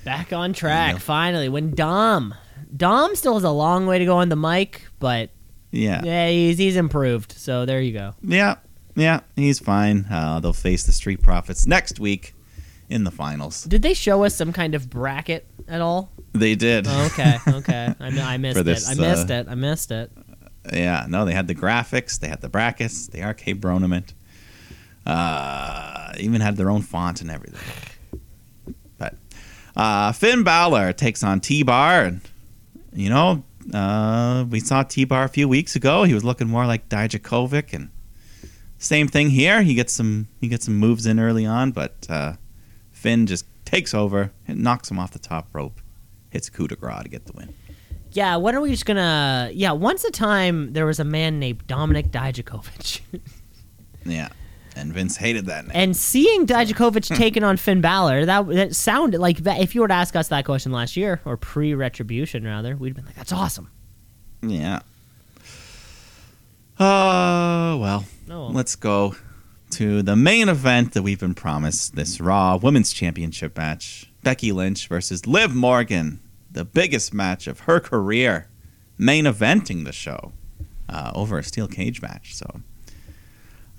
Back 0.03 0.33
on 0.33 0.53
track 0.53 0.93
Yeah. 0.93 0.99
finally. 0.99 1.49
When 1.49 1.71
Dom, 1.73 2.35
Dom 2.75 3.15
still 3.15 3.33
has 3.35 3.43
a 3.43 3.49
long 3.51 3.85
way 3.87 3.97
to 3.99 4.05
go 4.05 4.17
on 4.17 4.29
the 4.29 4.35
mic, 4.35 4.87
but 4.99 5.29
Yeah. 5.71 6.01
yeah, 6.03 6.29
he's 6.29 6.57
he's 6.57 6.75
improved. 6.75 7.31
So 7.31 7.65
there 7.65 7.81
you 7.81 7.91
go. 7.93 8.13
Yeah, 8.21 8.55
yeah, 8.95 9.21
he's 9.35 9.57
fine. 9.59 10.05
Uh, 10.11 10.39
they'll 10.39 10.53
face 10.53 10.83
the 10.85 10.91
Street 10.91 11.21
Profits 11.23 11.65
next 11.65 11.99
week 11.99 12.34
in 12.89 13.03
the 13.03 13.11
finals. 13.11 13.63
Did 13.63 13.81
they 13.81 13.93
show 13.93 14.23
us 14.23 14.35
some 14.35 14.53
kind 14.53 14.75
of 14.75 14.89
bracket 14.89 15.47
at 15.67 15.81
all? 15.81 16.11
They 16.33 16.55
did. 16.55 16.85
Oh, 16.87 17.05
okay, 17.07 17.37
okay. 17.47 17.95
I, 17.99 18.07
I 18.07 18.37
missed 18.37 18.63
this, 18.63 18.89
it. 18.89 18.91
I 18.91 19.01
missed 19.01 19.31
uh, 19.31 19.33
it. 19.33 19.47
I 19.49 19.55
missed 19.55 19.91
it. 19.91 20.11
Yeah, 20.73 21.05
no, 21.07 21.25
they 21.25 21.33
had 21.33 21.47
the 21.47 21.55
graphics, 21.55 22.19
they 22.19 22.27
had 22.27 22.41
the 22.41 22.49
brackets, 22.49 23.07
the 23.07 23.23
arcade 23.23 23.61
Bronament. 23.61 24.13
Uh, 25.05 26.13
even 26.17 26.41
had 26.41 26.57
their 26.57 26.71
own 26.71 26.81
font 26.81 27.21
and 27.21 27.29
everything. 27.29 27.61
But 28.97 29.15
uh, 29.75 30.11
Finn 30.13 30.43
Balor 30.43 30.93
takes 30.93 31.23
on 31.23 31.41
T 31.41 31.61
Bar, 31.61 32.05
and 32.05 32.21
you 32.91 33.09
know, 33.09 33.43
uh, 33.71 34.45
we 34.49 34.59
saw 34.59 34.81
T 34.81 35.05
Bar 35.05 35.23
a 35.23 35.29
few 35.29 35.47
weeks 35.47 35.75
ago. 35.75 36.03
He 36.03 36.15
was 36.15 36.23
looking 36.23 36.47
more 36.47 36.65
like 36.65 36.89
Dijakovic, 36.89 37.71
and 37.73 37.89
same 38.79 39.07
thing 39.07 39.29
here. 39.29 39.61
He 39.61 39.75
gets 39.75 39.93
some 39.93 40.27
he 40.41 40.47
gets 40.47 40.65
some 40.65 40.75
moves 40.75 41.05
in 41.05 41.19
early 41.19 41.45
on, 41.45 41.71
but 41.71 42.07
uh, 42.09 42.33
Finn 43.05 43.27
just 43.27 43.45
takes 43.65 43.93
over 43.93 44.31
and 44.47 44.63
knocks 44.63 44.89
him 44.89 44.97
off 44.97 45.11
the 45.11 45.19
top 45.19 45.47
rope, 45.53 45.79
hits 46.31 46.47
a 46.47 46.51
coup 46.51 46.67
de 46.67 46.75
grace 46.75 47.03
to 47.03 47.07
get 47.07 47.23
the 47.27 47.33
win. 47.33 47.53
Yeah, 48.13 48.37
when 48.37 48.55
are 48.55 48.61
we 48.61 48.71
just 48.71 48.87
gonna? 48.87 49.51
Yeah, 49.53 49.73
once 49.73 50.03
a 50.03 50.09
time 50.09 50.73
there 50.73 50.87
was 50.87 50.99
a 50.99 51.03
man 51.03 51.37
named 51.39 51.67
Dominik 51.67 52.09
Dijakovic, 52.09 53.01
Yeah, 54.07 54.29
and 54.75 54.91
Vince 54.91 55.17
hated 55.17 55.45
that 55.45 55.67
name. 55.67 55.71
and 55.75 55.95
seeing 55.95 56.47
Dijakovic 56.47 57.15
taking 57.15 57.43
on 57.43 57.57
Finn 57.57 57.79
Balor, 57.79 58.25
that 58.25 58.47
that 58.47 58.75
sounded 58.75 59.19
like 59.19 59.37
that. 59.39 59.59
If 59.61 59.75
you 59.75 59.81
were 59.81 59.87
to 59.87 59.93
ask 59.93 60.15
us 60.15 60.29
that 60.29 60.43
question 60.45 60.71
last 60.71 60.97
year 60.97 61.21
or 61.25 61.37
pre-retribution, 61.37 62.43
rather, 62.43 62.75
we'd 62.75 62.95
been 62.95 63.05
like, 63.05 63.13
"That's 63.15 63.31
awesome." 63.31 63.69
Yeah. 64.41 64.79
Oh, 66.79 67.77
well. 67.77 68.05
Oh, 68.31 68.45
well. 68.45 68.51
Let's 68.51 68.75
go 68.75 69.15
to 69.75 70.01
the 70.01 70.15
main 70.15 70.47
event 70.49 70.93
that 70.93 71.03
we've 71.03 71.19
been 71.19 71.33
promised 71.33 71.95
this 71.95 72.21
Raw 72.21 72.57
Women's 72.57 72.93
Championship 72.93 73.57
match 73.57 74.09
Becky 74.23 74.51
Lynch 74.51 74.87
versus 74.87 75.25
Liv 75.27 75.53
Morgan, 75.53 76.19
the 76.51 76.63
biggest 76.65 77.13
match 77.13 77.47
of 77.47 77.61
her 77.61 77.79
career, 77.79 78.47
main 78.97 79.25
eventing 79.25 79.83
the 79.85 79.91
show. 79.91 80.31
uh, 80.87 81.11
over 81.15 81.37
a 81.37 81.43
steel 81.43 81.67
cage 81.67 82.01
match. 82.01 82.35
So, 82.35 82.45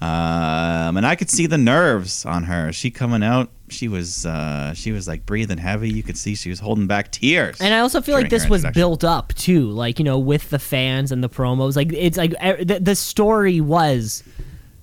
um, 0.01 0.97
and 0.97 1.07
I 1.07 1.15
could 1.15 1.31
see 1.31 1.47
the 1.47 1.59
nerves 1.59 2.25
on 2.27 2.45
her. 2.45 2.73
She 2.73 2.91
coming 2.91 3.23
out, 3.23 3.49
she 3.69 3.89
was 3.89 4.27
uh, 4.27 4.75
she 4.75 4.93
was 4.93 5.09
like 5.09 5.25
breathing 5.25 5.59
heavy. 5.59 5.91
You 5.91 6.03
could 6.03 6.19
see 6.19 6.35
she 6.35 6.51
was 6.51 6.61
holding 6.61 6.87
back 6.87 7.11
tears. 7.13 7.61
And 7.61 7.73
I 7.73 7.79
also 7.81 8.01
feel 8.01 8.15
like 8.17 8.31
this 8.31 8.49
was 8.49 8.67
built 8.75 9.05
up 9.05 9.33
too, 9.35 9.71
like 9.71 9.99
you 9.99 10.05
know, 10.05 10.19
with 10.19 10.51
the 10.51 10.59
fans 10.59 11.13
and 11.13 11.23
the 11.23 11.29
promos. 11.29 11.77
Like 11.77 11.93
it's 11.93 12.19
like 12.19 12.33
the, 12.33 12.79
the 12.81 12.95
story 12.95 13.61
was, 13.61 14.23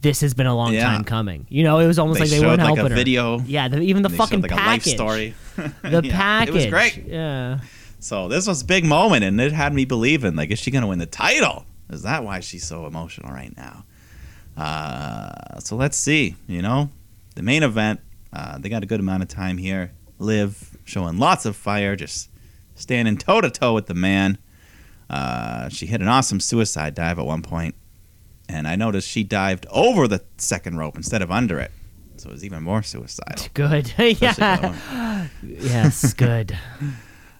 this 0.03 0.21
has 0.21 0.33
been 0.35 0.45
a 0.45 0.55
long 0.55 0.73
Yeah. 0.73 0.83
time 0.85 1.03
coming. 1.03 1.47
You 1.49 1.63
know, 1.63 1.79
it 1.79 1.87
was 1.87 1.97
almost 1.97 2.19
They 2.19 2.25
like 2.25 2.31
they 2.31 2.39
weren't 2.45 2.59
like, 2.59 2.67
helping 2.75 2.91
her. 2.91 2.95
video. 2.95 3.39
Yeah, 3.39 3.67
the, 3.69 3.79
even 3.81 4.03
the 4.03 4.09
They 4.09 4.17
fucking 4.17 4.41
showed, 4.41 4.51
like 4.51 4.59
package. 4.59 4.87
a 4.87 4.89
life 4.89 4.95
story. 4.95 5.33
The 5.81 6.01
Yeah, 6.03 6.15
package. 6.15 6.49
It 6.49 6.53
was 6.53 6.65
great. 6.67 7.03
Yeah. 7.07 7.59
So 7.99 8.27
this 8.27 8.45
was 8.47 8.61
a 8.61 8.65
big 8.65 8.85
moment, 8.85 9.23
and 9.23 9.39
it 9.41 9.51
had 9.53 9.73
me 9.73 9.85
believing, 9.85 10.35
like, 10.35 10.51
is 10.51 10.59
she 10.59 10.69
gonna 10.71 10.87
win 10.87 10.99
the 10.99 11.05
title? 11.07 11.65
Is 11.89 12.03
that 12.03 12.23
why 12.23 12.39
she's 12.41 12.65
so 12.65 12.85
emotional 12.85 13.31
right 13.33 13.55
now? 13.57 13.85
Uh, 14.57 15.59
so 15.59 15.75
let's 15.75 15.97
see. 15.97 16.35
You 16.47 16.61
know, 16.61 16.89
the 17.35 17.43
main 17.43 17.63
event. 17.63 17.99
Uh, 18.31 18.57
they 18.57 18.67
got 18.69 18.83
a 18.83 18.85
good 18.85 18.99
amount 18.99 19.21
of 19.23 19.29
time 19.29 19.57
here. 19.57 19.91
Liv 20.19 20.77
showing 20.85 21.17
lots 21.17 21.45
of 21.45 21.55
fire, 21.55 21.95
just 21.95 22.29
standing 22.75 23.17
toe 23.17 23.41
to 23.41 23.49
toe 23.49 23.73
with 23.73 23.85
the 23.87 23.93
man. 23.93 24.37
Uh, 25.09 25.69
she 25.69 25.85
hit 25.85 26.01
an 26.01 26.07
awesome 26.07 26.39
suicide 26.39 26.95
dive 26.95 27.19
at 27.19 27.25
one 27.25 27.41
point, 27.43 27.75
and 28.49 28.67
I 28.67 28.75
noticed 28.75 29.07
she 29.09 29.23
dived 29.23 29.65
over 29.71 30.07
the 30.07 30.21
second 30.37 30.77
rope 30.77 30.95
instead 30.97 31.21
of 31.21 31.31
under 31.31 31.59
it, 31.59 31.71
so 32.17 32.29
it 32.29 32.33
was 32.33 32.45
even 32.45 32.63
more 32.63 32.83
suicidal. 32.83 33.45
Good. 33.53 33.93
Yeah. 33.97 35.27
yes. 35.43 36.13
Good. 36.13 36.57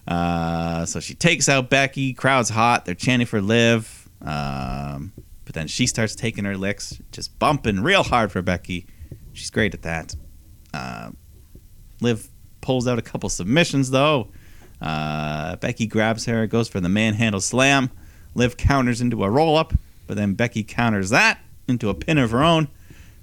Uh, 0.06 0.84
so 0.84 1.00
she 1.00 1.14
takes 1.14 1.48
out 1.48 1.70
Becky. 1.70 2.12
Crowd's 2.12 2.50
hot. 2.50 2.84
They're 2.84 2.94
chanting 2.94 3.24
for 3.26 3.40
Liv. 3.40 4.06
Um, 4.20 5.12
but 5.46 5.54
then 5.54 5.66
she 5.66 5.86
starts 5.86 6.14
taking 6.14 6.44
her 6.44 6.58
licks, 6.58 7.00
just 7.10 7.38
bumping 7.38 7.80
real 7.82 8.02
hard 8.02 8.30
for 8.30 8.42
Becky. 8.42 8.86
She's 9.32 9.48
great 9.48 9.72
at 9.72 9.80
that. 9.80 10.14
Uh, 10.74 11.10
Liv 12.02 12.28
pulls 12.60 12.86
out 12.86 12.98
a 12.98 13.02
couple 13.02 13.28
submissions 13.28 13.90
though. 13.90 14.28
Uh, 14.80 15.56
Becky 15.56 15.86
grabs 15.86 16.26
her, 16.26 16.46
goes 16.46 16.68
for 16.68 16.80
the 16.80 16.88
manhandle 16.90 17.40
slam. 17.40 17.90
Liv 18.34 18.56
counters 18.56 19.00
into 19.00 19.24
a 19.24 19.30
roll 19.30 19.56
up, 19.56 19.72
but 20.06 20.16
then 20.16 20.34
Becky 20.34 20.62
counters 20.62 21.10
that 21.10 21.40
into 21.68 21.88
a 21.88 21.94
pin 21.94 22.18
of 22.18 22.30
her 22.30 22.42
own. 22.42 22.68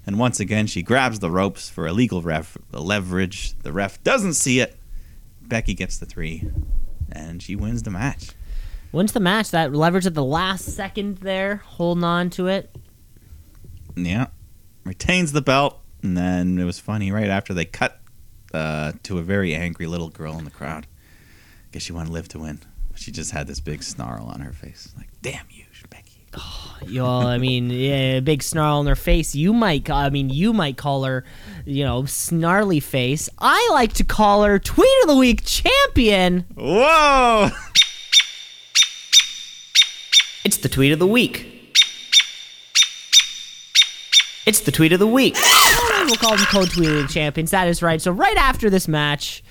And 0.06 0.18
once 0.18 0.40
again, 0.40 0.68
she 0.68 0.82
grabs 0.82 1.20
the 1.20 1.30
ropes 1.30 1.70
for 1.70 1.86
illegal 1.88 2.22
ref 2.22 2.58
leverage. 2.72 3.58
The 3.60 3.72
ref 3.72 4.04
doesn't 4.04 4.34
see 4.34 4.60
it. 4.60 4.78
Becky 5.42 5.74
gets 5.74 5.98
the 5.98 6.06
three, 6.06 6.50
and 7.12 7.42
she 7.42 7.56
wins 7.56 7.84
the 7.84 7.92
match. 7.92 8.30
Wins 8.92 9.12
the 9.12 9.20
match. 9.20 9.52
That 9.52 9.74
leverage 9.74 10.06
at 10.06 10.14
the 10.14 10.24
last 10.24 10.66
second 10.66 11.20
there, 11.20 11.58
holding 11.58 12.04
on 12.04 12.30
to 12.32 12.48
it. 12.48 12.76
Yeah, 13.96 14.28
retains 14.86 15.34
the 15.34 15.42
belt, 15.42 15.80
and 16.02 16.18
then 16.18 16.58
it 16.58 16.64
was 16.64 16.80
funny 16.80 17.12
right 17.12 17.30
after 17.30 17.54
they 17.54 17.66
cut 17.66 18.00
uh, 18.54 18.94
to 19.04 19.18
a 19.18 19.22
very 19.22 19.54
angry 19.54 19.86
little 19.88 20.10
girl 20.10 20.38
in 20.38 20.46
the 20.46 20.52
crowd. 20.52 20.88
Guess 21.72 21.84
she 21.84 21.94
wanted 21.94 22.12
Liv 22.12 22.28
to 22.30 22.40
win. 22.40 22.60
She 22.96 23.12
just 23.12 23.32
had 23.32 23.48
this 23.48 23.60
big 23.60 23.84
snarl 23.84 24.26
on 24.26 24.42
her 24.42 24.54
face, 24.54 24.94
like 24.98 25.10
"Damn 25.22 25.46
you, 25.50 25.66
Becky." 26.80 26.94
Yo, 26.94 27.06
I 27.06 27.38
mean, 27.38 27.70
yeah, 27.70 28.20
big 28.22 28.42
snarl 28.44 28.80
on 28.80 28.88
her 28.88 28.96
face. 28.96 29.36
You 29.36 29.54
might, 29.54 29.90
I 29.90 30.10
mean, 30.10 30.30
you 30.30 30.52
might 30.52 30.78
call 30.78 31.04
her, 31.04 31.24
you 31.66 31.84
know, 31.84 32.06
snarly 32.06 32.80
face. 32.80 33.30
I 33.40 33.70
like 33.72 33.94
to 33.94 34.04
call 34.04 34.44
her 34.44 34.60
tweet 34.60 34.90
of 35.04 35.10
the 35.10 35.16
week 35.16 35.44
champion. 35.46 36.46
Whoa! 36.56 37.50
It's 40.44 40.58
the 40.58 40.70
tweet 40.70 40.92
of 40.92 41.00
the 41.00 41.08
week. 41.08 41.48
It's 44.48 44.62
the 44.62 44.72
tweet 44.72 44.92
of 44.92 45.00
the 45.00 45.08
week. 45.08 45.36
we'll 46.06 46.16
call 46.16 46.36
them 46.36 46.46
code 46.48 46.72
tweet 46.72 46.90
of 46.90 46.96
the 46.96 47.08
champions. 47.08 47.52
That 47.52 47.68
is 47.68 47.84
right. 47.84 48.02
So 48.02 48.12
right 48.12 48.38
after 48.38 48.70
this 48.72 48.88
match, 48.88 49.44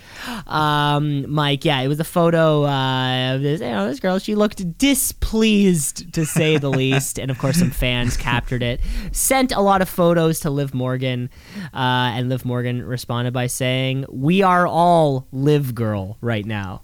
um, 0.46 1.30
Mike, 1.30 1.64
yeah, 1.64 1.80
it 1.80 1.88
was 1.88 2.00
a 2.00 2.04
photo 2.04 2.64
uh, 2.64 3.34
of 3.34 3.42
this. 3.42 3.60
You 3.60 3.68
know, 3.68 3.88
this 3.88 4.00
girl. 4.00 4.18
She 4.18 4.34
looked 4.34 4.78
displeased 4.78 6.12
to 6.14 6.24
say 6.26 6.56
the 6.58 6.70
least, 6.70 7.18
and 7.18 7.30
of 7.30 7.38
course, 7.38 7.58
some 7.58 7.70
fans 7.70 8.16
captured 8.16 8.62
it. 8.62 8.80
Sent 9.12 9.52
a 9.52 9.60
lot 9.60 9.82
of 9.82 9.88
photos 9.88 10.40
to 10.40 10.50
Liv 10.50 10.74
Morgan, 10.74 11.30
uh, 11.72 12.12
and 12.14 12.28
Liv 12.28 12.44
Morgan 12.44 12.82
responded 12.84 13.32
by 13.32 13.46
saying, 13.46 14.04
"We 14.10 14.42
are 14.42 14.66
all 14.66 15.26
Liv 15.32 15.74
Girl 15.74 16.16
right 16.20 16.44
now." 16.44 16.82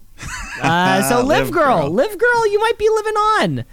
Uh, 0.61 1.03
so 1.03 1.21
live 1.23 1.47
Liv 1.47 1.53
girl, 1.53 1.81
girl. 1.83 1.89
live 1.91 2.17
girl, 2.17 2.47
you 2.51 2.59
might 2.59 2.77
be 2.77 2.89
living 2.89 3.13
on. 3.13 3.65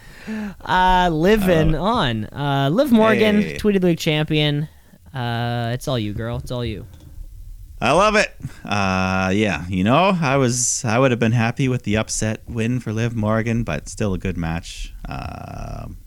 Uh, 0.61 1.09
living 1.11 1.75
on. 1.75 2.25
Uh, 2.27 2.69
Liv 2.71 2.93
Morgan, 2.93 3.41
Hey. 3.43 3.57
tweet 3.57 3.77
of 3.77 3.83
the 3.83 3.89
week 3.89 3.99
champion. 3.99 4.69
Uh, 5.15 5.71
it's 5.73 5.89
all 5.89 5.99
you, 5.99 6.12
girl. 6.12 6.37
It's 6.39 6.51
all 6.51 6.65
you. 6.65 6.85
I 7.85 7.93
love 7.93 8.16
it. 8.16 8.35
Uh, 8.64 9.30
yeah, 9.35 9.66
you 9.68 9.85
know, 9.85 10.16
I 10.18 10.39
was 10.39 10.87
I 10.87 10.99
would 10.99 11.11
have 11.11 11.20
been 11.20 11.32
happy 11.32 11.68
with 11.68 11.82
the 11.82 11.99
upset 11.99 12.41
win 12.49 12.80
for 12.80 12.95
Liv 12.95 13.14
Morgan, 13.14 13.62
but 13.62 13.91
still 13.91 14.14
a 14.14 14.18
good 14.18 14.39
match. 14.39 14.95
Um, 15.07 15.99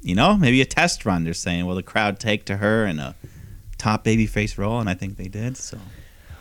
you 0.00 0.14
know, 0.14 0.38
maybe 0.38 0.62
a 0.62 0.64
test 0.64 1.04
run. 1.04 1.24
They're 1.24 1.34
saying, 1.34 1.66
will 1.66 1.74
the 1.74 1.82
crowd 1.82 2.18
take 2.18 2.46
to 2.46 2.56
her 2.56 2.86
in 2.86 3.00
a 3.00 3.14
top 3.76 4.02
babyface 4.02 4.56
role? 4.56 4.80
And 4.80 4.88
I 4.88 4.94
think 4.94 5.18
they 5.18 5.28
did. 5.28 5.58
So 5.58 5.76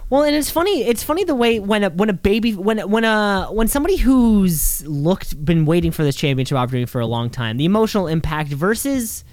Well, 0.09 0.23
and 0.23 0.33
it's 0.33 0.49
funny. 0.49 0.83
It's 0.83 1.03
funny 1.03 1.25
the 1.25 1.35
way 1.35 1.59
when 1.59 1.83
a, 1.83 1.89
when 1.89 2.09
a 2.09 2.13
baby 2.13 2.55
when 2.55 2.79
when 2.89 3.03
a 3.03 3.47
when 3.51 3.67
somebody 3.67 3.97
who's 3.97 4.81
looked 4.87 5.43
been 5.43 5.65
waiting 5.65 5.91
for 5.91 6.05
this 6.05 6.15
championship 6.15 6.57
opportunity 6.57 6.85
for 6.85 7.01
a 7.01 7.05
long 7.05 7.29
time, 7.29 7.57
the 7.57 7.65
emotional 7.65 8.07
impact 8.07 8.53
versus 8.53 9.25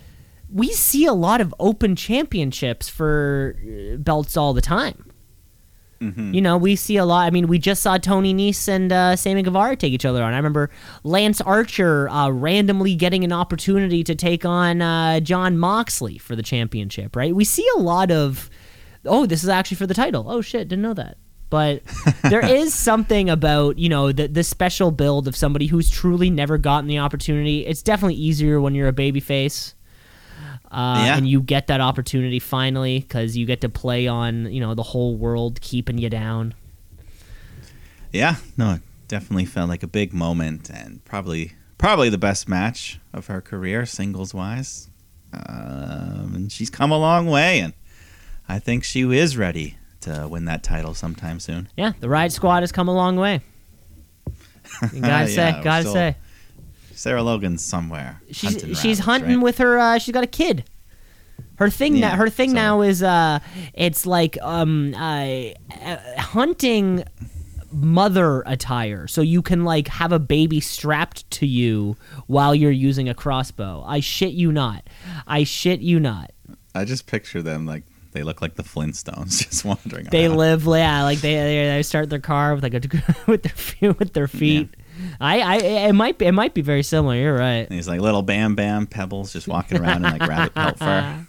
we 0.55 0.73
see 0.73 1.05
a 1.05 1.13
lot 1.13 1.41
of 1.41 1.53
open 1.59 1.97
championships 1.97 2.89
for 2.89 3.57
uh, 3.61 3.97
belts 3.97 4.37
all 4.37 4.55
the 4.55 4.63
time. 4.63 5.11
You 6.33 6.41
know, 6.41 6.57
we 6.57 6.77
see 6.77 6.97
a 6.97 7.05
lot. 7.05 7.27
I 7.27 7.31
mean, 7.31 7.49
we 7.49 7.59
just 7.59 7.83
saw 7.83 7.99
Tony 7.99 8.33
Nese 8.33 8.69
and 8.69 8.93
uh, 8.93 9.17
Sammy 9.17 9.43
Guevara 9.43 9.75
take 9.75 9.93
each 9.93 10.05
other 10.05 10.23
on. 10.23 10.33
I 10.33 10.37
remember 10.37 10.71
Lance 11.03 11.41
Archer 11.41 12.09
uh, 12.09 12.31
randomly 12.31 12.95
getting 12.95 13.25
an 13.25 13.33
opportunity 13.33 14.05
to 14.05 14.15
take 14.15 14.45
on 14.45 14.81
uh, 14.81 15.21
Jon 15.21 15.59
Moxley 15.59 16.19
for 16.19 16.37
the 16.37 16.43
championship. 16.43 17.17
Right? 17.17 17.35
We 17.35 17.45
see 17.45 17.67
a 17.77 17.81
lot 17.81 18.11
of, 18.11 18.49
oh, 19.05 19.27
this 19.27 19.43
is 19.43 19.49
actually 19.49 19.79
for 19.79 19.87
the 19.87 19.95
title. 19.95 20.27
Oh 20.29 20.41
shit, 20.41 20.69
didn't 20.69 20.83
know 20.83 20.95
that. 20.95 21.17
But 21.51 21.83
there 22.23 22.45
is 22.45 22.75
something 22.75 23.29
about 23.31 23.79
you 23.79 23.89
know 23.89 24.13
the 24.13 24.29
the 24.29 24.45
special 24.45 24.91
build 24.91 25.27
of 25.27 25.35
somebody 25.35 25.67
who's 25.67 25.91
truly 25.91 26.31
never 26.31 26.59
gotten 26.59 26.87
the 26.87 26.99
opportunity. 26.99 27.67
It's 27.67 27.83
definitely 27.83 28.17
easier 28.17 28.61
when 28.61 28.75
you're 28.75 28.89
a 28.89 28.93
babyface 28.93 29.75
uh, 30.75 31.05
Yeah. 31.05 31.17
and 31.17 31.29
you 31.29 31.41
get 31.41 31.69
that 31.69 31.81
opportunity 31.81 32.39
finally 32.41 32.99
because 33.01 33.37
you 33.37 33.47
get 33.47 33.61
to 33.63 33.69
play 33.69 34.07
on 34.09 34.53
you 34.53 34.61
know 34.61 34.75
the 34.75 34.83
whole 34.83 35.17
world 35.17 35.61
keeping 35.61 35.99
you 35.99 36.11
down. 36.11 36.55
yeah, 38.13 38.37
no, 38.57 38.75
it 38.75 38.83
definitely 39.09 39.45
felt 39.45 39.69
like 39.69 39.83
a 39.83 39.87
big 39.89 40.13
moment 40.13 40.71
and 40.71 41.05
probably 41.05 41.53
probably 41.79 42.09
the 42.09 42.19
best 42.19 42.49
match 42.49 42.99
of 43.13 43.27
her 43.27 43.41
career, 43.41 43.87
singles 43.87 44.33
wise. 44.35 44.89
Um, 45.33 46.33
and 46.35 46.53
she's 46.53 46.71
come 46.71 46.91
a 46.93 46.99
long 46.99 47.27
way, 47.27 47.59
and 47.61 47.73
I 48.49 48.59
think 48.61 48.85
she 48.85 49.03
is 49.03 49.37
ready 49.37 49.77
to 50.03 50.29
win 50.31 50.45
that 50.45 50.63
title 50.63 50.95
sometime 50.95 51.41
soon. 51.41 51.69
Yeah, 51.77 51.93
the 52.01 52.07
Riott 52.07 52.31
Squad 52.33 52.61
has 52.63 52.71
come 52.73 52.89
a 52.89 52.95
long 52.95 53.17
way. 53.17 53.41
You 54.93 55.01
gotta 55.03 55.29
say, 55.29 55.35
Yeah, 55.51 55.57
we're 55.59 55.63
gotta 55.65 55.83
still 55.83 55.93
say, 55.95 56.17
Sarah 56.95 57.23
Logan's 57.23 57.65
somewhere. 57.65 58.21
she's 58.31 58.43
hunting 58.53 58.69
she's 58.71 58.77
rabbits, 58.85 58.99
hunting 59.01 59.37
right? 59.37 59.43
with 59.45 59.59
her. 59.59 59.79
Uh, 59.79 59.99
she's 59.99 60.13
got 60.13 60.25
a 60.25 60.29
kid. 60.29 60.65
Her 61.57 61.71
thing 61.71 61.97
Yeah, 61.97 62.09
now, 62.11 62.17
her 62.17 62.31
thing 62.31 62.51
so- 62.51 62.55
now 62.55 62.81
is 62.83 63.03
uh, 63.03 63.39
it's 63.75 64.07
like 64.07 64.37
um, 64.43 64.95
uh, 64.95 65.51
uh, 65.85 65.97
hunting 66.21 67.05
mother 67.73 68.43
attire, 68.47 69.07
so 69.07 69.21
you 69.21 69.43
can 69.43 69.65
like 69.65 69.89
have 69.89 70.13
a 70.13 70.19
baby 70.19 70.61
strapped 70.61 71.29
to 71.33 71.47
you 71.47 71.97
while 72.27 72.55
you're 72.55 72.71
using 72.71 73.09
a 73.09 73.15
crossbow. 73.15 73.83
I 73.87 74.01
shit 74.01 74.33
you 74.33 74.53
not. 74.53 74.85
I 75.27 75.45
shit 75.45 75.81
you 75.81 75.99
not. 76.01 76.31
I 76.75 76.85
just 76.85 77.07
picture 77.07 77.43
them 77.43 77.67
like 77.67 77.85
they 78.13 78.23
look 78.23 78.41
like 78.43 78.55
the 78.55 78.63
Flintstones, 78.63 79.43
just 79.49 79.65
wandering 79.65 80.07
They 80.11 80.27
around. 80.27 80.37
live, 80.37 80.65
yeah, 80.67 81.03
like 81.03 81.19
they, 81.21 81.35
they 81.35 81.67
they 81.77 81.83
start 81.83 82.11
their 82.11 82.21
car 82.21 82.55
with 82.55 82.63
like 82.63 82.75
a 82.75 82.81
with 83.27 83.43
their 83.43 83.53
feet 83.53 83.99
with 83.99 84.13
their 84.13 84.29
feet. 84.29 84.75
I, 85.21 85.41
I 85.41 85.57
it 85.89 85.93
might 85.93 86.19
be 86.19 86.27
it 86.27 86.33
might 86.33 86.55
be 86.55 86.63
very 86.63 86.83
similar. 86.83 87.17
You're 87.17 87.37
right. 87.37 87.69
These 87.69 87.89
like 87.89 88.01
little 88.01 88.23
Bam 88.23 88.55
Bam 88.55 88.87
pebbles 88.87 89.33
just 89.33 89.49
walking 89.49 89.81
around 89.81 90.05
in 90.05 90.13
like 90.19 90.27
rabbit 90.29 90.55
pelt 90.55 90.79
fur. 90.79 91.27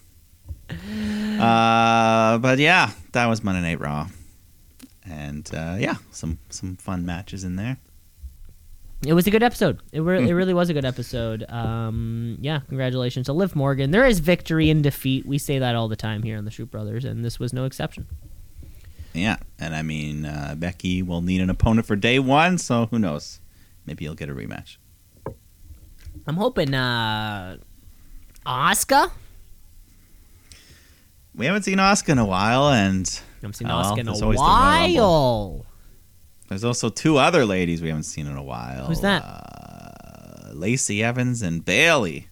Uh, 1.40 2.38
but 2.38 2.60
yeah, 2.60 2.92
that 3.12 3.26
was 3.28 3.44
Monday 3.44 3.62
Night 3.62 3.80
Raw, 3.80 4.08
and 5.06 5.50
uh, 5.54 5.76
yeah, 5.80 5.96
some 6.12 6.40
some 6.50 6.76
fun 6.78 7.06
matches 7.06 7.44
in 7.44 7.56
there. 7.56 7.78
It 9.06 9.14
was 9.14 9.28
a 9.28 9.32
good 9.32 9.44
episode. 9.44 9.80
It, 9.92 10.00
re- 10.00 10.22
Hmm. 10.22 10.28
it 10.28 10.32
really 10.34 10.54
was 10.54 10.70
a 10.70 10.74
good 10.74 10.86
episode. 10.86 11.44
Um, 11.50 12.38
yeah, 12.42 12.62
congratulations 12.68 13.26
to 13.28 13.34
Liv 13.34 13.56
Morgan. 13.56 13.92
There 13.92 14.06
is 14.06 14.20
victory 14.20 14.70
in 14.70 14.82
defeat. 14.82 15.26
We 15.28 15.38
say 15.38 15.60
that 15.60 15.76
all 15.76 15.88
the 15.88 15.96
time 15.98 16.24
here 16.24 16.38
on 16.38 16.46
the 16.46 16.52
Shoot 16.52 16.72
Brothers, 16.72 17.06
and 17.06 17.24
this 17.24 17.38
was 17.40 17.54
no 17.54 17.66
exception. 17.66 18.08
Yeah, 19.14 19.38
and 19.60 19.76
I 19.76 19.82
mean 19.82 20.26
uh, 20.26 20.56
Becky 20.58 21.02
will 21.04 21.22
need 21.22 21.42
an 21.42 21.50
opponent 21.50 21.86
for 21.86 21.96
day 21.96 22.18
one, 22.20 22.58
so 22.58 22.88
who 22.88 22.98
knows? 22.98 23.40
Maybe 23.86 24.04
you'll 24.06 24.16
get 24.16 24.30
a 24.30 24.34
rematch. 24.34 24.78
I'm 26.28 26.36
hoping 26.38 26.74
uh 26.74 27.58
Asuka. 28.46 29.12
We 31.36 31.46
haven't 31.46 31.64
seen 31.64 31.78
Asuka 31.78 32.10
in 32.10 32.18
a 32.18 32.26
while, 32.26 32.70
and 32.70 33.08
I 33.20 33.36
haven't 33.42 33.54
seen 33.56 33.68
Oh, 33.70 33.74
Asuka 33.76 34.00
in 34.00 34.08
a 34.08 34.12
always 34.12 34.38
the 34.38 34.44
while. 34.44 35.66
there's 36.48 36.64
also 36.64 36.90
two 36.90 37.18
other 37.18 37.46
ladies 37.46 37.82
we 37.82 37.90
haven't 37.90 38.04
seen 38.04 38.28
in 38.28 38.38
a 38.38 38.44
while. 38.44 38.86
Who's 38.88 39.02
that? 39.02 39.22
Uh, 39.24 40.52
Lacey 40.54 41.04
Evans 41.04 41.42
and 41.42 41.64
Bayley. 41.66 42.28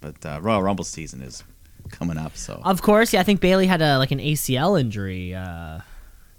But 0.00 0.24
uh, 0.26 0.40
Royal 0.42 0.62
Rumble 0.62 0.84
season 0.84 1.22
is 1.22 1.44
coming 1.90 2.16
up, 2.16 2.36
so 2.36 2.60
Of 2.64 2.82
course, 2.82 3.12
yeah. 3.12 3.20
I 3.20 3.22
think 3.22 3.40
Bayley 3.40 3.66
had 3.66 3.82
a 3.82 3.98
like 3.98 4.10
an 4.10 4.18
ACL 4.18 4.80
injury, 4.80 5.34
uh, 5.34 5.80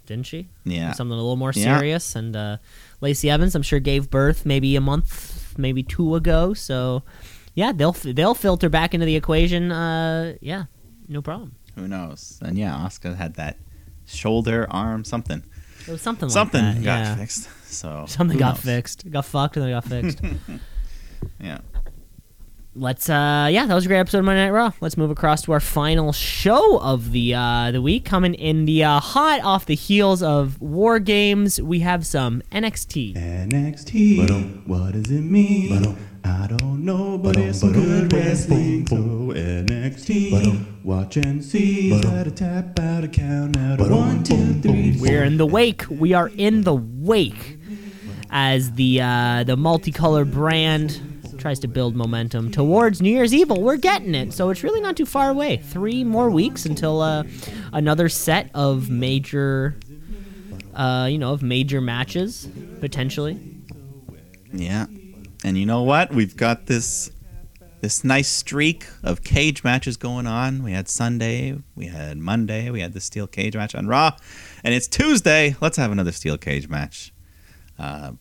didn't 0.06 0.26
she? 0.26 0.48
yeah. 0.64 0.92
something 0.92 1.12
a 1.12 1.16
little 1.16 1.36
more 1.36 1.52
Yeah. 1.54 1.78
serious. 1.78 2.14
And 2.16 2.36
uh, 2.36 2.56
Lacey 3.02 3.28
Evans, 3.28 3.54
I'm 3.54 3.62
sure, 3.62 3.80
gave 3.80 4.08
birth 4.08 4.46
maybe 4.46 4.74
a 4.76 4.80
month, 4.80 5.58
maybe 5.58 5.82
two 5.82 6.14
ago. 6.14 6.54
So, 6.54 7.02
yeah, 7.54 7.72
they'll 7.72 7.92
they'll 7.92 8.34
filter 8.34 8.70
back 8.70 8.94
into 8.94 9.04
the 9.04 9.16
equation. 9.16 9.70
Uh, 9.70 10.36
yeah, 10.40 10.64
no 11.08 11.20
problem. 11.20 11.56
Who 11.74 11.88
knows? 11.88 12.38
And 12.42 12.56
yeah, 12.56 12.72
Asuka 12.74 13.16
had 13.16 13.34
that 13.34 13.58
shoulder, 14.06 14.66
arm, 14.70 15.04
something. 15.04 15.42
It 15.86 15.90
was 15.90 16.00
something 16.00 16.28
like 16.28 16.32
something 16.32 16.62
that. 16.62 16.82
got 16.84 16.98
yeah. 17.00 17.16
fixed. 17.16 17.48
So 17.66 18.04
Something 18.06 18.38
got 18.38 18.54
knows? 18.56 18.64
fixed. 18.64 19.10
Got 19.10 19.24
fucked 19.24 19.56
and 19.56 19.66
then 19.66 19.72
got 19.72 19.84
fixed. 19.84 20.20
Yeah. 21.40 21.58
Let's 22.74 23.10
uh 23.10 23.50
yeah, 23.52 23.66
that 23.66 23.74
was 23.74 23.84
a 23.84 23.88
great 23.88 23.98
episode 23.98 24.20
of 24.20 24.24
Monday 24.24 24.46
Night 24.46 24.50
Raw. 24.50 24.72
Let's 24.80 24.96
move 24.96 25.10
across 25.10 25.42
to 25.42 25.52
our 25.52 25.60
final 25.60 26.10
show 26.10 26.80
of 26.80 27.12
the 27.12 27.34
uh 27.34 27.70
the 27.70 27.82
week. 27.82 28.06
Coming 28.06 28.32
in 28.32 28.64
the 28.64 28.82
uh, 28.82 28.98
hot 28.98 29.42
off 29.42 29.66
the 29.66 29.74
heels 29.74 30.22
of 30.22 30.58
War 30.58 30.98
Games, 30.98 31.60
we 31.60 31.80
have 31.80 32.06
some 32.06 32.40
NXT. 32.50 33.14
NXT. 33.14 34.66
What 34.66 34.92
does 34.92 35.10
it 35.10 35.20
mean? 35.20 35.98
I 36.24 36.46
don't 36.46 36.82
know, 36.82 37.18
but 37.18 37.36
it's 37.36 37.60
some 37.60 37.74
good 37.74 38.10
wrestling. 38.10 38.86
So 38.86 38.96
NXT. 38.96 40.82
Watch 40.82 41.18
and 41.18 41.44
see. 41.44 41.92
Let 41.92 42.26
a 42.26 42.30
tap 42.30 42.78
out 42.78 43.04
a 43.04 43.08
count 43.08 43.58
out 43.58 43.80
of 43.82 43.90
one, 43.90 44.24
two, 44.24 44.54
three. 44.62 44.96
We're 44.98 45.24
in 45.24 45.36
the 45.36 45.46
wake. 45.46 45.84
We 45.90 46.14
are 46.14 46.30
in 46.38 46.62
the 46.62 46.74
wake 46.74 47.58
as 48.30 48.72
the 48.72 49.02
uh, 49.02 49.44
the 49.44 49.58
multicolored 49.58 50.32
brand 50.32 51.11
tries 51.42 51.58
to 51.58 51.68
build 51.68 51.96
momentum 51.96 52.52
towards 52.52 53.02
New 53.02 53.10
Year's 53.10 53.34
Evil. 53.34 53.60
We're 53.60 53.76
getting 53.76 54.14
it, 54.14 54.32
so 54.32 54.48
it's 54.50 54.62
really 54.62 54.80
not 54.80 54.96
too 54.96 55.04
far 55.04 55.28
away. 55.28 55.56
Three 55.56 56.04
more 56.04 56.30
weeks 56.30 56.64
until 56.64 57.00
uh, 57.00 57.24
another 57.72 58.08
set 58.08 58.48
of 58.54 58.88
major, 58.88 59.76
uh, 60.74 61.08
you 61.10 61.18
know, 61.18 61.32
of 61.32 61.42
major 61.42 61.80
matches 61.80 62.48
potentially. 62.80 63.40
Yeah. 64.52 64.86
And 65.44 65.58
you 65.58 65.66
know 65.66 65.82
what? 65.82 66.14
We've 66.14 66.36
got 66.36 66.66
this 66.66 67.10
this 67.80 68.04
nice 68.04 68.28
streak 68.28 68.86
of 69.02 69.24
cage 69.24 69.64
matches 69.64 69.96
going 69.96 70.28
on. 70.28 70.62
We 70.62 70.70
had 70.70 70.88
Sunday, 70.88 71.58
we 71.74 71.86
had 71.86 72.16
Monday, 72.16 72.70
we 72.70 72.80
had 72.80 72.92
the 72.92 73.00
steel 73.00 73.26
cage 73.26 73.56
match 73.56 73.74
on 73.74 73.88
Raw, 73.88 74.16
and 74.62 74.72
it's 74.72 74.86
Tuesday. 74.86 75.56
Let's 75.60 75.76
have 75.76 75.90
another 75.90 76.12
steel 76.12 76.38
cage 76.38 76.68
match. 76.68 77.12
Uh, 77.80 78.12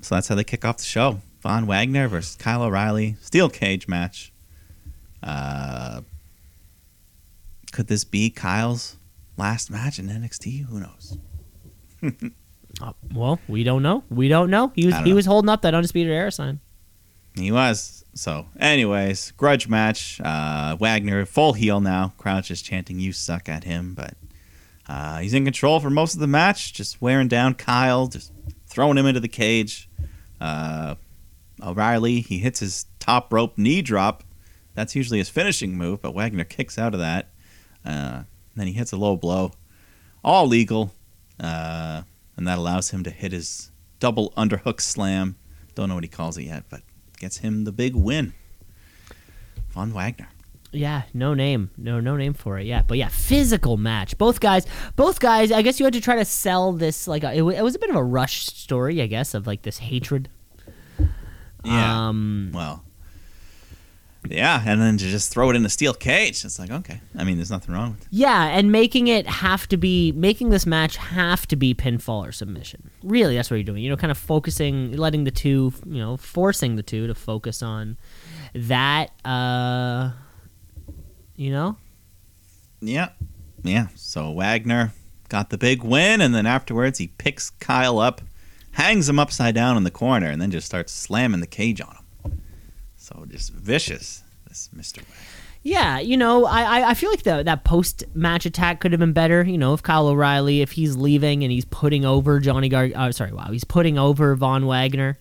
so 0.00 0.14
that's 0.14 0.28
how 0.28 0.34
they 0.34 0.44
kick 0.44 0.64
off 0.64 0.78
the 0.78 0.84
show. 0.84 1.20
Von 1.44 1.66
Wagner 1.66 2.08
versus 2.08 2.36
Kyle 2.36 2.62
O'Reilly, 2.62 3.16
steel 3.20 3.50
cage 3.50 3.86
match. 3.86 4.32
Uh, 5.22 6.00
could 7.70 7.86
this 7.86 8.02
be 8.02 8.30
Kyle's 8.30 8.96
last 9.36 9.70
match 9.70 9.98
in 9.98 10.08
NXT? 10.08 10.64
Who 10.66 10.80
knows? 10.80 11.18
Uh, 12.82 12.92
well, 13.14 13.38
we 13.46 13.62
don't 13.62 13.84
know. 13.84 14.02
We 14.10 14.26
don't 14.26 14.50
know. 14.50 14.72
He 14.74 14.84
was 14.84 14.96
he 14.96 15.10
know. 15.10 15.14
was 15.14 15.26
holding 15.26 15.48
up 15.48 15.62
that 15.62 15.74
undisputed 15.74 16.12
era 16.12 16.32
sign. 16.32 16.58
He 17.36 17.52
was. 17.52 18.04
So, 18.14 18.46
anyways, 18.58 19.30
grudge 19.36 19.68
match. 19.68 20.20
Uh, 20.20 20.76
Wagner, 20.80 21.24
full 21.24 21.52
heel 21.52 21.80
now. 21.80 22.14
Crouch 22.18 22.50
is 22.50 22.60
chanting, 22.62 22.98
You 22.98 23.12
suck 23.12 23.48
at 23.48 23.62
him. 23.62 23.94
But 23.94 24.14
uh, 24.88 25.18
he's 25.18 25.34
in 25.34 25.44
control 25.44 25.78
for 25.78 25.88
most 25.88 26.14
of 26.14 26.20
the 26.20 26.26
match, 26.26 26.72
just 26.72 27.00
wearing 27.00 27.28
down 27.28 27.54
Kyle, 27.54 28.08
just 28.08 28.32
throwing 28.66 28.98
him 28.98 29.06
into 29.06 29.20
the 29.20 29.28
cage. 29.28 29.88
Uh, 30.40 30.96
O'Reilly, 31.64 32.20
he 32.20 32.38
hits 32.38 32.60
his 32.60 32.86
top 32.98 33.32
rope 33.32 33.56
knee 33.56 33.82
drop. 33.82 34.22
That's 34.74 34.94
usually 34.94 35.18
his 35.18 35.28
finishing 35.28 35.76
move, 35.76 36.02
but 36.02 36.14
Wagner 36.14 36.44
kicks 36.44 36.78
out 36.78 36.94
of 36.94 37.00
that. 37.00 37.30
Uh, 37.84 38.24
then 38.56 38.66
he 38.66 38.72
hits 38.72 38.92
a 38.92 38.96
low 38.96 39.16
blow. 39.16 39.52
All 40.22 40.46
legal. 40.46 40.92
Uh, 41.38 42.02
and 42.36 42.46
that 42.46 42.58
allows 42.58 42.90
him 42.90 43.02
to 43.04 43.10
hit 43.10 43.32
his 43.32 43.70
double 44.00 44.32
underhook 44.36 44.80
slam. 44.80 45.36
Don't 45.74 45.88
know 45.88 45.94
what 45.94 46.04
he 46.04 46.08
calls 46.08 46.36
it 46.38 46.44
yet, 46.44 46.64
but 46.68 46.82
gets 47.18 47.38
him 47.38 47.64
the 47.64 47.72
big 47.72 47.94
win. 47.94 48.32
Von 49.70 49.92
Wagner. 49.92 50.28
Yeah, 50.72 51.02
no 51.12 51.34
name, 51.34 51.70
no 51.76 52.00
no 52.00 52.16
name 52.16 52.34
for 52.34 52.58
it 52.58 52.66
yet. 52.66 52.88
But 52.88 52.98
yeah, 52.98 53.08
physical 53.08 53.76
match. 53.76 54.18
Both 54.18 54.40
guys, 54.40 54.66
both 54.96 55.20
guys. 55.20 55.52
I 55.52 55.62
guess 55.62 55.78
you 55.78 55.84
had 55.84 55.92
to 55.94 56.00
try 56.00 56.16
to 56.16 56.24
sell 56.24 56.72
this 56.72 57.06
like 57.06 57.22
a, 57.22 57.32
it, 57.32 57.42
it 57.42 57.62
was 57.62 57.76
a 57.76 57.78
bit 57.78 57.90
of 57.90 57.96
a 57.96 58.02
rush 58.02 58.46
story, 58.46 59.00
I 59.00 59.06
guess, 59.06 59.34
of 59.34 59.46
like 59.46 59.62
this 59.62 59.78
hatred. 59.78 60.28
Yeah. 61.64 62.08
Um, 62.08 62.50
well. 62.52 62.82
Yeah, 64.26 64.62
and 64.64 64.80
then 64.80 64.96
to 64.96 65.04
just 65.04 65.30
throw 65.30 65.50
it 65.50 65.56
in 65.56 65.66
a 65.66 65.68
steel 65.68 65.92
cage. 65.92 66.46
It's 66.46 66.58
like, 66.58 66.70
okay. 66.70 66.98
I 67.14 67.24
mean, 67.24 67.36
there's 67.36 67.50
nothing 67.50 67.74
wrong 67.74 67.90
with 67.90 68.02
it. 68.02 68.08
yeah, 68.10 68.46
and 68.56 68.72
making 68.72 69.08
it 69.08 69.26
have 69.26 69.68
to 69.68 69.76
be 69.76 70.12
making 70.12 70.48
this 70.48 70.64
match 70.64 70.96
have 70.96 71.46
to 71.48 71.56
be 71.56 71.74
pinfall 71.74 72.26
or 72.26 72.32
submission. 72.32 72.90
Really, 73.02 73.34
that's 73.36 73.50
what 73.50 73.56
you're 73.58 73.64
doing. 73.64 73.82
You 73.82 73.90
know, 73.90 73.98
kind 73.98 74.10
of 74.10 74.16
focusing, 74.16 74.96
letting 74.96 75.24
the 75.24 75.30
two, 75.30 75.74
you 75.84 75.98
know, 75.98 76.16
forcing 76.16 76.76
the 76.76 76.82
two 76.82 77.06
to 77.06 77.14
focus 77.14 77.62
on 77.62 77.98
that. 78.54 79.10
Uh, 79.26 80.12
you 81.36 81.50
know, 81.50 81.76
Yeah. 82.80 83.10
Yeah. 83.62 83.88
So 83.94 84.30
Wagner 84.30 84.92
got 85.28 85.50
the 85.50 85.58
big 85.58 85.82
win, 85.82 86.22
and 86.22 86.34
then 86.34 86.46
afterwards 86.46 86.98
he 86.98 87.08
picks 87.08 87.50
Kyle 87.50 87.98
up, 87.98 88.22
hangs 88.74 89.08
him 89.08 89.18
upside 89.18 89.54
down 89.54 89.76
in 89.76 89.84
the 89.84 89.90
corner, 89.90 90.28
and 90.28 90.40
then 90.40 90.50
just 90.50 90.66
starts 90.66 90.92
slamming 90.92 91.40
the 91.40 91.46
cage 91.46 91.80
on 91.80 91.96
him. 91.96 92.42
So 92.96 93.24
just 93.28 93.52
vicious, 93.52 94.22
this 94.48 94.70
Mr. 94.76 95.02
Yeah, 95.62 95.98
you 95.98 96.18
know, 96.18 96.44
I 96.44 96.90
I, 96.90 96.94
feel 96.94 97.10
like 97.10 97.22
the, 97.22 97.42
that 97.42 97.64
post 97.64 98.04
match 98.14 98.44
attack 98.44 98.80
could 98.80 98.92
have 98.92 98.98
been 98.98 99.14
better. 99.14 99.42
You 99.42 99.56
know, 99.56 99.72
if 99.72 99.82
Kyle 99.82 100.08
O'Reilly, 100.08 100.60
if 100.60 100.72
he's 100.72 100.94
leaving 100.94 101.42
and 101.42 101.50
he's 101.50 101.64
putting 101.64 102.04
over 102.04 102.38
Johnny 102.38 102.68
Gar, 102.68 102.90
uh, 102.94 103.12
sorry, 103.12 103.32
wow, 103.32 103.48
he's 103.50 103.64
putting 103.64 103.98
over 103.98 104.34
Von 104.34 104.66
Wagner. 104.66 105.18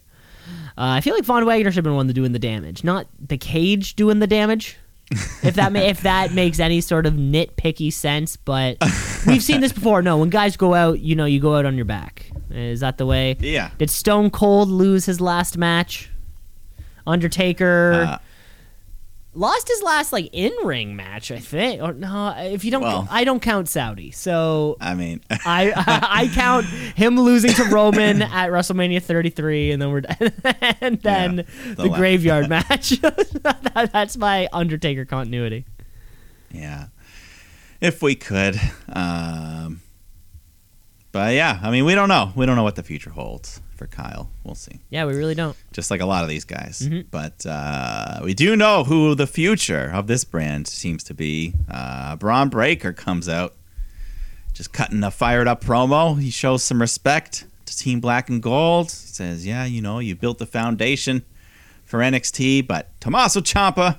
Uh, 0.77 0.97
I 0.97 1.01
feel 1.01 1.13
like 1.13 1.23
Von 1.23 1.45
Wagner 1.45 1.71
should 1.71 1.77
have 1.77 1.83
been 1.83 1.95
one 1.95 2.07
doing 2.07 2.33
the 2.33 2.39
damage, 2.39 2.83
not 2.83 3.07
the 3.19 3.37
cage 3.37 3.95
doing 3.95 4.19
the 4.19 4.27
damage. 4.27 4.77
If 5.11 5.55
that 5.55 5.71
ma- 5.73 5.79
if 5.79 6.01
that 6.01 6.33
makes 6.33 6.59
any 6.59 6.81
sort 6.81 7.05
of 7.05 7.13
nitpicky 7.13 7.91
sense, 7.93 8.35
but 8.37 8.77
we've 9.27 9.43
seen 9.43 9.61
this 9.61 9.71
before. 9.73 10.01
No, 10.01 10.17
when 10.17 10.29
guys 10.29 10.57
go 10.57 10.73
out, 10.73 10.99
you 10.99 11.15
know, 11.15 11.25
you 11.25 11.39
go 11.39 11.55
out 11.55 11.65
on 11.65 11.75
your 11.75 11.85
back. 11.85 12.31
Is 12.49 12.79
that 12.81 12.97
the 12.97 13.05
way? 13.05 13.35
Yeah. 13.39 13.71
Did 13.77 13.89
Stone 13.89 14.29
Cold 14.31 14.69
lose 14.69 15.05
his 15.05 15.19
last 15.21 15.57
match? 15.57 16.09
Undertaker 17.05 18.05
Uh, 18.07 18.17
lost 19.35 19.67
his 19.67 19.81
last 19.83 20.11
like 20.13 20.29
in 20.31 20.51
ring 20.63 20.95
match, 20.95 21.31
I 21.31 21.39
think. 21.39 21.81
Or 21.81 21.93
no, 21.93 22.33
if 22.37 22.63
you 22.65 22.71
don't, 22.71 22.81
Well- 22.81 23.07
I 23.09 23.23
don't 23.23 23.41
count 23.41 23.69
Saudi. 23.69 24.11
So 24.11 24.77
I 24.81 24.93
mean, 24.95 25.21
I 25.29 25.71
I 26.21 26.27
count 26.33 26.65
him 26.65 27.19
losing 27.19 27.51
to 27.53 27.63
Roman 27.65 28.21
at 28.21 28.49
WrestleMania 28.49 29.01
33, 29.01 29.71
and 29.71 29.81
then 29.81 29.91
we're 29.91 30.01
and 30.81 31.01
then 31.01 31.37
Yeah, 31.37 31.73
the, 31.75 31.83
the 31.83 31.89
graveyard 31.89 32.49
match. 32.49 32.89
That- 33.01 33.89
That's 33.93 34.17
my 34.17 34.47
Undertaker 34.53 35.05
continuity. 35.05 35.65
yeah. 36.51 36.87
If 37.81 38.01
we 38.01 38.15
could. 38.15 38.57
Um, 38.87 39.81
but 41.13 41.33
yeah, 41.33 41.59
I 41.63 41.71
mean, 41.71 41.85
we 41.85 41.95
don't 41.95 42.09
know. 42.09 42.33
We 42.35 42.45
don't 42.45 42.57
know 42.57 42.63
what 42.63 42.75
the 42.75 42.83
future 42.83 43.09
holds 43.11 43.61
for 43.77 43.87
Kyle. 43.87 44.29
We'll 44.43 44.55
see. 44.55 44.81
Yeah, 44.89 45.05
we 45.05 45.13
really 45.15 45.33
don't. 45.35 45.55
just 45.71 45.89
like 45.89 46.01
a 46.01 46.05
lot 46.05 46.23
of 46.23 46.29
these 46.29 46.43
guys. 46.43 46.81
Mhm. 46.83 47.05
But 47.09 47.45
uh, 47.45 48.19
we 48.23 48.33
do 48.33 48.55
know 48.57 48.83
who 48.83 49.15
the 49.15 49.25
future 49.27 49.89
of 49.93 50.07
this 50.07 50.25
brand 50.25 50.67
seems 50.67 51.03
to 51.05 51.13
be. 51.13 51.53
Uh, 51.71 52.15
Bron 52.17 52.49
Breakker 52.49 52.91
comes 52.93 53.29
out, 53.29 53.55
just 54.53 54.73
cutting 54.73 55.03
a 55.03 55.09
fired 55.11 55.47
up 55.47 55.63
promo. 55.63 56.19
He 56.19 56.29
shows 56.29 56.61
some 56.63 56.81
respect 56.81 57.45
to 57.65 57.77
Team 57.77 57.99
Black 58.01 58.29
and 58.29 58.41
Gold. 58.43 58.87
He 58.91 59.07
says, 59.07 59.45
"Yeah, 59.45 59.65
you 59.65 59.81
know, 59.81 59.99
you 59.99 60.15
built 60.15 60.37
the 60.39 60.45
foundation 60.45 61.23
for 61.85 61.99
NXT, 62.01 62.61
but 62.67 62.89
Tommaso 62.99 63.39
Ciampa, 63.41 63.97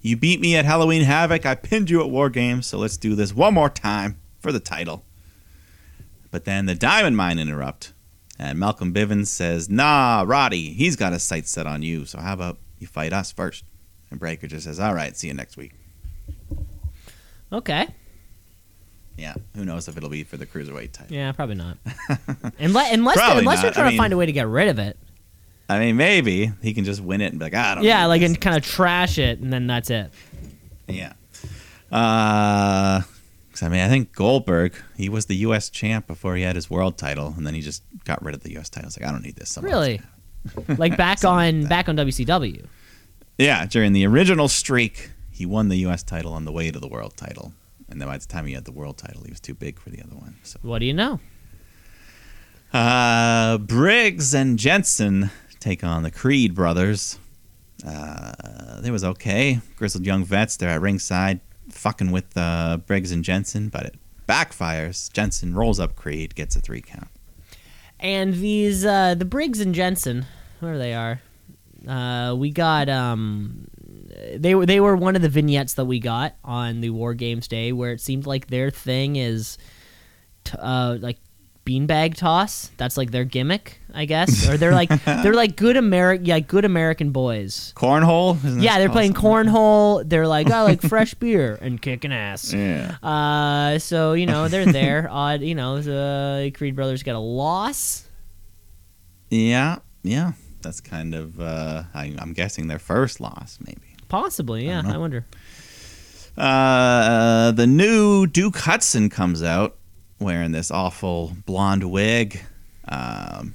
you 0.00 0.16
beat 0.16 0.40
me 0.40 0.56
at 0.56 0.64
Halloween 0.64 1.02
Havoc. 1.02 1.44
I 1.46 1.54
pinned 1.54 1.90
you 1.90 2.00
at 2.00 2.10
War 2.10 2.30
Games, 2.30 2.66
so 2.66 2.78
let's 2.78 2.96
do 2.96 3.14
this 3.14 3.34
one 3.34 3.54
more 3.54 3.70
time 3.70 4.18
for 4.40 4.50
the 4.52 4.60
title." 4.60 5.04
But 6.30 6.44
then 6.44 6.66
the 6.66 6.74
Diamond 6.74 7.16
Mine 7.16 7.38
interrupt. 7.38 7.92
And 8.38 8.58
Malcolm 8.58 8.94
Bivens 8.94 9.26
says, 9.26 9.68
Nah, 9.68 10.24
Roddy, 10.26 10.72
he's 10.72 10.94
got 10.94 11.12
his 11.12 11.22
sights 11.24 11.50
set 11.50 11.66
on 11.66 11.82
you. 11.82 12.04
So 12.04 12.20
how 12.20 12.34
about 12.34 12.58
you 12.78 12.86
fight 12.86 13.12
us 13.12 13.32
first? 13.32 13.64
And 14.10 14.20
Breakker 14.20 14.46
just 14.46 14.64
says, 14.64 14.78
All 14.78 14.94
right, 14.94 15.16
see 15.16 15.26
you 15.26 15.34
next 15.34 15.56
week. 15.56 15.72
Okay. 17.52 17.88
Yeah, 19.16 19.34
who 19.56 19.64
knows 19.64 19.88
if 19.88 19.96
it'll 19.96 20.08
be 20.08 20.22
for 20.22 20.36
the 20.36 20.46
cruiserweight 20.46 20.92
title. 20.92 21.16
Yeah, 21.16 21.32
probably 21.32 21.56
not. 21.56 21.76
unless 22.60 22.92
unless 22.92 23.16
Probably 23.16 23.38
unless 23.40 23.62
they're 23.62 23.72
trying 23.72 23.88
I 23.88 23.90
to 23.90 23.96
find 23.96 24.12
a 24.12 24.16
way 24.16 24.26
to 24.26 24.32
get 24.32 24.46
rid 24.46 24.68
of 24.68 24.78
it. 24.78 24.96
I 25.68 25.80
mean, 25.80 25.96
maybe 25.96 26.52
he 26.62 26.72
can 26.72 26.84
just 26.84 27.00
win 27.00 27.20
it 27.20 27.26
and 27.26 27.38
be 27.40 27.46
like, 27.46 27.54
"Ah, 27.54 27.72
I 27.72 27.74
don't. 27.74 27.82
Know. 27.82 27.88
Yeah, 27.88 28.06
like 28.06 28.22
and 28.22 28.40
kind 28.40 28.56
of 28.56 28.64
trash 28.64 29.18
it, 29.18 29.40
and 29.40 29.52
then 29.52 29.66
that's 29.66 29.90
it. 29.90 30.12
Yeah. 30.86 31.14
Uh, 31.90 33.02
'cause 33.58 33.66
I 33.66 33.68
mean, 33.70 33.80
I 33.80 33.88
think 33.88 34.12
Goldberg, 34.14 34.74
he 34.96 35.08
was 35.08 35.26
the 35.26 35.36
U.S. 35.36 35.68
champ 35.70 36.06
before 36.06 36.36
he 36.36 36.42
had 36.42 36.54
his 36.56 36.68
world 36.70 36.96
title, 36.98 37.34
and 37.36 37.46
then 37.46 37.54
he 37.54 37.60
just 37.60 37.82
got 38.04 38.22
rid 38.22 38.34
of 38.34 38.42
the 38.42 38.52
U.S. 38.52 38.68
title. 38.68 38.88
It's 38.88 38.98
like, 39.00 39.08
I 39.08 39.12
don't 39.12 39.22
need 39.22 39.36
this. 39.36 39.48
Someone 39.50 39.72
Really, 39.72 40.00
like 40.78 40.96
back 40.96 41.18
Something 41.18 41.62
like 41.62 41.64
on 41.64 41.68
back 41.68 41.88
on 41.88 41.96
WCW. 41.96 42.64
Yeah, 43.38 43.66
during 43.66 43.92
the 43.92 44.06
original 44.06 44.48
streak, 44.48 45.10
he 45.30 45.46
won 45.46 45.68
the 45.68 45.76
U.S. 45.78 46.02
title 46.02 46.32
on 46.32 46.44
the 46.44 46.52
way 46.52 46.70
to 46.70 46.78
the 46.80 46.88
world 46.88 47.16
title. 47.16 47.52
And 47.90 48.00
then 48.00 48.08
by 48.08 48.18
the 48.18 48.26
time 48.26 48.46
he 48.46 48.52
had 48.54 48.64
the 48.64 48.72
world 48.72 48.98
title, 48.98 49.22
he 49.24 49.30
was 49.30 49.40
too 49.40 49.54
big 49.54 49.78
for 49.78 49.90
the 49.90 50.02
other 50.02 50.14
one. 50.14 50.36
So, 50.42 50.58
What 50.62 50.80
do 50.80 50.86
you 50.86 50.92
know? 50.92 51.20
uh, 52.72 53.58
Briggs 53.58 54.34
and 54.34 54.58
Jensen 54.58 55.30
take 55.60 55.82
on 55.82 56.02
the 56.02 56.10
Creed 56.10 56.54
brothers. 56.54 57.18
Uh, 57.86 58.80
it 58.84 58.90
was 58.90 59.04
okay. 59.04 59.60
Grizzled 59.76 60.04
young 60.04 60.24
vets, 60.24 60.56
they're 60.56 60.68
at 60.68 60.80
ringside, 60.80 61.40
fucking 61.78 62.10
with 62.10 62.36
uh, 62.36 62.78
Briggs 62.86 63.12
and 63.12 63.24
Jensen, 63.24 63.68
but 63.68 63.86
it 63.86 63.94
backfires. 64.28 65.10
Jensen 65.12 65.54
rolls 65.54 65.80
up 65.80 65.96
Creed, 65.96 66.34
gets 66.34 66.56
a 66.56 66.60
three 66.60 66.82
count. 66.82 67.08
And 68.00 68.34
these 68.34 68.84
uh, 68.84 69.14
the 69.14 69.24
Briggs 69.24 69.60
and 69.60 69.74
Jensen, 69.74 70.26
where 70.60 70.78
they 70.78 70.94
are, 70.94 71.20
uh, 71.86 72.34
we 72.36 72.50
got 72.50 72.88
um, 72.88 73.68
they 74.36 74.54
were 74.54 74.66
they 74.66 74.80
were 74.80 74.96
one 74.96 75.16
of 75.16 75.22
the 75.22 75.28
vignettes 75.28 75.74
that 75.74 75.84
we 75.84 75.98
got 75.98 76.34
on 76.44 76.80
the 76.80 76.90
War 76.90 77.14
Games 77.14 77.48
Day, 77.48 77.72
where 77.72 77.92
it 77.92 78.00
seemed 78.00 78.26
like 78.26 78.48
their 78.48 78.70
thing 78.70 79.16
is, 79.16 79.58
t- 80.44 80.58
uh, 80.58 80.98
like 81.00 81.18
beanbag 81.68 82.14
toss. 82.14 82.70
That's 82.78 82.96
like 82.96 83.10
their 83.10 83.24
gimmick, 83.24 83.80
I 83.92 84.06
guess, 84.06 84.48
or 84.48 84.56
they're 84.56 84.72
like 84.72 84.88
they're 85.04 85.34
like 85.34 85.56
good 85.56 85.76
American, 85.76 86.24
yeah, 86.24 86.40
good 86.40 86.64
American 86.64 87.10
boys. 87.10 87.74
Cornhole? 87.76 88.42
Isn't 88.42 88.62
Yeah, 88.62 88.78
they're 88.78 88.88
playing 88.88 89.12
cornhole. 89.12 90.08
They're 90.08 90.26
like, 90.26 90.50
I 90.50 90.62
like 90.62 90.80
fresh 90.80 91.14
beer 91.20 91.58
and 91.60 91.80
kicking 91.80 92.12
ass. 92.12 92.52
Yeah. 92.52 92.96
Uh, 93.02 93.78
so 93.78 94.14
you 94.14 94.26
know 94.26 94.48
they're 94.48 94.64
there. 94.64 95.08
Odd, 95.10 95.42
you 95.42 95.54
know, 95.54 95.80
the 95.82 96.50
Creed 96.54 96.74
brothers 96.74 97.02
got 97.02 97.14
a 97.14 97.18
loss. 97.18 98.06
Yeah, 99.30 99.78
yeah. 100.02 100.32
That's 100.62 100.80
kind 100.80 101.14
of, 101.14 101.40
uh, 101.40 101.84
I, 101.94 102.14
I'm 102.18 102.32
guessing 102.32 102.66
their 102.66 102.80
first 102.80 103.20
loss, 103.20 103.58
maybe. 103.64 103.94
Possibly, 104.08 104.66
yeah. 104.66 104.82
don't 104.82 104.92
I, 104.92 104.98
wonder. 104.98 105.24
Uh, 106.36 107.52
the 107.52 107.66
new 107.66 108.26
Duke 108.26 108.56
Hudson 108.56 109.08
comes 109.08 109.42
out 109.42 109.77
wearing 110.20 110.52
this 110.52 110.70
awful 110.70 111.32
blonde 111.46 111.84
wig. 111.90 112.44
Um, 112.86 113.54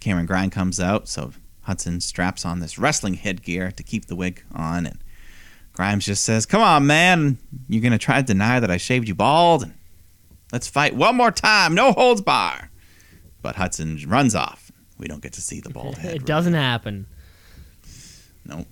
Cameron 0.00 0.26
Grimes 0.26 0.52
comes 0.52 0.80
out, 0.80 1.08
so 1.08 1.32
Hudson 1.62 2.00
straps 2.00 2.44
on 2.44 2.60
this 2.60 2.78
wrestling 2.78 3.14
headgear 3.14 3.70
to 3.72 3.82
keep 3.82 4.06
the 4.06 4.16
wig 4.16 4.42
on, 4.52 4.86
and 4.86 4.98
Grimes 5.72 6.06
just 6.06 6.24
says, 6.24 6.46
"Come 6.46 6.62
on, 6.62 6.86
man, 6.86 7.38
you're 7.68 7.82
gonna 7.82 7.98
try 7.98 8.16
to 8.20 8.26
deny 8.26 8.60
that 8.60 8.70
I 8.70 8.76
shaved 8.76 9.08
you 9.08 9.14
bald? 9.14 9.64
And 9.64 9.74
let's 10.52 10.68
fight 10.68 10.94
one 10.96 11.16
more 11.16 11.30
time, 11.30 11.74
no 11.74 11.92
holds 11.92 12.22
bar." 12.22 12.70
But 13.42 13.56
Hudson 13.56 13.98
runs 14.06 14.34
off. 14.34 14.70
We 14.98 15.06
don't 15.06 15.22
get 15.22 15.32
to 15.34 15.40
see 15.40 15.60
the 15.60 15.70
bald 15.70 15.98
head. 15.98 16.16
It 16.16 16.26
doesn't 16.26 16.54
happen. 16.54 17.06
Nope. 18.44 18.66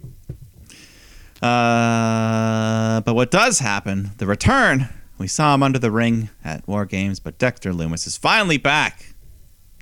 Uh, 1.40 3.00
but 3.02 3.14
what 3.14 3.30
does 3.30 3.60
happen, 3.60 4.10
the 4.18 4.26
return, 4.26 4.88
we 5.18 5.26
saw 5.26 5.54
him 5.54 5.62
under 5.62 5.78
the 5.78 5.90
ring 5.90 6.30
at 6.44 6.66
War 6.66 6.84
Games, 6.84 7.20
but 7.20 7.38
Dexter 7.38 7.72
Lumis 7.72 8.06
is 8.06 8.16
finally 8.16 8.56
back 8.56 9.14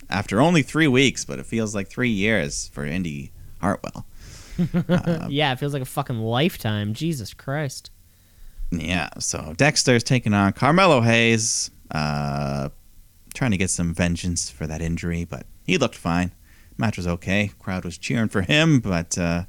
after 0.08 0.40
only 0.40 0.62
three 0.62 0.88
weeks, 0.88 1.24
but 1.24 1.38
it 1.38 1.46
feels 1.46 1.74
like 1.74 1.88
three 1.88 2.10
years 2.10 2.68
for 2.68 2.84
Indi 2.84 3.32
Hartwell. 3.60 4.06
yeah, 5.28 5.52
it 5.52 5.58
feels 5.58 5.72
like 5.72 5.82
a 5.82 5.86
fucking 5.86 6.18
lifetime. 6.18 6.94
Jesus 6.94 7.34
Christ. 7.34 7.90
Yeah, 8.70 9.10
so 9.18 9.54
Dexter's 9.56 10.02
taking 10.02 10.34
on 10.34 10.52
Carmelo 10.52 11.00
Hayes, 11.02 11.70
uh, 11.90 12.70
trying 13.34 13.50
to 13.52 13.56
get 13.56 13.70
some 13.70 13.94
vengeance 13.94 14.50
for 14.50 14.66
that 14.66 14.80
injury, 14.80 15.24
but 15.24 15.46
he 15.64 15.78
looked 15.78 15.94
fine. 15.94 16.32
Match 16.78 16.96
was 16.96 17.06
okay. 17.06 17.52
Crowd 17.58 17.84
was 17.84 17.98
cheering 17.98 18.28
for 18.28 18.42
him, 18.42 18.80
but 18.80 19.16
uh, 19.16 19.44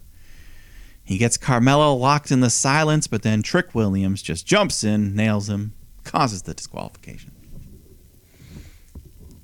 he 1.04 1.18
gets 1.18 1.38
Carmelo 1.38 1.94
locked 1.94 2.32
in 2.32 2.42
the 2.42 2.50
silence, 2.50 3.08
but 3.08 3.24
then 3.24 3.42
Trick 3.42 3.74
Williams 3.74 4.22
just 4.22 4.46
jumps 4.46 4.84
in, 4.84 5.16
nails 5.16 5.50
him, 5.50 5.74
causes 6.08 6.42
the 6.42 6.54
disqualification. 6.54 7.32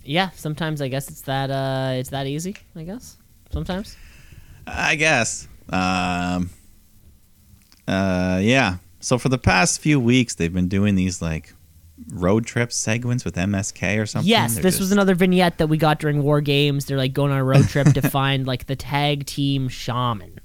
Yeah, 0.03 0.31
sometimes 0.35 0.81
I 0.81 0.88
guess 0.90 1.10
it's 1.10 1.22
that 1.22 1.49
uh 1.49 1.94
it's 1.94 2.10
that 2.10 2.27
easy, 2.27 2.56
I 2.76 2.84
guess. 2.84 3.18
Sometimes. 3.52 3.95
I 4.65 4.95
guess. 4.95 5.48
Um, 5.69 6.49
uh, 7.88 8.40
yeah. 8.41 8.77
So 8.99 9.18
for 9.18 9.30
the 9.30 9.38
past 9.38 9.80
few 9.81 9.99
weeks, 9.99 10.35
they've 10.35 10.53
been 10.53 10.68
doing 10.69 10.95
these 10.95 11.22
like 11.22 11.53
road 12.11 12.45
trip 12.45 12.72
segments 12.72 13.23
with 13.23 13.35
MSK 13.35 14.02
or 14.02 14.06
something. 14.06 14.30
yes, 14.30 14.56
They're 14.56 14.64
this 14.64 14.80
was 14.80 14.91
another 14.91 15.15
vignette 15.15 15.57
that 15.60 15.68
we 15.68 15.77
got 15.77 15.99
during 15.99 16.23
War 16.23 16.41
Games. 16.41 16.85
They're 16.85 16.98
like 16.98 17.14
going 17.14 17.31
on 17.31 17.38
a 17.38 17.44
road 17.44 17.68
trip 17.68 17.94
to 17.94 18.02
find 18.10 18.48
like 18.48 18.65
the 18.65 18.76
tag 18.76 19.26
team 19.26 19.68
shaman. 19.68 20.40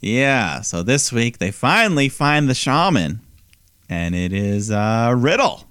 Yeah, 0.00 0.60
so 0.60 0.82
this 0.82 1.12
week 1.12 1.38
they 1.38 1.50
finally 1.50 2.08
find 2.08 2.48
the 2.48 2.54
shaman, 2.54 3.20
and 3.88 4.14
it 4.14 4.32
is 4.32 4.70
uh, 4.70 5.14
Riddle. 5.16 5.64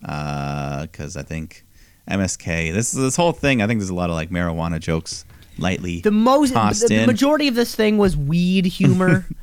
Because 0.00 1.16
I 1.16 1.22
think 1.22 1.64
MSK, 2.08 2.72
this 2.72 2.92
this 2.92 3.16
whole 3.16 3.32
thing, 3.32 3.62
I 3.62 3.66
think 3.66 3.80
there's 3.80 3.90
a 3.90 3.94
lot 3.94 4.10
of 4.10 4.16
like 4.16 4.30
marijuana 4.30 4.78
jokes 4.80 5.24
lightly. 5.58 6.00
The 6.00 6.10
most 6.10 6.54
the, 6.54 6.86
the 6.88 7.06
majority 7.06 7.48
of 7.48 7.54
this 7.54 7.74
thing 7.74 7.98
was 7.98 8.16
weed 8.16 8.66
humor. 8.66 9.26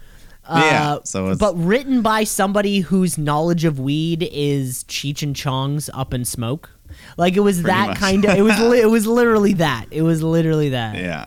Yeah, 0.47 0.91
Uh, 0.91 0.99
so 1.03 1.23
it's- 1.23 1.39
but 1.39 1.56
written 1.57 2.03
by 2.03 2.23
somebody 2.23 2.81
whose 2.81 3.18
knowledge 3.18 3.65
of 3.65 3.80
weed 3.80 4.30
is 4.31 4.84
Cheech 4.84 5.23
and 5.23 5.35
Chong's 5.35 5.89
Up 5.91 6.14
in 6.14 6.23
Smoke. 6.23 6.69
Like 7.18 7.35
it 7.35 7.39
was 7.39 7.64
that 7.64 7.88
much. 7.88 7.97
kind 7.97 8.23
of. 8.26 8.38
It 8.38 8.43
was. 8.43 8.60
Li- 8.60 8.80
it 8.81 8.85
was 8.91 9.07
literally 9.07 9.53
that. 9.53 9.88
It 9.89 10.03
was 10.03 10.22
literally 10.22 10.69
that. 10.69 10.97
yeah. 10.97 11.26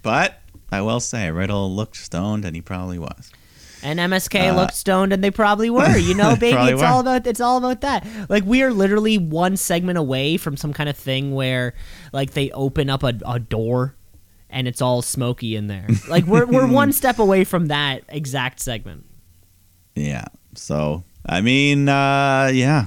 But 0.00 0.40
I 0.72 0.80
will 0.80 0.98
say, 1.00 1.30
Riddle 1.30 1.74
looked 1.76 1.96
stoned, 1.98 2.46
and 2.46 2.56
he 2.56 2.62
probably 2.62 2.98
was. 2.98 3.30
And 3.82 3.98
MSK 3.98 4.50
Uh, 4.52 4.54
looked 4.56 4.74
stoned, 4.74 5.12
and 5.12 5.22
they 5.24 5.30
probably 5.30 5.68
were. 5.70 5.96
You 5.96 6.14
know, 6.20 6.36
baby, 6.36 6.72
it's 6.72 6.80
were. 6.80 6.86
all 6.86 7.00
about 7.00 7.26
it's 7.26 7.40
all 7.40 7.58
about 7.58 7.80
that. 7.80 8.06
Like 8.28 8.44
we 8.44 8.62
are 8.62 8.72
literally 8.72 9.18
one 9.18 9.56
segment 9.56 9.98
away 9.98 10.36
from 10.36 10.56
some 10.56 10.72
kind 10.72 10.88
of 10.88 10.96
thing 10.96 11.34
where, 11.34 11.74
like, 12.12 12.32
they 12.32 12.50
open 12.52 12.88
up 12.90 13.02
a, 13.02 13.14
a 13.26 13.38
door, 13.40 13.96
and 14.50 14.68
it's 14.68 14.80
all 14.80 15.02
smoky 15.02 15.56
in 15.56 15.66
there. 15.66 15.86
Like 16.08 16.24
we're 16.26 16.46
we're 16.46 16.66
one 16.70 16.92
step 16.92 17.18
away 17.18 17.44
from 17.44 17.66
that 17.66 18.04
exact 18.08 18.60
segment. 18.60 19.04
Yeah. 19.94 20.24
So, 20.54 21.02
I 21.26 21.40
mean, 21.40 21.88
uh, 21.88 22.50
yeah. 22.52 22.86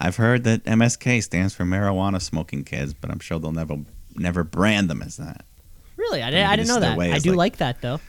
I've 0.00 0.16
heard 0.16 0.44
that 0.44 0.64
MSK 0.64 1.22
stands 1.22 1.54
for 1.54 1.64
marijuana 1.64 2.20
smoking 2.20 2.64
kids, 2.64 2.92
but 2.94 3.10
I'm 3.10 3.20
sure 3.20 3.38
they'll 3.38 3.52
never 3.52 3.76
never 4.16 4.44
brand 4.44 4.88
them 4.90 5.02
as 5.02 5.16
that. 5.16 5.44
Really, 5.96 6.22
I, 6.22 6.30
didn't 6.30 6.46
I 6.50 6.56
didn't 6.56 6.68
know 6.68 6.80
that. 6.80 6.98
I 6.98 7.18
do 7.18 7.30
like- 7.30 7.36
like 7.38 7.56
that 7.58 7.80
though. 7.80 8.00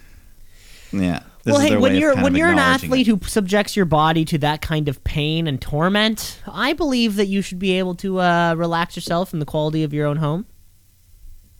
Yeah. 0.91 1.22
This 1.46 1.54
well, 1.54 1.62
hey, 1.62 1.78
when 1.78 1.96
you're 1.96 2.16
when 2.16 2.36
you're 2.36 2.50
an 2.50 2.58
athlete 2.58 3.08
it. 3.08 3.12
who 3.12 3.20
subjects 3.28 3.76
your 3.76 3.86
body 3.86 4.26
to 4.26 4.40
that 4.40 4.62
kind 4.62 4.90
of 4.90 5.04
pain 5.04 5.48
and 5.48 5.62
torment, 5.62 6.42
I 6.52 6.74
believe 6.74 7.16
that 7.18 7.28
you 7.28 7.44
should 7.44 7.60
be 7.60 7.74
able 7.74 7.94
to 7.96 8.20
uh, 8.20 8.56
relax 8.56 8.96
yourself 8.96 9.32
in 9.32 9.40
the 9.40 9.46
quality 9.46 9.84
of 9.84 9.94
your 9.94 10.08
own 10.08 10.18
home. 10.18 10.48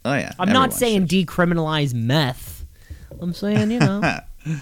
Oh 0.04 0.16
yeah. 0.16 0.34
I'm 0.40 0.52
not 0.52 0.74
saying 0.74 1.08
should. 1.08 1.28
decriminalize 1.28 1.94
meth. 1.94 2.66
I'm 3.22 3.34
saying, 3.34 3.72
you 3.72 3.80
know, 3.80 4.20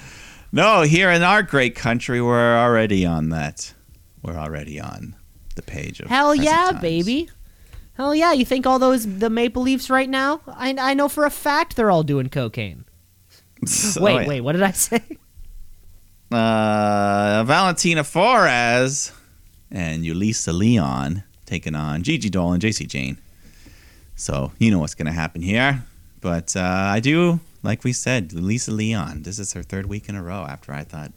No, 0.56 0.84
here 0.84 1.10
in 1.10 1.24
our 1.24 1.42
great 1.42 1.74
country, 1.76 2.22
we're 2.22 2.58
already 2.58 3.08
on 3.08 3.30
that. 3.30 3.74
We're 4.22 4.36
already 4.36 4.80
on 4.80 5.16
the 5.56 5.64
page 5.64 6.00
of. 6.00 6.10
hell 6.10 6.36
yeah, 6.36 6.70
times. 6.70 6.82
baby. 6.82 7.30
Hell 7.96 8.14
yeah! 8.14 8.34
You 8.34 8.46
think 8.46 8.68
all 8.68 8.78
those 8.78 9.18
the 9.20 9.32
Maple 9.32 9.64
Leafs 9.64 9.90
right 9.90 10.10
now? 10.10 10.42
I, 10.48 10.76
I 10.78 10.94
know 10.94 11.10
for 11.10 11.26
a 11.26 11.32
fact 11.32 11.76
they're 11.76 11.90
all 11.90 12.04
doing 12.04 12.30
cocaine. 12.30 12.86
So, 13.66 14.02
wait, 14.04 14.22
yeah. 14.22 14.28
wait, 14.28 14.42
what 14.42 14.54
did 14.54 14.64
I 14.64 14.72
say? 14.72 15.02
Uh, 16.32 17.44
Valentina 17.46 18.04
Feroz 18.04 19.12
and 19.70 20.04
Yulisa 20.04 20.52
Leon 20.52 21.24
taking 21.46 21.76
on 21.76 22.02
Gigi 22.02 22.28
Dolin 22.28 22.54
and 22.54 22.62
Jacy 22.62 22.88
Jayne. 22.88 23.20
So 24.16 24.52
you 24.58 24.72
know 24.72 24.80
what's 24.80 24.96
going 24.96 25.06
to 25.06 25.12
happen 25.12 25.44
here. 25.44 25.86
But 26.22 26.56
uh, 26.56 26.62
I 26.62 27.02
do, 27.02 27.40
like 27.62 27.84
we 27.84 27.94
said, 27.94 28.34
Lisa 28.34 28.72
Leon. 28.72 29.22
This 29.24 29.38
is 29.38 29.54
her 29.54 29.62
third 29.62 29.86
week 29.86 30.10
in 30.10 30.16
a 30.16 30.24
row 30.24 30.46
after 30.50 30.74
I 30.74 30.84
thought 30.84 31.12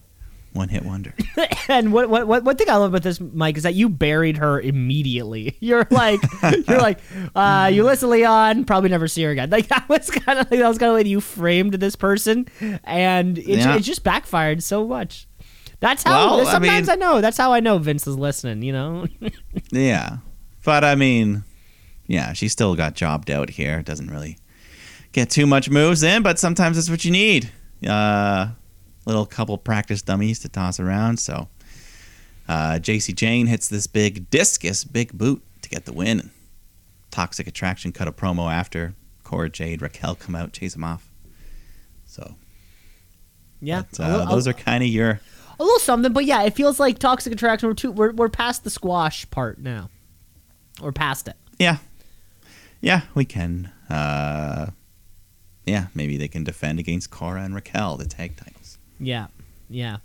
one 0.56 0.68
hit 0.68 0.84
wonder. 0.84 1.14
and 1.68 1.92
what, 1.92 2.08
what 2.10 2.26
what 2.26 2.42
what 2.44 2.58
thing 2.58 2.68
I 2.68 2.74
love 2.76 2.90
about 2.92 3.02
this, 3.02 3.20
Mike, 3.20 3.56
is 3.56 3.62
that 3.62 3.74
you 3.74 3.88
buried 3.88 4.38
her 4.38 4.60
immediately. 4.60 5.56
You're 5.60 5.86
like, 5.90 6.20
you're 6.42 6.78
like, 6.80 6.98
uh, 7.34 7.70
Ulysses 7.72 8.08
Leon, 8.08 8.64
probably 8.64 8.88
never 8.90 9.06
see 9.08 9.22
her 9.24 9.30
again. 9.30 9.50
Like 9.56 9.68
that 9.68 9.88
was 9.88 10.10
kind 10.10 10.38
of 10.38 10.50
like 10.50 10.58
that 10.60 10.68
was 10.68 10.78
kind 10.78 10.90
of 10.90 10.96
like 10.96 11.06
you 11.06 11.20
framed 11.20 11.74
this 11.74 11.94
person, 11.96 12.46
and 12.84 13.38
it, 13.38 13.46
Yeah. 13.46 13.76
it 13.76 13.80
just 13.80 14.02
backfired 14.02 14.62
so 14.62 14.86
much. 14.86 15.28
That's 15.80 16.02
how. 16.02 16.36
Well, 16.38 16.46
I 16.48 16.52
sometimes 16.52 16.88
mean- 16.88 16.92
I 16.92 16.96
know. 16.96 17.20
That's 17.20 17.36
how 17.36 17.52
I 17.52 17.60
know 17.60 17.78
Vince 17.78 18.06
is 18.06 18.16
listening. 18.16 18.62
You 18.62 18.72
know. 18.72 19.06
yeah. 19.70 20.16
But 20.64 20.84
I 20.84 20.94
mean, 20.94 21.44
yeah, 22.06 22.32
she 22.32 22.48
still 22.48 22.74
got 22.74 22.94
jobbed 22.94 23.30
out 23.30 23.50
here. 23.50 23.82
Doesn't 23.82 24.10
really 24.10 24.38
get 25.12 25.30
too 25.30 25.46
much 25.46 25.70
moves 25.70 26.02
in, 26.02 26.22
but 26.22 26.38
sometimes 26.38 26.76
that's 26.76 26.90
what 26.90 27.04
you 27.04 27.10
need. 27.10 27.50
Uh, 27.86 28.48
little 29.06 29.24
couple 29.26 29.56
practice 29.56 30.02
dummies 30.02 30.38
to 30.40 30.48
toss 30.48 30.78
around. 30.78 31.18
So 31.18 31.48
uh, 32.48 32.78
Jacy 32.78 33.12
Jayne 33.14 33.46
hits 33.46 33.68
this 33.68 33.86
big 33.86 34.28
discus, 34.30 34.84
big 34.84 35.12
boot 35.16 35.42
to 35.62 35.68
get 35.68 35.84
the 35.86 35.92
win. 35.92 36.30
Toxic 37.10 37.46
Attraction 37.46 37.92
cut 37.92 38.08
a 38.08 38.12
promo 38.12 38.52
after. 38.52 38.94
Cora 39.24 39.48
Jade, 39.48 39.80
Raquel 39.82 40.14
come 40.14 40.34
out, 40.36 40.52
chase 40.52 40.76
him 40.76 40.84
off. 40.84 41.08
So 42.06 42.34
Yeah, 43.60 43.82
but, 43.92 44.00
uh, 44.00 44.08
little- 44.18 44.26
those 44.26 44.46
are 44.46 44.52
kind 44.52 44.82
of 44.84 44.90
your 44.90 45.20
a 45.58 45.62
little 45.64 45.78
something, 45.78 46.12
but 46.12 46.26
yeah, 46.26 46.42
it 46.42 46.54
feels 46.54 46.78
like 46.78 46.98
toxic 46.98 47.32
attraction. 47.32 47.68
We're 47.68 47.74
too, 47.74 47.90
we're, 47.90 48.12
we're 48.12 48.28
past 48.28 48.62
the 48.62 48.68
squash 48.70 49.28
part 49.30 49.58
now. 49.58 49.88
We're 50.82 50.92
past 50.92 51.28
it. 51.28 51.36
Yeah. 51.58 51.78
Yeah, 52.82 53.00
we 53.14 53.24
can. 53.24 53.72
Uh, 53.88 54.66
yeah, 55.64 55.86
maybe 55.94 56.18
they 56.18 56.28
can 56.28 56.44
defend 56.44 56.78
against 56.78 57.10
Cora 57.10 57.42
and 57.42 57.54
Raquel, 57.54 57.96
the 57.96 58.04
tag 58.04 58.36
titles. 58.36 58.55
Yeah, 58.98 59.26
yeah. 59.68 59.98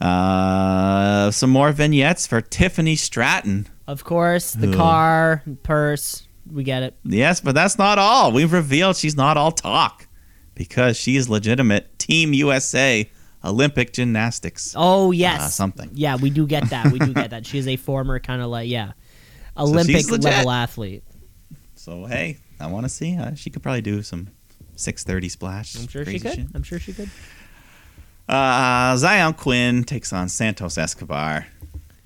Uh, 0.00 1.30
some 1.30 1.50
more 1.50 1.70
vignettes 1.72 2.26
for 2.26 2.40
Tiffany 2.40 2.96
Stratton. 2.96 3.68
Of 3.86 4.04
course, 4.04 4.52
the 4.52 4.70
Ugh. 4.70 4.74
car, 4.74 5.42
purse. 5.62 6.26
We 6.50 6.64
get 6.64 6.82
it. 6.82 6.94
Yes, 7.04 7.40
but 7.40 7.54
that's 7.54 7.78
not 7.78 7.98
all. 7.98 8.32
We've 8.32 8.52
revealed 8.52 8.96
she's 8.96 9.16
not 9.16 9.36
all 9.36 9.52
talk 9.52 10.08
because 10.54 10.96
she 10.96 11.16
is 11.16 11.28
legitimate 11.28 11.98
Team 11.98 12.32
USA 12.34 13.08
Olympic 13.44 13.92
gymnastics. 13.92 14.74
Oh 14.76 15.12
yes, 15.12 15.40
Uh, 15.40 15.48
something. 15.48 15.90
Yeah, 15.94 16.16
we 16.16 16.30
do 16.30 16.46
get 16.46 16.68
that. 16.70 16.90
We 16.92 16.98
do 16.98 17.14
get 17.14 17.30
that. 17.30 17.46
She 17.46 17.58
is 17.58 17.68
a 17.68 17.76
former 17.76 18.18
kind 18.18 18.42
of 18.42 18.50
like 18.50 18.68
yeah, 18.68 18.92
Olympic 19.56 20.10
legit. 20.10 20.24
level 20.24 20.50
athlete. 20.50 21.04
So 21.76 22.06
hey, 22.06 22.38
I 22.60 22.66
want 22.66 22.84
to 22.84 22.88
see. 22.88 23.16
Uh, 23.16 23.34
she 23.34 23.50
could 23.50 23.62
probably 23.62 23.82
do 23.82 24.02
some 24.02 24.28
6:30 24.82 25.30
splash. 25.30 25.76
I'm 25.76 25.88
sure 25.88 26.04
she 26.04 26.18
could. 26.18 26.34
shit. 26.34 26.46
I'm 26.54 26.62
sure 26.62 26.78
she 26.78 26.92
could. 26.92 27.10
Uh, 28.28 28.94
Xyon 28.94 29.36
Quinn 29.36 29.84
takes 29.84 30.12
on 30.12 30.28
Santos 30.28 30.78
Escobar, 30.78 31.46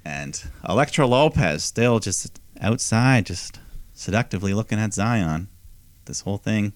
and 0.04 0.42
Elektra 0.68 1.06
Lopez 1.06 1.62
still 1.62 1.98
just 2.00 2.40
outside, 2.60 3.26
just 3.26 3.60
seductively 3.92 4.54
looking 4.54 4.78
at 4.78 4.90
Xyon. 4.90 5.46
This 6.06 6.20
whole 6.22 6.38
thing. 6.38 6.72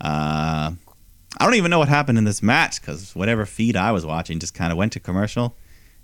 Uh, 0.00 0.72
I 1.38 1.44
don't 1.44 1.54
even 1.54 1.70
know 1.70 1.78
what 1.78 1.88
happened 1.88 2.18
in 2.18 2.24
this 2.24 2.42
match 2.42 2.80
because 2.80 3.14
whatever 3.14 3.46
feed 3.46 3.76
I 3.76 3.92
was 3.92 4.04
watching 4.04 4.38
just 4.38 4.54
kind 4.54 4.70
of 4.72 4.78
went 4.78 4.92
to 4.92 5.00
commercial, 5.00 5.56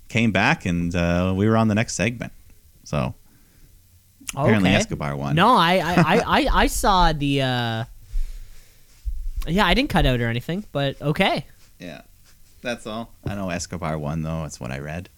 came 0.07 0.31
back, 0.31 0.65
and 0.65 0.93
uh, 0.95 1.33
we 1.35 1.47
were 1.47 1.57
on 1.57 1.67
the 1.67 1.75
next 1.75 1.95
segment. 1.95 2.33
So 2.83 3.13
apparently 4.35 4.69
okay. 4.69 4.77
Escobar 4.77 5.15
won. 5.15 5.35
No, 5.35 5.55
I 5.55 5.75
I, 5.77 5.93
I, 5.95 6.21
I 6.25 6.47
I 6.63 6.67
saw 6.67 7.13
the. 7.13 7.41
uh 7.41 7.83
Yeah, 9.47 9.65
I 9.65 9.73
didn't 9.73 9.89
cut 9.89 10.05
out 10.05 10.19
or 10.21 10.27
anything, 10.27 10.65
but 10.71 11.01
okay. 11.01 11.45
Yeah, 11.79 12.01
that's 12.61 12.85
all. 12.85 13.13
I 13.25 13.35
know 13.35 13.49
Escobar 13.49 13.97
won 13.97 14.21
though. 14.21 14.41
That's 14.43 14.59
what 14.59 14.71
I 14.71 14.79
read. 14.79 15.09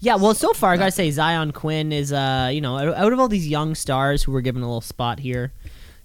Yeah, 0.00 0.16
well, 0.16 0.34
so 0.34 0.52
far 0.52 0.72
I 0.72 0.76
gotta 0.76 0.90
say 0.90 1.08
Xyon 1.08 1.52
Quinn 1.54 1.92
is, 1.92 2.12
uh, 2.12 2.50
you 2.52 2.60
know, 2.60 2.76
out 2.76 2.94
out 2.94 3.12
of 3.12 3.20
all 3.20 3.28
these 3.28 3.48
young 3.48 3.74
stars 3.74 4.22
who 4.22 4.32
were 4.32 4.40
given 4.42 4.62
a 4.62 4.66
little 4.66 4.80
spot 4.80 5.18
here, 5.20 5.52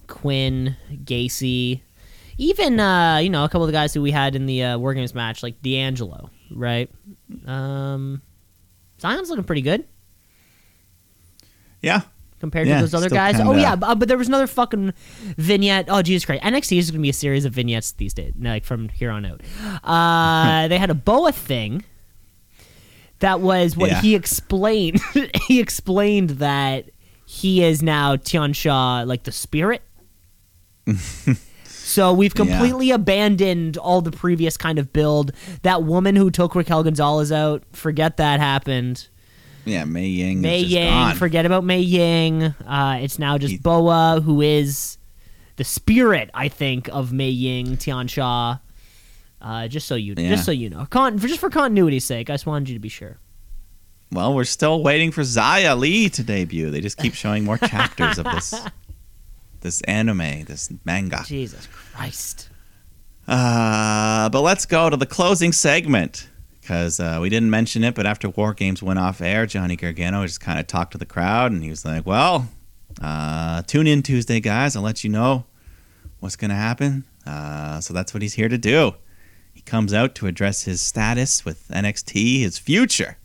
Quinn, 0.07 0.77
Gacy, 0.91 1.81
even 2.37 2.79
uh, 2.79 3.17
you 3.17 3.29
know, 3.29 3.43
a 3.43 3.47
couple 3.49 3.63
of 3.63 3.67
the 3.67 3.73
guys 3.73 3.93
who 3.93 4.01
we 4.01 4.11
had 4.11 4.35
in 4.35 4.45
the 4.45 4.63
uh, 4.63 4.77
War 4.77 4.93
Games 4.93 5.13
match, 5.13 5.43
like 5.43 5.61
D'Angelo, 5.61 6.29
right? 6.51 6.89
Um, 7.45 8.21
Xyon's 8.99 9.29
looking 9.29 9.43
pretty 9.43 9.61
good 9.61 9.85
Yeah, 11.81 12.01
compared 12.43 12.67
Yeah, 12.67 12.75
to 12.75 12.81
those 12.81 12.93
other 12.93 13.09
guys. 13.09 13.35
Oh 13.39 13.45
kinda- 13.45 13.61
yeah, 13.61 13.75
but, 13.77 13.95
but 13.99 14.09
there 14.09 14.17
was 14.17 14.27
another 14.27 14.47
fucking 14.47 14.91
vignette. 15.37 15.85
Oh 15.87 16.01
Jesus 16.01 16.25
Christ! 16.25 16.43
NXT 16.43 16.77
is 16.77 16.91
gonna 16.91 17.01
be 17.01 17.09
a 17.09 17.13
series 17.13 17.45
of 17.45 17.53
vignettes 17.53 17.93
these 17.93 18.13
days, 18.13 18.33
like 18.37 18.65
from 18.65 18.89
here 18.89 19.11
on 19.11 19.25
out. 19.25 19.39
Uh, 19.81 20.67
they 20.71 20.77
had 20.77 20.89
a 20.89 20.93
boa 20.95 21.31
thing. 21.31 21.85
That 23.19 23.39
was 23.39 23.77
what 23.77 23.89
Yeah. 23.91 24.01
he 24.01 24.15
explained. 24.15 24.99
he 25.47 25.61
explained 25.61 26.31
that 26.31 26.89
he 27.25 27.63
is 27.63 27.81
now 27.81 28.17
Tian 28.17 28.51
Sha, 28.51 29.03
like 29.07 29.23
the 29.23 29.31
spirit. 29.31 29.81
so 31.65 32.11
we've 32.13 32.33
Yeah. 32.35 32.43
completely 32.45 32.91
abandoned 32.91 33.77
all 33.77 34.01
the 34.01 34.11
previous 34.11 34.57
kind 34.57 34.77
of 34.79 34.91
build. 34.91 35.31
That 35.61 35.83
woman 35.83 36.17
who 36.17 36.29
took 36.31 36.55
Raquel 36.55 36.83
Gonzalez 36.83 37.31
out, 37.31 37.63
forget 37.71 38.17
that 38.17 38.41
happened. 38.41 39.07
Yeah. 39.65 39.85
Mei 39.85 40.05
Ying. 40.07 40.37
is 40.39 40.43
Mei 40.43 40.59
just 40.61 40.71
Ying, 40.71 40.89
gone. 40.89 41.15
forget 41.15 41.45
about 41.45 41.63
Mei 41.63 41.79
Ying. 41.79 42.43
Uh, 42.43 42.99
it's 43.01 43.17
now 43.19 43.37
just 43.37 43.51
He- 43.53 43.57
Boa, 43.59 44.21
who 44.23 44.41
is 44.41 44.97
the 45.55 45.63
spirit, 45.63 46.29
I 46.33 46.47
think, 46.49 46.89
of 46.89 47.13
Mei 47.13 47.29
Ying, 47.29 47.77
Tian 47.77 48.07
Sha. 48.07 48.57
Uh, 49.41 49.67
just 49.67 49.87
so 49.87 49.95
you, 49.95 50.15
Yeah. 50.17 50.29
just 50.29 50.45
so 50.45 50.51
you 50.51 50.69
know, 50.69 50.85
Con- 50.89 51.19
for, 51.19 51.27
just 51.27 51.39
for 51.39 51.49
continuity's 51.49 52.05
sake, 52.05 52.29
I 52.29 52.33
just 52.33 52.45
wanted 52.45 52.69
you 52.69 52.75
to 52.75 52.79
be 52.79 52.89
sure. 52.89 53.17
Well, 54.11 54.33
we're 54.33 54.43
still 54.45 54.81
waiting 54.83 55.11
for 55.11 55.21
Xia 55.21 55.77
Li 55.77 56.07
to 56.09 56.23
debut. 56.23 56.69
They 56.69 56.81
just 56.81 56.97
keep 56.97 57.13
showing 57.13 57.43
more 57.43 57.57
chapters 57.57 58.17
of 58.19 58.25
this 58.25 58.53
this 59.61 59.81
anime, 59.81 60.43
this 60.45 60.71
manga. 60.85 61.23
Jesus 61.25 61.67
Christ! 61.71 62.49
Uh, 63.27 64.29
but 64.29 64.41
let's 64.41 64.65
go 64.65 64.89
to 64.89 64.97
the 64.97 65.05
closing 65.05 65.51
segment 65.51 66.27
because 66.63 66.99
uh, 66.99 67.19
we 67.21 67.29
didn't 67.29 67.49
mention 67.49 67.83
it. 67.83 67.93
But 67.93 68.05
after 68.05 68.29
War 68.29 68.53
Games 68.53 68.81
went 68.81 68.97
off 68.97 69.21
air, 69.21 69.45
Johnny 69.45 69.75
Gargano 69.75 70.25
just 70.25 70.39
kind 70.39 70.59
of 70.59 70.65
talked 70.65 70.93
to 70.93 70.97
the 70.97 71.05
crowd, 71.05 71.51
and 71.51 71.61
he 71.61 71.69
was 71.69 71.83
like, 71.85 72.05
"Well, 72.05 72.49
uh, 73.01 73.61
tune 73.63 73.85
in 73.85 74.01
Tuesday, 74.01 74.39
guys. 74.39 74.75
I'll 74.75 74.81
let 74.81 75.03
you 75.03 75.09
know 75.09 75.45
what's 76.19 76.37
gonna 76.37 76.55
happen." 76.55 77.03
Uh, 77.27 77.81
so 77.81 77.93
that's 77.93 78.13
what 78.13 78.21
he's 78.21 78.33
here 78.33 78.49
to 78.49 78.57
do. 78.57 78.93
He 79.53 79.61
comes 79.61 79.93
out 79.93 80.15
to 80.15 80.27
address 80.27 80.63
his 80.63 80.81
status 80.81 81.45
with 81.45 81.67
NXT, 81.67 82.41
his 82.41 82.57
future. 82.57 83.17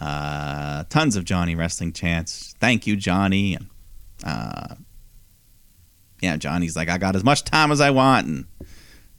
Uh, 0.00 0.84
tons 0.90 1.16
of 1.16 1.24
Johnny 1.24 1.54
wrestling 1.54 1.92
chants. 1.92 2.54
Thank 2.60 2.86
you, 2.86 2.94
Johnny. 2.96 3.54
And 3.54 3.66
uh, 4.22 4.74
yeah, 6.20 6.36
Johnny's 6.36 6.76
like, 6.76 6.88
I 6.88 6.98
got 6.98 7.16
as 7.16 7.24
much 7.24 7.44
time 7.44 7.72
as 7.72 7.80
I 7.80 7.90
want, 7.90 8.26
and 8.26 8.44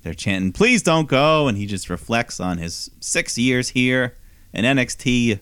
they're 0.06 0.14
chanting, 0.14 0.52
"Please 0.52 0.84
don't 0.84 1.07
go." 1.07 1.48
And 1.48 1.57
he 1.57 1.65
just 1.65 1.90
reflects 1.90 2.40
on 2.40 2.60
his 2.60 2.91
six 2.99 3.40
years 3.40 3.69
here 3.69 4.15
in 4.53 4.64
NXT, 4.64 5.40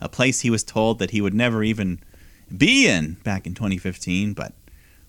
a 0.00 0.08
place 0.08 0.40
he 0.40 0.48
was 0.48 0.64
told 0.64 0.98
that 0.98 1.10
he 1.10 1.20
would 1.20 1.34
never 1.34 1.62
even 1.62 2.00
be 2.56 2.88
in 2.88 3.18
back 3.22 3.46
in 3.46 3.52
2015. 3.52 4.32
But 4.32 4.54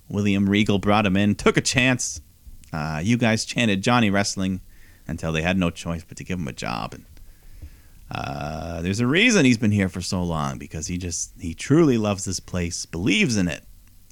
William 0.09 0.49
Regal 0.49 0.79
brought 0.79 1.05
him 1.05 1.15
in, 1.15 1.35
took 1.35 1.55
a 1.55 1.61
chance. 1.61 2.19
Uh, 2.73 2.99
you 3.01 3.15
guys 3.15 3.45
chanted 3.45 3.81
Johnny 3.81 4.09
Wrestling 4.09 4.59
until 5.07 5.31
they 5.31 5.43
had 5.43 5.57
no 5.57 5.69
choice 5.69 6.03
but 6.03 6.17
to 6.17 6.25
give 6.25 6.37
him 6.37 6.49
a 6.49 6.53
job. 6.53 6.93
And 6.93 7.05
uh, 8.11 8.81
there's 8.81 8.99
a 8.99 9.07
reason 9.07 9.45
he's 9.45 9.57
been 9.57 9.71
here 9.71 9.87
for 9.87 10.01
so 10.01 10.21
long 10.21 10.57
because 10.57 10.87
he 10.87 10.97
just 10.97 11.31
he 11.39 11.53
truly 11.53 11.97
loves 11.97 12.25
this 12.25 12.41
place, 12.41 12.85
believes 12.85 13.37
in 13.37 13.47
it, 13.47 13.63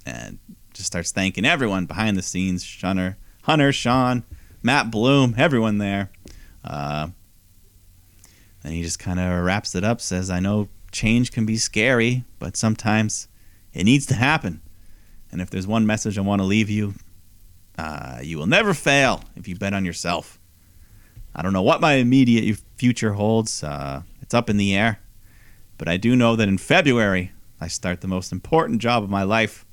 and 0.05 0.39
just 0.73 0.87
starts 0.87 1.11
thanking 1.11 1.43
everyone 1.43 1.87
behind 1.87 2.15
the 2.15 2.21
scenes: 2.21 2.63
Shunner, 2.63 3.17
Hunter, 3.43 3.73
Sean, 3.73 4.23
Matt 4.67 4.91
Bloom, 4.91 5.33
everyone 5.37 5.77
there. 5.77 6.11
Uh, 6.61 7.07
and 8.65 8.73
he 8.73 8.83
just 8.83 8.99
kind 8.99 9.17
of 9.17 9.45
wraps 9.45 9.75
it 9.75 9.85
up, 9.85 10.01
says, 10.01 10.29
"I 10.29 10.41
know 10.41 10.67
change 10.91 11.31
can 11.31 11.45
be 11.45 11.55
scary, 11.55 12.25
but 12.37 12.57
sometimes 12.57 13.29
it 13.73 13.85
needs 13.85 14.05
to 14.07 14.13
happen. 14.13 14.59
And 15.31 15.39
if 15.39 15.49
there's 15.49 15.65
one 15.65 15.85
message 15.85 16.17
I 16.17 16.21
want 16.21 16.41
to 16.41 16.45
leave 16.45 16.69
you, 16.69 16.95
uh, 17.77 18.19
you 18.21 18.37
will 18.37 18.45
never 18.45 18.73
fail 18.73 19.23
if 19.37 19.47
you 19.47 19.55
bet 19.55 19.73
on 19.73 19.85
yourself." 19.85 20.37
I 21.33 21.41
don't 21.41 21.53
know 21.53 21.61
what 21.61 21.79
my 21.79 21.93
immediate 21.93 22.59
future 22.75 23.13
holds. 23.13 23.63
Uh, 23.63 24.01
it's 24.21 24.33
up 24.33 24.49
in 24.49 24.57
the 24.57 24.75
air. 24.75 24.99
But 25.77 25.87
I 25.87 25.95
do 25.95 26.13
know 26.13 26.35
that 26.35 26.49
in 26.49 26.57
February, 26.57 27.31
I 27.61 27.69
start 27.69 28.01
the 28.01 28.07
most 28.09 28.33
important 28.33 28.81
job 28.81 29.01
of 29.01 29.09
my 29.09 29.23
life 29.23 29.65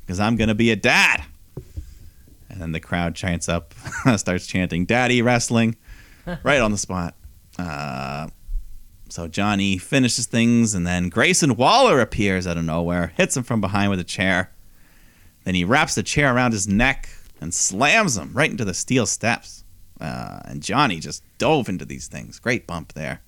because 0.00 0.18
I'm 0.18 0.34
going 0.34 0.48
to 0.48 0.56
be 0.56 0.72
a 0.72 0.76
dad. 0.76 1.22
And 2.50 2.60
then 2.60 2.72
the 2.72 2.80
crowd 2.80 3.14
chants 3.14 3.48
up, 3.48 3.74
starts 4.16 4.46
chanting, 4.46 4.84
Daddy 4.84 5.22
Wrestling, 5.22 5.76
right 6.42 6.60
on 6.60 6.72
the 6.72 6.78
spot. 6.78 7.14
Uh, 7.58 8.28
so 9.08 9.28
Johnny 9.28 9.78
finishes 9.78 10.26
things, 10.26 10.74
and 10.74 10.86
then 10.86 11.08
Grayson 11.08 11.56
Waller 11.56 12.00
appears 12.00 12.46
out 12.46 12.56
of 12.56 12.64
nowhere, 12.64 13.12
hits 13.16 13.36
him 13.36 13.44
from 13.44 13.60
behind 13.60 13.90
with 13.90 14.00
a 14.00 14.04
chair. 14.04 14.52
Then 15.44 15.54
he 15.54 15.64
wraps 15.64 15.94
the 15.94 16.02
chair 16.02 16.34
around 16.34 16.52
his 16.52 16.68
neck 16.68 17.08
and 17.40 17.54
slams 17.54 18.16
him 18.16 18.32
right 18.34 18.50
into 18.50 18.64
the 18.64 18.74
steel 18.74 19.06
steps. 19.06 19.64
Uh, 20.00 20.40
and 20.44 20.62
Johnny 20.62 20.98
just 21.00 21.22
dove 21.38 21.68
into 21.68 21.84
these 21.84 22.08
things. 22.08 22.38
Great 22.38 22.66
bump 22.66 22.92
there. 22.92 23.22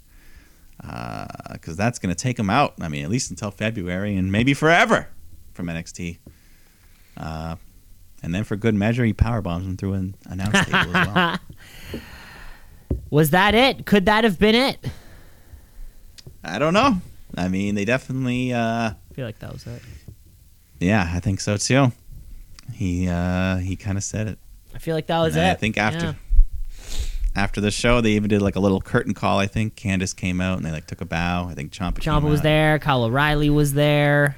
Because 1.52 1.76
that's 1.76 1.98
going 1.98 2.14
to 2.14 2.20
take 2.20 2.38
him 2.38 2.50
out. 2.50 2.74
I 2.80 2.88
mean, 2.88 3.04
at 3.04 3.10
least 3.10 3.30
until 3.30 3.50
February 3.50 4.16
and 4.16 4.32
maybe 4.32 4.52
forever 4.52 5.08
from 5.54 5.66
NXT. 5.66 6.18
Uh, 7.16 7.56
and 8.22 8.34
then 8.34 8.44
for 8.44 8.56
good 8.56 8.74
measure, 8.74 9.04
he 9.04 9.12
power 9.12 9.40
bombs 9.42 9.66
him 9.66 9.76
through 9.76 9.94
an 9.94 10.14
announce 10.28 10.64
table 10.66 10.96
as 10.96 11.08
well. 11.14 11.38
Was 13.10 13.30
that 13.30 13.54
it? 13.54 13.84
Could 13.86 14.06
that 14.06 14.24
have 14.24 14.38
been 14.38 14.54
it? 14.54 14.78
I 16.44 16.58
don't 16.58 16.74
know. 16.74 16.96
I 17.36 17.48
mean, 17.48 17.74
they 17.74 17.84
definitely. 17.84 18.52
Uh, 18.52 18.58
I 18.92 19.14
feel 19.14 19.26
like 19.26 19.38
that 19.40 19.52
was 19.52 19.66
it. 19.66 19.82
Yeah, 20.80 21.08
I 21.14 21.20
think 21.20 21.40
so 21.40 21.56
too. 21.56 21.92
he 22.72 23.08
uh, 23.08 23.56
he 23.58 23.76
kind 23.76 23.96
of 23.98 24.04
said 24.04 24.26
it. 24.28 24.38
I 24.74 24.78
feel 24.78 24.94
like 24.94 25.06
that 25.06 25.20
was 25.20 25.36
And 25.36 25.46
it. 25.46 25.50
I 25.50 25.54
think 25.54 25.76
after 25.78 26.06
Yeah. 26.06 26.14
after 27.36 27.60
the 27.60 27.70
show, 27.70 28.00
they 28.00 28.12
even 28.12 28.28
did 28.28 28.40
like 28.42 28.56
a 28.56 28.60
little 28.60 28.80
curtain 28.80 29.14
call. 29.14 29.38
I 29.38 29.46
think 29.46 29.76
Candice 29.76 30.16
came 30.16 30.40
out 30.40 30.56
and 30.56 30.66
they 30.66 30.70
like 30.72 30.86
took 30.86 31.00
a 31.00 31.04
bow. 31.06 31.46
I 31.48 31.54
think 31.54 31.72
Champa. 31.72 32.00
Ciampa 32.00 32.20
came 32.20 32.30
was 32.30 32.40
out. 32.40 32.44
there. 32.44 32.78
Kyle 32.78 33.04
O'Reilly 33.04 33.50
was 33.50 33.74
there. 33.74 34.36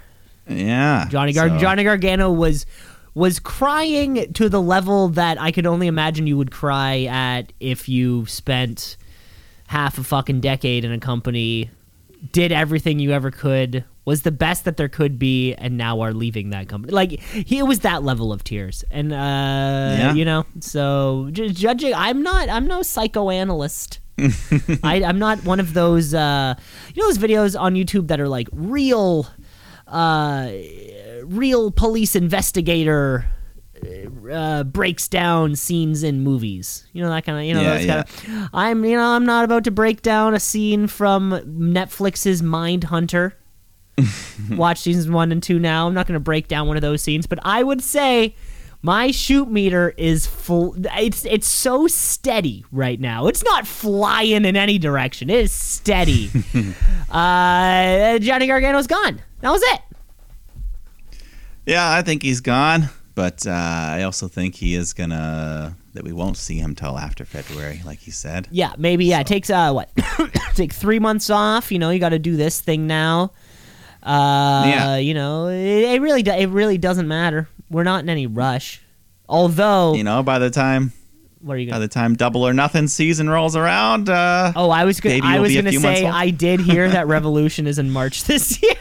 Yeah, 0.48 1.06
Johnny 1.08 1.32
Gar- 1.32 1.48
so- 1.48 1.58
Johnny 1.58 1.84
Gargano 1.84 2.30
was 2.30 2.66
was 3.14 3.38
crying 3.38 4.32
to 4.32 4.48
the 4.48 4.60
level 4.60 5.08
that 5.10 5.40
I 5.40 5.52
could 5.52 5.66
only 5.66 5.86
imagine 5.86 6.26
you 6.26 6.36
would 6.36 6.50
cry 6.50 7.04
at 7.04 7.52
if 7.60 7.88
you 7.88 8.26
spent 8.26 8.96
half 9.68 9.98
a 9.98 10.02
fucking 10.04 10.40
decade 10.40 10.84
in 10.84 10.92
a 10.92 10.98
company, 10.98 11.70
did 12.32 12.50
everything 12.52 12.98
you 12.98 13.12
ever 13.12 13.30
could, 13.30 13.84
was 14.04 14.22
the 14.22 14.30
best 14.32 14.64
that 14.64 14.76
there 14.76 14.88
could 14.88 15.18
be, 15.18 15.54
and 15.54 15.78
now 15.78 16.00
are 16.00 16.12
leaving 16.12 16.50
that 16.50 16.68
company. 16.68 16.92
Like 16.92 17.12
he 17.20 17.58
it 17.58 17.62
was 17.66 17.80
that 17.80 18.02
level 18.02 18.32
of 18.32 18.42
tears, 18.44 18.84
and 18.90 19.12
uh, 19.12 19.16
Yeah. 19.16 20.12
you 20.14 20.24
know, 20.24 20.44
so 20.60 21.28
ju- 21.32 21.48
judging, 21.50 21.94
I'm 21.94 22.22
not, 22.22 22.48
I'm 22.50 22.66
no 22.66 22.82
psychoanalyst. 22.82 24.00
I, 24.82 25.02
I'm 25.04 25.18
not 25.18 25.44
one 25.44 25.58
of 25.60 25.72
those, 25.74 26.14
uh, 26.14 26.54
you 26.94 27.02
know, 27.02 27.08
those 27.08 27.18
videos 27.18 27.58
on 27.58 27.74
YouTube 27.74 28.08
that 28.08 28.20
are 28.20 28.28
like 28.28 28.48
real, 28.52 29.26
uh, 29.88 30.50
real 31.24 31.70
police 31.70 32.14
investigator 32.16 33.26
uh, 34.30 34.64
breaks 34.64 35.08
down 35.08 35.56
scenes 35.56 36.02
in 36.02 36.20
movies. 36.22 36.86
You 36.92 37.02
know 37.02 37.10
that 37.10 37.24
kind 37.24 37.38
of, 37.38 37.44
you 37.44 37.54
know, 37.54 37.60
Yeah, 37.62 37.78
yeah. 37.78 38.02
kind 38.04 38.42
of. 38.44 38.48
I'm, 38.54 38.84
you 38.84 38.96
know, 38.96 39.04
I'm 39.10 39.26
not 39.26 39.44
about 39.44 39.64
to 39.64 39.70
break 39.70 40.02
down 40.02 40.34
a 40.34 40.40
scene 40.40 40.86
from 40.86 41.30
Netflix's 41.32 42.42
Mind 42.42 42.84
Hunter. 42.84 43.36
Watch 44.50 44.80
seasons 44.80 45.08
one 45.08 45.30
and 45.32 45.42
two 45.42 45.58
now. 45.58 45.86
I'm 45.86 45.94
not 45.94 46.06
going 46.06 46.14
to 46.14 46.20
break 46.20 46.48
down 46.48 46.66
one 46.66 46.76
of 46.76 46.82
those 46.82 47.02
scenes, 47.02 47.26
but 47.26 47.38
I 47.42 47.62
would 47.62 47.82
say 47.82 48.34
my 48.82 49.10
shoot 49.12 49.48
meter 49.50 49.94
is 49.96 50.26
full. 50.26 50.74
It's 50.98 51.24
it's 51.24 51.46
so 51.46 51.86
steady 51.86 52.64
right 52.72 52.98
now. 53.00 53.28
It's 53.28 53.44
not 53.44 53.66
flying 53.66 54.44
in 54.44 54.56
any 54.56 54.78
direction. 54.78 55.30
It 55.30 55.38
is 55.38 55.52
steady. 55.52 56.30
uh, 57.10 58.18
Johnny 58.18 58.46
Gargano's 58.48 58.86
gone. 58.86 59.20
That 59.40 59.50
was 59.52 59.62
it. 59.62 59.80
Yeah, 61.66 61.90
I 61.90 62.02
think 62.02 62.22
he's 62.22 62.40
gone, 62.40 62.88
but 63.14 63.46
uh, 63.46 63.50
I 63.52 64.02
also 64.02 64.28
think 64.28 64.54
he 64.54 64.74
is 64.74 64.92
gonna 64.92 65.76
that 65.94 66.04
we 66.04 66.12
won't 66.12 66.36
see 66.36 66.58
him 66.58 66.74
till 66.74 66.98
after 66.98 67.24
February, 67.24 67.80
like 67.84 68.00
he 68.00 68.10
said. 68.10 68.48
Yeah, 68.50 68.72
maybe. 68.76 69.06
Yeah, 69.06 69.20
it 69.20 69.26
takes 69.26 69.48
uh 69.50 69.72
what? 69.72 69.90
take 70.54 70.72
three 70.72 70.98
months 70.98 71.30
off. 71.30 71.70
You 71.72 71.78
know, 71.78 71.90
you 71.90 71.98
got 72.00 72.08
to 72.10 72.18
do 72.18 72.36
this 72.36 72.60
thing 72.60 72.86
now. 72.86 73.32
Uh, 74.02 74.64
Yeah. 74.66 74.96
You 74.96 75.14
know, 75.14 75.46
it, 75.48 75.94
it 75.94 76.02
really 76.02 76.22
do, 76.22 76.32
it 76.32 76.48
really 76.48 76.78
doesn't 76.78 77.08
matter. 77.08 77.48
We're 77.70 77.84
not 77.84 78.02
in 78.02 78.08
any 78.10 78.26
rush. 78.26 78.80
Although, 79.28 79.94
You 79.94 80.04
know, 80.04 80.22
by 80.22 80.38
the 80.38 80.50
time 80.50 80.92
what 81.40 81.54
are 81.54 81.58
you 81.58 81.66
by 81.68 81.74
gonna? 81.76 81.86
the 81.86 81.88
time 81.88 82.14
Double 82.14 82.46
or 82.46 82.52
Nothing 82.52 82.88
season 82.88 83.30
rolls 83.30 83.54
around, 83.56 84.08
uh, 84.10 84.52
Oh, 84.56 84.70
I 84.70 84.84
was 84.84 85.00
gonna. 85.00 85.20
I 85.22 85.38
was 85.38 85.54
gonna 85.54 85.72
say. 85.72 86.04
I 86.06 86.30
did 86.30 86.60
hear 86.60 86.88
that 86.90 87.06
Revolution 87.16 87.66
is 87.66 87.78
in 87.78 87.90
March 87.90 88.24
this 88.24 88.60
year, 88.62 88.74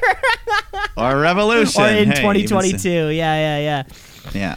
or 0.97 1.19
Revolution, 1.19 1.81
or 1.81 1.87
in 1.87 2.07
Hey, 2.09 2.15
2022. 2.15 2.77
so- 2.79 3.09
Yeah, 3.09 3.35
yeah, 3.35 3.59
yeah. 3.59 3.83
Yeah, 4.33 4.55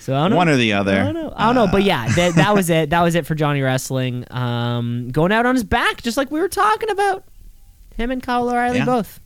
So 0.00 0.14
I 0.14 0.20
don't 0.22 0.30
know. 0.30 0.36
one 0.36 0.48
or 0.48 0.56
the 0.56 0.74
other. 0.74 0.92
I 1.00 1.04
don't 1.04 1.14
know. 1.14 1.32
I 1.36 1.46
don't 1.46 1.54
know, 1.54 1.68
but 1.72 1.82
yeah, 1.84 2.08
that, 2.08 2.34
that 2.36 2.54
was 2.54 2.68
it. 2.78 2.90
That 2.90 3.02
was 3.02 3.14
it 3.14 3.26
for 3.26 3.34
Johnny 3.34 3.62
Wrestling. 3.62 4.24
Um, 4.30 5.08
going 5.10 5.32
out 5.32 5.46
on 5.46 5.54
his 5.54 5.64
back, 5.64 6.02
just 6.02 6.16
like 6.16 6.30
we 6.30 6.40
were 6.40 6.48
talking 6.48 6.90
about. 6.90 7.24
Him 7.96 8.10
and 8.10 8.22
Kyle 8.22 8.48
O'Reilly 8.48 8.78
Yeah. 8.78 8.84
both. 8.84 9.20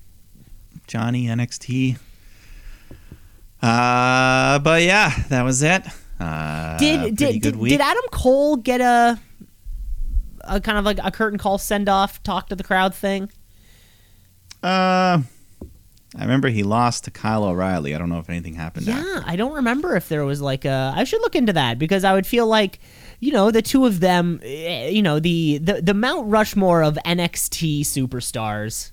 Johnny 0.86 1.26
NXT. 1.26 1.98
Uh, 3.62 4.59
but 4.60 4.82
yeah, 4.82 5.12
that 5.28 5.43
was 5.43 5.62
it. 5.62 5.82
Uh, 6.18 6.76
did 6.78 7.16
did, 7.16 7.40
did, 7.43 7.59
did 7.60 7.80
Adam 7.80 8.02
Cole 8.10 8.56
get 8.56 8.80
a 8.80 9.18
a 10.44 10.60
kind 10.60 10.78
of 10.78 10.84
like 10.84 10.98
a 11.02 11.10
curtain 11.10 11.39
call 11.39 11.59
send 11.59 11.89
off, 11.89 12.22
talk 12.22 12.48
to 12.48 12.56
the 12.56 12.64
crowd 12.64 12.94
thing? 12.94 13.30
Uh, 14.62 15.22
I 16.16 16.22
remember 16.22 16.48
he 16.48 16.62
lost 16.62 17.05
to 17.05 17.10
Kyle 17.10 17.44
O'Reilly. 17.44 17.94
I 17.94 17.98
don't 17.98 18.10
know 18.10 18.18
if 18.18 18.28
anything 18.28 18.55
happened. 18.55 18.89
after. 18.89 19.02
Yeah, 19.02 19.22
I 19.24 19.36
don't 19.36 19.55
remember 19.55 19.97
if 19.97 20.09
there 20.09 20.24
was 20.24 20.43
like 20.43 20.64
a. 20.64 20.93
I 20.94 21.05
should 21.05 21.22
look 21.22 21.34
into 21.34 21.55
that 21.55 21.78
because 21.78 22.05
I 22.05 22.12
would 22.12 22.26
feel 22.26 22.47
like, 22.47 22.80
you 23.20 23.32
know, 23.32 23.51
the 23.51 23.62
two 23.62 23.86
of 23.86 24.01
them, 24.01 24.40
eh, 24.43 24.89
you 24.89 25.01
know, 25.01 25.18
the 25.18 25.59
the 25.59 25.80
the 25.80 25.94
Mount 25.94 26.30
Rushmore 26.30 26.82
of 26.82 26.98
NXT 27.05 27.80
superstars. 27.80 28.90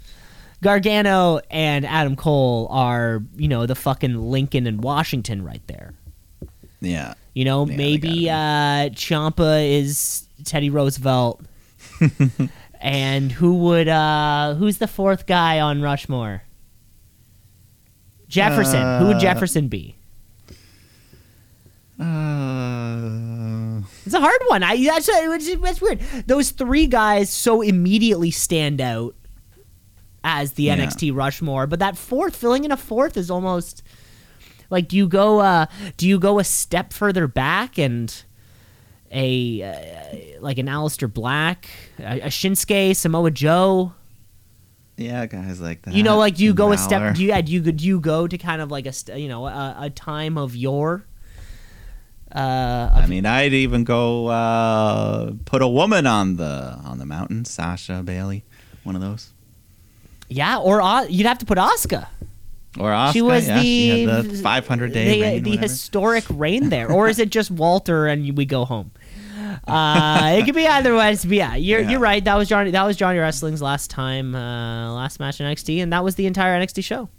Gargano 0.61 1.39
and 1.49 1.85
Adam 1.85 2.17
Cole 2.17 2.67
are, 2.69 3.23
you 3.37 3.47
know, 3.47 3.65
the 3.65 3.75
fucking 3.75 4.15
Lincoln 4.15 4.67
and 4.67 4.83
Washington 4.83 5.41
right 5.41 5.65
there. 5.67 5.93
Yeah. 6.81 7.13
You 7.33 7.45
know, 7.45 7.65
Yeah, 7.65 7.77
maybe 7.77 8.29
uh, 8.29 8.89
Ciampa 8.89 9.65
is 9.69 10.27
Teddy 10.43 10.69
Roosevelt, 10.69 11.41
and 12.81 13.31
who 13.31 13.55
would 13.59 13.87
uh, 13.87 14.55
who's 14.55 14.77
the 14.77 14.87
fourth 14.87 15.25
guy 15.25 15.59
on 15.59 15.81
Rushmore? 15.81 16.43
Jefferson. 18.29 18.99
who 19.01 19.07
would 19.07 19.17
Uh, 19.17 19.19
Jefferson 19.19 19.67
be? 19.67 19.95
Uh, 21.99 23.81
It's 24.05 24.13
a 24.15 24.19
hard 24.19 24.41
one. 24.47 24.63
I 24.63 24.81
that's 24.85 25.07
that's 25.61 25.81
weird. 25.81 25.99
Those 26.27 26.51
three 26.51 26.87
guys 26.87 27.29
so 27.29 27.61
immediately 27.61 28.31
stand 28.31 28.79
out 28.81 29.15
as 30.23 30.53
the 30.53 30.63
Yeah. 30.63 30.77
NXT 30.77 31.11
Rushmore, 31.13 31.67
but 31.67 31.79
that 31.79 31.97
fourth 31.97 32.35
filling 32.35 32.63
in 32.63 32.71
a 32.71 32.77
fourth 32.77 33.17
is 33.17 33.29
almost 33.29 33.83
like 34.69 34.87
do 34.87 34.95
you 34.97 35.07
go 35.07 35.39
uh 35.39 35.65
do 35.97 36.07
you 36.07 36.19
go 36.19 36.39
a 36.39 36.43
step 36.43 36.93
further 36.93 37.27
back 37.27 37.77
and 37.77 38.23
a 39.11 39.61
uh, 39.63 40.41
like 40.41 40.57
an 40.59 40.67
Aleister 40.67 41.11
Black, 41.11 41.67
a, 41.99 42.21
a 42.21 42.27
Shinsuke, 42.27 42.95
Samoa 42.95 43.31
Joe? 43.31 43.93
Yeah, 44.99 45.25
guys 45.27 45.61
like 45.61 45.83
that. 45.83 45.93
You 45.93 46.03
know, 46.03 46.17
like 46.17 46.35
do 46.35 46.43
you 46.43 46.53
go 46.53 46.73
a 46.73 46.77
step? 46.77 47.15
Do 47.15 47.21
you 47.21 47.29
yeah, 47.29 47.39
do 47.41 47.51
you 47.53 47.61
do 47.61 47.85
you 47.85 47.99
go 48.01 48.27
to 48.27 48.37
kind 48.37 48.61
of 48.61 48.69
like 48.69 48.85
a 48.85 48.91
st- 48.91 49.19
you 49.19 49.29
know 49.29 49.47
a, 49.47 49.75
a 49.79 49.89
time 49.89 50.37
of 50.37 50.55
your 50.57 51.05
uh 52.33 52.91
I 52.93 53.07
mean, 53.07 53.25
I'd 53.25 53.53
even 53.53 53.85
go 53.85 54.27
uh, 54.27 55.31
put 55.45 55.61
a 55.61 55.67
woman 55.67 56.05
on 56.05 56.35
the 56.35 56.77
on 56.83 56.99
the 56.99 57.05
mountain, 57.05 57.45
Sasha 57.45 58.03
Bayley, 58.03 58.43
one 58.83 58.95
of 58.95 59.01
those, 59.01 59.31
yeah, 60.27 60.57
or 60.59 60.81
uh, 60.81 61.03
you'd 61.05 61.25
have 61.25 61.39
to 61.39 61.45
put 61.45 61.57
Asuka. 61.57 62.07
or 62.77 62.91
Asuka. 62.91 63.13
She 63.13 63.21
was 63.21 63.47
yeah, 63.47 63.59
the 63.59 63.63
she 63.63 64.05
the 64.05 64.41
500 64.43 64.93
day 64.93 65.39
the, 65.39 65.51
the 65.51 65.57
historic 65.57 66.25
reign 66.29 66.69
there, 66.69 66.91
or 66.91 67.07
is 67.07 67.17
it 67.19 67.29
just 67.31 67.49
Walter 67.49 68.05
and 68.05 68.37
we 68.37 68.45
go 68.45 68.65
home? 68.65 68.91
Uh, 69.67 70.35
it 70.39 70.45
could 70.45 70.55
be 70.55 70.67
either 70.67 70.95
way. 70.95 71.13
But 71.15 71.25
yeah, 71.25 71.55
you're 71.55 71.81
Yeah. 71.81 71.89
you're 71.91 71.99
right. 71.99 72.23
That 72.23 72.35
was 72.35 72.47
Johnny. 72.49 72.71
That 72.71 72.83
was 72.85 72.95
Johnny 72.97 73.19
Wrestling's 73.19 73.61
last 73.61 73.89
time, 73.89 74.35
uh, 74.35 74.93
last 74.93 75.19
match 75.19 75.39
in 75.39 75.45
NXT, 75.45 75.81
and 75.81 75.91
that 75.93 76.03
was 76.03 76.15
the 76.15 76.25
entire 76.25 76.53
NXT 76.59 76.83
show. 76.83 77.09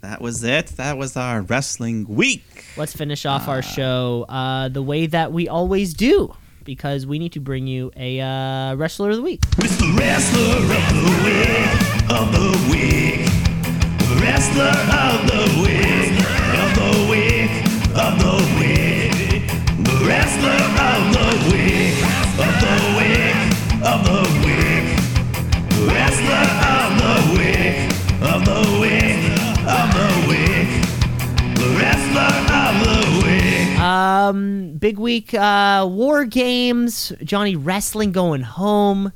That 0.00 0.20
was 0.20 0.42
it. 0.42 0.66
That 0.78 0.98
was 0.98 1.16
our 1.16 1.42
wrestling 1.42 2.06
week. 2.08 2.64
Let's 2.76 2.92
finish 2.92 3.24
off 3.24 3.46
our 3.46 3.62
show 3.62 4.24
uh, 4.28 4.68
the 4.68 4.82
way 4.82 5.06
that 5.06 5.32
we 5.32 5.48
always 5.48 5.94
do, 5.94 6.34
because 6.64 7.06
we 7.06 7.20
need 7.20 7.32
to 7.32 7.40
bring 7.40 7.68
you 7.68 7.92
a 7.96 8.20
uh, 8.20 8.74
wrestler 8.74 9.10
of 9.10 9.16
the 9.16 9.22
week. 9.22 9.42
It's 9.58 9.76
the 9.76 9.94
wrestler 9.96 10.56
of 10.56 10.72
the 10.72 11.06
week, 11.24 12.10
of 12.10 12.32
the 12.32 12.70
week. 12.72 13.28
Wrestler 14.20 14.64
of 14.66 15.26
the 15.26 15.62
week, 15.62 16.51
week, 35.12 35.34
uh, 35.34 35.86
War 35.90 36.24
Games, 36.24 37.12
Johnny 37.22 37.54
Wrestling 37.56 38.12
going 38.12 38.42
home. 38.42 39.12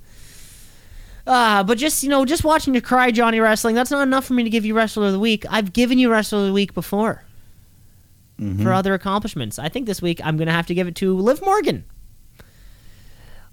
Uh, 1.26 1.64
but 1.64 1.76
just, 1.78 2.02
you 2.02 2.08
know, 2.08 2.24
just 2.24 2.44
watching 2.44 2.74
you 2.74 2.80
cry, 2.80 3.10
Johnny 3.10 3.40
Wrestling, 3.40 3.74
that's 3.74 3.90
not 3.90 4.02
enough 4.02 4.24
for 4.26 4.34
me 4.34 4.44
to 4.44 4.50
give 4.50 4.64
you 4.64 4.74
Wrestler 4.76 5.06
of 5.06 5.12
the 5.12 5.18
Week. 5.18 5.44
I've 5.50 5.72
given 5.72 5.98
you 5.98 6.10
Wrestler 6.10 6.40
of 6.40 6.46
the 6.46 6.52
Week 6.52 6.74
before 6.74 7.22
Mm-hmm. 8.38 8.62
for 8.62 8.70
other 8.74 8.92
accomplishments. 8.92 9.58
I 9.58 9.70
think 9.70 9.86
this 9.86 10.02
week 10.02 10.20
I'm 10.22 10.36
going 10.36 10.46
to 10.46 10.52
have 10.52 10.66
to 10.66 10.74
give 10.74 10.86
it 10.86 10.94
to 10.96 11.16
Liv 11.18 11.40
Morgan. 11.40 11.86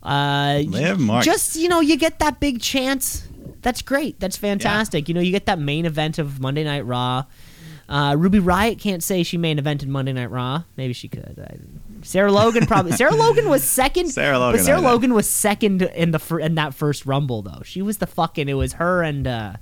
Uh, 0.04 0.62
Liv 0.68 1.00
Morgan. 1.00 1.24
Just, 1.24 1.56
you 1.56 1.70
know, 1.70 1.80
you 1.80 1.96
get 1.98 2.20
that 2.20 2.42
big 2.42 2.60
chance. 2.62 3.26
That's 3.62 3.82
great. 3.82 4.20
That's 4.20 4.36
fantastic. 4.36 5.08
You 5.08 5.14
know, 5.16 5.22
you 5.22 5.32
get 5.32 5.46
that 5.46 5.58
main 5.58 5.86
event 5.86 6.20
of 6.20 6.42
Monday 6.42 6.66
Night 6.66 6.86
Raw. 6.86 7.24
Uh, 7.88 8.16
Ruby 8.18 8.40
Riott 8.40 8.78
can't 8.78 9.02
say 9.02 9.24
she 9.24 9.38
main 9.38 9.58
evented 9.58 9.88
Monday 9.88 10.12
Night 10.12 10.30
Raw. 10.32 10.64
Maybe 10.76 10.92
she 10.92 11.08
could. 11.08 11.40
I, 11.40 11.56
Sarah 12.04 12.32
Logan 12.32 12.66
probably. 12.66 12.92
Sarah 12.94 13.16
Logan 13.16 13.50
was 13.50 13.64
second. 13.64 14.10
Sarah 14.12 14.40
Logan, 14.40 14.60
but 14.60 14.66
Sarah 14.66 14.82
Logan 14.82 15.14
was 15.14 15.30
second 15.30 15.82
in 15.82 16.12
the 16.12 16.20
fir- 16.20 16.40
in 16.40 16.56
that 16.56 16.74
first 16.74 17.06
Rumble 17.06 17.42
though. 17.42 17.62
She 17.64 17.82
was 17.82 17.98
the 17.98 18.08
fucking. 18.08 18.50
It 18.50 18.54
was 18.54 18.74
her 18.74 19.04
and 19.04 19.28
uh, 19.28 19.54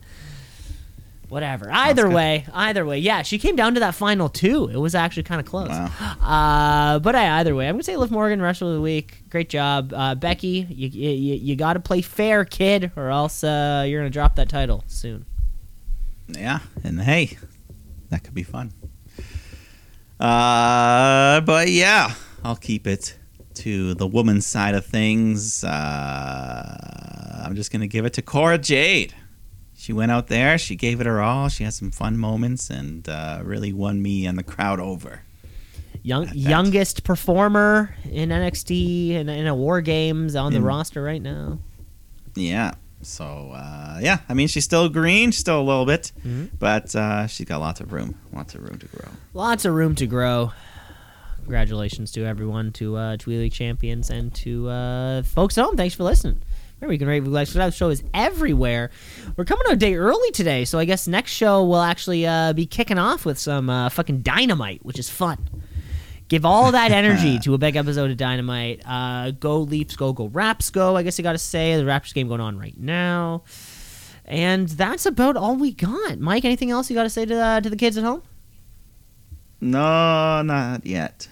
Whatever. 1.32 1.72
Either 1.72 2.10
way, 2.10 2.46
either 2.54 2.86
way, 2.86 3.00
yeah, 3.00 3.22
she 3.22 3.38
came 3.38 3.56
down 3.56 3.76
to 3.76 3.80
that 3.80 3.96
final 3.96 4.28
two. 4.28 4.68
It 4.68 4.76
was 4.76 4.94
actually 4.94 5.24
kind 5.24 5.40
of 5.40 5.48
close. 5.48 5.70
Wow. 5.70 5.86
Uh, 6.22 7.00
but 7.00 7.16
I, 7.16 7.40
either 7.40 7.56
way, 7.56 7.70
I'm 7.70 7.76
gonna 7.76 7.84
say 7.84 7.96
Liv 7.96 8.12
Morgan 8.12 8.42
rest 8.42 8.62
of 8.62 8.74
the 8.74 8.82
week. 8.82 9.24
Great 9.30 9.48
job, 9.48 9.94
uh, 9.94 10.14
Becky. 10.16 10.68
You 10.70 10.90
you, 10.90 11.36
you 11.36 11.56
got 11.56 11.74
to 11.74 11.80
play 11.80 12.02
fair, 12.02 12.44
kid, 12.44 12.92
or 12.98 13.08
else 13.08 13.46
uh, 13.46 13.86
you're 13.88 14.02
gonna 14.02 14.10
drop 14.10 14.36
that 14.36 14.50
title 14.50 14.84
soon. 14.88 15.26
Yeah, 16.28 16.60
and 16.84 17.02
hey, 17.02 17.38
that 18.10 18.26
could 18.26 18.34
be 18.34 18.44
fun. 18.44 18.74
Uh, 20.20 21.40
but 21.40 21.70
yeah, 21.70 22.14
I'll 22.44 22.56
keep 22.56 22.88
it 22.88 23.18
to 23.56 23.94
the 23.94 24.08
woman's 24.08 24.46
side 24.46 24.76
of 24.76 24.86
things. 24.86 25.64
Uh, 25.64 27.44
I'm 27.46 27.56
just 27.56 27.72
gonna 27.72 27.88
give 27.88 28.06
it 28.06 28.14
to 28.14 28.22
Cora 28.22 28.58
Jade. 28.58 29.14
She 29.76 29.94
went 29.94 30.12
out 30.12 30.28
there, 30.28 30.58
she 30.58 30.76
gave 30.76 31.02
it 31.02 31.08
her 31.08 31.22
all. 31.22 31.50
She 31.50 31.64
had 31.64 31.74
some 31.74 31.90
fun 31.92 32.18
moments, 32.18 32.70
and 32.70 33.08
uh, 33.10 33.42
really 33.44 33.74
won 33.74 34.02
me 34.02 34.26
and 34.28 34.38
the 34.38 34.44
crowd 34.44 34.80
over. 34.80 35.24
Young 36.04 36.30
youngest 36.34 37.04
performer 37.04 37.96
in 38.10 38.30
NXT 38.30 39.16
and 39.16 39.30
in 39.30 39.46
a 39.48 39.54
War 39.56 39.82
Games 39.82 40.36
on 40.36 40.54
the 40.54 40.62
roster 40.62 41.02
right 41.04 41.22
now. 41.22 41.60
Yeah. 42.36 42.74
So 43.04 43.52
uh, 43.54 44.00
yeah, 44.02 44.20
I 44.30 44.34
mean 44.36 44.48
she's 44.48 44.64
still 44.64 44.88
green, 44.90 45.32
still 45.32 45.60
a 45.60 45.64
little 45.64 45.86
bit, 45.86 46.12
Mhm. 46.26 46.52
but 46.60 46.96
uh, 46.96 47.28
she's 47.28 47.46
got 47.48 47.60
lots 47.60 47.82
of 47.82 47.92
room, 47.92 48.16
lots 48.34 48.54
of 48.56 48.64
room 48.64 48.78
to 48.80 48.86
grow. 48.88 49.10
Lots 49.34 49.66
of 49.66 49.74
room 49.74 49.96
to 49.96 50.06
grow. 50.08 50.52
Congratulations 51.42 52.12
to 52.14 52.26
everyone, 52.26 52.72
to 52.74 52.98
uh, 52.98 53.18
League 53.26 53.52
champions, 53.52 54.10
and 54.10 54.34
to 54.36 54.70
uh, 54.70 55.24
folks 55.24 55.58
at 55.58 55.66
home. 55.66 55.76
Thanks 55.76 55.96
for 55.96 56.04
listening. 56.04 56.42
Remember, 56.80 56.94
you 56.94 57.00
can 57.00 57.08
rate, 57.08 57.24
like, 57.24 57.48
subscribe. 57.48 57.72
The 57.72 57.78
show 57.78 57.90
is 57.90 58.04
everywhere. 58.14 58.90
We're 59.38 59.46
coming 59.46 59.66
out 59.68 59.74
a 59.74 59.78
day 59.78 59.96
early 59.96 60.32
today, 60.32 60.66
so 60.66 60.80
I 60.80 60.86
guess 60.86 61.08
next 61.08 61.32
show 61.32 61.64
will 61.64 61.82
actually 61.82 62.26
uh, 62.26 62.54
be 62.54 62.66
kicking 62.66 62.98
off 62.98 63.24
with 63.24 63.38
some 63.38 63.70
uh, 63.70 63.90
fucking 63.90 64.22
dynamite, 64.22 64.84
which 64.84 64.98
is 64.98 65.08
fun. 65.08 65.48
Give 66.28 66.46
all 66.46 66.72
that 66.72 66.92
energy 66.94 67.38
to 67.40 67.54
a 67.54 67.58
big 67.58 67.76
episode 67.76 68.10
of 68.10 68.18
Dynamite. 68.18 68.82
Uh, 68.86 69.32
go 69.32 69.60
Leafs, 69.60 69.96
go 69.96 70.14
go 70.14 70.28
Raps, 70.28 70.70
go. 70.70 70.96
I 70.96 71.04
guess 71.04 71.20
you 71.20 71.24
got 71.24 71.34
to 71.34 71.38
say 71.38 71.76
the 71.76 71.84
Raptors 71.84 72.14
game 72.14 72.30
going 72.30 72.42
on 72.42 72.58
right 72.58 72.78
now, 72.80 73.44
and 74.26 74.70
that's 74.70 75.06
about 75.06 75.36
all 75.36 75.56
we 75.58 75.74
got. 75.74 76.20
Mike, 76.20 76.46
anything 76.46 76.72
else 76.72 76.90
you 76.90 76.96
got 76.96 77.04
to 77.04 77.10
say 77.10 77.26
to 77.26 77.36
uh, 77.36 77.62
to 77.62 77.70
the 77.70 77.76
kids 77.76 77.98
at 77.98 78.04
home? 78.04 78.24
No, 79.60 80.42
not 80.42 80.86
yet. 80.86 81.28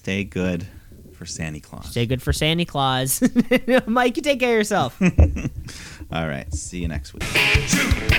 Stay 0.00 0.24
good 0.24 0.66
for 1.12 1.26
Santa 1.26 1.60
Claus. 1.60 1.90
Stay 1.90 2.06
good 2.06 2.22
for 2.22 2.32
Santa 2.32 2.64
Claus. 2.64 3.22
Mike, 3.86 4.16
you 4.16 4.22
take 4.22 4.40
care 4.40 4.52
of 4.52 4.56
yourself. 4.56 4.98
All 6.10 6.26
right. 6.26 6.50
See 6.54 6.78
you 6.78 6.88
next 6.88 7.12
week. 7.12 7.22
Shoot, 7.22 8.10